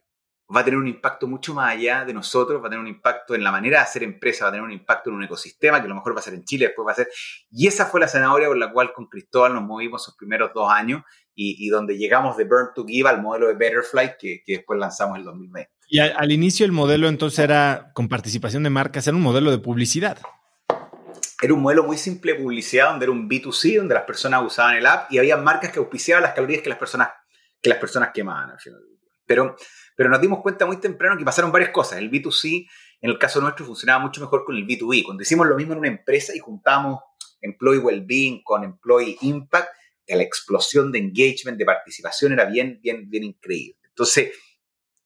va 0.53 0.61
a 0.61 0.65
tener 0.65 0.77
un 0.77 0.87
impacto 0.87 1.27
mucho 1.27 1.53
más 1.53 1.75
allá 1.75 2.03
de 2.03 2.13
nosotros, 2.13 2.61
va 2.61 2.67
a 2.67 2.69
tener 2.69 2.81
un 2.81 2.87
impacto 2.87 3.35
en 3.35 3.43
la 3.43 3.51
manera 3.51 3.77
de 3.77 3.83
hacer 3.83 4.03
empresa, 4.03 4.45
va 4.45 4.49
a 4.49 4.51
tener 4.51 4.65
un 4.65 4.71
impacto 4.71 5.09
en 5.09 5.15
un 5.15 5.23
ecosistema 5.23 5.79
que 5.79 5.85
a 5.85 5.89
lo 5.89 5.95
mejor 5.95 6.15
va 6.15 6.19
a 6.19 6.23
ser 6.23 6.33
en 6.33 6.43
Chile, 6.43 6.67
después 6.67 6.85
va 6.85 6.91
a 6.91 6.95
ser... 6.95 7.09
Y 7.49 7.67
esa 7.67 7.85
fue 7.85 8.01
la 8.01 8.07
zanahoria 8.07 8.47
por 8.47 8.57
la 8.57 8.71
cual 8.71 8.91
con 8.91 9.07
Cristóbal 9.07 9.53
nos 9.53 9.63
movimos 9.63 10.05
los 10.05 10.15
primeros 10.17 10.51
dos 10.53 10.69
años 10.69 11.03
y, 11.33 11.65
y 11.65 11.69
donde 11.69 11.97
llegamos 11.97 12.35
de 12.35 12.43
Burn 12.43 12.73
to 12.75 12.85
Give 12.85 13.07
al 13.07 13.21
modelo 13.21 13.47
de 13.47 13.53
Betterfly 13.53 14.17
que, 14.19 14.43
que 14.45 14.57
después 14.57 14.77
lanzamos 14.77 15.15
en 15.15 15.19
el 15.21 15.25
2020. 15.25 15.71
Y 15.93 15.99
al, 15.99 16.31
inicio 16.31 16.65
el 16.65 16.71
modelo 16.71 17.09
entonces 17.09 17.39
era 17.39 17.91
con 17.93 18.07
participación 18.07 18.63
de 18.63 18.69
marcas, 18.69 19.07
era 19.07 19.17
un 19.17 19.23
modelo 19.23 19.51
de 19.51 19.57
publicidad. 19.57 20.17
Era 21.41 21.53
un 21.53 21.61
modelo 21.61 21.83
muy 21.83 21.97
simple 21.97 22.31
de 22.31 22.39
publicidad, 22.39 22.91
donde 22.91 23.03
era 23.03 23.11
un 23.11 23.27
B2C, 23.27 23.75
donde 23.75 23.95
las 23.95 24.05
personas 24.05 24.41
usaban 24.41 24.77
el 24.77 24.85
app 24.85 25.11
y 25.11 25.17
había 25.17 25.35
marcas 25.35 25.69
que 25.73 25.79
auspiciaban 25.79 26.23
las 26.23 26.31
calorías 26.33 26.61
que 26.61 26.69
las 26.69 26.77
personas, 26.77 27.09
que 27.61 27.67
las 27.67 27.77
personas 27.77 28.11
quemaban 28.13 28.51
al 28.51 28.59
final. 28.61 28.79
Pero, 29.25 29.57
pero 29.97 30.09
nos 30.09 30.21
dimos 30.21 30.39
cuenta 30.39 30.65
muy 30.65 30.79
temprano 30.79 31.17
que 31.17 31.25
pasaron 31.25 31.51
varias 31.51 31.71
cosas. 31.71 31.99
El 31.99 32.09
B2C, 32.09 32.69
en 33.01 33.09
el 33.09 33.19
caso 33.19 33.41
nuestro, 33.41 33.65
funcionaba 33.65 33.99
mucho 33.99 34.21
mejor 34.21 34.45
con 34.45 34.55
el 34.55 34.65
B2B. 34.65 35.03
Cuando 35.03 35.23
hicimos 35.23 35.45
lo 35.45 35.57
mismo 35.57 35.73
en 35.73 35.79
una 35.79 35.89
empresa 35.89 36.33
y 36.33 36.39
juntamos 36.39 37.01
Employee 37.41 37.79
Wellbeing 37.81 38.43
con 38.43 38.63
Employee 38.63 39.17
Impact, 39.19 39.67
la 40.07 40.23
explosión 40.23 40.89
de 40.89 40.99
engagement, 40.99 41.57
de 41.57 41.65
participación 41.65 42.31
era 42.31 42.45
bien, 42.45 42.79
bien, 42.81 43.09
bien 43.09 43.25
increíble. 43.25 43.77
Entonces, 43.89 44.31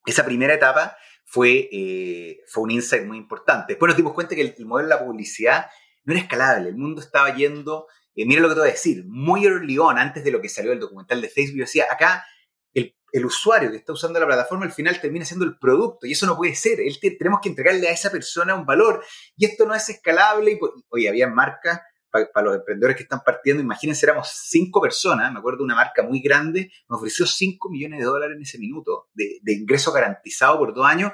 esa 0.06 0.24
primera 0.24 0.54
etapa 0.54 0.96
fue, 1.24 1.68
eh, 1.72 2.40
fue 2.46 2.62
un 2.64 2.70
insight 2.70 3.04
muy 3.04 3.18
importante. 3.18 3.72
Después 3.72 3.88
nos 3.88 3.96
dimos 3.96 4.14
cuenta 4.14 4.34
que 4.34 4.54
el, 4.56 4.66
modelo 4.66 4.88
de 4.88 4.94
la 4.94 5.04
publicidad 5.04 5.66
no 6.04 6.14
era 6.14 6.22
escalable. 6.22 6.68
El 6.68 6.76
mundo 6.76 7.00
estaba 7.00 7.34
yendo, 7.34 7.88
eh, 8.14 8.24
mira 8.24 8.40
lo 8.40 8.48
que 8.48 8.54
te 8.54 8.60
voy 8.60 8.68
a 8.68 8.72
decir, 8.72 9.04
muy 9.06 9.44
early 9.44 9.76
on, 9.78 9.98
antes 9.98 10.24
de 10.24 10.30
lo 10.30 10.40
que 10.40 10.48
salió 10.48 10.72
el 10.72 10.80
documental 10.80 11.20
de 11.20 11.28
Facebook, 11.28 11.58
yo 11.58 11.64
decía, 11.64 11.86
acá 11.90 12.24
el, 12.72 12.96
el 13.12 13.26
usuario 13.26 13.70
que 13.70 13.76
está 13.76 13.92
usando 13.92 14.20
la 14.20 14.26
plataforma 14.26 14.64
al 14.64 14.72
final 14.72 15.00
termina 15.00 15.24
siendo 15.24 15.44
el 15.44 15.58
producto 15.58 16.06
y 16.06 16.12
eso 16.12 16.26
no 16.26 16.36
puede 16.36 16.54
ser. 16.54 16.80
Él 16.80 16.96
tenemos 17.18 17.40
que 17.42 17.48
entregarle 17.48 17.88
a 17.88 17.92
esa 17.92 18.10
persona 18.10 18.54
un 18.54 18.64
valor 18.64 19.04
y 19.36 19.44
esto 19.44 19.66
no 19.66 19.74
es 19.74 19.88
escalable. 19.88 20.52
Y, 20.52 20.58
oye, 20.90 21.08
había 21.08 21.26
marcas 21.26 21.80
para, 22.32 22.46
los 22.46 22.56
emprendedores 22.56 22.96
que 22.96 23.02
están 23.02 23.20
partiendo, 23.24 23.62
imagínense, 23.62 24.06
éramos 24.06 24.28
cinco 24.48 24.80
personas, 24.80 25.32
me 25.32 25.38
acuerdo 25.38 25.58
de 25.58 25.64
una 25.64 25.74
marca 25.74 26.02
muy 26.02 26.20
grande, 26.20 26.70
nos 26.88 26.98
ofreció 26.98 27.26
5 27.26 27.70
millones 27.70 28.00
de 28.00 28.04
dólares 28.04 28.36
en 28.36 28.42
ese 28.42 28.58
minuto 28.58 29.08
de, 29.14 29.40
ingreso 29.52 29.92
garantizado 29.92 30.58
por 30.58 30.74
dos 30.74 30.86
años. 30.86 31.12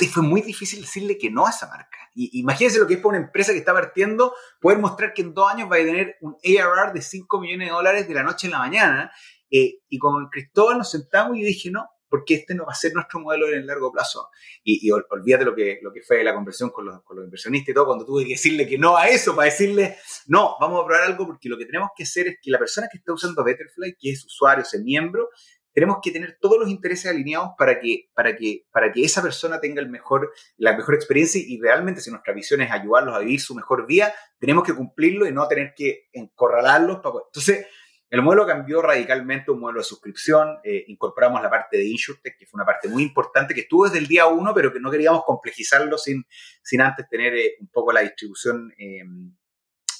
y 0.00 0.06
fue 0.06 0.22
muy 0.22 0.42
difícil 0.42 0.80
decirle 0.80 1.16
que 1.16 1.30
no 1.30 1.46
a 1.46 1.50
esa 1.50 1.66
marca. 1.68 1.96
Y, 2.14 2.40
imagínense 2.40 2.78
lo 2.78 2.86
que 2.86 2.94
es 2.94 3.00
para 3.00 3.16
una 3.16 3.26
empresa 3.26 3.52
que 3.52 3.58
está 3.58 3.72
partiendo 3.72 4.34
poder 4.60 4.78
mostrar 4.78 5.14
que 5.14 5.22
en 5.22 5.34
dos 5.34 5.50
años 5.50 5.70
va 5.70 5.76
a 5.76 5.78
tener 5.78 6.16
un 6.20 6.36
ARR 6.44 6.92
de 6.92 7.02
5 7.02 7.40
millones 7.40 7.68
de 7.68 7.74
dólares 7.74 8.08
de 8.08 8.14
la 8.14 8.22
noche 8.22 8.46
en 8.46 8.52
la 8.52 8.58
mañana 8.58 9.12
eh, 9.50 9.78
y 9.88 9.98
con 9.98 10.28
Cristóbal 10.28 10.78
nos 10.78 10.90
sentamos 10.90 11.36
y 11.36 11.44
dije, 11.44 11.70
no, 11.70 11.88
porque 12.08 12.34
este 12.34 12.54
no 12.54 12.64
va 12.64 12.72
a 12.72 12.76
ser 12.76 12.92
nuestro 12.94 13.20
modelo 13.20 13.48
en 13.48 13.60
el 13.60 13.66
largo 13.66 13.92
plazo. 13.92 14.28
Y, 14.62 14.90
olvídate 14.90 15.44
lo 15.44 15.54
que, 15.54 15.78
lo 15.82 15.92
que 15.92 16.02
fue 16.02 16.22
la 16.22 16.34
conversión 16.34 16.70
con 16.70 16.86
los, 16.86 17.02
con 17.02 17.16
los, 17.16 17.24
inversionistas 17.24 17.70
y 17.70 17.74
todo, 17.74 17.86
cuando 17.86 18.04
tuve 18.04 18.24
que 18.24 18.30
decirle 18.30 18.66
que 18.66 18.78
no 18.78 18.96
a 18.96 19.08
eso, 19.08 19.34
para 19.34 19.46
decirle, 19.46 19.96
no, 20.26 20.56
vamos 20.60 20.82
a 20.82 20.86
probar 20.86 21.04
algo, 21.04 21.26
porque 21.26 21.48
lo 21.48 21.58
que 21.58 21.66
tenemos 21.66 21.90
que 21.96 22.04
hacer 22.04 22.28
es 22.28 22.36
que 22.40 22.50
la 22.50 22.58
persona 22.58 22.88
que 22.90 22.98
está 22.98 23.12
usando 23.12 23.44
Betterfly, 23.44 23.96
que 23.98 24.10
es 24.10 24.24
usuario, 24.24 24.62
es 24.62 24.82
miembro, 24.82 25.28
tenemos 25.76 25.98
que 26.02 26.10
tener 26.10 26.38
todos 26.40 26.58
los 26.58 26.70
intereses 26.70 27.10
alineados 27.10 27.50
para 27.58 27.78
que, 27.78 28.08
para 28.14 28.34
que, 28.34 28.64
para 28.72 28.90
que 28.90 29.02
esa 29.02 29.20
persona 29.20 29.60
tenga 29.60 29.82
el 29.82 29.90
mejor, 29.90 30.32
la 30.56 30.74
mejor 30.74 30.94
experiencia 30.94 31.38
y 31.46 31.60
realmente 31.60 32.00
si 32.00 32.10
nuestra 32.10 32.32
visión 32.32 32.62
es 32.62 32.70
ayudarlos 32.70 33.14
a 33.14 33.18
vivir 33.18 33.38
su 33.42 33.54
mejor 33.54 33.86
día, 33.86 34.10
tenemos 34.38 34.64
que 34.64 34.72
cumplirlo 34.72 35.28
y 35.28 35.32
no 35.32 35.46
tener 35.48 35.74
que 35.76 36.08
encorralarlos. 36.14 37.00
Para... 37.02 37.16
Entonces, 37.26 37.66
el 38.08 38.22
modelo 38.22 38.46
cambió 38.46 38.82
radicalmente 38.82 39.50
un 39.50 39.60
modelo 39.60 39.80
de 39.80 39.84
suscripción, 39.84 40.58
eh, 40.62 40.84
incorporamos 40.86 41.42
la 41.42 41.50
parte 41.50 41.76
de 41.76 41.86
InsurTech, 41.88 42.38
que 42.38 42.46
fue 42.46 42.58
una 42.58 42.64
parte 42.64 42.88
muy 42.88 43.02
importante, 43.02 43.52
que 43.52 43.62
estuvo 43.62 43.84
desde 43.84 43.98
el 43.98 44.06
día 44.06 44.26
uno, 44.26 44.54
pero 44.54 44.72
que 44.72 44.78
no 44.78 44.90
queríamos 44.90 45.24
complejizarlo 45.24 45.98
sin, 45.98 46.24
sin 46.62 46.80
antes 46.82 47.08
tener 47.08 47.34
eh, 47.34 47.56
un 47.60 47.68
poco 47.68 47.92
la 47.92 48.00
distribución 48.00 48.72
em, 48.78 49.34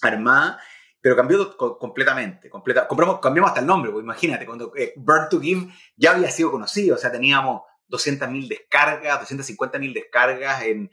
armada, 0.02 0.60
pero 1.00 1.16
cambió 1.16 1.56
completamente. 1.56 2.48
Completa, 2.48 2.86
cambiamos 3.20 3.50
hasta 3.50 3.60
el 3.60 3.66
nombre, 3.66 3.90
pues 3.90 4.04
imagínate, 4.04 4.46
cuando 4.46 4.72
eh, 4.76 4.92
Burn 4.96 5.28
to 5.28 5.40
Give 5.40 5.68
ya 5.96 6.12
había 6.12 6.30
sido 6.30 6.52
conocido, 6.52 6.94
o 6.94 6.98
sea, 6.98 7.10
teníamos 7.10 7.62
200.000 7.88 8.48
descargas, 8.48 9.28
250.000 9.28 9.92
descargas 9.92 10.62
en, 10.62 10.90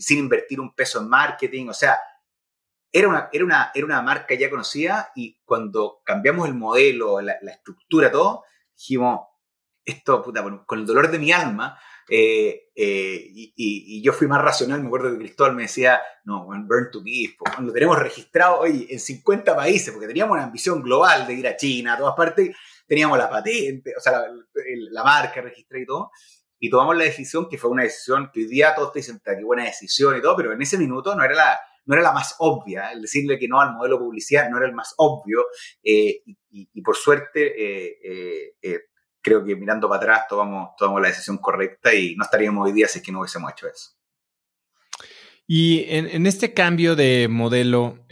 sin 0.00 0.18
invertir 0.18 0.60
un 0.60 0.74
peso 0.74 1.00
en 1.00 1.08
marketing, 1.08 1.68
o 1.68 1.74
sea, 1.74 1.98
era 2.92 3.08
una, 3.08 3.28
era, 3.32 3.44
una, 3.44 3.70
era 3.74 3.86
una 3.86 4.02
marca 4.02 4.34
ya 4.34 4.50
conocida 4.50 5.12
y 5.14 5.38
cuando 5.44 6.00
cambiamos 6.04 6.48
el 6.48 6.54
modelo, 6.54 7.20
la, 7.20 7.34
estructura, 7.52 8.10
todo, 8.10 8.44
dijimos, 8.76 9.20
esto, 9.84 10.22
puta, 10.22 10.44
con 10.66 10.78
el 10.78 10.86
dolor 10.86 11.10
de 11.10 11.18
mi 11.18 11.32
alma, 11.32 11.78
eh, 12.08 12.70
eh, 12.74 13.30
y, 13.32 14.02
yo 14.02 14.12
fui 14.12 14.26
más 14.26 14.42
racional, 14.42 14.80
me 14.80 14.88
acuerdo 14.88 15.12
que 15.12 15.18
Cristóbal 15.18 15.54
me 15.54 15.62
decía, 15.62 16.00
no, 16.24 16.44
burn 16.44 16.90
to 16.90 17.02
give, 17.02 17.36
lo 17.60 17.72
tenemos 17.72 17.98
registrado 17.98 18.60
hoy 18.60 18.88
en 18.90 18.98
50 18.98 19.54
países, 19.54 19.92
porque 19.92 20.08
teníamos 20.08 20.34
una 20.34 20.44
ambición 20.44 20.82
global 20.82 21.26
de 21.26 21.34
ir 21.34 21.46
a 21.46 21.56
China, 21.56 21.94
a 21.94 21.98
todas 21.98 22.16
partes, 22.16 22.56
teníamos 22.86 23.16
la 23.16 23.30
patente, 23.30 23.94
o 23.96 24.00
sea, 24.00 24.12
la, 24.12 24.32
la 24.90 25.04
marca 25.04 25.40
registrada 25.40 25.82
y 25.82 25.86
todo, 25.86 26.10
y 26.58 26.68
tomamos 26.68 26.96
la 26.96 27.04
decisión, 27.04 27.48
que 27.48 27.56
fue 27.56 27.70
una 27.70 27.84
decisión 27.84 28.30
que 28.32 28.40
hoy 28.40 28.46
día 28.46 28.74
todos 28.74 28.92
te 28.92 28.98
dicen, 28.98 29.20
qué 29.24 29.44
buena 29.44 29.64
decisión 29.64 30.16
y 30.16 30.20
todo, 30.20 30.36
pero 30.36 30.52
en 30.52 30.60
ese 30.60 30.76
minuto 30.76 31.14
no 31.14 31.22
era 31.22 31.34
la, 31.34 31.60
no 31.84 31.94
era 31.94 32.02
la 32.02 32.12
más 32.12 32.34
obvia. 32.38 32.92
El 32.92 33.02
decirle 33.02 33.38
que 33.38 33.48
no 33.48 33.60
al 33.60 33.74
modelo 33.74 33.98
publicidad 33.98 34.48
no 34.50 34.58
era 34.58 34.66
el 34.66 34.74
más 34.74 34.94
obvio. 34.96 35.46
Eh, 35.82 36.22
y, 36.50 36.82
por 36.82 36.96
suerte, 36.96 37.54
eh, 37.56 38.54
eh, 38.62 38.80
creo 39.20 39.44
que 39.44 39.56
mirando 39.56 39.88
para 39.88 40.00
atrás 40.00 40.26
tomamos, 40.28 40.70
tomamos 40.76 41.02
la 41.02 41.08
decisión 41.08 41.38
correcta 41.38 41.94
y 41.94 42.14
no 42.16 42.24
estaríamos 42.24 42.66
hoy 42.66 42.72
día 42.72 42.88
si 42.88 42.98
es 42.98 43.04
que 43.04 43.12
no 43.12 43.20
hubiésemos 43.20 43.52
hecho 43.52 43.68
eso. 43.68 43.90
Y 45.46 45.84
en, 45.88 46.26
este 46.26 46.54
cambio 46.54 46.94
de 46.94 47.26
modelo, 47.28 48.06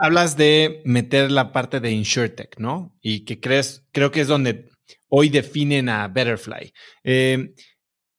hablas 0.00 0.36
de 0.36 0.80
meter 0.84 1.32
la 1.32 1.52
parte 1.52 1.80
de 1.80 1.90
InsurTech, 1.90 2.58
¿no? 2.58 2.96
Y 3.00 3.24
que 3.24 3.40
crees, 3.40 3.84
creo 3.90 4.12
que 4.12 4.20
es 4.20 4.28
donde 4.28 4.70
hoy 5.08 5.28
definen 5.28 5.88
a 5.88 6.06
Betterfly. 6.06 6.72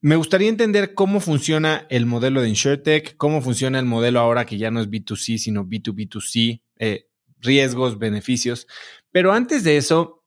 Me 0.07 0.15
gustaría 0.15 0.47
entender 0.47 0.93
cómo 0.93 1.19
funciona 1.19 1.85
el 1.89 2.05
modelo 2.05 2.41
de 2.41 2.47
InsurTech, 2.47 3.17
cómo 3.17 3.41
funciona 3.41 3.77
el 3.77 3.83
modelo 3.83 4.21
ahora 4.21 4.45
que 4.45 4.57
ya 4.57 4.71
no 4.71 4.79
es 4.79 4.89
B2C, 4.89 5.37
sino 5.37 5.65
B2B2C, 5.65 6.61
eh, 6.77 7.09
riesgos, 7.41 7.99
beneficios. 7.99 8.67
Pero 9.11 9.33
antes 9.33 9.65
de 9.65 9.75
eso, 9.75 10.23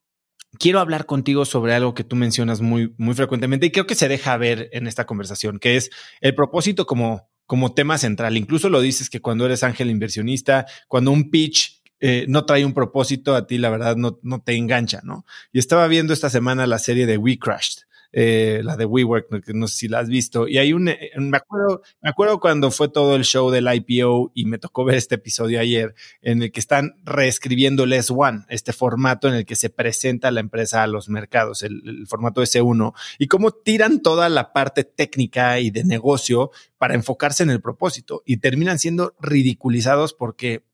quiero 0.58 0.80
hablar 0.80 1.06
contigo 1.06 1.46
sobre 1.46 1.72
algo 1.72 1.94
que 1.94 2.04
tú 2.04 2.14
mencionas 2.14 2.60
muy, 2.60 2.94
muy 2.98 3.14
frecuentemente 3.14 3.64
y 3.64 3.70
creo 3.70 3.86
que 3.86 3.94
se 3.94 4.08
deja 4.08 4.36
ver 4.36 4.68
en 4.74 4.86
esta 4.86 5.06
conversación, 5.06 5.58
que 5.58 5.76
es 5.76 5.88
el 6.20 6.34
propósito 6.34 6.84
como, 6.84 7.30
como 7.46 7.72
tema 7.72 7.96
central. 7.96 8.36
Incluso 8.36 8.68
lo 8.68 8.82
dices 8.82 9.08
que 9.08 9.22
cuando 9.22 9.46
eres 9.46 9.62
ángel 9.62 9.88
inversionista, 9.88 10.66
cuando 10.88 11.10
un 11.10 11.30
pitch 11.30 11.80
eh, 12.00 12.26
no 12.28 12.44
trae 12.44 12.66
un 12.66 12.74
propósito, 12.74 13.34
a 13.34 13.46
ti 13.46 13.56
la 13.56 13.70
verdad 13.70 13.96
no, 13.96 14.18
no 14.24 14.42
te 14.42 14.56
engancha, 14.56 15.00
¿no? 15.04 15.24
Y 15.54 15.58
estaba 15.58 15.86
viendo 15.86 16.12
esta 16.12 16.28
semana 16.28 16.66
la 16.66 16.78
serie 16.78 17.06
de 17.06 17.16
We 17.16 17.38
Crashed 17.38 17.84
eh, 18.12 18.60
la 18.64 18.76
de 18.76 18.84
WeWork, 18.84 19.28
no, 19.54 19.68
sé 19.68 19.76
si 19.76 19.88
la 19.88 20.00
has 20.00 20.08
visto. 20.08 20.48
Y 20.48 20.58
hay 20.58 20.72
un, 20.72 20.88
eh, 20.88 21.10
me 21.16 21.36
acuerdo, 21.36 21.82
me 22.00 22.10
acuerdo 22.10 22.40
cuando 22.40 22.70
fue 22.70 22.88
todo 22.88 23.14
el 23.14 23.24
show 23.24 23.50
del 23.50 23.72
IPO 23.72 24.32
y 24.34 24.46
me 24.46 24.58
tocó 24.58 24.84
ver 24.84 24.96
este 24.96 25.14
episodio 25.14 25.60
ayer 25.60 25.94
en 26.20 26.42
el 26.42 26.50
que 26.50 26.60
están 26.60 26.94
reescribiendo 27.04 27.84
el 27.84 27.92
S1, 27.92 28.46
este 28.48 28.72
formato 28.72 29.28
en 29.28 29.34
el 29.34 29.46
que 29.46 29.56
se 29.56 29.70
presenta 29.70 30.30
la 30.30 30.40
empresa 30.40 30.82
a 30.82 30.86
los 30.86 31.08
mercados, 31.08 31.62
el, 31.62 32.06
formato 32.08 32.42
S1, 32.42 32.92
y 33.18 33.28
cómo 33.28 33.52
tiran 33.52 34.00
toda 34.00 34.28
la 34.28 34.52
parte 34.52 34.84
técnica 34.84 35.60
y 35.60 35.70
de 35.70 35.84
negocio 35.84 36.50
para 36.78 36.94
enfocarse 36.94 37.42
en 37.42 37.50
el 37.50 37.60
propósito 37.60 38.22
y 38.26 38.38
terminan 38.38 38.78
siendo 38.78 39.14
ridiculizados 39.20 40.14
porque 40.14 40.64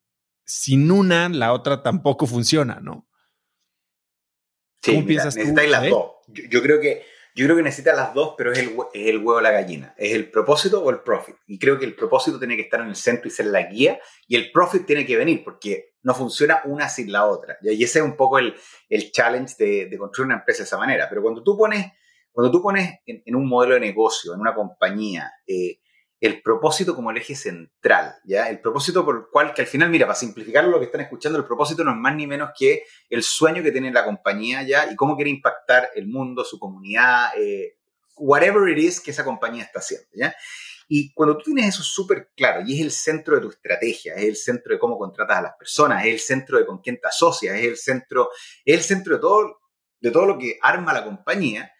sin 0.44 0.90
una, 0.90 1.28
la 1.28 1.52
otra 1.52 1.82
tampoco 1.82 2.26
funciona, 2.26 2.80
¿no? 2.80 3.06
Sí, 4.80 4.94
¿Cómo 4.94 5.06
piensas 5.06 5.34
tú? 5.34 5.40
Las 5.68 5.90
dos. 5.90 6.12
yo, 6.28 6.62
creo 6.62 6.80
que 6.80 7.02
yo 7.36 7.44
creo 7.44 7.56
que 7.58 7.62
necesita 7.62 7.92
las 7.92 8.14
dos, 8.14 8.34
pero 8.38 8.50
es 8.50 8.58
el, 8.60 8.74
es 8.94 9.08
el 9.08 9.18
huevo 9.18 9.34
o 9.34 9.40
la 9.42 9.50
gallina. 9.50 9.94
Es 9.98 10.14
el 10.14 10.30
propósito 10.30 10.82
o 10.82 10.88
el 10.88 11.00
profit. 11.00 11.36
Y 11.46 11.58
creo 11.58 11.78
que 11.78 11.84
el 11.84 11.94
propósito 11.94 12.38
tiene 12.38 12.56
que 12.56 12.62
estar 12.62 12.80
en 12.80 12.86
el 12.86 12.96
centro 12.96 13.28
y 13.28 13.30
ser 13.30 13.46
la 13.46 13.64
guía, 13.64 14.00
y 14.26 14.36
el 14.36 14.50
profit 14.50 14.86
tiene 14.86 15.04
que 15.04 15.18
venir, 15.18 15.44
porque 15.44 15.96
no 16.02 16.14
funciona 16.14 16.62
una 16.64 16.88
sin 16.88 17.12
la 17.12 17.26
otra. 17.26 17.58
Y 17.60 17.84
ese 17.84 17.98
es 17.98 18.04
un 18.06 18.16
poco 18.16 18.38
el, 18.38 18.54
el 18.88 19.12
challenge 19.12 19.54
de, 19.58 19.98
construir 19.98 20.28
una 20.28 20.36
empresa 20.36 20.60
de 20.60 20.64
esa 20.64 20.78
manera. 20.78 21.10
Pero 21.10 21.20
cuando 21.20 21.42
tú 21.42 21.58
pones, 21.58 21.84
cuando 22.32 22.50
tú 22.50 22.62
pones 22.62 23.00
en, 23.04 23.22
en 23.26 23.36
un 23.36 23.46
modelo 23.46 23.74
de 23.74 23.80
negocio, 23.80 24.32
en 24.32 24.40
una 24.40 24.54
compañía, 24.54 25.30
eh, 25.46 25.80
el 26.20 26.40
propósito 26.42 26.94
como 26.94 27.10
el 27.10 27.18
eje 27.18 27.34
central, 27.34 28.16
¿ya? 28.24 28.48
El 28.48 28.60
propósito 28.60 29.04
por 29.04 29.16
el 29.16 29.22
cual, 29.30 29.52
que 29.52 29.62
al 29.62 29.68
final, 29.68 29.90
mira, 29.90 30.06
para 30.06 30.18
simplificar 30.18 30.64
lo 30.64 30.78
que 30.78 30.86
están 30.86 31.02
escuchando, 31.02 31.38
el 31.38 31.44
propósito 31.44 31.84
no 31.84 31.90
es 31.90 31.96
más 31.96 32.14
ni 32.14 32.26
menos 32.26 32.50
que 32.58 32.84
el 33.10 33.22
sueño 33.22 33.62
que 33.62 33.72
tiene 33.72 33.92
la 33.92 34.04
compañía, 34.04 34.62
¿ya? 34.62 34.90
Y 34.90 34.96
cómo 34.96 35.14
quiere 35.16 35.30
impactar 35.30 35.90
el 35.94 36.06
mundo, 36.06 36.44
su 36.44 36.58
comunidad, 36.58 37.32
eh, 37.38 37.76
whatever 38.16 38.68
it 38.70 38.78
is 38.78 39.00
que 39.00 39.10
esa 39.10 39.24
compañía 39.24 39.64
está 39.64 39.80
haciendo, 39.80 40.08
¿ya? 40.14 40.34
Y 40.88 41.12
cuando 41.12 41.36
tú 41.36 41.44
tienes 41.46 41.74
eso 41.74 41.82
súper 41.82 42.30
claro, 42.34 42.62
y 42.64 42.74
es 42.74 42.80
el 42.80 42.92
centro 42.92 43.34
de 43.34 43.42
tu 43.42 43.48
estrategia, 43.50 44.14
es 44.14 44.24
el 44.24 44.36
centro 44.36 44.72
de 44.72 44.78
cómo 44.78 44.96
contratas 44.98 45.38
a 45.38 45.42
las 45.42 45.52
personas, 45.58 46.04
es 46.04 46.12
el 46.12 46.20
centro 46.20 46.58
de 46.58 46.66
con 46.66 46.78
quién 46.78 46.98
te 47.00 47.08
asocias, 47.08 47.56
es 47.56 47.64
el 47.64 47.76
centro, 47.76 48.30
es 48.64 48.76
el 48.76 48.82
centro 48.82 49.16
de 49.16 49.20
todo, 49.20 49.60
de 50.00 50.10
todo 50.10 50.26
lo 50.26 50.38
que 50.38 50.58
arma 50.62 50.92
la 50.92 51.04
compañía, 51.04 51.72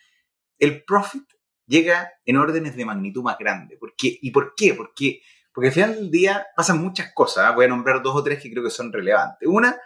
el 0.59 0.85
profit 0.85 1.25
llega 1.67 2.13
en 2.25 2.37
órdenes 2.37 2.77
de 2.77 2.85
magnitud 2.85 3.23
más 3.23 3.39
grande. 3.39 3.77
¿Por 3.77 3.95
qué? 3.97 4.19
¿Y 4.21 4.31
por 4.31 4.55
qué? 4.55 4.75
Porque, 4.75 5.21
porque 5.53 5.69
al 5.69 5.75
final 5.75 5.95
del 5.95 6.11
día 6.11 6.47
pasan 6.57 6.83
muchas 6.83 7.13
cosas. 7.15 7.45
¿ah? 7.45 7.51
Voy 7.53 7.65
a 7.65 7.69
nombrar 7.69 8.03
dos 8.03 8.15
o 8.15 8.23
tres 8.23 8.43
que 8.43 8.51
creo 8.51 8.65
que 8.65 8.71
son 8.71 8.93
relevantes. 8.93 9.49
Una, 9.49 9.77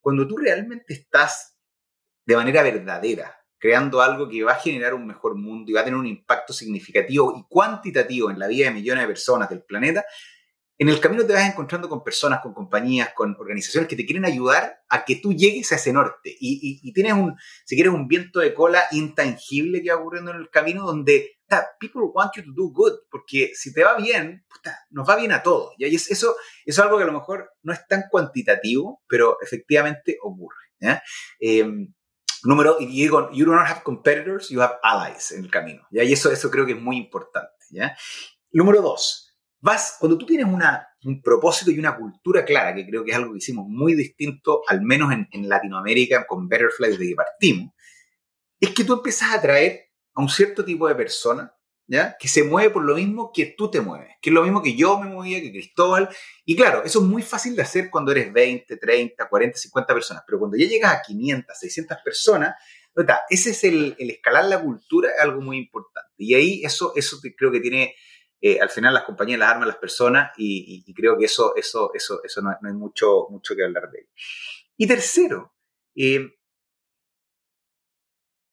cuando 0.00 0.26
tú 0.26 0.36
realmente 0.36 0.94
estás 0.94 1.56
de 2.24 2.36
manera 2.36 2.62
verdadera 2.62 3.38
creando 3.58 4.00
algo 4.00 4.28
que 4.28 4.42
va 4.42 4.52
a 4.52 4.60
generar 4.60 4.94
un 4.94 5.06
mejor 5.06 5.34
mundo 5.34 5.70
y 5.70 5.74
va 5.74 5.80
a 5.80 5.84
tener 5.84 5.98
un 5.98 6.06
impacto 6.06 6.52
significativo 6.52 7.34
y 7.36 7.44
cuantitativo 7.48 8.30
en 8.30 8.38
la 8.38 8.46
vida 8.46 8.66
de 8.66 8.74
millones 8.74 9.02
de 9.02 9.08
personas 9.08 9.50
del 9.50 9.62
planeta, 9.62 10.04
en 10.78 10.88
el 10.88 11.00
camino 11.00 11.26
te 11.26 11.32
vas 11.32 11.48
encontrando 11.48 11.88
con 11.88 12.04
personas, 12.04 12.40
con 12.40 12.54
compañías, 12.54 13.12
con 13.12 13.36
organizaciones 13.38 13.88
que 13.88 13.96
te 13.96 14.06
quieren 14.06 14.24
ayudar 14.24 14.80
a 14.88 15.04
que 15.04 15.16
tú 15.16 15.32
llegues 15.32 15.72
a 15.72 15.74
ese 15.74 15.92
norte. 15.92 16.36
Y, 16.38 16.92
tienes 16.92 17.14
un, 17.14 17.36
si 17.64 17.74
quieres, 17.74 17.92
un 17.92 18.06
viento 18.06 18.38
de 18.38 18.54
cola 18.54 18.84
intangible 18.92 19.82
que 19.82 19.90
va 19.90 19.98
ocurriendo 19.98 20.30
en 20.30 20.36
el 20.36 20.50
camino 20.50 20.86
donde 20.86 21.38
people 21.80 22.02
want 22.14 22.32
you 22.36 22.44
to 22.44 22.52
do 22.54 22.70
good, 22.70 22.92
porque 23.10 23.50
si 23.54 23.72
te 23.72 23.82
va 23.82 23.96
bien, 23.96 24.44
nos 24.90 25.08
va 25.08 25.16
bien 25.16 25.32
a 25.32 25.42
todos. 25.42 25.72
Y 25.78 25.86
eso, 25.86 26.12
eso 26.12 26.36
es 26.64 26.78
algo 26.78 26.96
que 26.96 27.02
a 27.02 27.06
lo 27.06 27.12
mejor 27.12 27.50
no 27.62 27.72
es 27.72 27.86
tan 27.88 28.04
cuantitativo, 28.08 29.02
pero 29.08 29.38
efectivamente 29.42 30.16
ocurre. 30.22 30.56
Em, 31.40 31.92
número, 32.44 32.76
y 32.78 32.86
digo, 32.86 33.30
you 33.32 33.44
don't 33.44 33.66
have 33.66 33.82
competitors, 33.82 34.48
you 34.48 34.60
have 34.60 34.76
allies 34.82 35.32
en 35.32 35.44
el 35.44 35.50
camino. 35.50 35.86
¿ya? 35.90 36.04
Y 36.04 36.12
eso, 36.12 36.30
eso 36.30 36.50
creo 36.50 36.64
que 36.66 36.72
es 36.72 36.80
muy 36.80 36.98
importante. 36.98 37.52
¿ya? 37.70 37.96
Número 38.52 38.80
dos, 38.80 39.27
vas, 39.60 39.96
cuando 39.98 40.18
tú 40.18 40.26
tienes 40.26 40.46
una, 40.46 40.88
un 41.04 41.22
propósito 41.22 41.70
y 41.70 41.78
una 41.78 41.96
cultura 41.96 42.44
clara, 42.44 42.74
que 42.74 42.86
creo 42.86 43.04
que 43.04 43.10
es 43.10 43.16
algo 43.16 43.32
que 43.32 43.38
hicimos 43.38 43.66
muy 43.68 43.94
distinto, 43.94 44.62
al 44.68 44.82
menos 44.82 45.12
en, 45.12 45.28
en 45.32 45.48
Latinoamérica, 45.48 46.26
con 46.26 46.48
Betterfly 46.48 46.90
desde 46.90 47.08
que 47.08 47.14
partimos, 47.14 47.72
es 48.60 48.70
que 48.70 48.84
tú 48.84 48.94
empiezas 48.94 49.32
a 49.32 49.34
atraer 49.38 49.90
a 50.14 50.22
un 50.22 50.28
cierto 50.28 50.64
tipo 50.64 50.88
de 50.88 50.94
persona, 50.94 51.52
¿ya? 51.86 52.16
Que 52.18 52.28
se 52.28 52.44
mueve 52.44 52.70
por 52.70 52.84
lo 52.84 52.94
mismo 52.96 53.30
que 53.32 53.54
tú 53.56 53.70
te 53.70 53.80
mueves, 53.80 54.14
que 54.20 54.30
es 54.30 54.34
lo 54.34 54.42
mismo 54.42 54.62
que 54.62 54.76
yo 54.76 54.98
me 54.98 55.08
movía, 55.08 55.40
que 55.40 55.50
Cristóbal. 55.50 56.08
Y 56.44 56.54
claro, 56.54 56.84
eso 56.84 57.00
es 57.00 57.04
muy 57.04 57.22
fácil 57.22 57.56
de 57.56 57.62
hacer 57.62 57.88
cuando 57.90 58.12
eres 58.12 58.32
20, 58.32 58.76
30, 58.76 59.28
40, 59.28 59.58
50 59.58 59.94
personas, 59.94 60.22
pero 60.26 60.38
cuando 60.38 60.56
ya 60.56 60.66
llegas 60.66 60.92
a 60.92 61.02
500, 61.02 61.58
600 61.58 61.98
personas, 62.04 62.54
ese 63.30 63.50
es 63.50 63.64
el, 63.64 63.96
escalar 63.98 64.44
la 64.46 64.60
cultura, 64.60 65.10
es 65.10 65.20
algo 65.20 65.40
muy 65.40 65.58
importante. 65.58 66.10
Y 66.18 66.34
ahí 66.34 66.62
eso, 66.64 66.92
eso 66.96 67.18
creo 67.36 67.50
que 67.50 67.60
tiene, 67.60 67.94
eh, 68.40 68.60
al 68.60 68.70
final 68.70 68.94
las 68.94 69.04
compañías 69.04 69.38
las 69.38 69.50
arman 69.50 69.68
las 69.68 69.78
personas 69.78 70.32
y, 70.36 70.92
creo 70.94 71.16
que 71.18 71.26
eso, 71.26 71.54
eso, 71.56 71.92
eso, 71.94 72.22
eso 72.22 72.42
no, 72.42 72.50
hay 72.50 72.74
mucho, 72.74 73.26
mucho 73.30 73.54
que 73.54 73.64
hablar 73.64 73.90
de. 73.90 74.08
Y 74.76 74.86
tercero, 74.86 75.54
eh, 75.94 76.38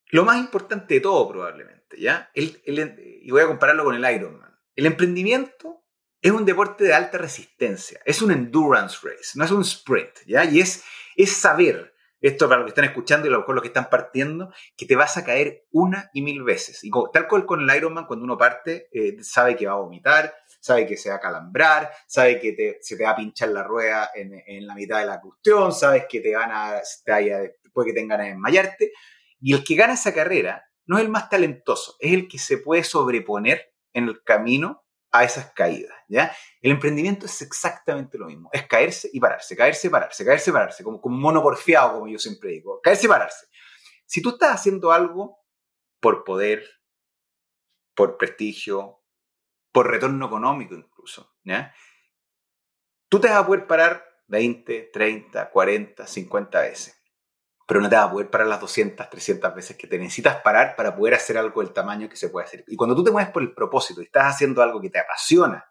lo 0.07 0.25
más 0.25 0.37
importante 0.37 0.95
de 0.95 1.01
todo 1.01 1.27
probablemente, 1.27 1.99
¿ya? 1.99 2.31
y 2.33 3.29
voy 3.31 3.41
a 3.41 3.47
compararlo 3.47 3.83
con 3.83 3.95
el 3.95 4.15
Ironman. 4.15 4.59
El 4.75 4.85
emprendimiento 4.85 5.85
es 6.25 6.31
un 6.31 6.43
deporte 6.43 6.83
de 6.83 6.93
alta 6.93 7.17
resistencia, 7.17 8.01
es 8.03 8.21
un 8.21 8.31
endurance 8.31 8.97
race, 9.03 9.31
no 9.35 9.45
es 9.45 9.51
un 9.51 9.61
sprint, 9.61 10.25
¿ya? 10.25 10.43
Y 10.43 10.59
es, 10.59 10.83
es 11.15 11.31
saber, 11.31 11.94
esto 12.27 12.47
para 12.47 12.61
los 12.61 12.65
que 12.65 12.71
están 12.71 12.85
escuchando 12.85 13.27
y 13.27 13.29
los, 13.29 13.43
los 13.47 13.61
que 13.61 13.67
están 13.67 13.89
partiendo, 13.89 14.51
que 14.75 14.85
te 14.85 14.95
vas 14.95 15.17
a 15.17 15.23
caer 15.23 15.65
una 15.71 16.09
y 16.13 16.21
mil 16.21 16.43
veces. 16.43 16.83
Y 16.83 16.89
tal 17.13 17.27
cual 17.27 17.45
con 17.45 17.61
el 17.61 17.75
Ironman, 17.75 18.05
cuando 18.05 18.25
uno 18.25 18.37
parte, 18.37 18.89
eh, 18.91 19.17
sabe 19.21 19.55
que 19.55 19.67
va 19.67 19.73
a 19.73 19.79
vomitar, 19.79 20.33
sabe 20.59 20.87
que 20.87 20.97
se 20.97 21.09
va 21.09 21.15
a 21.15 21.19
calambrar, 21.19 21.91
sabe 22.07 22.39
que 22.39 22.79
se 22.81 22.97
te 22.97 23.03
va 23.03 23.11
a 23.11 23.15
pinchar 23.15 23.49
la 23.49 23.63
rueda 23.63 24.09
en, 24.15 24.65
la 24.65 24.73
mitad 24.73 24.99
de 24.99 25.05
la 25.05 25.21
cuestión, 25.21 25.71
sabes 25.71 26.05
que 26.09 26.21
te 26.21 26.35
van 26.35 26.51
a, 26.51 26.81
te 27.05 27.69
puede 27.71 27.89
que 27.89 27.93
tengan 27.93 28.21
a 28.21 28.25
desmayarte, 28.25 28.91
y 29.39 29.53
el 29.53 29.63
que 29.63 29.75
gana 29.75 29.93
esa 29.93 30.13
carrera 30.13 30.63
no 30.87 30.97
es 30.97 31.03
el 31.03 31.09
más 31.09 31.29
talentoso, 31.29 31.95
es 31.99 32.13
el 32.13 32.27
que 32.27 32.39
se 32.39 32.57
puede 32.57 32.83
sobreponer 32.83 33.73
en 33.93 34.07
el 34.07 34.23
camino 34.23 34.84
a 35.19 35.23
esas 35.23 35.51
caídas, 35.53 35.95
¿ya? 36.07 36.35
El 36.61 36.71
emprendimiento 36.71 37.25
es 37.25 37.41
exactamente 37.41 38.17
lo 38.17 38.27
mismo, 38.27 38.49
es 38.53 38.67
caerse 38.67 39.09
y 39.11 39.19
pararse, 39.19 39.55
caerse 39.55 39.87
y 39.87 39.89
pararse, 39.89 40.25
caerse 40.25 40.49
y 40.49 40.53
pararse, 40.53 40.83
como, 40.83 41.01
como 41.01 41.17
mono 41.17 41.41
porfiado, 41.41 41.93
como 41.93 42.07
yo 42.07 42.19
siempre 42.19 42.51
digo, 42.51 42.79
caerse 42.81 43.05
y 43.05 43.09
pararse. 43.09 43.47
Si 44.05 44.21
tú 44.21 44.29
estás 44.29 44.55
haciendo 44.55 44.91
algo 44.91 45.39
por 45.99 46.23
poder, 46.23 46.63
por 47.95 48.17
prestigio, 48.17 49.01
por 49.71 49.89
retorno 49.89 50.27
económico 50.27 50.75
incluso, 50.75 51.35
¿ya? 51.43 51.73
Tú 53.09 53.19
te 53.19 53.29
vas 53.29 53.37
a 53.37 53.45
poder 53.45 53.67
parar 53.67 54.05
20, 54.27 54.89
30, 54.91 55.49
40, 55.51 56.07
50 56.07 56.61
veces 56.61 57.04
pero 57.65 57.81
no 57.81 57.89
te 57.89 57.95
vas 57.95 58.05
a 58.05 58.11
poder 58.11 58.29
parar 58.29 58.47
las 58.47 58.61
200, 58.61 59.09
300 59.09 59.55
veces 59.55 59.77
que 59.77 59.87
te 59.87 59.97
necesitas 59.97 60.37
parar 60.41 60.75
para 60.75 60.95
poder 60.95 61.15
hacer 61.15 61.37
algo 61.37 61.61
del 61.61 61.73
tamaño 61.73 62.07
que 62.07 62.15
se 62.15 62.29
puede 62.29 62.45
hacer. 62.45 62.63
Y 62.67 62.75
cuando 62.75 62.95
tú 62.95 63.03
te 63.03 63.11
mueves 63.11 63.31
por 63.31 63.41
el 63.41 63.53
propósito 63.53 64.01
y 64.01 64.05
estás 64.05 64.35
haciendo 64.35 64.61
algo 64.61 64.79
que 64.79 64.89
te 64.89 64.99
apasiona 64.99 65.65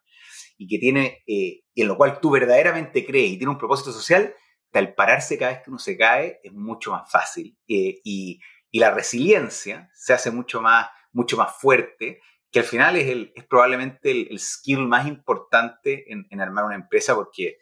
y 0.58 0.66
que 0.66 0.78
tiene, 0.78 1.22
eh, 1.26 1.62
en 1.74 1.88
lo 1.88 1.96
cual 1.96 2.20
tú 2.20 2.30
verdaderamente 2.30 3.06
crees 3.06 3.30
y 3.30 3.38
tiene 3.38 3.52
un 3.52 3.58
propósito 3.58 3.92
social, 3.92 4.34
al 4.72 4.94
pararse 4.94 5.38
cada 5.38 5.52
vez 5.52 5.62
que 5.62 5.70
uno 5.70 5.78
se 5.78 5.96
cae 5.96 6.40
es 6.42 6.52
mucho 6.52 6.90
más 6.90 7.10
fácil. 7.10 7.56
Eh, 7.68 8.00
y, 8.04 8.40
y, 8.70 8.78
la 8.80 8.90
resiliencia 8.90 9.88
se 9.94 10.12
hace 10.12 10.30
mucho 10.30 10.60
más, 10.60 10.88
mucho 11.12 11.36
más 11.36 11.56
fuerte, 11.56 12.20
que 12.50 12.58
al 12.58 12.64
final 12.64 12.96
es, 12.96 13.08
el, 13.08 13.32
es 13.34 13.44
probablemente 13.44 14.10
el, 14.10 14.38
skill 14.38 14.86
más 14.86 15.06
importante 15.06 16.12
en, 16.12 16.26
en 16.30 16.40
armar 16.40 16.64
una 16.64 16.74
empresa, 16.74 17.14
porque 17.14 17.58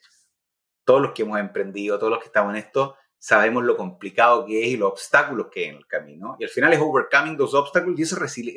todos 0.85 1.03
los 1.03 1.12
que 1.12 1.22
hemos 1.22 1.39
emprendido, 1.39 1.99
todos 1.99 2.11
los 2.11 2.20
que 2.20 2.26
estamos 2.26 2.53
en 2.53 2.61
esto, 2.61 2.97
sabemos 3.22 3.62
lo 3.62 3.76
complicado 3.76 4.44
que 4.44 4.64
es 4.64 4.70
y 4.70 4.76
los 4.76 4.90
obstáculos 4.90 5.46
que 5.48 5.60
hay 5.60 5.66
en 5.66 5.76
el 5.76 5.86
camino. 5.86 6.34
Y 6.40 6.44
al 6.44 6.50
final 6.50 6.72
es 6.72 6.80
overcoming 6.80 7.36
those 7.36 7.56
obstacles 7.56 7.96
y 7.96 8.02
eso, 8.02 8.16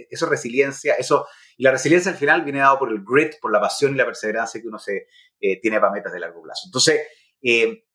eso 0.10 0.26
resiliencia, 0.26 0.96
eso, 0.96 1.28
y 1.56 1.64
la 1.64 1.70
resiliencia 1.70 2.12
al 2.12 2.18
final 2.18 2.42
viene 2.42 2.60
dado 2.60 2.80
por 2.80 2.90
el 2.90 3.04
grit, 3.06 3.36
por 3.40 3.52
la 3.52 3.62
pasión 3.62 3.94
y 3.94 3.98
la 3.98 4.06
perseverancia 4.06 4.60
que 4.60 4.68
uno 4.68 4.80
se 4.80 5.06
eh, 5.40 5.62
tiene 5.62 5.80
para 5.80 5.92
metas 5.92 6.12
de 6.12 6.20
largo 6.20 6.42
plazo. 6.42 6.64
Entonces, 6.66 7.00
eh, 7.44 7.86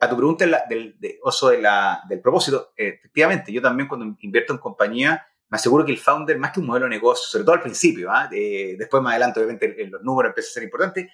a 0.00 0.08
tu 0.08 0.16
pregunta 0.16 0.44
del 0.68 0.98
de, 0.98 1.20
oso 1.22 1.50
de 1.50 1.62
la, 1.62 2.02
del 2.08 2.20
propósito, 2.20 2.72
eh, 2.76 2.98
efectivamente, 2.98 3.52
yo 3.52 3.62
también 3.62 3.88
cuando 3.88 4.16
invierto 4.18 4.52
en 4.52 4.58
compañía, 4.58 5.24
me 5.48 5.56
aseguro 5.58 5.84
que 5.84 5.92
el 5.92 5.98
founder, 5.98 6.40
más 6.40 6.50
que 6.50 6.58
un 6.58 6.66
modelo 6.66 6.86
de 6.86 6.90
negocio, 6.90 7.24
sobre 7.28 7.44
todo 7.44 7.54
al 7.54 7.62
principio, 7.62 8.10
¿ah? 8.10 8.28
después 8.28 9.00
más 9.00 9.12
adelante, 9.12 9.38
obviamente, 9.38 9.76
los 9.86 10.02
números 10.02 10.30
empiezan 10.30 10.50
a 10.50 10.54
ser 10.54 10.62
importantes, 10.64 11.06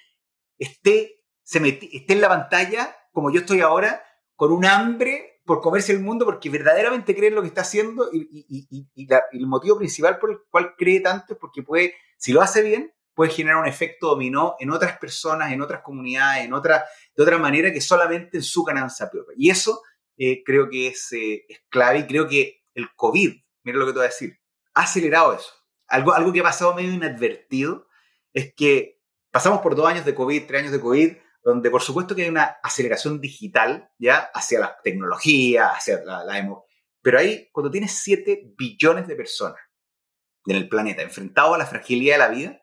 esté, 0.56 1.22
se 1.42 1.58
esté 1.68 2.14
en 2.14 2.20
la 2.22 2.30
pantalla 2.30 2.96
como 3.12 3.30
yo 3.30 3.40
estoy 3.40 3.60
ahora, 3.60 4.02
con 4.36 4.52
un 4.52 4.64
hambre 4.64 5.40
por 5.44 5.60
comerse 5.60 5.92
el 5.92 6.00
mundo 6.00 6.24
porque 6.24 6.50
verdaderamente 6.50 7.14
cree 7.14 7.28
en 7.28 7.34
lo 7.34 7.42
que 7.42 7.48
está 7.48 7.62
haciendo 7.62 8.08
y, 8.12 8.88
el 9.32 9.46
motivo 9.46 9.78
principal 9.78 10.18
por 10.18 10.30
el 10.30 10.38
cual 10.50 10.74
cree 10.76 11.00
tanto 11.00 11.34
es 11.34 11.38
porque 11.38 11.62
puede, 11.62 11.94
si 12.16 12.32
lo 12.32 12.42
hace 12.42 12.62
bien, 12.62 12.92
puede 13.14 13.32
generar 13.32 13.60
un 13.60 13.66
efecto 13.66 14.08
dominó 14.08 14.56
en 14.58 14.70
otras 14.70 14.98
personas, 14.98 15.52
en 15.52 15.60
otras 15.60 15.82
comunidades, 15.82 16.44
en 16.44 16.52
otra, 16.52 16.84
de 17.14 17.22
otra 17.22 17.38
manera 17.38 17.72
que 17.72 17.80
solamente 17.80 18.38
en 18.38 18.42
su 18.42 18.62
ganancia 18.62 19.10
propia. 19.10 19.34
Y 19.36 19.50
eso 19.50 19.82
eh, 20.16 20.42
creo 20.44 20.68
que 20.70 20.88
es, 20.88 21.12
eh, 21.12 21.44
es, 21.48 21.60
clave 21.68 22.00
y 22.00 22.06
creo 22.06 22.28
que 22.28 22.62
el 22.74 22.88
COVID, 22.94 23.34
mira 23.64 23.78
lo 23.78 23.86
que 23.86 23.92
te 23.92 23.98
voy 23.98 24.06
a 24.06 24.10
decir, 24.10 24.38
ha 24.74 24.82
acelerado 24.82 25.34
eso. 25.34 25.52
Algo, 25.88 26.14
algo 26.14 26.32
que 26.32 26.40
ha 26.40 26.44
pasado 26.44 26.74
medio 26.74 26.92
inadvertido 26.92 27.86
es 28.32 28.54
que 28.54 29.00
pasamos 29.30 29.60
por 29.60 29.74
dos 29.74 29.86
años 29.86 30.04
de 30.04 30.14
COVID, 30.14 30.46
tres 30.46 30.60
años 30.60 30.72
de 30.72 30.80
COVID, 30.80 31.16
donde 31.42 31.70
por 31.70 31.82
supuesto 31.82 32.14
que 32.14 32.22
hay 32.22 32.28
una 32.28 32.56
aceleración 32.62 33.20
digital, 33.20 33.90
¿ya? 33.98 34.30
Hacia 34.34 34.60
la 34.60 34.78
tecnología, 34.82 35.68
hacia 35.68 36.02
la, 36.04 36.24
la 36.24 36.62
Pero 37.02 37.18
ahí, 37.18 37.48
cuando 37.52 37.70
tienes 37.70 37.92
7 37.92 38.54
billones 38.56 39.08
de 39.08 39.16
personas 39.16 39.60
en 40.46 40.56
el 40.56 40.68
planeta 40.68 41.02
enfrentados 41.02 41.54
a 41.54 41.58
la 41.58 41.66
fragilidad 41.66 42.14
de 42.14 42.18
la 42.18 42.28
vida, 42.28 42.62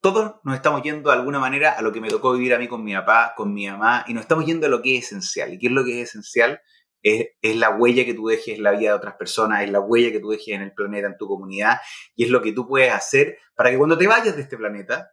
todos 0.00 0.36
nos 0.44 0.54
estamos 0.54 0.82
yendo 0.82 1.10
de 1.10 1.16
alguna 1.16 1.40
manera 1.40 1.72
a 1.72 1.82
lo 1.82 1.92
que 1.92 2.00
me 2.00 2.08
tocó 2.08 2.32
vivir 2.32 2.54
a 2.54 2.58
mí 2.58 2.68
con 2.68 2.84
mi 2.84 2.94
papá, 2.94 3.34
con 3.36 3.52
mi 3.52 3.68
mamá, 3.68 4.04
y 4.06 4.14
nos 4.14 4.22
estamos 4.22 4.46
yendo 4.46 4.66
a 4.66 4.70
lo 4.70 4.82
que 4.82 4.98
es 4.98 5.06
esencial. 5.06 5.52
¿Y 5.52 5.58
qué 5.58 5.66
es 5.66 5.72
lo 5.72 5.84
que 5.84 6.00
es 6.00 6.10
esencial? 6.10 6.60
Es, 7.02 7.26
es, 7.42 7.56
la 7.56 7.70
huella 7.70 8.04
que 8.04 8.14
tú 8.14 8.28
dejes 8.28 8.56
en 8.56 8.62
la 8.62 8.72
vida 8.72 8.90
de 8.90 8.96
otras 8.96 9.14
personas, 9.14 9.62
es 9.62 9.70
la 9.70 9.80
huella 9.80 10.12
que 10.12 10.20
tú 10.20 10.30
dejes 10.30 10.48
en 10.48 10.62
el 10.62 10.72
planeta, 10.72 11.08
en 11.08 11.16
tu 11.16 11.26
comunidad, 11.26 11.78
y 12.14 12.24
es 12.24 12.30
lo 12.30 12.40
que 12.40 12.52
tú 12.52 12.68
puedes 12.68 12.92
hacer 12.92 13.38
para 13.56 13.70
que 13.70 13.78
cuando 13.78 13.98
te 13.98 14.06
vayas 14.06 14.36
de 14.36 14.42
este 14.42 14.56
planeta, 14.56 15.10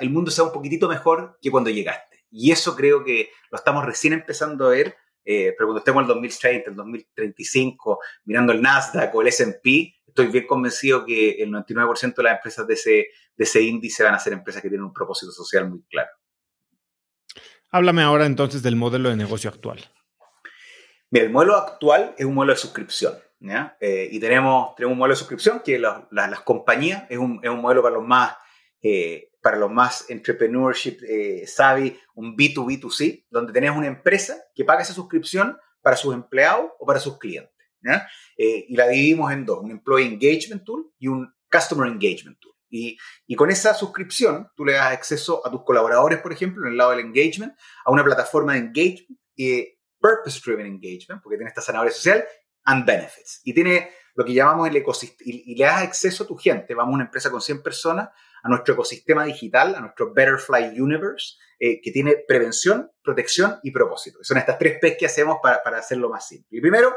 el 0.00 0.10
mundo 0.10 0.30
sea 0.30 0.44
un 0.44 0.52
poquitito 0.52 0.88
mejor 0.88 1.38
que 1.40 1.50
cuando 1.50 1.70
llegaste. 1.70 2.24
Y 2.30 2.50
eso 2.50 2.74
creo 2.74 3.04
que 3.04 3.30
lo 3.50 3.58
estamos 3.58 3.84
recién 3.84 4.12
empezando 4.12 4.66
a 4.66 4.70
ver, 4.70 4.96
eh, 5.24 5.54
pero 5.56 5.68
cuando 5.68 5.78
estemos 5.78 6.00
en 6.00 6.04
el 6.04 6.08
2030, 6.08 6.70
el 6.70 6.76
2035, 6.76 7.98
mirando 8.24 8.52
el 8.52 8.62
Nasdaq 8.62 9.14
o 9.14 9.22
el 9.22 9.28
S&P, 9.28 9.94
estoy 10.06 10.26
bien 10.28 10.46
convencido 10.46 11.04
que 11.04 11.42
el 11.42 11.50
99% 11.50 12.14
de 12.14 12.22
las 12.22 12.36
empresas 12.36 12.66
de 12.66 12.74
ese, 12.74 12.90
de 13.36 13.44
ese 13.44 13.62
índice 13.62 14.02
van 14.02 14.14
a 14.14 14.18
ser 14.18 14.32
empresas 14.32 14.62
que 14.62 14.68
tienen 14.68 14.86
un 14.86 14.92
propósito 14.92 15.32
social 15.32 15.68
muy 15.68 15.82
claro. 15.90 16.10
Háblame 17.70 18.02
ahora 18.02 18.26
entonces 18.26 18.62
del 18.62 18.76
modelo 18.76 19.08
de 19.08 19.16
negocio 19.16 19.48
actual. 19.48 19.80
Mira, 21.10 21.26
el 21.26 21.32
modelo 21.32 21.56
actual 21.56 22.14
es 22.16 22.24
un 22.24 22.34
modelo 22.34 22.54
de 22.54 22.58
suscripción. 22.58 23.14
Eh, 23.80 24.08
y 24.12 24.20
tenemos, 24.20 24.74
tenemos 24.76 24.92
un 24.92 24.98
modelo 24.98 25.14
de 25.14 25.18
suscripción 25.18 25.62
que 25.64 25.78
las 25.78 26.40
compañías 26.44 27.04
es 27.10 27.18
un, 27.18 27.40
es 27.42 27.50
un 27.50 27.60
modelo 27.60 27.82
para 27.82 27.96
los 27.96 28.06
más 28.06 28.36
eh, 28.80 29.31
para 29.42 29.56
los 29.56 29.70
más 29.70 30.08
entrepreneurship 30.08 30.98
eh, 31.02 31.46
savvy, 31.46 31.98
un 32.14 32.36
B2B2C, 32.36 33.26
donde 33.28 33.52
tenés 33.52 33.72
una 33.72 33.88
empresa 33.88 34.36
que 34.54 34.64
paga 34.64 34.82
esa 34.82 34.94
suscripción 34.94 35.58
para 35.82 35.96
sus 35.96 36.14
empleados 36.14 36.70
o 36.78 36.86
para 36.86 37.00
sus 37.00 37.18
clientes. 37.18 37.50
Eh, 38.36 38.66
y 38.68 38.76
la 38.76 38.86
dividimos 38.86 39.32
en 39.32 39.44
dos, 39.44 39.58
un 39.60 39.72
Employee 39.72 40.06
Engagement 40.06 40.64
Tool 40.64 40.92
y 40.98 41.08
un 41.08 41.34
Customer 41.50 41.88
Engagement 41.88 42.38
Tool. 42.38 42.52
Y, 42.70 42.96
y, 43.26 43.34
con 43.34 43.50
esa 43.50 43.74
suscripción 43.74 44.48
tú 44.56 44.64
le 44.64 44.72
das 44.72 44.92
acceso 44.92 45.46
a 45.46 45.50
tus 45.50 45.62
colaboradores, 45.62 46.20
por 46.20 46.32
ejemplo, 46.32 46.64
en 46.64 46.72
el 46.72 46.78
lado 46.78 46.92
del 46.92 47.00
engagement, 47.00 47.52
a 47.84 47.90
una 47.90 48.02
plataforma 48.02 48.54
de 48.54 48.60
engagement 48.60 49.20
y 49.36 49.78
Purpose 50.00 50.40
Driven 50.44 50.66
Engagement, 50.66 51.22
porque 51.22 51.36
tiene 51.36 51.48
esta 51.48 51.60
zanahoria 51.60 51.92
social, 51.92 52.24
and 52.64 52.86
benefits. 52.86 53.40
Y 53.44 53.52
tiene 53.52 53.90
lo 54.14 54.24
que 54.24 54.34
llamamos 54.34 54.68
el 54.68 54.76
ecosistema, 54.76 55.30
y, 55.30 55.54
le 55.54 55.64
das 55.64 55.82
acceso 55.82 56.24
a 56.24 56.26
tu 56.26 56.36
gente. 56.36 56.74
Vamos 56.74 56.92
a 56.92 56.94
una 56.94 57.04
empresa 57.04 57.30
con 57.30 57.40
100 57.40 57.62
personas, 57.62 58.10
a 58.42 58.48
nuestro 58.48 58.74
ecosistema 58.74 59.24
digital, 59.24 59.74
a 59.74 59.80
nuestro 59.80 60.12
Betterfly 60.12 60.80
Universe, 60.80 61.36
eh, 61.58 61.80
que 61.80 61.92
tiene 61.92 62.16
prevención, 62.26 62.90
protección 63.02 63.60
y 63.62 63.70
propósito. 63.70 64.18
son 64.22 64.38
estas 64.38 64.58
tres 64.58 64.78
P's 64.80 64.96
que 64.98 65.06
hacemos 65.06 65.38
para, 65.42 65.62
para 65.62 65.78
hacerlo 65.78 66.10
más 66.10 66.26
simple. 66.26 66.58
Y 66.58 66.60
primero, 66.60 66.94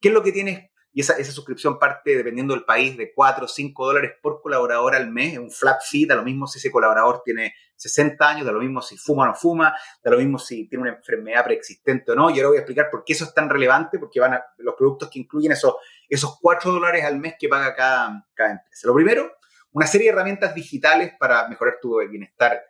¿qué 0.00 0.08
es 0.08 0.14
lo 0.14 0.22
que 0.22 0.32
tienes? 0.32 0.70
Y 0.92 1.02
esa, 1.02 1.12
esa 1.12 1.30
suscripción 1.30 1.78
parte, 1.78 2.16
dependiendo 2.16 2.54
del 2.54 2.64
país, 2.64 2.96
de 2.96 3.12
4 3.14 3.44
o 3.44 3.48
5 3.48 3.86
dólares 3.86 4.12
por 4.20 4.40
colaborador 4.42 4.96
al 4.96 5.10
mes, 5.10 5.34
es 5.34 5.38
un 5.38 5.50
flat 5.50 5.80
fee, 5.88 6.06
da 6.06 6.16
lo 6.16 6.24
mismo 6.24 6.48
si 6.48 6.58
ese 6.58 6.72
colaborador 6.72 7.22
tiene 7.24 7.54
60 7.76 8.28
años, 8.28 8.44
da 8.44 8.50
lo 8.50 8.58
mismo 8.58 8.82
si 8.82 8.96
fuma 8.96 9.22
o 9.22 9.26
no 9.26 9.34
fuma, 9.34 9.72
da 10.02 10.10
lo 10.10 10.18
mismo 10.18 10.38
si 10.38 10.68
tiene 10.68 10.82
una 10.82 10.96
enfermedad 10.96 11.44
preexistente 11.44 12.10
o 12.10 12.14
no. 12.16 12.30
Y 12.30 12.38
ahora 12.38 12.48
voy 12.48 12.56
a 12.56 12.60
explicar 12.60 12.90
por 12.90 13.04
qué 13.04 13.12
eso 13.12 13.24
es 13.24 13.34
tan 13.34 13.48
relevante, 13.48 14.00
porque 14.00 14.18
van 14.18 14.40
los 14.56 14.74
productos 14.74 15.08
que 15.10 15.20
incluyen 15.20 15.52
esos, 15.52 15.76
esos 16.08 16.38
4 16.40 16.72
dólares 16.72 17.04
al 17.04 17.18
mes 17.18 17.34
que 17.38 17.48
paga 17.48 17.76
cada, 17.76 18.26
cada 18.34 18.50
empresa. 18.50 18.88
Lo 18.88 18.94
primero, 18.94 19.30
una 19.78 19.86
serie 19.86 20.08
de 20.08 20.12
herramientas 20.12 20.56
digitales 20.56 21.12
para 21.20 21.46
mejorar 21.46 21.78
tu 21.80 22.00
bienestar 22.10 22.60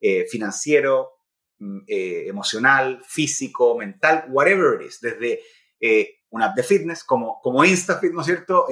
eh, 0.00 0.26
financiero, 0.28 1.20
mm, 1.60 1.78
eh, 1.86 2.24
emocional, 2.26 3.00
físico, 3.06 3.78
mental, 3.78 4.24
whatever 4.28 4.80
it 4.80 4.88
is, 4.88 5.00
desde 5.00 5.40
eh, 5.78 6.16
una 6.30 6.46
app 6.46 6.56
de 6.56 6.64
fitness 6.64 7.04
como, 7.04 7.40
como 7.40 7.64
InstaFit, 7.64 8.12
¿no 8.12 8.22
es 8.22 8.26
cierto? 8.26 8.66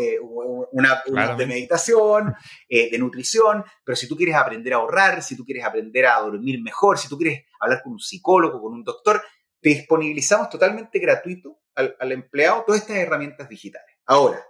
una, 0.72 0.94
app 0.94 1.38
de 1.38 1.46
meditación, 1.46 2.34
de 2.68 2.98
nutrición, 2.98 3.64
pero 3.84 3.94
si 3.94 4.08
tú 4.08 4.16
quieres 4.16 4.34
aprender 4.34 4.74
a 4.74 4.76
ahorrar, 4.78 5.22
si 5.22 5.36
tú 5.36 5.44
quieres 5.44 5.64
aprender 5.64 6.06
a 6.06 6.18
dormir 6.18 6.60
mejor, 6.60 6.98
si 6.98 7.08
tú 7.08 7.16
quieres 7.16 7.44
hablar 7.60 7.82
con 7.84 7.92
un 7.92 8.00
psicólogo, 8.00 8.60
con 8.60 8.72
un 8.72 8.82
doctor, 8.82 9.22
te 9.60 9.68
disponibilizamos 9.68 10.50
totalmente 10.50 10.98
gratuito 10.98 11.60
al, 11.76 11.96
al 12.00 12.10
empleado 12.10 12.64
todas 12.66 12.80
estas 12.82 12.96
herramientas 12.96 13.48
digitales. 13.48 13.94
Ahora, 14.06 14.44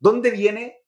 ¿dónde 0.00 0.32
viene, 0.32 0.80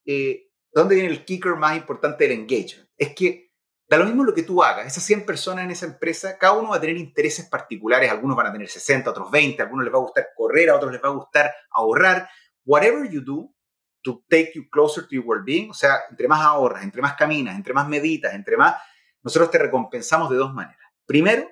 ¿dónde 0.80 0.94
viene 0.94 1.10
el 1.10 1.24
kicker 1.24 1.56
más 1.56 1.76
importante 1.76 2.24
del 2.24 2.40
engagement? 2.40 2.88
Es 2.96 3.14
que 3.14 3.46
Da 3.88 3.98
lo 3.98 4.04
mismo 4.04 4.24
lo 4.24 4.34
que 4.34 4.42
tú 4.42 4.62
hagas. 4.64 4.86
Esas 4.86 5.04
100 5.04 5.24
personas 5.24 5.64
en 5.64 5.70
esa 5.70 5.86
empresa, 5.86 6.36
cada 6.38 6.54
uno 6.54 6.70
va 6.70 6.76
a 6.76 6.80
tener 6.80 6.96
intereses 6.96 7.48
particulares. 7.48 8.10
Algunos 8.10 8.36
van 8.36 8.48
a 8.48 8.52
tener 8.52 8.68
60, 8.68 9.10
otros 9.10 9.30
20. 9.30 9.62
A 9.62 9.64
algunos 9.64 9.84
les 9.84 9.94
va 9.94 9.98
a 9.98 10.02
gustar 10.02 10.28
correr, 10.34 10.70
a 10.70 10.76
otros 10.76 10.90
les 10.90 11.00
va 11.00 11.08
a 11.08 11.12
gustar 11.12 11.54
ahorrar. 11.70 12.28
Whatever 12.64 13.08
you 13.08 13.20
do 13.20 13.54
to 14.02 14.24
take 14.28 14.52
you 14.56 14.68
closer 14.70 15.04
to 15.04 15.10
your 15.14 15.24
well-being, 15.24 15.70
o 15.70 15.74
sea, 15.74 15.98
entre 16.10 16.26
más 16.26 16.40
ahorras, 16.40 16.82
entre 16.82 17.00
más 17.00 17.14
caminas, 17.14 17.54
entre 17.54 17.74
más 17.74 17.88
meditas, 17.88 18.34
entre 18.34 18.56
más, 18.56 18.74
nosotros 19.22 19.50
te 19.50 19.58
recompensamos 19.58 20.30
de 20.30 20.36
dos 20.36 20.52
maneras. 20.52 20.80
Primero, 21.06 21.48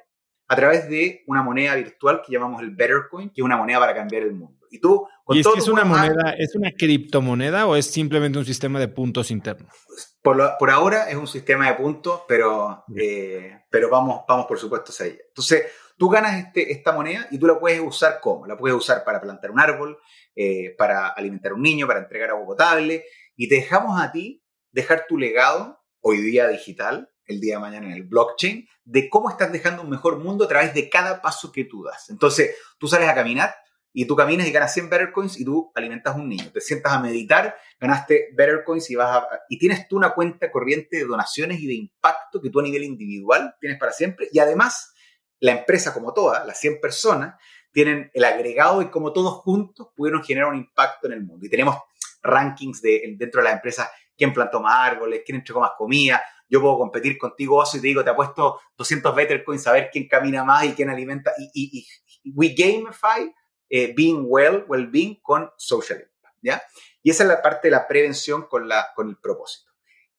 a 0.48 0.56
través 0.56 0.88
de 0.88 1.22
una 1.26 1.42
moneda 1.42 1.74
virtual 1.76 2.20
que 2.24 2.32
llamamos 2.32 2.62
el 2.62 2.70
Better 2.70 3.08
Coin, 3.10 3.30
que 3.30 3.40
es 3.40 3.44
una 3.44 3.56
moneda 3.56 3.78
para 3.78 3.94
cambiar 3.94 4.22
el 4.22 4.34
mundo. 4.34 4.63
Y 4.74 4.80
tú, 4.80 5.06
con 5.22 5.36
¿Y 5.36 5.40
es, 5.40 5.46
que 5.46 5.60
es 5.60 5.68
una 5.68 5.84
moneda, 5.84 6.34
es 6.36 6.56
una 6.56 6.72
criptomoneda 6.72 7.68
o 7.68 7.76
es 7.76 7.86
simplemente 7.86 8.40
un 8.40 8.44
sistema 8.44 8.80
de 8.80 8.88
puntos 8.88 9.30
internos? 9.30 9.72
Por, 10.20 10.36
por 10.58 10.68
ahora 10.68 11.08
es 11.08 11.14
un 11.14 11.28
sistema 11.28 11.68
de 11.68 11.74
puntos, 11.74 12.22
pero, 12.26 12.84
eh, 13.00 13.60
pero 13.70 13.88
vamos, 13.88 14.22
vamos 14.26 14.46
por 14.46 14.58
supuesto 14.58 14.92
a 14.98 15.06
ella. 15.06 15.20
Entonces, 15.28 15.66
tú 15.96 16.08
ganas 16.08 16.44
este, 16.44 16.72
esta 16.72 16.90
moneda 16.90 17.28
y 17.30 17.38
tú 17.38 17.46
la 17.46 17.60
puedes 17.60 17.80
usar 17.80 18.18
como? 18.20 18.48
La 18.48 18.56
puedes 18.56 18.76
usar 18.76 19.04
para 19.04 19.20
plantar 19.20 19.52
un 19.52 19.60
árbol, 19.60 19.96
eh, 20.34 20.74
para 20.76 21.06
alimentar 21.06 21.52
a 21.52 21.54
un 21.54 21.62
niño, 21.62 21.86
para 21.86 22.00
entregar 22.00 22.30
agua 22.30 22.44
potable, 22.44 23.04
y 23.36 23.48
te 23.48 23.54
dejamos 23.54 24.02
a 24.02 24.10
ti 24.10 24.42
dejar 24.72 25.06
tu 25.08 25.18
legado 25.18 25.78
hoy 26.00 26.20
día 26.20 26.48
digital 26.48 27.08
el 27.26 27.40
día 27.40 27.54
de 27.54 27.60
mañana 27.60 27.86
en 27.86 27.92
el 27.92 28.02
blockchain 28.02 28.68
de 28.82 29.08
cómo 29.08 29.30
estás 29.30 29.52
dejando 29.52 29.82
un 29.82 29.90
mejor 29.90 30.18
mundo 30.18 30.46
a 30.46 30.48
través 30.48 30.74
de 30.74 30.90
cada 30.90 31.22
paso 31.22 31.52
que 31.52 31.64
tú 31.64 31.84
das. 31.84 32.10
Entonces, 32.10 32.56
tú 32.76 32.88
sales 32.88 33.08
a 33.08 33.14
caminar 33.14 33.54
y 33.94 34.06
tú 34.06 34.16
caminas 34.16 34.46
y 34.46 34.50
ganas 34.50 34.74
100 34.74 34.90
Better 34.90 35.12
Coins 35.12 35.40
y 35.40 35.44
tú 35.44 35.70
alimentas 35.74 36.14
a 36.14 36.18
un 36.18 36.28
niño. 36.28 36.50
Te 36.52 36.60
sientas 36.60 36.92
a 36.92 37.00
meditar, 37.00 37.56
ganaste 37.80 38.30
Better 38.36 38.64
Coins 38.64 38.90
y 38.90 38.96
vas 38.96 39.16
a, 39.16 39.28
y 39.48 39.58
tienes 39.58 39.88
tú 39.88 39.96
una 39.96 40.10
cuenta 40.10 40.50
corriente 40.50 40.96
de 40.98 41.04
donaciones 41.04 41.60
y 41.60 41.66
de 41.66 41.74
impacto 41.74 42.42
que 42.42 42.50
tú 42.50 42.60
a 42.60 42.64
nivel 42.64 42.82
individual 42.82 43.54
tienes 43.60 43.78
para 43.78 43.92
siempre 43.92 44.28
y 44.30 44.40
además 44.40 44.92
la 45.40 45.52
empresa 45.52 45.94
como 45.94 46.12
toda, 46.12 46.44
las 46.44 46.58
100 46.58 46.80
personas, 46.80 47.36
tienen 47.70 48.10
el 48.14 48.24
agregado 48.24 48.82
y 48.82 48.90
como 48.90 49.12
todos 49.12 49.34
juntos 49.42 49.88
pudieron 49.94 50.22
generar 50.22 50.48
un 50.48 50.56
impacto 50.56 51.06
en 51.06 51.14
el 51.14 51.24
mundo. 51.24 51.46
Y 51.46 51.50
tenemos 51.50 51.76
rankings 52.22 52.82
de, 52.82 53.14
dentro 53.16 53.40
de 53.40 53.44
las 53.44 53.54
empresas, 53.54 53.88
quién 54.16 54.32
plantó 54.32 54.60
más 54.60 54.74
árboles, 54.90 55.22
quién 55.24 55.36
entregó 55.36 55.60
más 55.60 55.72
comida, 55.76 56.22
yo 56.48 56.60
puedo 56.60 56.78
competir 56.78 57.18
contigo, 57.18 57.56
Oso, 57.56 57.78
y 57.78 57.80
te 57.80 57.88
digo, 57.88 58.04
te 58.04 58.10
apuesto 58.10 58.60
200 58.76 59.14
Better 59.14 59.44
Coins 59.44 59.66
a 59.66 59.72
ver 59.72 59.90
quién 59.90 60.06
camina 60.06 60.44
más 60.44 60.64
y 60.64 60.72
quién 60.72 60.90
alimenta. 60.90 61.32
Y, 61.52 61.86
we 62.34 62.54
gamify 62.56 63.32
eh, 63.76 63.92
being 63.92 64.26
well, 64.28 64.64
well-being 64.68 65.18
con 65.20 65.50
social 65.56 65.98
impact, 65.98 66.38
¿ya? 66.42 66.62
Y 67.02 67.10
esa 67.10 67.24
es 67.24 67.28
la 67.28 67.42
parte 67.42 67.66
de 67.66 67.72
la 67.72 67.88
prevención 67.88 68.46
con, 68.48 68.68
la, 68.68 68.86
con 68.94 69.08
el 69.08 69.16
propósito. 69.16 69.72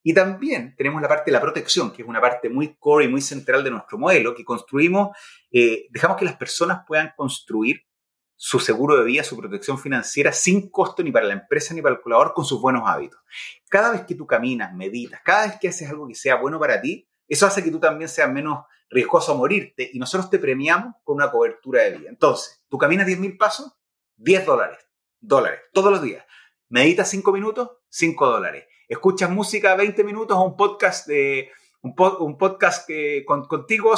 Y 0.03 0.13
también 0.13 0.75
tenemos 0.75 1.01
la 1.01 1.07
parte 1.07 1.31
de 1.31 1.37
la 1.37 1.41
protección, 1.41 1.93
que 1.93 2.01
es 2.01 2.07
una 2.07 2.19
parte 2.19 2.49
muy 2.49 2.75
core 2.75 3.05
y 3.05 3.07
muy 3.07 3.21
central 3.21 3.63
de 3.63 3.71
nuestro 3.71 3.97
modelo, 3.97 4.35
que 4.35 4.43
construimos, 4.43 5.17
eh, 5.51 5.87
dejamos 5.89 6.17
que 6.17 6.25
las 6.25 6.35
personas 6.35 6.79
puedan 6.85 7.13
construir 7.15 7.79
su 8.35 8.59
seguro 8.59 8.97
de 8.97 9.05
vida, 9.05 9.23
su 9.23 9.37
protección 9.37 9.79
financiera 9.79 10.33
sin 10.33 10.69
costo 10.69 11.01
ni 11.01 11.13
para 11.13 11.25
la 11.25 11.35
empresa 11.35 11.73
ni 11.73 11.81
para 11.81 11.95
el 11.95 12.01
colaborador 12.01 12.33
con 12.35 12.43
sus 12.43 12.59
buenos 12.59 12.83
hábitos. 12.85 13.21
Cada 13.69 13.91
vez 13.91 14.01
que 14.01 14.15
tú 14.15 14.27
caminas, 14.27 14.73
meditas, 14.73 15.21
cada 15.23 15.47
vez 15.47 15.57
que 15.61 15.69
haces 15.69 15.89
algo 15.89 16.09
que 16.09 16.15
sea 16.15 16.35
bueno 16.35 16.59
para 16.59 16.81
ti, 16.81 17.07
eso 17.27 17.45
hace 17.45 17.63
que 17.63 17.71
tú 17.71 17.79
también 17.79 18.09
seas 18.09 18.31
menos 18.31 18.65
riesgoso 18.89 19.31
a 19.31 19.35
morirte 19.35 19.89
y 19.91 19.99
nosotros 19.99 20.29
te 20.29 20.39
premiamos 20.39 20.95
con 21.03 21.15
una 21.15 21.31
cobertura 21.31 21.83
de 21.83 21.97
vida. 21.97 22.09
Entonces, 22.09 22.63
tú 22.69 22.77
caminas 22.77 23.07
10.000 23.07 23.37
pasos, 23.37 23.75
10 24.17 24.45
dólares, 24.45 24.77
dólares, 25.19 25.61
todos 25.73 25.91
los 25.91 26.01
días. 26.01 26.25
Meditas 26.69 27.09
5 27.09 27.31
minutos, 27.31 27.71
5 27.89 28.27
dólares. 28.27 28.65
Escuchas 28.87 29.29
música 29.29 29.75
20 29.75 30.03
minutos 30.03 30.37
o 30.37 30.43
un 30.43 30.55
podcast 30.55 31.07
de 31.07 31.51
un, 31.81 31.95
podcast 32.37 32.87
que 32.87 33.23
contigo, 33.25 33.93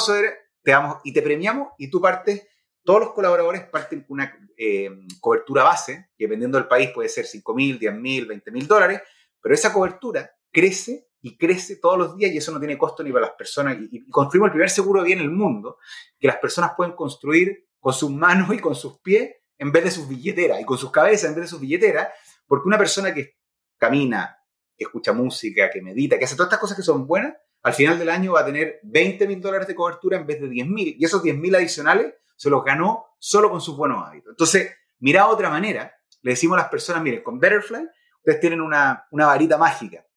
te 0.62 0.70
damos 0.70 0.98
y 1.04 1.12
te 1.12 1.22
premiamos 1.22 1.68
y 1.78 1.88
tú 1.90 2.00
partes 2.00 2.46
todos 2.84 3.00
los 3.00 3.12
colaboradores 3.12 3.64
parten 3.66 4.00
con 4.02 4.14
una 4.14 4.34
eh, 4.56 4.90
cobertura 5.20 5.62
base, 5.62 6.08
que 6.16 6.24
dependiendo 6.24 6.56
del 6.56 6.68
país 6.68 6.90
puede 6.94 7.10
ser 7.10 7.26
5 7.26 7.54
mil, 7.54 7.78
10 7.78 7.94
mil, 7.94 8.26
20 8.26 8.50
mil 8.50 8.66
dólares, 8.66 9.02
pero 9.42 9.54
esa 9.54 9.72
cobertura 9.72 10.30
crece 10.50 11.07
y 11.20 11.36
crece 11.36 11.76
todos 11.76 11.98
los 11.98 12.16
días 12.16 12.32
y 12.32 12.38
eso 12.38 12.52
no 12.52 12.58
tiene 12.58 12.78
costo 12.78 13.02
ni 13.02 13.12
para 13.12 13.26
las 13.26 13.34
personas. 13.34 13.76
Y, 13.90 14.08
construimos 14.10 14.48
el 14.48 14.52
primer 14.52 14.70
seguro 14.70 15.02
de 15.02 15.08
vida 15.08 15.16
en 15.20 15.24
el 15.24 15.30
mundo 15.30 15.78
que 16.18 16.26
las 16.26 16.36
personas 16.36 16.72
pueden 16.76 16.94
construir 16.94 17.68
con 17.80 17.92
sus 17.92 18.10
manos 18.10 18.52
y 18.54 18.58
con 18.58 18.74
sus 18.74 19.00
pies 19.00 19.34
en 19.56 19.72
vez 19.72 19.84
de 19.84 19.90
sus 19.90 20.08
billeteras 20.08 20.60
y 20.60 20.64
con 20.64 20.78
sus 20.78 20.90
cabezas 20.90 21.30
en 21.30 21.34
vez 21.34 21.44
de 21.44 21.48
sus 21.48 21.60
billeteras, 21.60 22.08
porque 22.46 22.68
una 22.68 22.78
persona 22.78 23.12
que 23.12 23.38
camina, 23.76 24.38
que 24.76 24.84
escucha 24.84 25.12
música, 25.12 25.68
que 25.68 25.82
medita, 25.82 26.16
que 26.16 26.24
hace 26.24 26.36
todas 26.36 26.48
estas 26.48 26.60
cosas 26.60 26.76
que 26.76 26.84
son 26.84 27.06
buenas, 27.06 27.34
al 27.62 27.74
final 27.74 27.98
del 27.98 28.08
año 28.08 28.34
va 28.34 28.40
a 28.40 28.46
tener 28.46 28.78
20 28.84 29.26
mil 29.26 29.40
dólares 29.40 29.66
de 29.66 29.74
cobertura 29.74 30.16
en 30.16 30.26
vez 30.26 30.40
de 30.40 30.48
10 30.48 30.68
mil. 30.68 30.94
Y 30.96 31.04
esos 31.04 31.24
10 31.24 31.36
mil 31.38 31.54
adicionales 31.56 32.14
se 32.36 32.50
los 32.50 32.64
ganó 32.64 33.06
solo 33.18 33.50
con 33.50 33.60
sus 33.60 33.76
buenos 33.76 34.06
hábitos. 34.06 34.30
Entonces, 34.30 34.72
mira 35.00 35.24
de 35.24 35.32
otra 35.32 35.50
manera, 35.50 35.92
le 36.22 36.30
decimos 36.30 36.56
a 36.56 36.62
las 36.62 36.70
personas, 36.70 37.02
miren, 37.02 37.24
con 37.24 37.40
Betterfly, 37.40 37.84
ustedes 38.18 38.40
tienen 38.40 38.60
una, 38.60 39.08
una 39.10 39.26
varita 39.26 39.58
mágica 39.58 40.07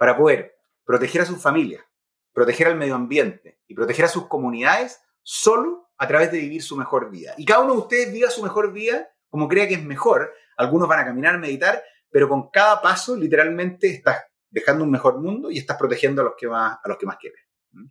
para 0.00 0.16
poder 0.16 0.56
proteger 0.82 1.20
a 1.20 1.26
sus 1.26 1.42
familias, 1.42 1.84
proteger 2.32 2.68
al 2.68 2.76
medio 2.76 2.94
ambiente 2.94 3.60
y 3.68 3.74
proteger 3.74 4.06
a 4.06 4.08
sus 4.08 4.28
comunidades 4.28 4.98
solo 5.22 5.90
a 5.98 6.08
través 6.08 6.32
de 6.32 6.38
vivir 6.38 6.62
su 6.62 6.74
mejor 6.74 7.10
vida. 7.10 7.34
Y 7.36 7.44
cada 7.44 7.60
uno 7.60 7.74
de 7.74 7.80
ustedes 7.80 8.10
viva 8.10 8.30
su 8.30 8.42
mejor 8.42 8.72
vida 8.72 9.10
como 9.28 9.46
crea 9.46 9.68
que 9.68 9.74
es 9.74 9.84
mejor. 9.84 10.32
Algunos 10.56 10.88
van 10.88 11.00
a 11.00 11.04
caminar, 11.04 11.38
meditar, 11.38 11.84
pero 12.08 12.30
con 12.30 12.48
cada 12.48 12.80
paso 12.80 13.14
literalmente 13.14 13.88
estás 13.88 14.24
dejando 14.48 14.84
un 14.84 14.90
mejor 14.90 15.20
mundo 15.20 15.50
y 15.50 15.58
estás 15.58 15.76
protegiendo 15.76 16.22
a 16.22 16.24
los 16.24 16.34
que 16.34 16.48
más, 16.48 16.78
a 16.82 16.88
los 16.88 16.96
que 16.96 17.04
más 17.04 17.18
quieren. 17.18 17.40
¿Mm? 17.72 17.86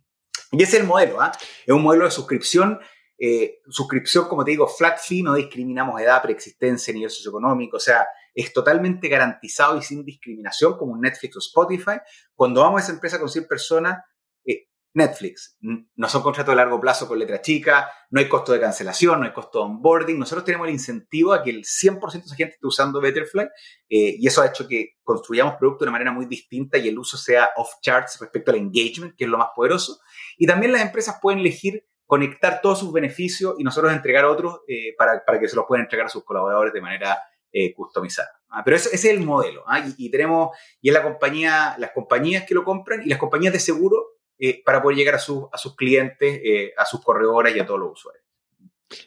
Y 0.50 0.62
ese 0.64 0.78
es 0.78 0.82
el 0.82 0.88
modelo, 0.88 1.20
¿ah? 1.22 1.30
Es 1.64 1.72
un 1.72 1.82
modelo 1.82 2.06
de 2.06 2.10
suscripción 2.10 2.80
eh, 3.22 3.60
suscripción, 3.68 4.26
como 4.28 4.42
te 4.44 4.52
digo, 4.52 4.66
flat 4.66 4.98
fee, 4.98 5.22
no 5.22 5.34
discriminamos 5.34 6.00
edad, 6.00 6.22
preexistencia, 6.22 6.94
nivel 6.94 7.10
socioeconómico, 7.10 7.76
o 7.76 7.80
sea, 7.80 8.06
es 8.34 8.52
totalmente 8.52 9.08
garantizado 9.08 9.78
y 9.78 9.82
sin 9.82 10.04
discriminación, 10.04 10.76
como 10.76 10.92
un 10.92 11.00
Netflix 11.00 11.36
o 11.36 11.38
Spotify. 11.40 11.98
Cuando 12.34 12.62
vamos 12.62 12.80
a 12.80 12.84
esa 12.84 12.92
empresa 12.92 13.18
con 13.18 13.28
100 13.28 13.46
personas, 13.46 13.98
eh, 14.44 14.68
Netflix, 14.92 15.56
no 15.60 16.08
son 16.08 16.22
contratos 16.22 16.52
de 16.52 16.56
largo 16.56 16.80
plazo 16.80 17.06
con 17.06 17.18
letra 17.18 17.40
chica, 17.40 17.88
no 18.10 18.20
hay 18.20 18.28
costo 18.28 18.52
de 18.52 18.60
cancelación, 18.60 19.20
no 19.20 19.26
hay 19.26 19.32
costo 19.32 19.60
de 19.60 19.64
onboarding. 19.66 20.18
Nosotros 20.18 20.44
tenemos 20.44 20.66
el 20.66 20.74
incentivo 20.74 21.32
a 21.32 21.42
que 21.42 21.50
el 21.50 21.64
100% 21.64 22.12
de 22.12 22.18
esa 22.18 22.34
gente 22.34 22.54
esté 22.54 22.66
usando 22.66 23.00
Betterfly 23.00 23.44
eh, 23.88 24.16
y 24.18 24.26
eso 24.26 24.42
ha 24.42 24.46
hecho 24.46 24.66
que 24.66 24.96
construyamos 25.02 25.54
productos 25.54 25.86
de 25.86 25.90
una 25.90 25.92
manera 25.92 26.12
muy 26.12 26.26
distinta 26.26 26.76
y 26.78 26.88
el 26.88 26.98
uso 26.98 27.16
sea 27.16 27.50
off 27.56 27.74
charts 27.82 28.18
respecto 28.20 28.50
al 28.50 28.56
engagement, 28.56 29.14
que 29.16 29.24
es 29.24 29.30
lo 29.30 29.38
más 29.38 29.48
poderoso. 29.54 30.00
Y 30.36 30.46
también 30.46 30.72
las 30.72 30.82
empresas 30.82 31.18
pueden 31.22 31.40
elegir 31.40 31.84
conectar 32.10 32.60
todos 32.60 32.80
sus 32.80 32.92
beneficios 32.92 33.54
y 33.58 33.62
nosotros 33.62 33.92
entregar 33.92 34.24
otros 34.24 34.62
eh, 34.66 34.96
para, 34.98 35.24
para, 35.24 35.38
que 35.38 35.48
se 35.48 35.54
los 35.54 35.66
puedan 35.68 35.84
entregar 35.84 36.06
a 36.06 36.10
sus 36.10 36.24
colaboradores 36.24 36.72
de 36.72 36.80
manera 36.80 37.16
eh, 37.52 37.74
customizada. 37.74 38.30
Ah, 38.48 38.62
pero 38.64 38.76
ese, 38.76 38.94
es 38.94 39.04
el 39.04 39.20
modelo. 39.20 39.64
¿ah? 39.66 39.84
Y, 39.96 40.10
tenemos, 40.10 40.56
y 40.80 40.88
es 40.88 40.94
la 40.94 41.02
compañía, 41.02 41.74
las 41.78 41.92
compañías 41.92 42.44
que 42.46 42.54
lo 42.54 42.64
compran 42.64 43.02
y 43.04 43.08
las 43.08 43.18
compañías 43.18 43.52
de 43.52 43.60
seguro 43.60 44.18
eh, 44.38 44.62
para 44.64 44.82
poder 44.82 44.96
llegar 44.98 45.14
a, 45.14 45.18
a 45.18 45.58
sus 45.58 45.76
clientes, 45.76 46.40
a 46.76 46.84
sus 46.84 47.02
corredores 47.02 47.54
y 47.54 47.60
a 47.60 47.66
todos 47.66 47.80
los 47.80 47.92
usuarios. 47.92 48.24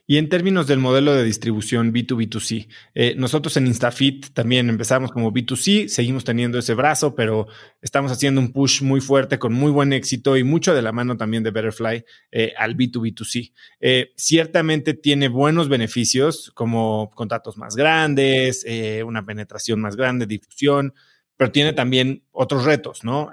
Y 0.05 0.17
en 0.17 0.29
términos 0.29 0.67
del 0.67 0.79
modelo 0.79 1.13
de 1.13 1.23
distribución 1.23 1.93
B2B2C, 1.93 2.67
eh, 2.95 3.15
nosotros 3.17 3.57
en 3.57 3.67
InstaFit 3.67 4.33
también 4.33 4.69
empezamos 4.69 5.11
como 5.11 5.31
B2C, 5.31 5.87
seguimos 5.87 6.23
teniendo 6.23 6.57
ese 6.57 6.73
brazo, 6.73 7.15
pero 7.15 7.47
estamos 7.81 8.11
haciendo 8.11 8.39
un 8.39 8.51
push 8.51 8.81
muy 8.81 9.01
fuerte 9.01 9.39
con 9.39 9.53
muy 9.53 9.71
buen 9.71 9.93
éxito 9.93 10.37
y 10.37 10.43
mucho 10.43 10.73
de 10.73 10.81
la 10.81 10.91
mano 10.91 11.17
también 11.17 11.43
de 11.43 11.51
Betterfly 11.51 12.05
eh, 12.31 12.53
al 12.57 12.77
B2B2C. 12.77 13.53
Eh, 13.79 14.13
ciertamente 14.15 14.93
tiene 14.93 15.27
buenos 15.27 15.69
beneficios 15.69 16.51
como 16.53 17.11
contratos 17.13 17.57
más 17.57 17.75
grandes, 17.75 18.65
una 19.05 19.25
penetración 19.25 19.81
más 19.81 19.95
grande, 19.95 20.25
difusión, 20.25 20.93
pero 21.35 21.51
tiene 21.51 21.73
también 21.73 22.23
otros 22.31 22.65
retos, 22.65 23.03
¿no? 23.03 23.29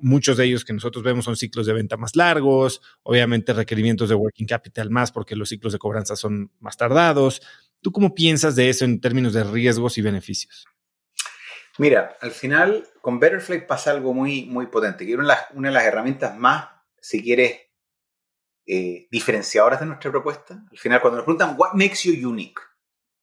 Muchos 0.00 0.36
de 0.36 0.44
ellos 0.44 0.64
que 0.64 0.72
nosotros 0.72 1.04
vemos 1.04 1.24
son 1.24 1.36
ciclos 1.36 1.66
de 1.66 1.72
venta 1.72 1.96
más 1.96 2.16
largos, 2.16 2.82
obviamente 3.02 3.52
requerimientos 3.52 4.08
de 4.08 4.14
working 4.14 4.46
capital 4.46 4.90
más 4.90 5.12
porque 5.12 5.36
los 5.36 5.48
ciclos 5.48 5.72
de 5.72 5.78
cobranza 5.78 6.16
son 6.16 6.50
más 6.58 6.76
tardados. 6.76 7.42
¿Tú 7.80 7.92
cómo 7.92 8.14
piensas 8.14 8.56
de 8.56 8.68
eso 8.68 8.84
en 8.84 9.00
términos 9.00 9.32
de 9.32 9.44
riesgos 9.44 9.96
y 9.98 10.02
beneficios? 10.02 10.66
Mira, 11.78 12.16
al 12.20 12.32
final 12.32 12.86
con 13.00 13.20
Betterfly 13.20 13.66
pasa 13.66 13.92
algo 13.92 14.12
muy, 14.12 14.44
muy 14.46 14.66
potente, 14.66 15.06
que 15.06 15.14
una 15.14 15.38
de 15.54 15.70
las, 15.70 15.84
herramientas 15.84 16.36
más 16.36 16.68
si 17.00 17.22
quieres, 17.22 17.58
eh, 18.66 19.08
diferenciadoras 19.10 19.80
de 19.80 19.86
nuestra 19.86 20.10
propuesta. 20.10 20.62
Al 20.70 20.78
final, 20.78 21.00
cuando 21.00 21.16
nos 21.16 21.24
preguntan, 21.24 21.54
what 21.58 21.72
makes 21.72 22.02
you 22.04 22.28
unique? 22.28 22.60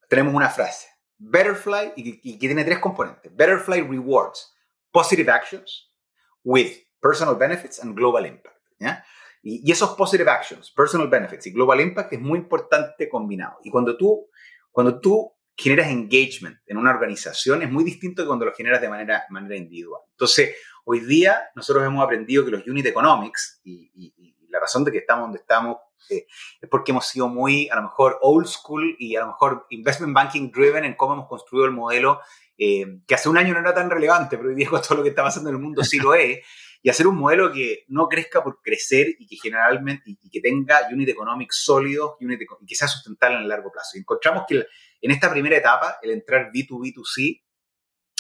Tenemos 0.10 0.34
una 0.34 0.49
frase, 0.49 0.88
Betterfly, 1.19 1.94
y, 1.95 2.32
y 2.32 2.40
que 2.40 2.48
tiene 2.48 2.65
tres 2.65 2.80
componentes. 2.80 3.34
Betterfly 3.36 3.82
rewards 3.82 4.53
positive 4.91 5.32
actions 5.32 5.86
with 6.48 6.72
personal 7.02 7.36
benefits 7.36 7.80
and 7.84 7.94
global 7.94 8.26
impact. 8.26 8.56
¿ya? 8.80 9.03
Y, 9.44 9.69
esos 9.69 9.95
positive 9.95 10.30
actions, 10.30 10.72
personal 10.72 11.10
benefits 11.10 11.45
y 11.48 11.52
global 11.52 11.82
impact 11.82 12.14
es 12.14 12.22
muy 12.22 12.40
importante 12.40 13.10
combinado. 13.10 13.60
Y 13.64 13.69
cuando 13.69 13.98
tú, 13.98 14.30
cuando 14.72 14.99
tú 15.02 15.34
generas 15.56 15.90
engagement 15.90 16.57
en 16.65 16.78
una 16.78 16.91
organización 16.91 17.64
es 17.64 17.72
muy 17.72 17.84
distinto 17.84 18.22
de 18.22 18.28
cuando 18.28 18.45
lo 18.45 18.53
generas 18.53 18.80
de 18.80 18.88
manera, 18.88 19.26
manera 19.30 19.57
individual. 19.57 20.02
Entonces, 20.11 20.56
hoy 20.86 21.02
día 21.02 21.49
nosotros 21.53 21.86
hemos 21.86 22.03
aprendido 22.03 22.45
que 22.45 22.52
los 22.52 22.65
unit 22.65 22.86
economics 22.86 23.60
y, 23.65 24.14
la 24.49 24.61
razón 24.61 24.86
de 24.86 24.91
que 24.94 24.99
estamos 24.99 25.26
donde 25.26 25.40
estamos 25.40 25.78
eh, 26.10 26.26
es 26.61 26.69
porque 26.69 26.91
hemos 26.91 27.06
sido 27.06 27.28
muy, 27.28 27.68
a 27.69 27.76
lo 27.76 27.84
mejor, 27.84 28.18
old 28.22 28.48
school 28.48 28.95
y 28.98 29.18
a 29.18 29.19
lo 29.19 29.28
mejor 29.28 29.65
investment 29.69 30.14
banking 30.14 30.49
driven 30.52 30.86
en 30.86 30.95
cómo 30.95 31.14
hemos 31.14 31.28
construido 31.28 31.65
el 31.65 31.74
modelo 31.74 32.22
eh, 32.57 33.01
que 33.07 33.15
hace 33.15 33.29
un 33.29 33.38
año 33.38 33.53
no 33.53 33.59
era 33.59 33.73
tan 33.73 33.89
relevante, 33.89 34.38
pero 34.38 34.49
hoy 34.49 34.55
día 34.55 34.69
con 34.69 34.81
todo 34.81 34.97
lo 34.97 35.03
que 35.03 35.09
está 35.09 35.23
pasando 35.23 35.49
en 35.49 35.55
el 35.55 35.61
mundo 35.61 35.84
sí 35.84 35.99
lo 35.99 36.13
es 36.15 36.39
y 36.81 36.89
hacer 36.89 37.07
un 37.07 37.17
modelo 37.17 37.51
que 37.51 37.85
no 37.88 38.07
crezca 38.07 38.43
por 38.43 38.61
crecer 38.61 39.07
y 39.19 39.27
que 39.27 39.35
generalmente 39.35 40.03
y, 40.05 40.29
que 40.29 40.39
tenga 40.41 40.88
unit 40.91 41.09
economics 41.09 41.63
sólidos 41.63 42.15
y 42.19 42.27
que 42.65 42.75
sea 42.75 42.88
sustentable 42.88 43.38
en 43.38 43.43
el 43.43 43.49
largo 43.49 43.71
plazo. 43.71 43.97
Y 43.97 43.99
encontramos 43.99 44.45
que 44.47 44.65
en 45.01 45.11
esta 45.11 45.29
primera 45.29 45.57
etapa, 45.57 45.97
el 46.01 46.11
entrar 46.11 46.51
B2B2C, 46.51 47.43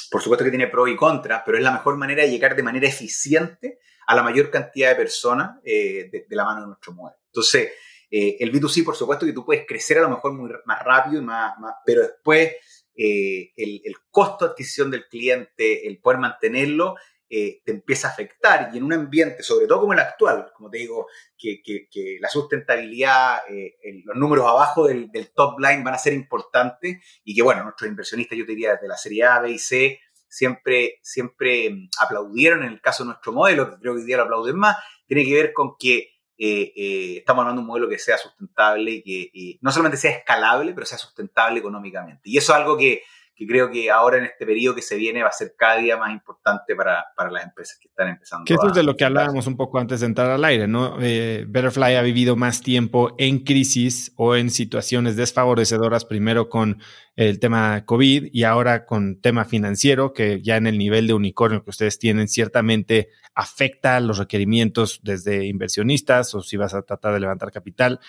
por 0.09 0.21
supuesto 0.21 0.45
que 0.45 0.51
tiene 0.51 0.67
pro 0.67 0.87
y 0.87 0.95
contra, 0.95 1.43
pero 1.43 1.57
es 1.57 1.63
la 1.63 1.71
mejor 1.71 1.97
manera 1.97 2.23
de 2.23 2.29
llegar 2.29 2.55
de 2.55 2.63
manera 2.63 2.87
eficiente 2.87 3.79
a 4.07 4.15
la 4.15 4.23
mayor 4.23 4.49
cantidad 4.49 4.89
de 4.89 4.95
personas 4.95 5.59
eh, 5.63 6.09
de, 6.11 6.35
la 6.35 6.45
mano 6.45 6.61
de 6.61 6.67
nuestro 6.67 6.93
modelo. 6.93 7.17
Entonces, 7.25 7.71
eh, 8.09 8.37
el 8.39 8.51
B2C, 8.51 8.85
por 8.85 8.95
supuesto 8.95 9.25
que 9.25 9.33
tú 9.33 9.45
puedes 9.45 9.65
crecer 9.67 9.97
a 9.97 10.01
lo 10.01 10.09
mejor 10.09 10.33
muy, 10.33 10.49
más 10.65 10.81
rápido, 10.83 11.21
y 11.21 11.25
más, 11.25 11.53
pero 11.85 12.03
después 12.03 12.53
eh, 12.97 13.53
el, 13.55 13.95
costo 14.09 14.45
de 14.45 14.51
adquisición 14.51 14.89
del 14.89 15.07
cliente, 15.07 15.87
el 15.87 15.99
poder 15.99 16.19
mantenerlo, 16.19 16.95
eh, 17.29 17.61
te 17.63 17.71
empieza 17.71 18.07
a 18.07 18.11
afectar. 18.11 18.71
Y 18.73 18.77
en 18.77 18.83
un 18.83 18.93
ambiente, 18.93 19.43
sobre 19.43 19.67
todo 19.67 19.81
como 19.81 19.93
el 19.93 19.99
actual, 19.99 20.51
como 20.55 20.71
te 20.71 20.79
digo, 20.79 21.05
que, 21.37 21.61
que, 21.63 22.17
la 22.19 22.29
sustentabilidad, 22.29 23.39
eh, 23.49 23.77
los 24.03 24.17
números 24.17 24.47
abajo 24.47 24.87
del, 24.87 25.11
top 25.35 25.59
line 25.59 25.83
van 25.83 25.93
a 25.93 25.99
ser 25.99 26.13
importantes 26.13 26.97
y 27.23 27.35
que, 27.35 27.43
bueno, 27.43 27.63
nuestros 27.63 27.87
inversionistas, 27.87 28.37
yo 28.37 28.45
te 28.45 28.53
diría, 28.53 28.73
desde 28.73 28.87
la 28.87 28.97
serie 28.97 29.25
A, 29.25 29.39
B 29.41 29.51
y 29.51 29.59
C, 29.59 29.99
siempre, 30.27 30.99
siempre 31.03 31.69
mm, 31.69 31.89
aplaudieron 31.99 32.63
en 32.63 32.71
el 32.73 32.81
caso 32.81 33.03
de 33.03 33.09
nuestro 33.09 33.31
modelo, 33.31 33.69
que 33.69 33.77
creo 33.79 33.93
que 33.93 34.01
hoy 34.01 34.05
día 34.07 34.17
lo 34.17 34.23
aplauden 34.23 34.57
más, 34.57 34.77
tiene 35.05 35.23
que 35.23 35.33
ver 35.33 35.53
con 35.53 35.75
que 35.77 36.16
eh, 36.37 37.17
estamos 37.17 37.41
hablando 37.41 37.61
de 37.61 37.63
un 37.63 37.67
modelo 37.67 37.89
que 37.89 37.99
sea 37.99 38.17
sustentable 38.17 38.91
y 38.91 39.01
que 39.01 39.57
no 39.61 39.71
solamente 39.71 39.97
sea 39.97 40.11
escalable, 40.11 40.73
pero 40.73 40.85
sea 40.85 40.97
sustentable 40.97 41.59
económicamente. 41.59 42.21
Y 42.29 42.37
eso 42.37 42.53
es 42.53 42.59
algo 42.59 42.77
que, 42.77 43.03
que 43.37 43.45
creo 43.45 43.69
que 43.69 43.91
ahora 43.91 44.17
en 44.17 44.23
este 44.23 44.47
periodo 44.47 44.73
que 44.73 44.81
se 44.81 44.95
viene 44.95 45.21
va 45.21 45.29
a 45.29 45.31
ser 45.31 45.53
cada 45.55 45.77
día 45.77 45.95
más 45.95 46.11
importante 46.11 46.75
para, 46.75 47.05
para 47.15 47.29
las 47.29 47.43
empresas 47.43 47.77
que 47.79 47.87
están 47.87 48.09
empezando. 48.09 48.45
Que 48.45 48.55
esto 48.55 48.69
es 48.69 48.73
de 48.73 48.81
lo 48.81 48.95
que 48.95 49.05
hablábamos 49.05 49.45
un 49.45 49.55
poco 49.55 49.77
antes 49.77 49.99
de 49.99 50.07
entrar 50.07 50.31
al 50.31 50.43
aire, 50.43 50.67
¿no? 50.67 50.97
Eh, 50.99 51.45
Betterfly 51.47 51.95
ha 51.95 52.01
vivido 52.01 52.35
más 52.35 52.63
tiempo 52.63 53.13
en 53.19 53.43
crisis 53.43 54.11
o 54.15 54.35
en 54.35 54.49
situaciones 54.49 55.15
desfavorecedoras, 55.15 56.03
primero 56.03 56.49
con 56.49 56.81
el 57.15 57.39
tema 57.39 57.85
COVID 57.85 58.29
y 58.33 58.43
ahora 58.43 58.85
con 58.87 59.21
tema 59.21 59.45
financiero, 59.45 60.13
que 60.13 60.41
ya 60.41 60.57
en 60.57 60.65
el 60.65 60.79
nivel 60.79 61.05
de 61.05 61.13
unicornio 61.13 61.63
que 61.63 61.69
ustedes 61.69 61.99
tienen 61.99 62.27
ciertamente 62.27 63.09
afecta 63.35 63.99
los 63.99 64.17
requerimientos 64.17 64.99
desde 65.03 65.45
inversionistas 65.45 66.33
o 66.33 66.41
si 66.41 66.57
vas 66.57 66.73
a 66.73 66.81
tratar 66.81 67.13
de 67.13 67.19
levantar 67.19 67.51
capital. 67.51 67.99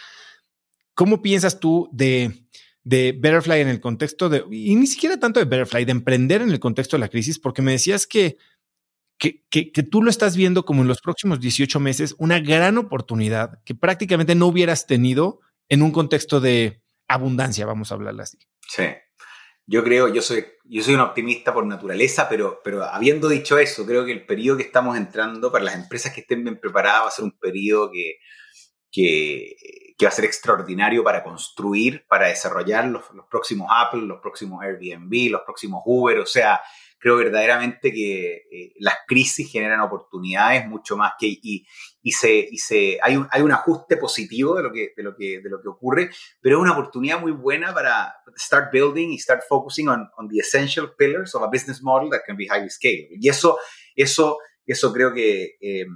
¿Cómo 0.95 1.21
piensas 1.21 1.61
tú 1.61 1.91
de 1.93 2.49
de 2.85 3.13
Betterfly 3.13 3.61
en 3.61 3.69
el 3.69 3.81
contexto 3.81 4.29
de, 4.29 4.45
y 4.51 4.75
ni 4.77 4.87
siquiera 4.87 5.19
tanto 5.19 5.41
de 5.41 5.47
Betterfly, 5.47 5.85
de 5.85 5.93
emprender 5.93 6.43
en 6.43 6.51
el 6.51 6.61
contexto 6.61 6.97
de 6.97 7.01
la 7.01 7.09
crisis, 7.09 7.39
porque 7.39 7.63
me 7.63 7.73
decías 7.73 8.07
que, 8.07 8.37
que, 9.19 9.43
que, 9.51 9.83
tú 9.83 10.03
lo 10.03 10.11
estás 10.11 10.37
viendo 10.37 10.65
como 10.65 10.83
en 10.83 10.89
los 10.89 11.01
próximos 11.01 11.41
18 11.41 11.81
meses 11.81 12.15
una 12.19 12.39
gran 12.39 12.79
oportunidad 12.79 13.63
que 13.65 13.75
prácticamente 13.75 14.35
no 14.35 14.47
hubieras 14.47 14.87
tenido 14.87 15.41
en 15.69 15.83
un 15.83 15.91
contexto 15.91 16.41
de 16.41 16.83
abundancia, 17.09 17.67
vamos 17.67 17.91
a 17.91 17.97
hablarla 17.97 18.23
así. 18.23 18.39
Sí. 18.69 18.85
Yo 19.67 19.85
creo, 19.85 20.09
yo 20.09 20.23
soy, 20.23 20.47
yo 20.65 20.83
soy 20.83 20.95
un 20.95 21.01
optimista 21.01 21.53
por 21.53 21.67
naturaleza, 21.67 22.27
pero, 22.29 22.61
pero 22.65 22.85
habiendo 22.85 23.29
dicho 23.29 23.59
eso, 23.59 23.85
creo 23.85 24.07
que 24.07 24.13
el 24.13 24.25
periodo 24.25 24.57
que 24.57 24.63
estamos 24.63 24.97
entrando 24.97 25.53
para 25.53 25.65
las 25.65 25.75
empresas 25.75 26.15
que 26.15 26.23
estén 26.23 26.43
bien 26.43 26.59
preparadas 26.59 27.03
va 27.03 27.09
a 27.09 27.11
ser 27.11 27.25
un 27.27 27.39
periodo 27.39 27.91
que, 27.91 28.17
que, 28.91 29.57
que 29.99 30.07
va 30.07 30.11
a 30.11 30.13
ser 30.13 30.25
extraordinario 30.25 31.03
para 31.03 31.25
construir, 31.25 32.07
para 32.09 32.29
desarrollar 32.29 32.87
los, 32.87 33.03
próximos 33.29 33.69
Apple, 33.69 34.03
los 34.03 34.21
próximos 34.21 34.63
Airbnb, 34.63 35.31
los 35.31 35.43
próximos 35.43 35.83
Uber. 35.85 36.21
O 36.21 36.27
sea, 36.27 36.61
creo 37.01 37.17
verdaderamente 37.17 37.93
que 37.93 38.47
eh, 38.51 38.73
las 38.79 38.95
crisis 39.09 39.51
generan 39.51 39.81
oportunidades 39.81 40.67
mucho 40.67 40.97
más 40.97 41.15
que 41.19 41.27
y, 41.27 41.67
y 42.01 42.13
se, 42.13 42.33
y 42.33 42.59
se 42.59 42.99
hay, 43.03 43.17
un, 43.17 43.27
hay 43.33 43.43
un 43.43 43.51
ajuste 43.51 43.97
positivo 43.97 44.57
de 44.57 44.63
lo, 44.63 44.73
que, 44.73 44.93
de, 44.97 45.03
lo 45.03 45.17
que, 45.17 45.41
de 45.41 45.51
lo 45.51 45.61
que 45.61 45.69
ocurre, 45.69 46.11
pero 46.41 46.59
es 46.59 46.63
una 46.63 46.73
oportunidad 46.73 47.21
muy 47.21 47.33
buena 47.33 47.75
para 47.75 48.15
start 48.37 48.73
building 48.73 49.09
y 49.09 49.19
start 49.19 49.43
focusing 49.49 49.89
on, 49.89 50.09
on 50.17 50.29
the 50.29 50.39
essential 50.39 50.89
pillars 50.97 51.35
of 51.35 51.43
a 51.43 51.49
business 51.49 51.83
model 51.83 52.09
that 52.11 52.21
can 52.25 52.37
be 52.37 52.45
highly 52.45 52.71
scalable. 52.71 53.17
Y 53.21 53.29
eso, 53.29 53.59
eso, 53.97 54.39
eso 54.65 54.93
creo 54.93 55.13
que 55.13 55.57
eh, 55.61 55.87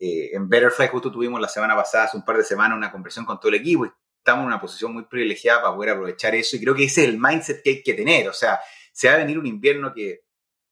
eh, 0.00 0.30
en 0.32 0.48
Betterfly 0.48 0.88
justo 0.88 1.12
tuvimos 1.12 1.40
la 1.40 1.48
semana 1.48 1.76
pasada, 1.76 2.04
hace 2.04 2.16
un 2.16 2.24
par 2.24 2.36
de 2.38 2.44
semanas, 2.44 2.76
una 2.76 2.90
conversación 2.90 3.24
con 3.24 3.38
todo 3.38 3.50
el 3.50 3.56
equipo 3.56 3.86
estamos 4.20 4.42
en 4.42 4.48
una 4.48 4.60
posición 4.60 4.92
muy 4.92 5.04
privilegiada 5.04 5.62
para 5.62 5.74
poder 5.74 5.90
aprovechar 5.90 6.34
eso 6.34 6.56
y 6.56 6.60
creo 6.60 6.74
que 6.74 6.84
ese 6.84 7.02
es 7.02 7.08
el 7.08 7.18
mindset 7.18 7.62
que 7.62 7.70
hay 7.70 7.82
que 7.82 7.94
tener. 7.94 8.28
O 8.28 8.32
sea, 8.32 8.60
se 8.92 9.08
va 9.08 9.14
a 9.14 9.18
venir 9.18 9.38
un 9.38 9.46
invierno 9.46 9.92
que 9.92 10.24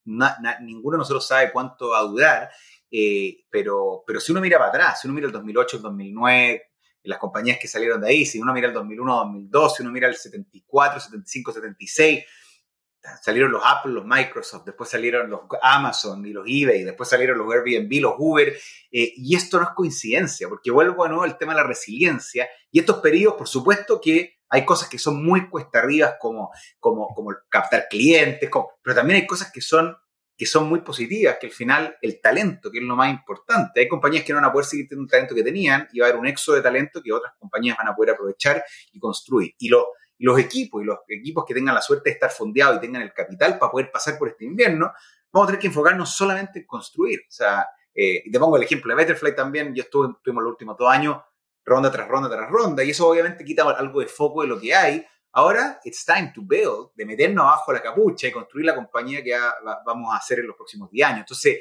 ninguno 0.05 0.96
de 0.96 0.98
nosotros 0.98 1.26
sabe 1.26 1.50
cuánto 1.50 1.88
va 1.88 1.98
a 1.98 2.02
durar, 2.02 2.50
eh, 2.90 3.44
pero, 3.50 4.05
pero 4.06 4.20
si 4.20 4.32
uno 4.32 4.40
mira 4.40 4.59
para 4.59 4.70
atrás, 4.70 5.00
si 5.00 5.09
uno 5.09 5.14
mira 5.14 5.26
el 5.26 5.32
2008, 5.32 5.76
el 5.78 5.82
2009, 5.82 6.62
las 7.05 7.18
compañías 7.18 7.59
que 7.59 7.68
salieron 7.68 8.00
de 8.02 8.09
ahí, 8.09 8.26
si 8.26 8.38
uno 8.38 8.52
mira 8.52 8.68
el 8.68 8.74
2001, 8.74 9.14
2002, 9.14 9.76
si 9.76 9.82
uno 9.82 9.92
mira 9.92 10.09
el 10.09 10.14
74, 10.14 11.00
75, 11.00 11.52
76, 11.52 12.24
salieron 13.22 13.51
los 13.51 13.62
Apple, 13.64 13.93
los 13.93 14.05
Microsoft, 14.05 14.64
después 14.64 14.90
salieron 14.90 15.30
los 15.30 15.40
Amazon 15.62 16.24
y 16.24 16.32
los 16.32 16.44
eBay, 16.47 16.85
después 16.85 17.09
salieron 17.09 17.39
los 17.39 17.52
Airbnb, 17.52 18.01
los 18.01 18.14
Uber, 18.18 18.48
eh, 18.48 19.12
y 19.16 19.36
esto 19.36 19.59
no 19.59 19.64
es 19.64 19.70
coincidencia, 19.74 20.48
porque 20.48 20.70
vuelvo 20.70 21.05
a 21.05 21.09
nuevo 21.09 21.24
al 21.24 21.39
tema 21.39 21.52
de 21.52 21.60
la 21.60 21.66
resiliencia, 21.66 22.48
y 22.70 22.80
estos 22.80 22.98
periodos, 22.98 23.36
por 23.36 23.48
supuesto 23.48 24.01
que 24.01 24.39
hay 24.51 24.64
cosas 24.64 24.89
que 24.89 24.98
son 24.98 25.24
muy 25.24 25.48
cuesta 25.48 25.80
arriba, 25.80 26.16
como, 26.18 26.51
como, 26.78 27.09
como 27.14 27.35
captar 27.48 27.86
clientes, 27.89 28.51
pero 28.82 28.97
también 28.97 29.20
hay 29.20 29.26
cosas 29.26 29.52
que 29.52 29.60
son, 29.60 29.97
que 30.36 30.47
son 30.47 30.68
muy 30.68 30.80
positivas, 30.80 31.36
que 31.40 31.48
al 31.48 31.52
final 31.52 31.97
el 32.01 32.20
talento, 32.20 32.70
que 32.70 32.78
es 32.78 32.85
lo 32.85 32.97
más 32.97 33.10
importante, 33.10 33.80
hay 33.80 33.89
compañías 33.89 34.24
que 34.24 34.32
no 34.32 34.40
van 34.40 34.48
a 34.48 34.52
poder 34.52 34.66
seguir 34.66 34.89
teniendo 34.89 35.02
un 35.05 35.09
talento 35.09 35.35
que 35.35 35.43
tenían, 35.43 35.89
y 35.93 36.01
va 36.01 36.06
a 36.06 36.09
haber 36.10 36.20
un 36.20 36.26
éxodo 36.26 36.56
de 36.56 36.62
talento 36.62 37.02
que 37.02 37.12
otras 37.12 37.35
compañías 37.39 37.76
van 37.76 37.89
a 37.89 37.94
poder 37.94 38.14
aprovechar 38.14 38.64
y 38.93 38.98
construir. 38.98 39.52
Y 39.59 39.68
lo, 39.68 39.89
los 40.19 40.39
equipos 40.39 40.82
y 40.82 40.85
los 40.85 40.99
equipos 41.09 41.45
que 41.47 41.55
tengan 41.55 41.74
la 41.74 41.82
suerte 41.82 42.11
de 42.11 42.15
estar 42.15 42.31
fondeados 42.31 42.78
y 42.78 42.81
tengan 42.81 43.03
el 43.03 43.12
capital 43.12 43.59
para 43.59 43.70
poder 43.70 43.90
pasar 43.90 44.19
por 44.19 44.28
este 44.28 44.45
invierno, 44.45 44.93
vamos 45.32 45.47
a 45.47 45.49
tener 45.49 45.61
que 45.61 45.69
enfocarnos 45.69 46.15
solamente 46.15 46.61
en 46.61 46.66
construir. 46.66 47.20
O 47.20 47.31
sea, 47.31 47.69
eh, 47.95 48.23
te 48.31 48.39
pongo 48.39 48.57
el 48.57 48.62
ejemplo 48.62 48.90
de 48.90 48.97
Betterfly 48.97 49.35
también, 49.35 49.74
yo 49.74 49.82
estuve, 49.82 50.12
estuvimos 50.16 50.43
los 50.43 50.53
últimos 50.53 50.77
dos 50.77 50.90
años 50.90 51.19
ronda 51.65 51.90
tras 51.90 52.09
ronda 52.09 52.31
tras 52.31 52.51
ronda 52.51 52.82
y 52.82 52.90
eso 52.90 53.07
obviamente 53.07 53.45
quita 53.45 53.62
algo 53.70 54.01
de 54.01 54.07
foco 54.07 54.43
de 54.43 54.49
lo 54.49 54.59
que 54.61 54.74
hay. 54.74 55.05
Ahora, 55.32 55.78
it's 55.85 56.05
time 56.05 56.32
to 56.35 56.40
build, 56.43 56.90
de 56.95 57.05
meternos 57.05 57.45
abajo 57.45 57.73
la 57.73 57.82
capucha 57.82 58.27
y 58.27 58.32
construir 58.32 58.66
la 58.66 58.74
compañía 58.74 59.23
que 59.23 59.39
vamos 59.85 60.12
a 60.12 60.16
hacer 60.16 60.40
en 60.40 60.47
los 60.47 60.57
próximos 60.57 60.90
10 60.90 61.07
años. 61.07 61.20
Entonces, 61.20 61.61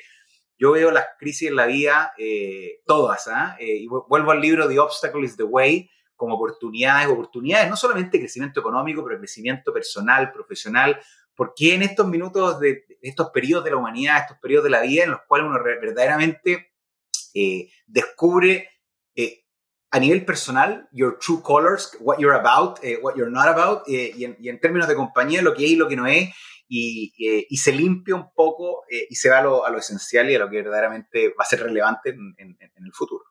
yo 0.57 0.71
veo 0.71 0.89
las 0.89 1.05
crisis 1.19 1.49
en 1.49 1.55
la 1.55 1.65
vida, 1.65 2.13
eh, 2.17 2.81
todas, 2.85 3.27
¿ah? 3.27 3.57
eh, 3.59 3.75
y 3.77 3.87
vuelvo 3.87 4.31
al 4.31 4.41
libro 4.41 4.67
The 4.67 4.79
Obstacle 4.79 5.23
is 5.23 5.37
the 5.37 5.43
Way, 5.43 5.89
como 6.17 6.35
oportunidades, 6.35 7.07
oportunidades, 7.07 7.69
no 7.69 7.77
solamente 7.77 8.19
crecimiento 8.19 8.59
económico, 8.59 9.05
pero 9.05 9.19
crecimiento 9.19 9.71
personal, 9.71 10.31
profesional, 10.33 10.99
porque 11.35 11.75
en 11.75 11.83
estos 11.83 12.07
minutos, 12.07 12.59
de, 12.59 12.83
estos 13.01 13.29
periodos 13.29 13.63
de 13.63 13.71
la 13.71 13.77
humanidad, 13.77 14.17
estos 14.17 14.39
periodos 14.39 14.65
de 14.65 14.71
la 14.71 14.81
vida 14.81 15.03
en 15.03 15.11
los 15.11 15.21
cuales 15.27 15.47
uno 15.47 15.63
verdaderamente 15.63 16.73
eh, 17.35 17.69
descubre 17.85 18.67
eh, 19.15 19.45
a 19.91 19.99
nivel 19.99 20.25
personal 20.25 20.89
your 20.91 21.19
true 21.19 21.41
colors, 21.41 21.95
what 21.99 22.17
you're 22.17 22.35
about, 22.35 22.83
eh, 22.83 22.97
what 23.01 23.15
you're 23.15 23.31
not 23.31 23.47
about, 23.47 23.87
y 23.87 24.25
en, 24.25 24.59
términos 24.59 24.87
de 24.87 24.95
compañía, 24.95 25.43
lo 25.43 25.53
que 25.53 25.65
es 25.65 25.71
y 25.71 25.75
lo 25.75 25.87
que 25.87 25.95
no 25.95 26.07
es, 26.07 26.29
y, 26.67 27.13
se 27.55 27.71
limpia 27.71 28.15
un 28.15 28.33
poco 28.33 28.83
y 28.89 29.15
se 29.15 29.29
va 29.29 29.37
a 29.37 29.43
lo, 29.43 29.65
a 29.65 29.69
lo, 29.69 29.77
esencial 29.77 30.29
y 30.29 30.35
a 30.35 30.39
lo 30.39 30.49
que 30.49 30.57
verdaderamente 30.57 31.29
va 31.29 31.43
a 31.43 31.45
ser 31.45 31.61
relevante 31.61 32.09
en 32.09 32.57
el 32.59 32.93
futuro. 32.93 33.23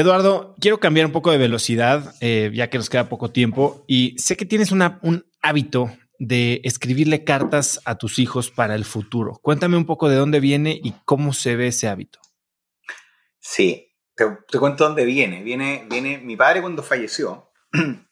Eduardo, 0.00 0.54
quiero 0.60 0.80
cambiar 0.80 1.06
un 1.06 1.12
poco 1.12 1.30
de 1.30 1.38
velocidad, 1.38 2.14
eh, 2.20 2.50
ya 2.54 2.70
que 2.70 2.78
nos 2.78 2.90
queda 2.90 3.08
poco 3.08 3.30
tiempo, 3.30 3.84
y 3.86 4.16
sé 4.18 4.36
que 4.36 4.46
tienes 4.46 4.72
un 4.72 5.24
hábito 5.42 5.90
de 6.20 6.60
escribirle 6.64 7.24
cartas 7.24 7.80
a 7.86 7.96
tus 7.96 8.18
hijos 8.18 8.50
para 8.50 8.74
el 8.74 8.84
futuro. 8.84 9.38
Cuéntame 9.42 9.76
un 9.76 9.86
poco 9.86 10.08
de 10.08 10.16
dónde 10.16 10.38
viene 10.38 10.78
y 10.82 10.92
cómo 11.06 11.32
se 11.32 11.56
ve 11.56 11.68
ese 11.68 11.88
hábito. 11.88 12.20
Sí, 13.40 13.96
te, 14.14 14.58
cuento 14.58 14.84
dónde 14.84 15.06
viene. 15.06 15.42
viene. 15.42 15.86
Viene 15.88 16.18
mi 16.18 16.36
padre 16.36 16.60
cuando 16.60 16.82
falleció. 16.82 17.50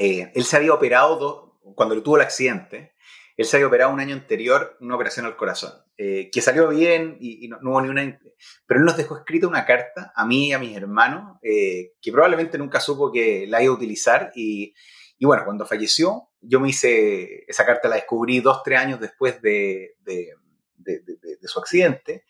Eh, 0.00 0.30
él 0.32 0.44
se 0.44 0.56
había 0.56 0.74
operado 0.74 1.58
cuando 1.74 2.00
tuvo 2.00 2.16
el 2.16 2.22
accidente. 2.22 2.92
Él 3.38 3.46
se 3.46 3.56
había 3.56 3.68
operado 3.68 3.92
un 3.92 4.00
año 4.00 4.16
anterior 4.16 4.76
una 4.80 4.96
operación 4.96 5.24
al 5.24 5.36
corazón, 5.36 5.72
eh, 5.96 6.28
que 6.30 6.40
salió 6.40 6.68
bien 6.68 7.16
y, 7.20 7.46
no, 7.46 7.58
hubo 7.62 7.80
ni 7.80 7.88
una... 7.88 8.02
Pero 8.66 8.80
él 8.80 8.84
nos 8.84 8.96
dejó 8.96 9.16
escrita 9.16 9.46
una 9.46 9.64
carta 9.64 10.12
a 10.16 10.26
mí 10.26 10.48
y 10.48 10.52
a 10.52 10.58
mis 10.58 10.76
hermanos, 10.76 11.38
eh, 11.42 11.92
que 12.02 12.10
probablemente 12.10 12.58
nunca 12.58 12.80
supo 12.80 13.12
que 13.12 13.46
la 13.46 13.62
iba 13.62 13.72
a 13.72 13.76
utilizar. 13.76 14.32
Y, 14.34 14.74
y, 15.18 15.24
bueno, 15.24 15.44
cuando 15.44 15.66
falleció, 15.66 16.30
yo 16.40 16.58
me 16.58 16.70
hice, 16.70 17.44
esa 17.46 17.64
carta 17.64 17.88
la 17.88 17.94
descubrí 17.94 18.40
dos, 18.40 18.60
tres 18.64 18.80
años 18.80 18.98
después 18.98 19.40
de, 19.40 19.94
de, 20.00 20.32
de, 20.76 21.00
de 21.40 21.48
su 21.48 21.60
accidente. 21.60 22.24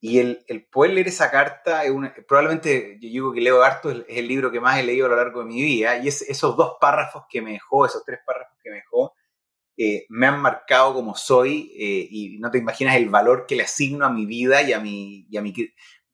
Y 0.00 0.18
el, 0.18 0.44
el, 0.48 0.66
poder 0.66 0.94
leer 0.94 1.06
esa 1.06 1.30
carta, 1.30 1.84
es 1.84 1.92
probablemente 2.26 2.98
yo 3.00 3.08
digo 3.08 3.32
que 3.32 3.40
leo 3.40 3.62
harto, 3.62 3.90
es 3.90 4.04
el 4.08 4.26
libro 4.26 4.50
que 4.50 4.60
más 4.60 4.80
he 4.80 4.82
leído 4.82 5.06
a 5.06 5.10
lo 5.10 5.16
largo 5.16 5.40
de 5.40 5.46
mi 5.46 5.62
vida, 5.62 5.96
y 5.98 6.08
es, 6.08 6.22
esos 6.22 6.56
dos 6.56 6.74
párrafos 6.80 7.22
que 7.30 7.40
me 7.40 7.52
dejó, 7.52 7.86
esos 7.86 8.04
tres 8.04 8.18
párrafos 8.26 8.58
que 8.62 8.70
me 8.70 8.76
dejó, 8.76 9.14
eh, 9.76 10.06
me 10.08 10.26
han 10.26 10.40
marcado 10.40 10.94
como 10.94 11.14
soy, 11.14 11.72
eh, 11.78 12.06
y 12.10 12.38
no 12.38 12.50
te 12.50 12.58
imaginas 12.58 12.96
el 12.96 13.08
valor 13.08 13.46
que 13.46 13.56
le 13.56 13.64
asigno 13.64 14.06
a 14.06 14.10
mi 14.10 14.26
vida 14.26 14.62
y 14.62 14.72
a 14.72 14.80
mi, 14.80 15.26
y 15.28 15.36
a 15.36 15.42
mi, 15.42 15.52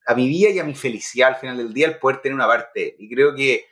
a 0.07 0.15
mi 0.15 0.29
vida 0.29 0.51
y 0.51 0.59
a 0.59 0.65
mi 0.65 0.75
felicidad 0.75 1.29
al 1.29 1.37
final 1.37 1.57
del 1.57 1.73
día, 1.73 1.89
el 1.89 1.99
poder 1.99 2.21
tener 2.21 2.35
una 2.35 2.47
parte. 2.47 2.97
Y 2.99 3.09
creo 3.09 3.35
que 3.35 3.67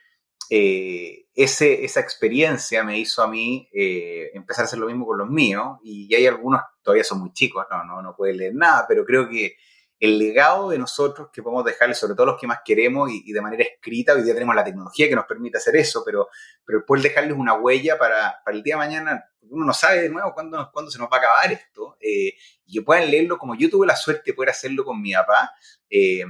eh, 0.51 1.27
ese, 1.35 1.85
esa 1.85 2.01
experiencia 2.01 2.85
me 2.85 2.99
hizo 2.99 3.23
a 3.23 3.29
mí 3.29 3.69
empezar 3.73 4.65
a 4.65 4.67
hacer 4.67 4.79
lo 4.79 4.87
mismo 4.87 5.07
con 5.07 5.19
los 5.19 5.29
míos, 5.29 5.79
y 5.83 6.15
hay 6.15 6.27
algunos, 6.27 6.61
todavía 6.83 7.05
son 7.05 7.21
muy 7.21 7.33
chicos, 7.33 7.67
no, 7.71 7.85
no, 7.85 8.03
no 8.03 8.15
pueden 8.17 8.37
leer 8.37 8.55
nada, 8.55 8.85
pero 8.89 9.05
creo 9.05 9.29
que 9.29 9.57
el 10.01 10.19
legado 10.19 10.71
de 10.71 10.79
nosotros 10.79 11.29
que 11.33 11.43
podemos 11.43 11.65
dejarles, 11.65 11.99
sobre 11.99 12.15
todo 12.15 12.27
los 12.27 12.41
que 12.41 12.47
más 12.47 12.61
queremos 12.65 13.11
y, 13.11 13.33
de 13.33 13.41
manera 13.41 13.65
escrita, 13.65 14.15
hoy 14.15 14.23
día 14.23 14.35
tenemos 14.35 14.55
la 14.55 14.65
tecnología 14.65 15.09
que 15.09 15.17
nos 15.17 15.25
permite 15.27 15.59
hacer 15.59 15.75
eso, 15.77 16.03
pero, 16.05 16.29
pero 16.65 16.87
poder 16.87 17.03
dejarles 17.05 17.37
una 17.37 17.55
huella 17.55 17.99
para, 17.99 18.41
para 18.45 18.57
el 18.57 18.63
día 18.63 18.75
de 18.75 18.79
mañana, 18.79 19.25
uno 19.43 19.67
no 19.67 19.73
sabe 19.73 20.03
de 20.03 20.09
nuevo 20.09 20.33
cuándo, 20.35 20.71
cuándo 20.73 20.91
se 20.91 20.99
nos 20.99 21.09
va 21.11 21.17
a 21.17 21.19
acabar 21.19 21.53
esto, 21.53 21.97
eh, 22.01 22.35
y 22.67 22.75
que 22.75 22.83
puedan 22.83 23.11
leerlo 23.11 23.39
como 23.39 23.57
yo 23.57 23.69
tuve 23.69 23.87
la 23.87 23.97
suerte 23.97 24.23
de 24.27 24.35
poder 24.35 24.51
hacerlo 24.51 24.85
con 24.85 25.01
mi 25.03 25.13
papá, 25.13 25.51
eh, 25.91 26.25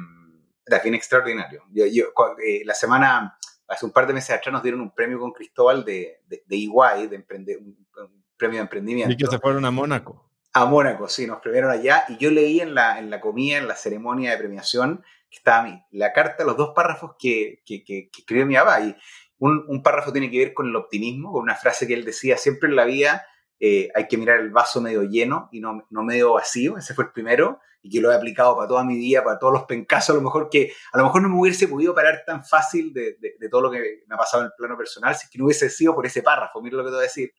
bien 0.82 0.94
extraordinario. 0.94 1.64
Yo, 1.70 1.86
yo 1.86 2.12
eh, 2.44 2.62
la 2.64 2.74
semana, 2.74 3.38
hace 3.66 3.86
un 3.86 3.92
par 3.92 4.06
de 4.06 4.14
meses 4.14 4.30
atrás 4.30 4.52
nos 4.52 4.62
dieron 4.62 4.80
un 4.80 4.94
premio 4.94 5.18
con 5.18 5.32
Cristóbal 5.32 5.84
de, 5.84 6.20
de, 6.26 6.42
de 6.46 6.56
EY, 6.56 7.06
de 7.08 7.16
un, 7.56 7.86
un, 7.96 8.24
premio 8.36 8.58
de 8.58 8.62
emprendimiento. 8.62 9.12
Y 9.12 9.16
que 9.16 9.26
se 9.26 9.38
fueron 9.38 9.64
a 9.64 9.70
Mónaco. 9.70 10.27
A 10.52 10.64
Mónaco, 10.64 11.08
sí, 11.08 11.26
nos 11.26 11.40
premiaron 11.40 11.70
allá. 11.70 12.04
Y 12.08 12.16
yo 12.16 12.30
leí 12.30 12.60
en 12.60 12.74
la, 12.74 12.98
en 12.98 13.10
la 13.10 13.20
comida, 13.20 13.58
en 13.58 13.68
la 13.68 13.76
ceremonia 13.76 14.30
de 14.30 14.38
premiación, 14.38 15.04
que 15.30 15.36
estaba 15.36 15.86
la 15.90 16.12
carta, 16.12 16.44
los 16.44 16.56
dos 16.56 16.72
párrafos 16.74 17.12
que, 17.18 17.62
que, 17.64 17.84
que, 17.84 18.10
escribió 18.16 18.46
mi 18.46 18.54
papá. 18.54 18.80
Y 18.80 18.96
un, 19.38 19.64
un, 19.68 19.82
párrafo 19.82 20.12
tiene 20.12 20.30
que 20.30 20.38
ver 20.38 20.54
con 20.54 20.68
el 20.68 20.76
optimismo, 20.76 21.32
con 21.32 21.42
una 21.42 21.54
frase 21.54 21.86
que 21.86 21.94
él 21.94 22.04
decía, 22.04 22.36
siempre 22.36 22.68
en 22.68 22.76
la 22.76 22.84
vida 22.84 23.26
eh, 23.60 23.88
hay 23.94 24.06
que 24.06 24.16
mirar 24.16 24.40
el 24.40 24.50
vaso 24.50 24.80
medio 24.80 25.02
lleno 25.02 25.48
y 25.52 25.60
no, 25.60 25.86
no 25.90 26.02
medio 26.02 26.34
vacío. 26.34 26.78
Ese 26.78 26.94
fue 26.94 27.04
el 27.04 27.12
primero 27.12 27.60
y 27.82 27.90
que 27.90 28.00
lo 28.00 28.10
he 28.10 28.14
aplicado 28.14 28.56
para 28.56 28.68
toda 28.68 28.84
mi 28.84 28.96
vida, 28.96 29.22
para 29.22 29.38
todos 29.38 29.52
los 29.52 29.64
pencasos, 29.64 30.10
a 30.10 30.18
lo 30.18 30.22
mejor 30.22 30.48
que 30.50 30.72
a 30.92 30.98
lo 30.98 31.04
mejor 31.04 31.22
no 31.22 31.28
me 31.28 31.38
hubiese 31.38 31.68
podido 31.68 31.94
parar 31.94 32.22
tan 32.26 32.44
fácil 32.44 32.92
de, 32.92 33.16
de, 33.20 33.36
de 33.38 33.48
todo 33.48 33.62
lo 33.62 33.70
que 33.70 34.02
me 34.06 34.14
ha 34.14 34.18
pasado 34.18 34.42
en 34.42 34.46
el 34.46 34.52
plano 34.56 34.76
personal 34.76 35.14
si 35.14 35.26
es 35.26 35.30
que 35.30 35.38
no 35.38 35.44
hubiese 35.44 35.70
sido 35.70 35.94
por 35.94 36.04
ese 36.04 36.22
párrafo, 36.22 36.60
mira 36.60 36.76
lo 36.76 36.84
que 36.84 36.88
te 36.88 36.94
voy 36.94 37.00
a 37.00 37.02
decir. 37.02 37.32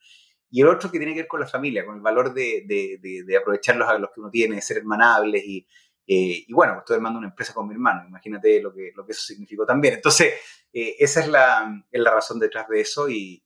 Y 0.51 0.61
el 0.61 0.67
otro 0.67 0.89
que 0.89 0.97
tiene 0.97 1.13
que 1.13 1.21
ver 1.21 1.27
con 1.27 1.39
la 1.39 1.47
familia, 1.47 1.85
con 1.85 1.95
el 1.95 2.01
valor 2.01 2.33
de, 2.33 2.63
de, 2.65 3.23
de, 3.23 3.37
aprovechar 3.37 3.75
los, 3.75 3.87
los 3.99 4.09
que 4.11 4.19
uno 4.19 4.29
tiene, 4.29 4.55
de 4.55 4.61
ser 4.61 4.77
hermanables 4.77 5.43
y, 5.45 5.67
eh, 6.07 6.45
y 6.47 6.53
bueno, 6.53 6.79
estoy 6.79 6.95
armando 6.95 7.19
una 7.19 7.27
empresa 7.27 7.53
con 7.53 7.67
mi 7.67 7.73
hermano, 7.75 8.07
imagínate 8.07 8.61
lo 8.61 8.73
que, 8.73 8.91
lo 8.95 9.05
que 9.05 9.11
eso 9.11 9.21
significó 9.21 9.65
también. 9.65 9.95
Entonces, 9.95 10.33
eh, 10.73 10.95
esa 10.97 11.19
es 11.19 11.27
la, 11.27 11.85
es 11.91 12.01
la 12.01 12.11
razón 12.11 12.39
detrás 12.39 12.67
de 12.67 12.81
eso 12.81 13.09
y... 13.09 13.43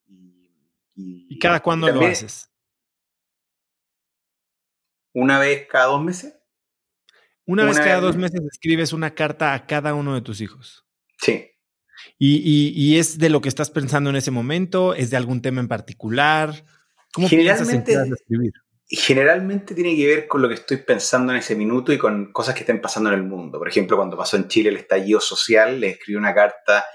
¿Y, 0.96 1.28
y 1.28 1.40
cada 1.40 1.60
cuándo 1.60 1.92
lo 1.92 2.06
haces? 2.06 2.54
Una 5.14 5.40
vez 5.40 5.68
cada 5.68 5.88
dos 5.88 6.04
meses. 6.04 6.36
Una, 7.46 7.66
vez 7.66 7.78
cada 7.78 8.00
dos 8.00 8.16
meses 8.16 8.40
escribes 8.52 8.94
una 8.94 9.14
carta 9.14 9.54
a 9.54 9.66
cada 9.66 9.94
uno 9.96 10.16
de 10.16 10.22
tus 10.22 10.40
hijos. 10.40 10.86
Sí. 11.18 11.50
Y, 12.18 12.72
y, 12.76 12.98
es 12.98 13.18
de 13.18 13.30
lo 13.30 13.42
que 13.42 13.50
estás 13.50 13.70
pensando 13.70 14.10
en 14.10 14.16
ese 14.16 14.32
momento? 14.32 14.94
¿Es 14.94 15.10
de 15.10 15.18
algún 15.18 15.42
tema 15.42 15.62
en 15.62 15.68
particular? 15.68 16.64
¿Cómo 17.14 17.28
generalmente, 17.28 17.94
escribir? 17.94 18.52
Generalmente 18.88 19.74
tiene 19.74 19.96
que 19.96 20.08
ver 20.08 20.28
con 20.28 20.42
lo 20.42 20.48
que 20.48 20.56
estoy 20.56 20.78
pensando 20.78 21.32
en 21.32 21.40
ese 21.40 21.56
minuto 21.56 21.94
y 21.94 21.98
con 21.98 22.32
cosas 22.32 22.54
que 22.54 22.62
estén 22.62 22.82
pasando 22.82 23.10
en 23.10 23.16
el 23.16 23.24
mundo. 23.24 23.60
Por 23.60 23.68
ejemplo, 23.68 23.98
cuando 23.98 24.18
pasó 24.18 24.36
en 24.38 24.48
Chile 24.48 24.70
el 24.70 24.78
estallido 24.78 25.20
social, 25.20 25.80
le 25.80 25.92
escribí 25.92 26.18
una 26.18 26.34
carta 26.34 26.86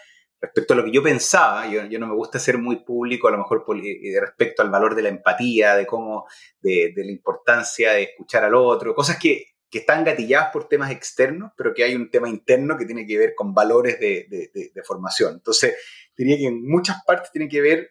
respecto 0.40 0.74
a 0.74 0.76
lo 0.76 0.84
que 0.84 0.92
yo 0.92 1.02
pensaba. 1.02 1.68
Yo, 1.68 1.84
yo 1.86 1.98
no 1.98 2.06
me 2.06 2.14
gusta 2.14 2.38
ser 2.38 2.58
muy 2.58 2.84
público, 2.84 3.28
a 3.28 3.32
lo 3.32 3.38
mejor 3.38 3.64
eh, 3.82 4.20
respecto 4.20 4.62
al 4.62 4.70
valor 4.70 4.94
de 4.94 5.02
la 5.02 5.08
empatía, 5.08 5.76
de 5.76 5.86
cómo, 5.86 6.26
de, 6.60 6.92
de 6.94 7.04
la 7.04 7.10
importancia 7.10 7.92
de 7.92 8.04
escuchar 8.04 8.44
al 8.44 8.54
otro, 8.54 8.94
cosas 8.94 9.18
que, 9.18 9.54
que 9.70 9.78
están 9.78 10.04
gatilladas 10.04 10.50
por 10.52 10.68
temas 10.68 10.90
externos, 10.90 11.52
pero 11.56 11.74
que 11.74 11.84
hay 11.84 11.94
un 11.94 12.10
tema 12.10 12.28
interno 12.28 12.76
que 12.76 12.86
tiene 12.86 13.06
que 13.06 13.18
ver 13.18 13.34
con 13.34 13.54
valores 13.54 13.98
de, 14.00 14.26
de, 14.28 14.70
de, 14.74 14.82
formación. 14.82 15.34
Entonces, 15.34 15.74
diría 16.16 16.36
que 16.36 16.46
en 16.46 16.66
muchas 16.66 16.98
partes 17.06 17.30
tiene 17.30 17.48
que 17.48 17.60
ver 17.60 17.90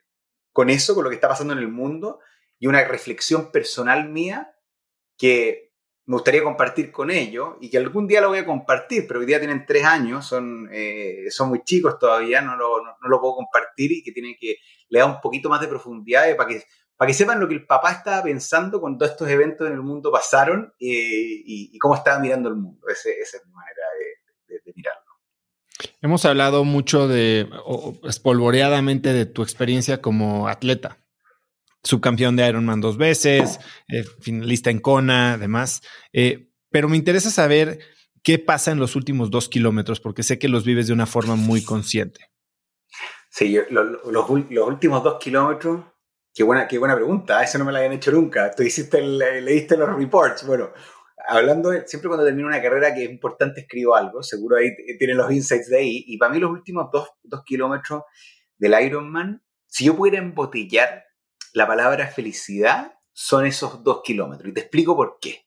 con 0.57 0.71
eso, 0.71 0.95
con 0.95 1.03
lo 1.03 1.11
que 1.11 1.17
está 1.17 1.27
pasando 1.29 1.53
en 1.53 1.59
el 1.59 1.67
mundo 1.67 2.19
y 2.57 2.65
una 2.65 2.84
reflexión 2.84 3.51
personal 3.51 4.09
mía 4.09 4.55
que 5.15 5.71
me 6.07 6.15
gustaría 6.15 6.41
compartir 6.41 6.91
con 6.91 7.11
ellos 7.11 7.57
y 7.61 7.69
que 7.69 7.77
algún 7.77 8.07
día 8.07 8.21
lo 8.21 8.29
voy 8.29 8.39
a 8.39 8.45
compartir, 8.45 9.05
pero 9.07 9.19
hoy 9.19 9.27
día 9.27 9.38
tienen 9.38 9.67
tres 9.67 9.84
años, 9.85 10.25
son, 10.25 10.67
eh, 10.71 11.25
son 11.29 11.49
muy 11.49 11.61
chicos 11.63 11.99
todavía, 11.99 12.41
no 12.41 12.55
lo, 12.55 12.84
no, 12.84 12.97
no, 12.99 13.07
lo 13.07 13.21
puedo 13.21 13.35
compartir 13.35 13.91
y 13.91 14.01
que 14.01 14.11
tienen 14.11 14.35
que 14.39 14.55
le 14.89 14.97
da 14.97 15.05
un 15.05 15.21
poquito 15.21 15.47
más 15.47 15.61
de 15.61 15.67
profundidad 15.67 16.35
para 16.35 16.49
que, 16.49 16.63
para 16.95 17.07
que 17.07 17.13
sepan 17.13 17.39
lo 17.39 17.47
que 17.47 17.53
el 17.53 17.67
papá 17.67 17.91
estaba 17.91 18.23
pensando 18.23 18.81
cuando 18.81 19.05
estos 19.05 19.29
eventos 19.29 19.67
en 19.67 19.73
el 19.73 19.84
mundo 19.84 20.11
pasaron 20.11 20.73
eh, 20.79 21.43
y, 21.45 21.77
cómo 21.77 21.93
estaba 21.93 22.17
mirando 22.17 22.49
el 22.49 22.55
mundo. 22.55 22.88
Esa 22.88 23.11
es 23.11 23.45
mi 23.45 23.53
manera 23.53 23.84
de, 23.99 24.55
de, 24.55 24.61
de 24.65 24.73
mirarlo. 24.75 25.07
Hemos 26.07 26.23
hablado 26.23 26.63
mucho 26.63 27.09
de, 27.09 27.49
espolvoreadamente, 28.05 29.11
de 29.11 29.25
tu 29.25 29.43
experiencia 29.43 30.01
como 30.01 30.47
atleta. 30.47 30.99
Subcampeón 31.84 32.38
de 32.38 32.47
Ironman 32.47 32.79
dos 32.79 32.95
veces, 32.97 33.59
eh, 33.89 34.05
finalista 34.21 34.69
en 34.69 34.79
Kona, 34.79 35.34
además. 35.34 35.81
Eh, 36.13 36.49
pero 36.71 36.88
me 36.88 36.95
interesa 36.95 37.29
saber 37.29 37.79
qué 38.23 38.39
pasa 38.39 38.71
en 38.71 38.79
los 38.79 38.95
últimos 38.95 39.31
dos 39.31 39.49
kilómetros, 39.49 39.99
porque 39.99 40.23
sé 40.23 40.39
que 40.39 40.47
los 40.47 40.63
vives 40.63 40.88
de 40.88 40.93
una 40.93 41.07
forma 41.07 41.35
muy 41.35 41.61
consciente. 41.61 42.31
Sí, 43.29 43.59
los, 43.69 44.29
últimos 44.29 45.03
dos 45.03 45.19
kilómetros, 45.21 45.81
qué 46.34 46.43
buena, 46.43 46.69
qué 46.69 46.77
buena 46.77 46.95
pregunta, 46.95 47.43
eso 47.43 47.57
no 47.57 47.65
me 47.65 47.73
la 47.73 47.79
habían 47.79 47.95
hecho 47.95 48.13
nunca. 48.13 48.49
Tú 48.55 48.63
hiciste, 48.63 49.01
le, 49.01 49.41
leíste 49.41 49.75
los 49.75 49.93
reports. 49.93 50.47
Bueno, 50.47 50.69
hablando, 51.28 51.72
siempre 51.86 52.08
cuando 52.08 52.26
termino 52.26 52.48
una 52.48 52.62
carrera 52.62 52.94
que 52.94 53.04
es 53.04 53.10
importante 53.10 53.62
escribo 53.62 53.95
algo, 53.95 54.24
seguro 54.24 54.58
ahí 54.58 54.70
tienen 54.98 55.18
los 55.18 55.32
insights 55.32 55.70
de 55.70 55.78
ahí, 55.78 56.04
y 56.08 56.18
para 56.18 56.32
mí 56.32 56.40
los 56.40 56.52
últimos 56.52 56.90
dos, 56.91 57.10
dos 57.24 57.44
kilómetros 57.45 58.04
del 58.58 58.80
Ironman, 58.82 59.44
si 59.68 59.86
yo 59.86 59.95
pudiera 59.95 60.20
embotellar 60.20 61.04
la 61.54 61.68
palabra 61.68 62.08
felicidad, 62.08 62.94
son 63.12 63.45
esos 63.45 63.84
dos 63.84 64.02
kilómetros, 64.04 64.49
y 64.49 64.54
te 64.54 64.62
explico 64.62 64.95
por 64.95 65.18
qué. 65.20 65.45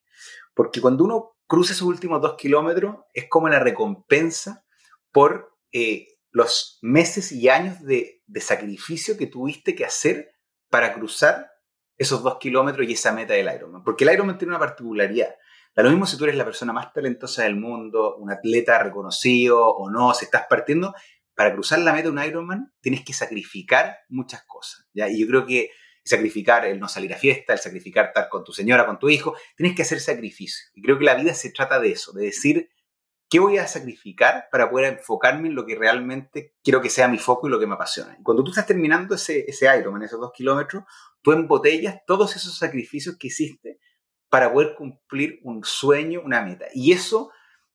Porque 0.55 0.81
cuando 0.81 1.05
uno 1.05 1.36
cruza 1.47 1.73
esos 1.73 1.89
últimos 1.89 2.20
dos 2.20 2.36
kilómetros, 2.36 2.97
es 3.15 3.27
como 3.28 3.48
la 3.48 3.59
recompensa 3.59 4.65
por 5.12 5.57
eh, 5.73 6.19
los 6.31 6.78
meses 6.82 7.32
y 7.32 7.48
años 7.48 7.82
de, 7.82 8.23
de 8.27 8.40
sacrificio 8.40 9.16
que 9.16 9.27
tuviste 9.27 9.74
que 9.74 9.85
hacer 9.85 10.31
para 10.69 10.94
cruzar 10.94 11.51
esos 11.97 12.23
dos 12.23 12.39
kilómetros 12.39 12.89
y 12.89 12.93
esa 12.93 13.12
meta 13.12 13.35
del 13.35 13.52
Ironman. 13.55 13.85
Porque 13.85 14.05
el 14.05 14.12
Ironman 14.12 14.39
tiene 14.39 14.52
una 14.52 14.59
particularidad. 14.59 15.35
Da 15.81 15.85
lo 15.85 15.93
mismo 15.93 16.05
si 16.05 16.19
tú 16.19 16.24
eres 16.24 16.36
la 16.36 16.44
persona 16.44 16.74
más 16.74 16.93
talentosa 16.93 17.44
del 17.44 17.57
mundo, 17.57 18.15
un 18.16 18.31
atleta 18.31 18.78
reconocido 18.82 19.66
o 19.66 19.90
no, 19.90 20.12
si 20.12 20.27
estás 20.27 20.44
partiendo, 20.47 20.94
para 21.35 21.55
cruzar 21.55 21.78
la 21.78 21.94
meta 21.94 22.11
de 22.11 22.11
un 22.11 22.23
Ironman 22.23 22.74
tienes 22.82 23.02
que 23.02 23.15
sacrificar 23.15 23.97
muchas 24.11 24.44
cosas. 24.44 24.86
Y 24.93 25.19
yo 25.19 25.27
creo 25.27 25.47
que 25.47 25.70
sacrificar 26.05 26.66
el 26.66 26.78
no 26.78 26.86
salir 26.86 27.15
a 27.15 27.16
fiesta, 27.16 27.55
el 27.55 27.61
sacrificar 27.61 28.09
estar 28.09 28.28
con 28.28 28.44
tu 28.44 28.52
señora, 28.52 28.85
con 28.85 28.98
tu 28.98 29.09
hijo, 29.09 29.35
tienes 29.57 29.74
que 29.74 29.81
hacer 29.81 30.01
sacrificio. 30.01 30.66
Y 30.74 30.82
creo 30.82 30.98
que 30.98 31.07
la 31.07 31.15
vida 31.15 31.32
se 31.32 31.51
trata 31.51 31.81
de 31.81 31.93
eso, 31.93 32.12
de 32.12 32.27
decir, 32.27 32.69
¿qué 33.31 33.39
voy 33.39 33.57
a 33.57 33.66
sacrificar 33.66 34.48
para 34.52 34.70
poder 34.70 34.98
enfocarme 34.98 35.48
en 35.48 35.55
lo 35.55 35.65
que 35.65 35.77
realmente 35.77 36.57
quiero 36.62 36.82
que 36.82 36.90
sea 36.90 37.09
mi 37.09 37.16
foco 37.16 37.48
y 37.48 37.51
lo 37.51 37.59
que 37.59 37.66
me 37.66 37.77
apasiona? 37.77 38.19
Y 38.20 38.23
cuando 38.23 38.44
tú 38.44 38.51
estás 38.51 38.66
terminando 38.66 39.15
ese, 39.15 39.47
ese 39.48 39.66
Ironman, 39.78 40.02
esos 40.02 40.20
dos 40.20 40.32
kilómetros, 40.35 40.85
tú 41.23 41.32
embotellas 41.32 42.02
todos 42.07 42.36
esos 42.36 42.59
sacrificios 42.59 43.16
que 43.16 43.28
hiciste 43.28 43.78
para 44.31 44.52
poder 44.52 44.74
cumplir 44.77 45.40
un 45.43 45.62
sueño, 45.65 46.23
una 46.24 46.40
meta. 46.40 46.66
Y 46.73 46.93
eso, 46.93 47.31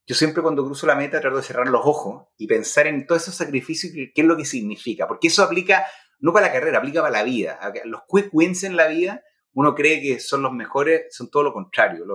yo 0.07 0.15
siempre 0.15 0.41
cuando 0.41 0.65
cruzo 0.65 0.87
la 0.87 0.95
meta 0.95 1.19
trato 1.19 1.37
de 1.37 1.43
cerrar 1.43 1.67
los 1.67 1.85
ojos 1.85 2.27
y 2.37 2.47
pensar 2.47 2.87
en 2.87 3.05
todos 3.05 3.23
esos 3.23 3.35
sacrificios, 3.35 3.93
qué 3.93 4.21
es 4.21 4.25
lo 4.25 4.37
que 4.37 4.45
significa. 4.45 5.07
Porque 5.07 5.27
eso 5.27 5.43
aplica 5.43 5.85
no 6.19 6.33
para 6.33 6.47
la 6.47 6.53
carrera, 6.53 6.79
aplica 6.79 7.01
para 7.01 7.11
la 7.11 7.23
vida. 7.23 7.59
Los 7.83 8.01
quick 8.09 8.31
en 8.63 8.75
la 8.75 8.87
vida, 8.87 9.21
uno 9.53 9.75
cree 9.75 10.01
que 10.01 10.19
son 10.19 10.41
los 10.41 10.51
mejores, 10.51 11.15
son 11.15 11.29
todo 11.29 11.43
lo 11.43 11.53
contrario. 11.53 12.05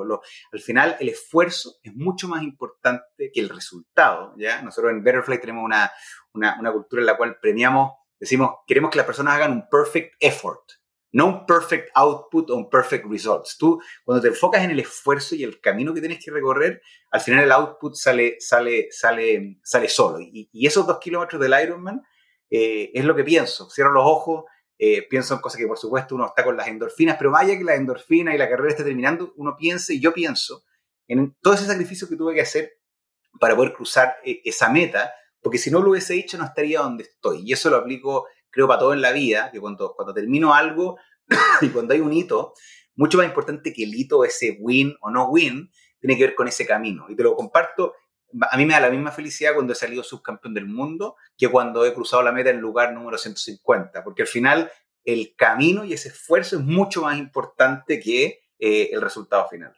al 0.53 0.61
final, 0.61 0.97
el 1.01 1.09
esfuerzo 1.11 1.77
es 1.83 1.95
mucho 1.95 2.29
más 2.29 2.43
importante 2.43 3.31
que 3.33 3.41
el 3.41 3.49
resultado. 3.49 4.35
¿ya? 4.37 4.62
Nosotros 4.62 4.93
en 4.93 5.03
Betterfly 5.03 5.41
tenemos 5.41 5.65
una, 5.65 5.91
una, 6.35 6.73
cultura 6.73 7.01
en 7.01 7.07
la 7.07 7.17
cual 7.17 7.39
premiamos, 7.41 7.93
decimos, 8.19 8.51
queremos 8.67 8.91
que 8.91 8.99
las 8.99 9.07
personas 9.07 9.35
hagan 9.35 9.53
un 9.53 9.69
perfect 9.69 10.15
effort, 10.21 10.62
no 11.12 11.27
un 11.27 11.47
perfect 11.47 11.91
output 11.95 12.51
o 12.51 12.57
un 12.57 12.70
perfect 12.70 13.07
results. 13.07 13.57
Tú, 13.59 13.81
cuando 14.05 14.23
te 14.23 14.28
enfocas 14.28 14.62
en 14.62 14.70
el 14.70 14.81
esfuerzo 14.81 15.35
y 15.35 15.43
el 15.43 15.61
camino 15.61 15.93
que 15.93 16.01
tienes 16.01 16.24
que 16.24 16.31
recorrer, 16.31 16.82
al 17.11 17.20
final 17.20 17.45
el 17.45 17.53
output 17.53 17.95
sale, 17.95 18.37
sale, 18.39 18.89
sale, 18.91 19.59
sale 19.62 19.89
solo. 19.89 20.19
Y, 20.20 20.49
esos 20.66 20.87
dos 20.87 20.99
kilómetros 20.99 21.41
del 21.41 21.55
Ironman 21.62 22.03
eh, 22.49 22.91
es 22.95 23.05
lo 23.05 23.15
que 23.15 23.24
pienso. 23.24 23.69
Cierro 23.70 23.93
los 23.93 24.05
ojos 24.05 24.45
eh, 24.82 25.07
pienso 25.11 25.35
en 25.35 25.41
cosas 25.41 25.61
que 25.61 25.66
por 25.66 25.77
supuesto 25.77 26.15
uno 26.15 26.24
está 26.24 26.43
con 26.43 26.57
las 26.57 26.66
endorfinas, 26.66 27.16
pero 27.19 27.31
vaya 27.31 27.59
que 27.59 27.65
la 27.65 27.74
endorfina 27.74 28.35
y 28.35 28.39
la 28.39 28.49
carrera 28.49 28.70
esté 28.70 28.82
terminando, 28.82 29.35
uno 29.37 29.55
piensa 29.55 29.93
y 29.93 30.01
yo 30.01 30.15
pienso 30.15 30.65
en 31.07 31.37
todo 31.43 31.53
ese 31.53 31.66
sacrificio 31.66 32.09
que 32.09 32.16
tuve 32.16 32.35
que 32.35 32.41
hacer 32.41 32.78
para 33.39 33.55
poder 33.55 33.74
cruzar 33.74 34.16
eh, 34.24 34.41
esa 34.43 34.70
meta, 34.70 35.12
porque 35.43 35.59
si 35.59 35.70
no 35.70 35.82
lo 35.82 35.91
hubiese 35.91 36.15
hecho 36.15 36.39
no 36.39 36.47
estaría 36.47 36.81
donde 36.81 37.05
estoy. 37.05 37.43
Y 37.45 37.53
eso 37.53 37.69
lo 37.69 37.77
aplico, 37.77 38.27
creo, 38.51 38.68
para 38.68 38.81
todo 38.81 38.93
en 38.93 39.01
la 39.01 39.12
vida, 39.12 39.51
que 39.52 39.60
cuando, 39.60 39.94
cuando 39.94 40.12
termino 40.14 40.55
algo 40.55 40.98
y 41.60 41.68
cuando 41.68 41.94
hay 41.94 42.01
un 42.01 42.12
hito, 42.12 42.55
mucho 42.97 43.18
más 43.18 43.27
importante 43.27 43.72
que 43.72 43.85
el 43.85 43.94
hito, 43.94 44.24
ese 44.24 44.59
win 44.60 44.94
o 45.01 45.10
no 45.10 45.28
win, 45.28 45.70
tiene 46.01 46.16
que 46.16 46.27
ver 46.27 46.35
con 46.35 46.48
ese 46.48 46.66
camino. 46.66 47.06
Y 47.09 47.16
te 47.16 47.22
lo 47.22 47.35
comparto 47.35 47.94
a 48.51 48.56
mí 48.56 48.66
me 48.66 48.74
da 48.74 48.81
la 48.81 48.90
misma 48.90 49.10
felicidad 49.10 49.55
cuando 49.55 49.72
he 49.72 49.77
salido 49.77 50.02
subcampeón 50.02 50.55
del 50.55 50.66
mundo 50.66 51.16
que 51.36 51.48
cuando 51.48 51.85
he 51.85 51.94
cruzado 51.94 52.22
la 52.22 52.32
meta 52.32 52.51
en 52.51 52.60
lugar 52.60 52.93
número 52.93 53.18
150, 53.18 54.05
porque 54.05 54.22
al 54.22 54.28
final 54.28 54.70
el 55.05 55.35
camino 55.36 55.85
y 55.85 55.93
ese 55.93 56.09
esfuerzo 56.09 56.56
es 56.56 56.62
mucho 56.62 57.02
más 57.02 57.18
importante 57.18 57.98
que 58.01 58.40
eh, 58.59 58.90
el 58.93 59.01
resultado 59.01 59.48
final. 59.48 59.74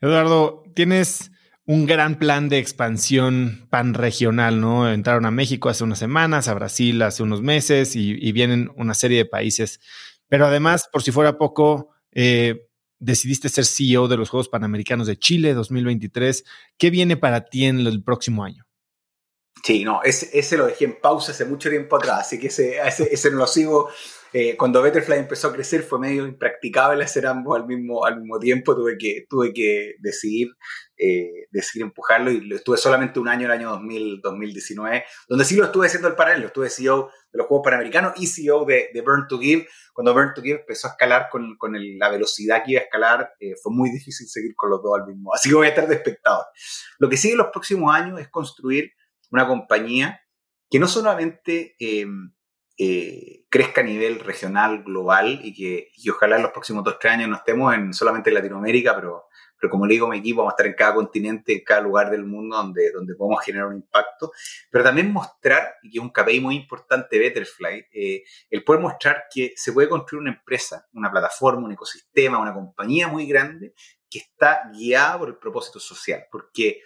Eduardo, 0.00 0.62
tienes 0.74 1.30
un 1.66 1.86
gran 1.86 2.18
plan 2.18 2.48
de 2.48 2.58
expansión 2.58 3.66
panregional, 3.70 4.60
¿no? 4.60 4.90
Entraron 4.90 5.26
a 5.26 5.30
México 5.30 5.68
hace 5.68 5.84
unas 5.84 5.98
semanas, 5.98 6.48
a 6.48 6.54
Brasil 6.54 7.00
hace 7.02 7.22
unos 7.22 7.42
meses 7.42 7.94
y, 7.94 8.32
vienen 8.32 8.70
una 8.76 8.94
serie 8.94 9.18
de 9.18 9.26
países. 9.26 9.80
Pero 10.28 10.46
además, 10.46 10.88
por 10.92 11.02
si 11.02 11.12
fuera 11.12 11.38
poco, 11.38 11.90
eh, 12.12 12.66
decidiste 12.98 13.48
ser 13.48 13.64
CEO 13.64 14.08
de 14.08 14.16
los 14.16 14.30
Juegos 14.30 14.48
Panamericanos 14.48 15.06
de 15.06 15.18
Chile 15.18 15.54
2023. 15.54 16.44
¿Qué 16.76 16.90
viene 16.90 17.16
para 17.16 17.46
ti 17.46 17.64
en 17.64 17.80
el 17.80 18.02
próximo 18.02 18.44
año? 18.44 18.66
Sí, 19.64 19.84
no, 19.84 20.02
ese, 20.02 20.30
ese 20.38 20.56
lo 20.56 20.66
dejé 20.66 20.86
en 20.86 21.00
pausa 21.00 21.32
hace 21.32 21.44
mucho 21.44 21.68
tiempo 21.68 21.96
atrás, 21.96 22.20
así 22.20 22.38
que 22.38 22.46
ese, 22.46 22.78
ese, 22.80 23.30
no 23.30 23.38
lo 23.38 23.46
sigo. 23.46 23.90
Eh, 24.32 24.56
cuando 24.56 24.80
Betterfly 24.80 25.18
empezó 25.18 25.48
a 25.48 25.52
crecer 25.52 25.82
fue 25.82 25.98
medio 25.98 26.24
impracticable 26.24 27.02
hacer 27.02 27.26
ambos 27.26 27.58
al 27.58 27.66
mismo, 27.66 28.04
al 28.04 28.20
mismo 28.20 28.38
tiempo, 28.38 28.76
tuve 28.76 28.96
que, 28.96 29.26
tuve 29.28 29.52
que 29.52 29.96
decidir, 29.98 30.48
eh, 30.96 31.48
decidir 31.50 31.86
empujarlo 31.86 32.30
y 32.30 32.52
estuve 32.52 32.76
solamente 32.76 33.18
un 33.18 33.26
año, 33.26 33.46
el 33.46 33.52
año 33.52 33.70
2000, 33.70 34.20
2019, 34.22 35.04
donde 35.28 35.44
sí 35.44 35.56
lo 35.56 35.64
estuve 35.64 35.88
haciendo 35.88 36.06
el 36.06 36.14
paralelo, 36.14 36.46
estuve 36.46 36.70
CEO 36.70 37.10
de 37.32 37.38
los 37.38 37.48
Juegos 37.48 37.64
Panamericanos 37.64 38.12
y 38.16 38.28
CEO 38.28 38.64
de, 38.64 38.90
de 38.94 39.00
Burn 39.00 39.26
to 39.28 39.38
Give, 39.38 39.66
cuando 39.92 40.14
Burn 40.14 40.32
to 40.34 40.42
Give 40.42 40.60
empezó 40.60 40.86
a 40.86 40.90
escalar 40.92 41.28
con, 41.28 41.56
con 41.56 41.74
la 41.98 42.08
velocidad 42.08 42.62
que 42.64 42.72
iba 42.72 42.80
a 42.82 42.84
escalar, 42.84 43.32
eh, 43.40 43.54
fue 43.60 43.72
muy 43.72 43.90
difícil 43.90 44.28
seguir 44.28 44.54
con 44.54 44.70
los 44.70 44.80
dos 44.80 44.96
al 44.96 45.06
mismo. 45.06 45.34
Así 45.34 45.48
que 45.48 45.56
voy 45.56 45.66
a 45.66 45.70
estar 45.70 45.88
de 45.88 45.96
espectador. 45.96 46.46
Lo 46.98 47.08
que 47.08 47.16
sigue 47.16 47.32
en 47.32 47.38
los 47.38 47.48
próximos 47.48 47.92
años 47.92 48.20
es 48.20 48.28
construir 48.28 48.92
una 49.30 49.46
compañía 49.46 50.20
que 50.70 50.78
no 50.78 50.86
solamente 50.86 51.74
eh, 51.80 52.06
crezca 53.50 53.82
a 53.82 53.84
nivel 53.84 54.20
regional, 54.20 54.82
global, 54.84 55.40
y 55.42 55.54
que 55.54 55.90
y 55.96 56.08
ojalá 56.08 56.36
en 56.36 56.42
los 56.42 56.52
próximos 56.52 56.84
dos, 56.84 56.98
tres 56.98 57.14
años 57.14 57.28
no 57.28 57.36
estemos 57.36 57.74
en, 57.74 57.92
solamente 57.92 58.30
en 58.30 58.34
Latinoamérica, 58.34 58.94
pero 58.94 59.26
pero 59.60 59.70
como 59.70 59.86
le 59.86 59.94
digo 59.94 60.08
mi 60.08 60.18
equipo, 60.18 60.38
vamos 60.38 60.52
a 60.52 60.54
estar 60.54 60.66
en 60.66 60.74
cada 60.74 60.94
continente, 60.94 61.52
en 61.52 61.62
cada 61.62 61.82
lugar 61.82 62.10
del 62.10 62.24
mundo 62.24 62.56
donde, 62.56 62.90
donde 62.92 63.14
podemos 63.14 63.44
generar 63.44 63.66
un 63.66 63.76
impacto, 63.76 64.32
pero 64.70 64.82
también 64.82 65.12
mostrar, 65.12 65.74
y 65.82 65.90
que 65.90 65.98
es 65.98 66.02
un 66.02 66.10
KPI 66.10 66.40
muy 66.40 66.56
importante 66.56 67.18
de 67.18 67.28
Betterfly, 67.28 67.86
eh, 67.92 68.24
el 68.48 68.64
poder 68.64 68.80
mostrar 68.80 69.24
que 69.32 69.52
se 69.56 69.72
puede 69.72 69.88
construir 69.88 70.22
una 70.22 70.32
empresa, 70.32 70.88
una 70.94 71.10
plataforma, 71.10 71.66
un 71.66 71.72
ecosistema, 71.72 72.38
una 72.38 72.54
compañía 72.54 73.06
muy 73.06 73.26
grande 73.26 73.74
que 74.08 74.20
está 74.20 74.62
guiada 74.72 75.18
por 75.18 75.28
el 75.28 75.36
propósito 75.36 75.78
social, 75.78 76.24
porque 76.32 76.80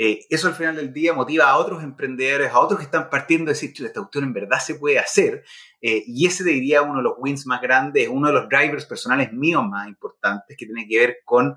eh, 0.00 0.26
eso 0.30 0.46
al 0.46 0.54
final 0.54 0.76
del 0.76 0.92
día 0.92 1.12
motiva 1.12 1.50
a 1.50 1.56
otros 1.58 1.82
emprendedores, 1.82 2.52
a 2.52 2.60
otros 2.60 2.78
que 2.78 2.84
están 2.84 3.10
partiendo 3.10 3.46
de 3.46 3.54
decir, 3.54 3.72
esta 3.84 3.98
cuestión 4.00 4.24
en 4.24 4.32
verdad 4.32 4.60
se 4.60 4.76
puede 4.76 4.96
hacer. 4.96 5.44
Eh, 5.80 6.04
y 6.06 6.24
ese 6.24 6.44
te 6.44 6.50
diría 6.50 6.82
uno 6.82 6.98
de 6.98 7.02
los 7.02 7.14
wins 7.18 7.46
más 7.46 7.60
grandes, 7.60 8.08
uno 8.08 8.28
de 8.28 8.34
los 8.34 8.48
drivers 8.48 8.86
personales 8.86 9.32
míos 9.32 9.64
más 9.68 9.88
importantes, 9.88 10.56
que 10.56 10.66
tiene 10.66 10.86
que 10.86 10.98
ver 10.98 11.18
con, 11.24 11.56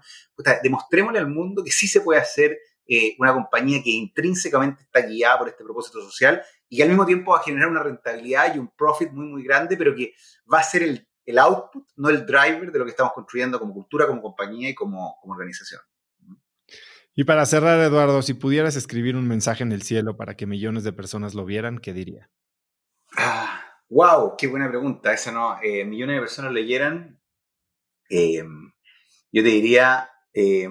demostrémosle 0.63 1.19
al 1.19 1.29
mundo 1.29 1.63
que 1.63 1.71
sí 1.71 1.87
se 1.87 2.01
puede 2.01 2.19
hacer 2.19 2.57
eh, 2.87 3.15
una 3.19 3.31
compañía 3.31 3.81
que 3.83 3.91
intrínsecamente 3.91 4.81
está 4.81 5.01
guiada 5.01 5.37
por 5.37 5.47
este 5.47 5.63
propósito 5.63 6.01
social 6.01 6.41
y 6.67 6.77
que 6.77 6.83
al 6.83 6.89
mismo 6.89 7.05
tiempo 7.05 7.33
va 7.33 7.37
a 7.37 7.43
generar 7.43 7.69
una 7.69 7.83
rentabilidad 7.83 8.55
y 8.55 8.57
un 8.57 8.69
profit 8.75 9.11
muy, 9.11 9.27
muy 9.27 9.43
grande, 9.43 9.77
pero 9.77 9.95
que 9.95 10.15
va 10.51 10.59
a 10.59 10.63
ser 10.63 10.81
el, 10.81 11.07
el 11.25 11.37
output, 11.37 11.87
no 11.95 12.09
el 12.09 12.25
driver 12.25 12.71
de 12.71 12.79
lo 12.79 12.85
que 12.85 12.91
estamos 12.91 13.13
construyendo 13.13 13.59
como 13.59 13.73
cultura, 13.73 14.07
como 14.07 14.21
compañía 14.21 14.69
y 14.69 14.73
como, 14.73 15.17
como 15.21 15.33
organización. 15.33 15.81
Y 17.13 17.25
para 17.25 17.45
cerrar, 17.45 17.79
Eduardo, 17.81 18.21
si 18.21 18.33
pudieras 18.33 18.75
escribir 18.77 19.17
un 19.17 19.27
mensaje 19.27 19.63
en 19.63 19.73
el 19.73 19.81
cielo 19.81 20.15
para 20.15 20.35
que 20.35 20.45
millones 20.45 20.83
de 20.83 20.93
personas 20.93 21.33
lo 21.33 21.43
vieran, 21.43 21.79
¿qué 21.79 21.91
diría? 21.93 22.29
Ah, 23.17 23.61
wow, 23.89 24.35
qué 24.37 24.47
buena 24.47 24.69
pregunta. 24.69 25.11
Esa 25.11 25.31
no, 25.31 25.57
eh, 25.61 25.83
millones 25.83 26.15
de 26.15 26.21
personas 26.21 26.53
leyeran. 26.53 27.19
Eh, 28.09 28.43
yo 29.31 29.43
te 29.43 29.49
diría. 29.49 30.09
Eh, 30.33 30.69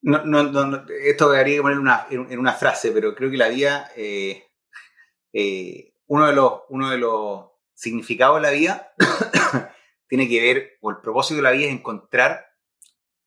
no, 0.00 0.24
no, 0.24 0.44
no, 0.44 0.84
esto 1.04 1.26
habría 1.26 1.56
que 1.56 1.62
poner 1.62 1.78
una, 1.78 2.06
en, 2.10 2.38
una 2.38 2.54
frase, 2.54 2.90
pero 2.90 3.14
creo 3.14 3.30
que 3.30 3.36
la 3.36 3.48
vida. 3.48 3.90
uno, 6.06 6.26
de 6.26 6.32
los, 6.32 6.52
uno 6.70 6.90
de 6.90 6.98
los 6.98 7.50
significados 7.74 8.36
de 8.36 8.42
la 8.42 8.50
vida 8.50 8.94
tiene 10.08 10.26
que 10.26 10.40
ver, 10.40 10.78
o 10.80 10.90
el 10.90 10.96
propósito 11.02 11.36
de 11.36 11.42
la 11.42 11.50
vida 11.50 11.66
es 11.66 11.72
encontrar 11.72 12.51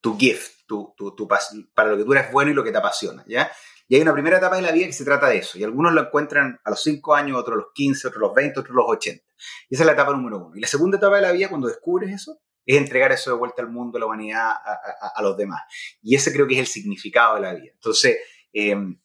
tu 0.06 0.16
gift, 0.20 0.68
tu, 0.68 0.94
tu, 0.96 1.28
para 1.74 1.90
lo 1.90 1.98
que 1.98 2.04
tú 2.04 2.14
eres 2.14 2.32
bueno 2.32 2.52
y 2.52 2.54
lo 2.54 2.64
que 2.64 2.72
te 2.72 2.78
apasiona, 2.78 3.26
¿ya? 3.28 3.52
Y 3.88 3.96
hay 3.96 4.04
una 4.04 4.14
primera 4.14 4.38
etapa 4.38 4.56
de 4.56 4.62
la 4.62 4.72
vida 4.72 4.86
que 4.86 4.94
se 4.94 5.04
trata 5.04 5.28
de 5.30 5.38
eso, 5.38 5.58
y 5.58 5.64
algunos 5.64 5.94
lo 5.94 6.02
encuentran 6.02 6.60
a 6.64 6.70
los 6.70 6.84
5 6.84 7.16
años, 7.16 7.40
otros 7.40 7.56
a 7.56 7.58
los 7.62 7.68
15, 7.74 8.10
otros 8.10 8.22
a 8.22 8.28
los 8.28 8.36
20, 8.36 8.60
otros 8.60 8.72
a 8.72 8.82
los 8.82 8.86
80. 8.88 9.24
Y 9.68 9.74
esa 9.74 9.82
es 9.82 9.88
la 9.88 9.94
etapa 9.94 10.12
número 10.12 10.46
uno. 10.46 10.56
Y 10.56 10.60
la 10.60 10.68
segunda 10.68 10.98
etapa 10.98 11.16
de 11.16 11.24
la 11.24 11.32
vida, 11.32 11.50
cuando 11.50 11.68
descubres 11.68 12.14
eso, 12.14 12.40
es 12.68 12.78
entregar 12.78 13.12
eso 13.14 13.32
de 13.32 13.38
vuelta 13.38 13.64
al 13.64 13.70
mundo, 13.70 13.98
a 13.98 14.02
la 14.02 14.06
humanidad, 14.06 14.52
a, 14.52 15.22
los 15.24 15.36
demás. 15.36 15.64
Y 16.04 16.14
ese 16.14 16.32
creo 16.32 16.46
que 16.46 16.54
es 16.54 16.60
el 16.60 16.68
significado 16.68 17.36
de 17.36 17.42
la 17.42 17.56
vida. 17.56 17.72
Entonces, 17.74 18.18
em, 18.54 19.00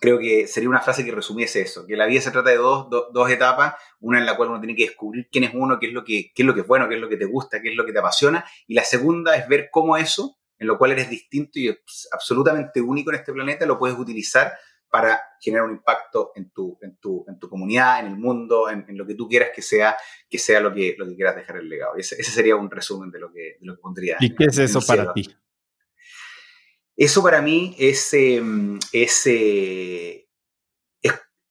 creo 0.00 0.18
que 0.18 0.46
sería 0.46 0.68
una 0.68 0.80
frase 0.80 1.04
que 1.04 1.12
resumiese 1.12 1.60
eso, 1.60 1.86
que 1.86 1.96
la 1.96 2.06
vida 2.06 2.20
se 2.20 2.30
trata 2.30 2.50
de 2.50 2.56
dos, 2.56 2.88
dos, 2.90 3.30
etapas, 3.30 3.74
una 4.00 4.18
en 4.18 4.26
la 4.26 4.36
cual 4.36 4.50
uno 4.50 4.60
tiene 4.60 4.74
que 4.74 4.84
descubrir 4.84 5.28
quién 5.30 5.44
es 5.44 5.52
uno, 5.54 5.78
qué 5.78 5.86
es, 5.86 5.92
lo 5.92 6.04
que, 6.04 6.32
qué 6.34 6.42
es 6.42 6.46
lo 6.46 6.54
que 6.54 6.60
es 6.60 6.66
bueno, 6.66 6.88
qué 6.88 6.96
es 6.96 7.00
lo 7.00 7.08
que 7.08 7.16
te 7.16 7.24
gusta, 7.24 7.60
qué 7.60 7.70
es 7.70 7.76
lo 7.76 7.84
que 7.84 7.92
te 7.92 7.98
apasiona, 7.98 8.44
y 8.66 8.74
la 8.74 8.84
segunda 8.84 9.36
es 9.36 9.48
ver 9.48 9.68
cómo 9.70 9.96
eso, 9.96 10.36
en 10.58 10.66
lo 10.66 10.78
cual 10.78 10.92
eres 10.92 11.10
distinto 11.10 11.58
y 11.58 11.76
absolutamente 12.12 12.80
único 12.80 13.10
en 13.10 13.16
este 13.16 13.32
planeta, 13.32 13.66
lo 13.66 13.78
puedes 13.78 13.98
utilizar 13.98 14.52
para 14.88 15.20
generar 15.40 15.66
un 15.66 15.72
impacto 15.72 16.30
en 16.36 16.50
tu, 16.50 16.78
en 16.80 16.96
tu, 16.98 17.24
en 17.26 17.36
tu 17.38 17.48
comunidad, 17.48 17.98
en 17.98 18.06
el 18.06 18.16
mundo, 18.16 18.70
en, 18.70 18.84
lo 18.96 19.04
que 19.04 19.16
tú 19.16 19.28
quieras 19.28 19.50
que 19.52 19.60
sea, 19.60 19.96
que 20.30 20.38
sea 20.38 20.60
lo 20.60 20.72
que, 20.72 20.94
lo 20.96 21.04
que 21.06 21.16
quieras 21.16 21.34
dejar 21.34 21.56
el 21.56 21.68
legado. 21.68 21.96
Ese, 21.96 22.14
ese 22.14 22.30
sería 22.30 22.54
un 22.54 22.70
resumen 22.70 23.10
de 23.10 23.18
lo 23.18 23.32
que, 23.32 23.56
de 23.58 23.66
lo 23.66 23.74
que 23.74 23.80
pondría. 23.80 24.16
¿Y 24.20 24.32
qué 24.34 24.44
es 24.44 24.58
eso 24.58 24.80
para 24.86 25.12
ti? 25.12 25.34
Eso 26.96 27.22
para 27.22 27.42
mí 27.42 27.74
es, 27.78 28.12
em, 28.14 28.78
eh, 28.92 29.02
es, 29.02 29.26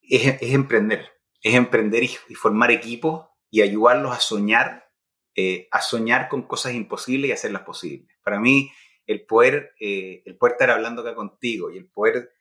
es, 0.02 0.54
emprender, 0.54 1.10
es 1.42 1.54
emprender 1.56 2.04
y, 2.04 2.36
formar 2.36 2.72
equipos 2.72 3.28
y 3.50 3.62
ayudarlos 3.62 4.16
a 4.16 4.22
soñar, 4.22 4.90
eh, 5.36 5.68
a 5.72 5.82
soñar 5.82 6.30
con 6.30 6.44
cosas 6.44 6.74
imposibles 6.74 7.30
y 7.30 7.34
hacerlas 7.34 7.64
posibles. 7.64 8.16
Para 8.24 8.40
mí, 8.40 8.72
el 9.06 9.26
poder, 9.26 9.74
eh, 9.82 10.24
el 10.26 10.38
poder 10.38 10.54
estar 10.54 10.70
hablando 10.72 11.02
acá 11.02 11.14
contigo 11.14 11.72
y 11.72 11.78
el 11.78 11.90
poder, 11.90 12.32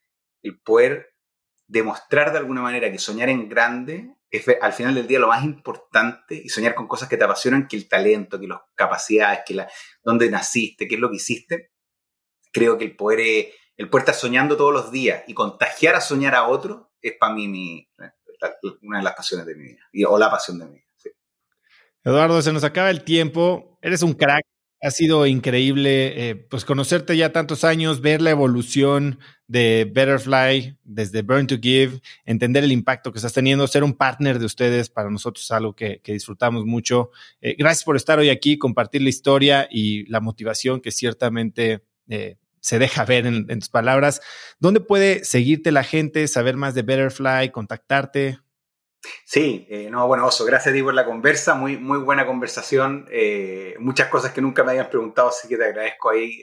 el 0.42 0.60
poder 0.60 1.14
demostrar 1.66 2.30
de 2.30 2.38
alguna 2.38 2.62
manera 2.62 2.92
que 2.92 2.98
soñar 2.98 3.28
en 3.28 3.48
grande 3.48 4.14
es 4.30 4.46
al 4.60 4.72
final 4.72 4.94
del 4.94 5.08
día 5.08 5.18
lo 5.18 5.28
más 5.28 5.44
importante 5.44 6.40
y 6.42 6.48
soñar 6.48 6.74
con 6.74 6.86
cosas 6.86 7.08
que 7.08 7.16
te 7.16 7.24
apasionan 7.24 7.66
que 7.66 7.76
el 7.76 7.88
talento, 7.88 8.38
que 8.38 8.46
las 8.46 8.60
capacidades, 8.74 9.40
que 9.44 9.54
la, 9.54 9.68
dónde 10.02 10.30
naciste, 10.30 10.86
qué 10.86 10.94
es 10.94 11.00
lo 11.00 11.10
que 11.10 11.16
hiciste, 11.16 11.71
creo 12.52 12.78
que 12.78 12.84
el 12.84 12.96
poder, 12.96 13.50
el 13.76 13.88
poder 13.90 14.02
estar 14.02 14.14
soñando 14.14 14.56
todos 14.56 14.72
los 14.72 14.92
días 14.92 15.24
y 15.26 15.34
contagiar 15.34 15.94
a 15.94 16.00
soñar 16.00 16.34
a 16.34 16.46
otro 16.46 16.92
es 17.00 17.14
para 17.18 17.34
mí 17.34 17.48
mi, 17.48 17.88
una 18.82 18.98
de 18.98 19.04
las 19.04 19.14
pasiones 19.14 19.46
de 19.46 19.54
mi 19.54 19.64
vida, 19.64 20.08
o 20.08 20.18
la 20.18 20.30
pasión 20.30 20.58
de 20.58 20.66
mi 20.66 20.72
vida. 20.74 20.82
Eduardo, 22.04 22.42
se 22.42 22.52
nos 22.52 22.64
acaba 22.64 22.90
el 22.90 23.04
tiempo, 23.04 23.78
eres 23.80 24.02
un 24.02 24.14
crack, 24.14 24.44
Ha 24.84 24.90
sido 24.90 25.26
increíble 25.26 26.30
eh, 26.30 26.34
pues 26.34 26.64
conocerte 26.64 27.16
ya 27.16 27.30
tantos 27.30 27.62
años, 27.62 28.00
ver 28.00 28.20
la 28.20 28.30
evolución 28.30 29.20
de 29.46 29.88
Betterfly 29.88 30.78
desde 30.82 31.22
Burn 31.22 31.46
to 31.46 31.58
Give, 31.62 32.00
entender 32.24 32.64
el 32.64 32.72
impacto 32.72 33.12
que 33.12 33.18
estás 33.18 33.32
teniendo, 33.32 33.68
ser 33.68 33.84
un 33.84 33.92
partner 33.92 34.40
de 34.40 34.46
ustedes 34.46 34.90
para 34.90 35.08
nosotros 35.08 35.44
es 35.44 35.50
algo 35.52 35.76
que, 35.76 36.00
disfrutamos 36.04 36.64
mucho. 36.64 37.10
Eh, 37.40 37.54
gracias 37.56 37.84
por 37.84 37.94
estar 37.94 38.18
hoy 38.18 38.30
aquí, 38.30 38.58
compartir 38.58 39.02
la 39.02 39.10
historia 39.10 39.68
y 39.70 40.04
la 40.10 40.20
motivación 40.20 40.80
que 40.80 40.90
ciertamente 40.90 41.84
eh, 42.08 42.38
se 42.62 42.78
deja 42.78 43.04
ver 43.04 43.26
en, 43.26 43.46
tus 43.58 43.68
palabras. 43.68 44.22
¿Dónde 44.60 44.80
puede 44.80 45.24
seguirte 45.24 45.72
la 45.72 45.82
gente, 45.82 46.28
saber 46.28 46.56
más 46.56 46.74
de 46.74 46.82
Betterfly, 46.82 47.50
contactarte? 47.50 48.38
Sí, 49.26 49.66
eh, 49.68 49.88
no, 49.90 50.06
bueno, 50.06 50.24
Oso, 50.26 50.44
gracias 50.44 50.72
a 50.72 50.76
ti 50.76 50.82
por 50.82 50.94
la 50.94 51.04
conversa, 51.04 51.54
muy, 51.54 51.76
muy 51.76 51.98
buena 51.98 52.24
conversación, 52.24 53.08
eh, 53.10 53.74
muchas 53.80 54.08
cosas 54.08 54.32
que 54.32 54.40
nunca 54.40 54.62
me 54.62 54.70
habían 54.70 54.90
preguntado, 54.90 55.28
así 55.28 55.48
que 55.48 55.56
te 55.56 55.64
agradezco 55.64 56.10
ahí 56.10 56.40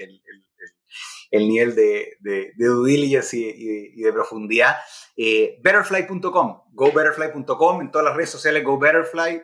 el, 1.32 1.48
nivel 1.48 1.74
de, 1.74 2.18
de, 2.20 2.52
due 2.58 2.92
diligence 2.92 3.38
y, 3.38 4.02
de 4.02 4.12
profundidad. 4.12 4.76
Eh, 5.16 5.58
betterfly.com, 5.64 6.64
gobetterfly.com, 6.74 7.82
en 7.82 7.92
todas 7.92 8.06
las 8.06 8.18
redes 8.18 8.30
sociales, 8.30 8.66
GoBetterfly, 8.66 9.42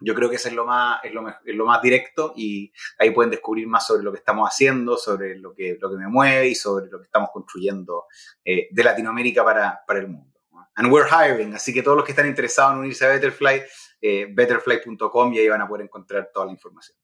yo 0.00 0.14
creo 0.14 0.28
que 0.28 0.36
eso 0.36 0.48
es 0.48 0.54
lo 0.54 0.64
más, 0.64 1.02
es 1.04 1.12
lo, 1.12 1.28
es 1.28 1.54
lo, 1.54 1.64
más 1.64 1.80
directo 1.82 2.32
y 2.36 2.72
ahí 2.98 3.10
pueden 3.10 3.30
descubrir 3.30 3.66
más 3.66 3.86
sobre 3.86 4.02
lo 4.02 4.12
que 4.12 4.18
estamos 4.18 4.48
haciendo, 4.48 4.96
sobre 4.96 5.36
lo 5.36 5.54
que, 5.54 5.78
lo 5.80 5.90
que 5.90 5.96
me 5.96 6.08
mueve 6.08 6.48
y 6.48 6.54
sobre 6.54 6.86
lo 6.86 6.98
que 6.98 7.04
estamos 7.04 7.30
construyendo 7.32 8.04
de 8.44 8.84
Latinoamérica 8.84 9.44
para, 9.44 9.80
para 9.86 10.00
el 10.00 10.08
mundo. 10.08 10.36
And 10.76 10.92
we're 10.92 11.08
hiring, 11.08 11.54
así 11.54 11.72
que 11.72 11.82
todos 11.82 11.96
los 11.96 12.04
que 12.04 12.12
están 12.12 12.26
interesados 12.26 12.74
en 12.74 12.80
unirse 12.80 13.06
a 13.06 13.08
Betterfly, 13.08 13.62
eh, 14.02 14.26
betterfly.com 14.30 15.32
y 15.32 15.38
ahí 15.38 15.48
van 15.48 15.62
a 15.62 15.68
poder 15.68 15.84
encontrar 15.84 16.30
toda 16.32 16.46
la 16.46 16.52
información. 16.52 16.98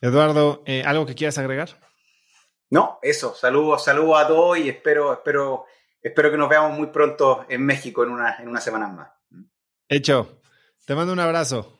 Eduardo, 0.00 0.62
eh, 0.66 0.84
¿algo 0.86 1.04
que 1.04 1.16
quieras 1.16 1.36
agregar? 1.38 1.70
No, 2.70 3.00
eso, 3.02 3.34
saludos, 3.34 3.84
saludos 3.84 4.20
a 4.20 4.28
todos 4.28 4.58
y 4.58 4.68
espero, 4.68 5.12
espero, 5.12 5.66
espero 6.00 6.30
que 6.30 6.36
nos 6.36 6.48
veamos 6.48 6.78
muy 6.78 6.86
pronto 6.86 7.44
en 7.48 7.66
México 7.66 8.04
en 8.04 8.10
una, 8.10 8.36
en 8.38 8.48
una 8.48 8.60
semana 8.60 8.86
más. 8.86 9.10
Hecho, 9.88 10.40
te 10.86 10.94
mando 10.94 11.12
un 11.12 11.18
abrazo. 11.18 11.79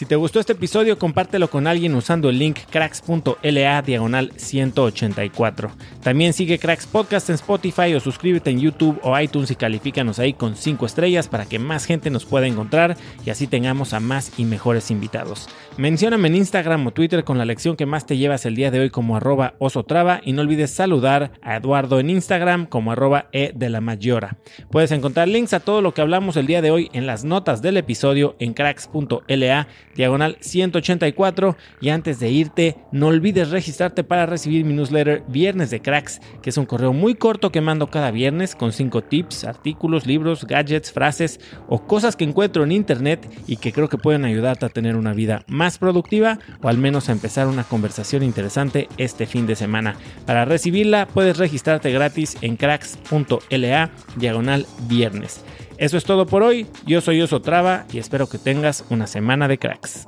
Si 0.00 0.06
te 0.06 0.16
gustó 0.16 0.40
este 0.40 0.54
episodio, 0.54 0.98
compártelo 0.98 1.50
con 1.50 1.66
alguien 1.66 1.94
usando 1.94 2.30
el 2.30 2.38
link 2.38 2.60
cracks.la 2.70 3.82
diagonal 3.82 4.32
184. 4.34 5.72
También 6.02 6.32
sigue 6.32 6.58
Cracks 6.58 6.86
Podcast 6.86 7.28
en 7.28 7.34
Spotify 7.34 7.92
o 7.92 8.00
suscríbete 8.00 8.48
en 8.48 8.60
YouTube 8.60 8.98
o 9.02 9.20
iTunes 9.20 9.50
y 9.50 9.56
califícanos 9.56 10.18
ahí 10.18 10.32
con 10.32 10.56
5 10.56 10.86
estrellas 10.86 11.28
para 11.28 11.44
que 11.44 11.58
más 11.58 11.84
gente 11.84 12.08
nos 12.08 12.24
pueda 12.24 12.46
encontrar 12.46 12.96
y 13.26 13.28
así 13.28 13.46
tengamos 13.46 13.92
a 13.92 14.00
más 14.00 14.32
y 14.38 14.46
mejores 14.46 14.90
invitados. 14.90 15.50
Mencióname 15.76 16.28
en 16.28 16.36
Instagram 16.36 16.86
o 16.86 16.92
Twitter 16.92 17.22
con 17.22 17.36
la 17.36 17.44
lección 17.44 17.76
que 17.76 17.84
más 17.84 18.06
te 18.06 18.16
llevas 18.16 18.46
el 18.46 18.56
día 18.56 18.70
de 18.70 18.80
hoy 18.80 18.88
como 18.88 19.18
arroba 19.18 19.52
osotrava 19.58 20.22
y 20.24 20.32
no 20.32 20.40
olvides 20.40 20.70
saludar 20.70 21.32
a 21.42 21.56
Eduardo 21.56 22.00
en 22.00 22.08
Instagram 22.08 22.64
como 22.64 22.92
arroba 22.92 23.28
e 23.32 23.52
de 23.54 23.68
la 23.68 23.82
mayora. 23.82 24.38
Puedes 24.70 24.92
encontrar 24.92 25.28
links 25.28 25.52
a 25.52 25.60
todo 25.60 25.82
lo 25.82 25.92
que 25.92 26.00
hablamos 26.00 26.38
el 26.38 26.46
día 26.46 26.62
de 26.62 26.70
hoy 26.70 26.88
en 26.94 27.06
las 27.06 27.24
notas 27.24 27.60
del 27.60 27.76
episodio 27.76 28.34
en 28.38 28.54
cracks.la 28.54 29.68
diagonal 29.94 30.36
184. 30.40 31.56
Y 31.80 31.88
antes 31.90 32.20
de 32.20 32.30
irte, 32.30 32.76
no 32.92 33.08
olvides 33.08 33.50
registrarte 33.50 34.04
para 34.04 34.26
recibir 34.26 34.64
mi 34.64 34.74
newsletter 34.74 35.22
Viernes 35.28 35.70
de 35.70 35.80
Cracks, 35.80 36.20
que 36.42 36.50
es 36.50 36.56
un 36.56 36.66
correo 36.66 36.92
muy 36.92 37.14
corto 37.14 37.52
que 37.52 37.60
mando 37.60 37.88
cada 37.88 38.10
viernes 38.10 38.54
con 38.54 38.72
5 38.72 39.02
tips, 39.02 39.44
artículos, 39.44 40.06
libros, 40.06 40.46
gadgets, 40.46 40.92
frases 40.92 41.40
o 41.68 41.86
cosas 41.86 42.16
que 42.16 42.24
encuentro 42.24 42.64
en 42.64 42.72
internet 42.72 43.28
y 43.46 43.56
que 43.56 43.72
creo 43.72 43.88
que 43.88 43.98
pueden 43.98 44.24
ayudarte 44.24 44.66
a 44.66 44.70
tener 44.70 44.96
una 44.96 45.12
vida 45.12 45.44
más 45.46 45.78
productiva 45.78 46.38
o 46.62 46.68
al 46.68 46.78
menos 46.78 47.08
a 47.08 47.12
empezar 47.12 47.46
una 47.46 47.64
conversación 47.64 48.22
interesante 48.22 48.88
este 48.96 49.26
fin 49.26 49.46
de 49.46 49.56
semana. 49.56 49.96
Para 50.26 50.44
recibirla 50.44 51.06
puedes 51.06 51.38
registrarte 51.38 51.92
gratis 51.92 52.36
en 52.40 52.56
cracks.la 52.56 53.90
diagonal 54.16 54.66
viernes. 54.88 55.44
Eso 55.80 55.96
es 55.96 56.04
todo 56.04 56.26
por 56.26 56.42
hoy. 56.42 56.66
Yo 56.84 57.00
soy 57.00 57.22
Oso 57.22 57.40
Traba 57.40 57.86
y 57.90 57.96
espero 57.96 58.28
que 58.28 58.36
tengas 58.36 58.84
una 58.90 59.06
semana 59.06 59.48
de 59.48 59.56
cracks. 59.56 60.06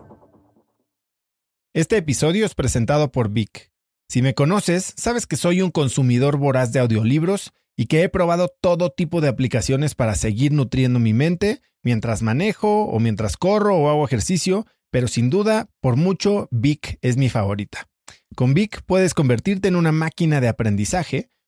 Este 1.73 1.97
episodio 1.97 2.45
es 2.45 2.55
presentado 2.55 3.11
por 3.11 3.31
Vic. 3.31 3.73
Si 4.07 4.21
me 4.21 4.35
conoces, 4.35 4.93
sabes 4.99 5.27
que 5.27 5.37
soy 5.37 5.63
un 5.63 5.71
consumidor 5.71 6.37
voraz 6.37 6.73
de 6.73 6.81
audiolibros 6.81 7.55
y 7.75 7.87
que 7.87 8.03
he 8.03 8.11
probado 8.11 8.53
todo 8.61 8.91
tipo 8.91 9.23
de 9.23 9.29
aplicaciones 9.29 9.95
para 9.95 10.15
seguir 10.15 10.53
nutriendo 10.53 10.99
mi 10.99 11.15
mente 11.15 11.63
mientras 11.83 12.21
manejo 12.21 12.85
o 12.85 13.01
mientras 13.01 13.39
corro 13.39 13.75
o 13.79 13.89
hago 13.89 14.05
ejercicio, 14.05 14.67
pero 14.91 15.09
sin 15.09 15.31
duda, 15.31 15.71
por 15.81 15.97
mucho, 15.97 16.49
Vic 16.51 16.99
es 17.01 17.17
mi 17.17 17.31
favorita. 17.31 17.89
Con 18.37 18.53
Vic 18.53 18.83
puedes 18.85 19.15
convertirte 19.15 19.69
en 19.69 19.77
una 19.77 19.91
máquina 19.91 20.43
de 20.43 20.49
aprendizaje 20.49 21.31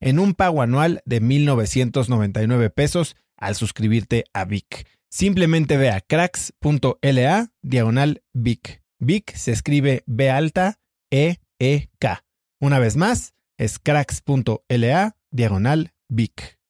en 0.00 0.18
un 0.18 0.34
pago 0.34 0.62
anual 0.62 1.02
de 1.04 1.20
1.999 1.22 2.70
pesos 2.72 3.16
al 3.36 3.54
suscribirte 3.54 4.24
a 4.32 4.44
Vic. 4.44 4.86
Simplemente 5.08 5.76
ve 5.76 5.90
a 5.90 6.00
cracks.la 6.00 7.52
diagonal 7.62 8.22
Vic. 8.32 8.82
Vic 8.98 9.34
se 9.34 9.52
escribe 9.52 10.02
B 10.06 10.30
alta 10.30 10.78
E 11.10 11.38
E 11.58 11.88
K. 11.98 12.24
Una 12.60 12.78
vez 12.78 12.96
más, 12.96 13.34
es 13.56 13.78
cracks.la 13.78 15.16
diagonal 15.30 15.92
Vic. 16.08 16.57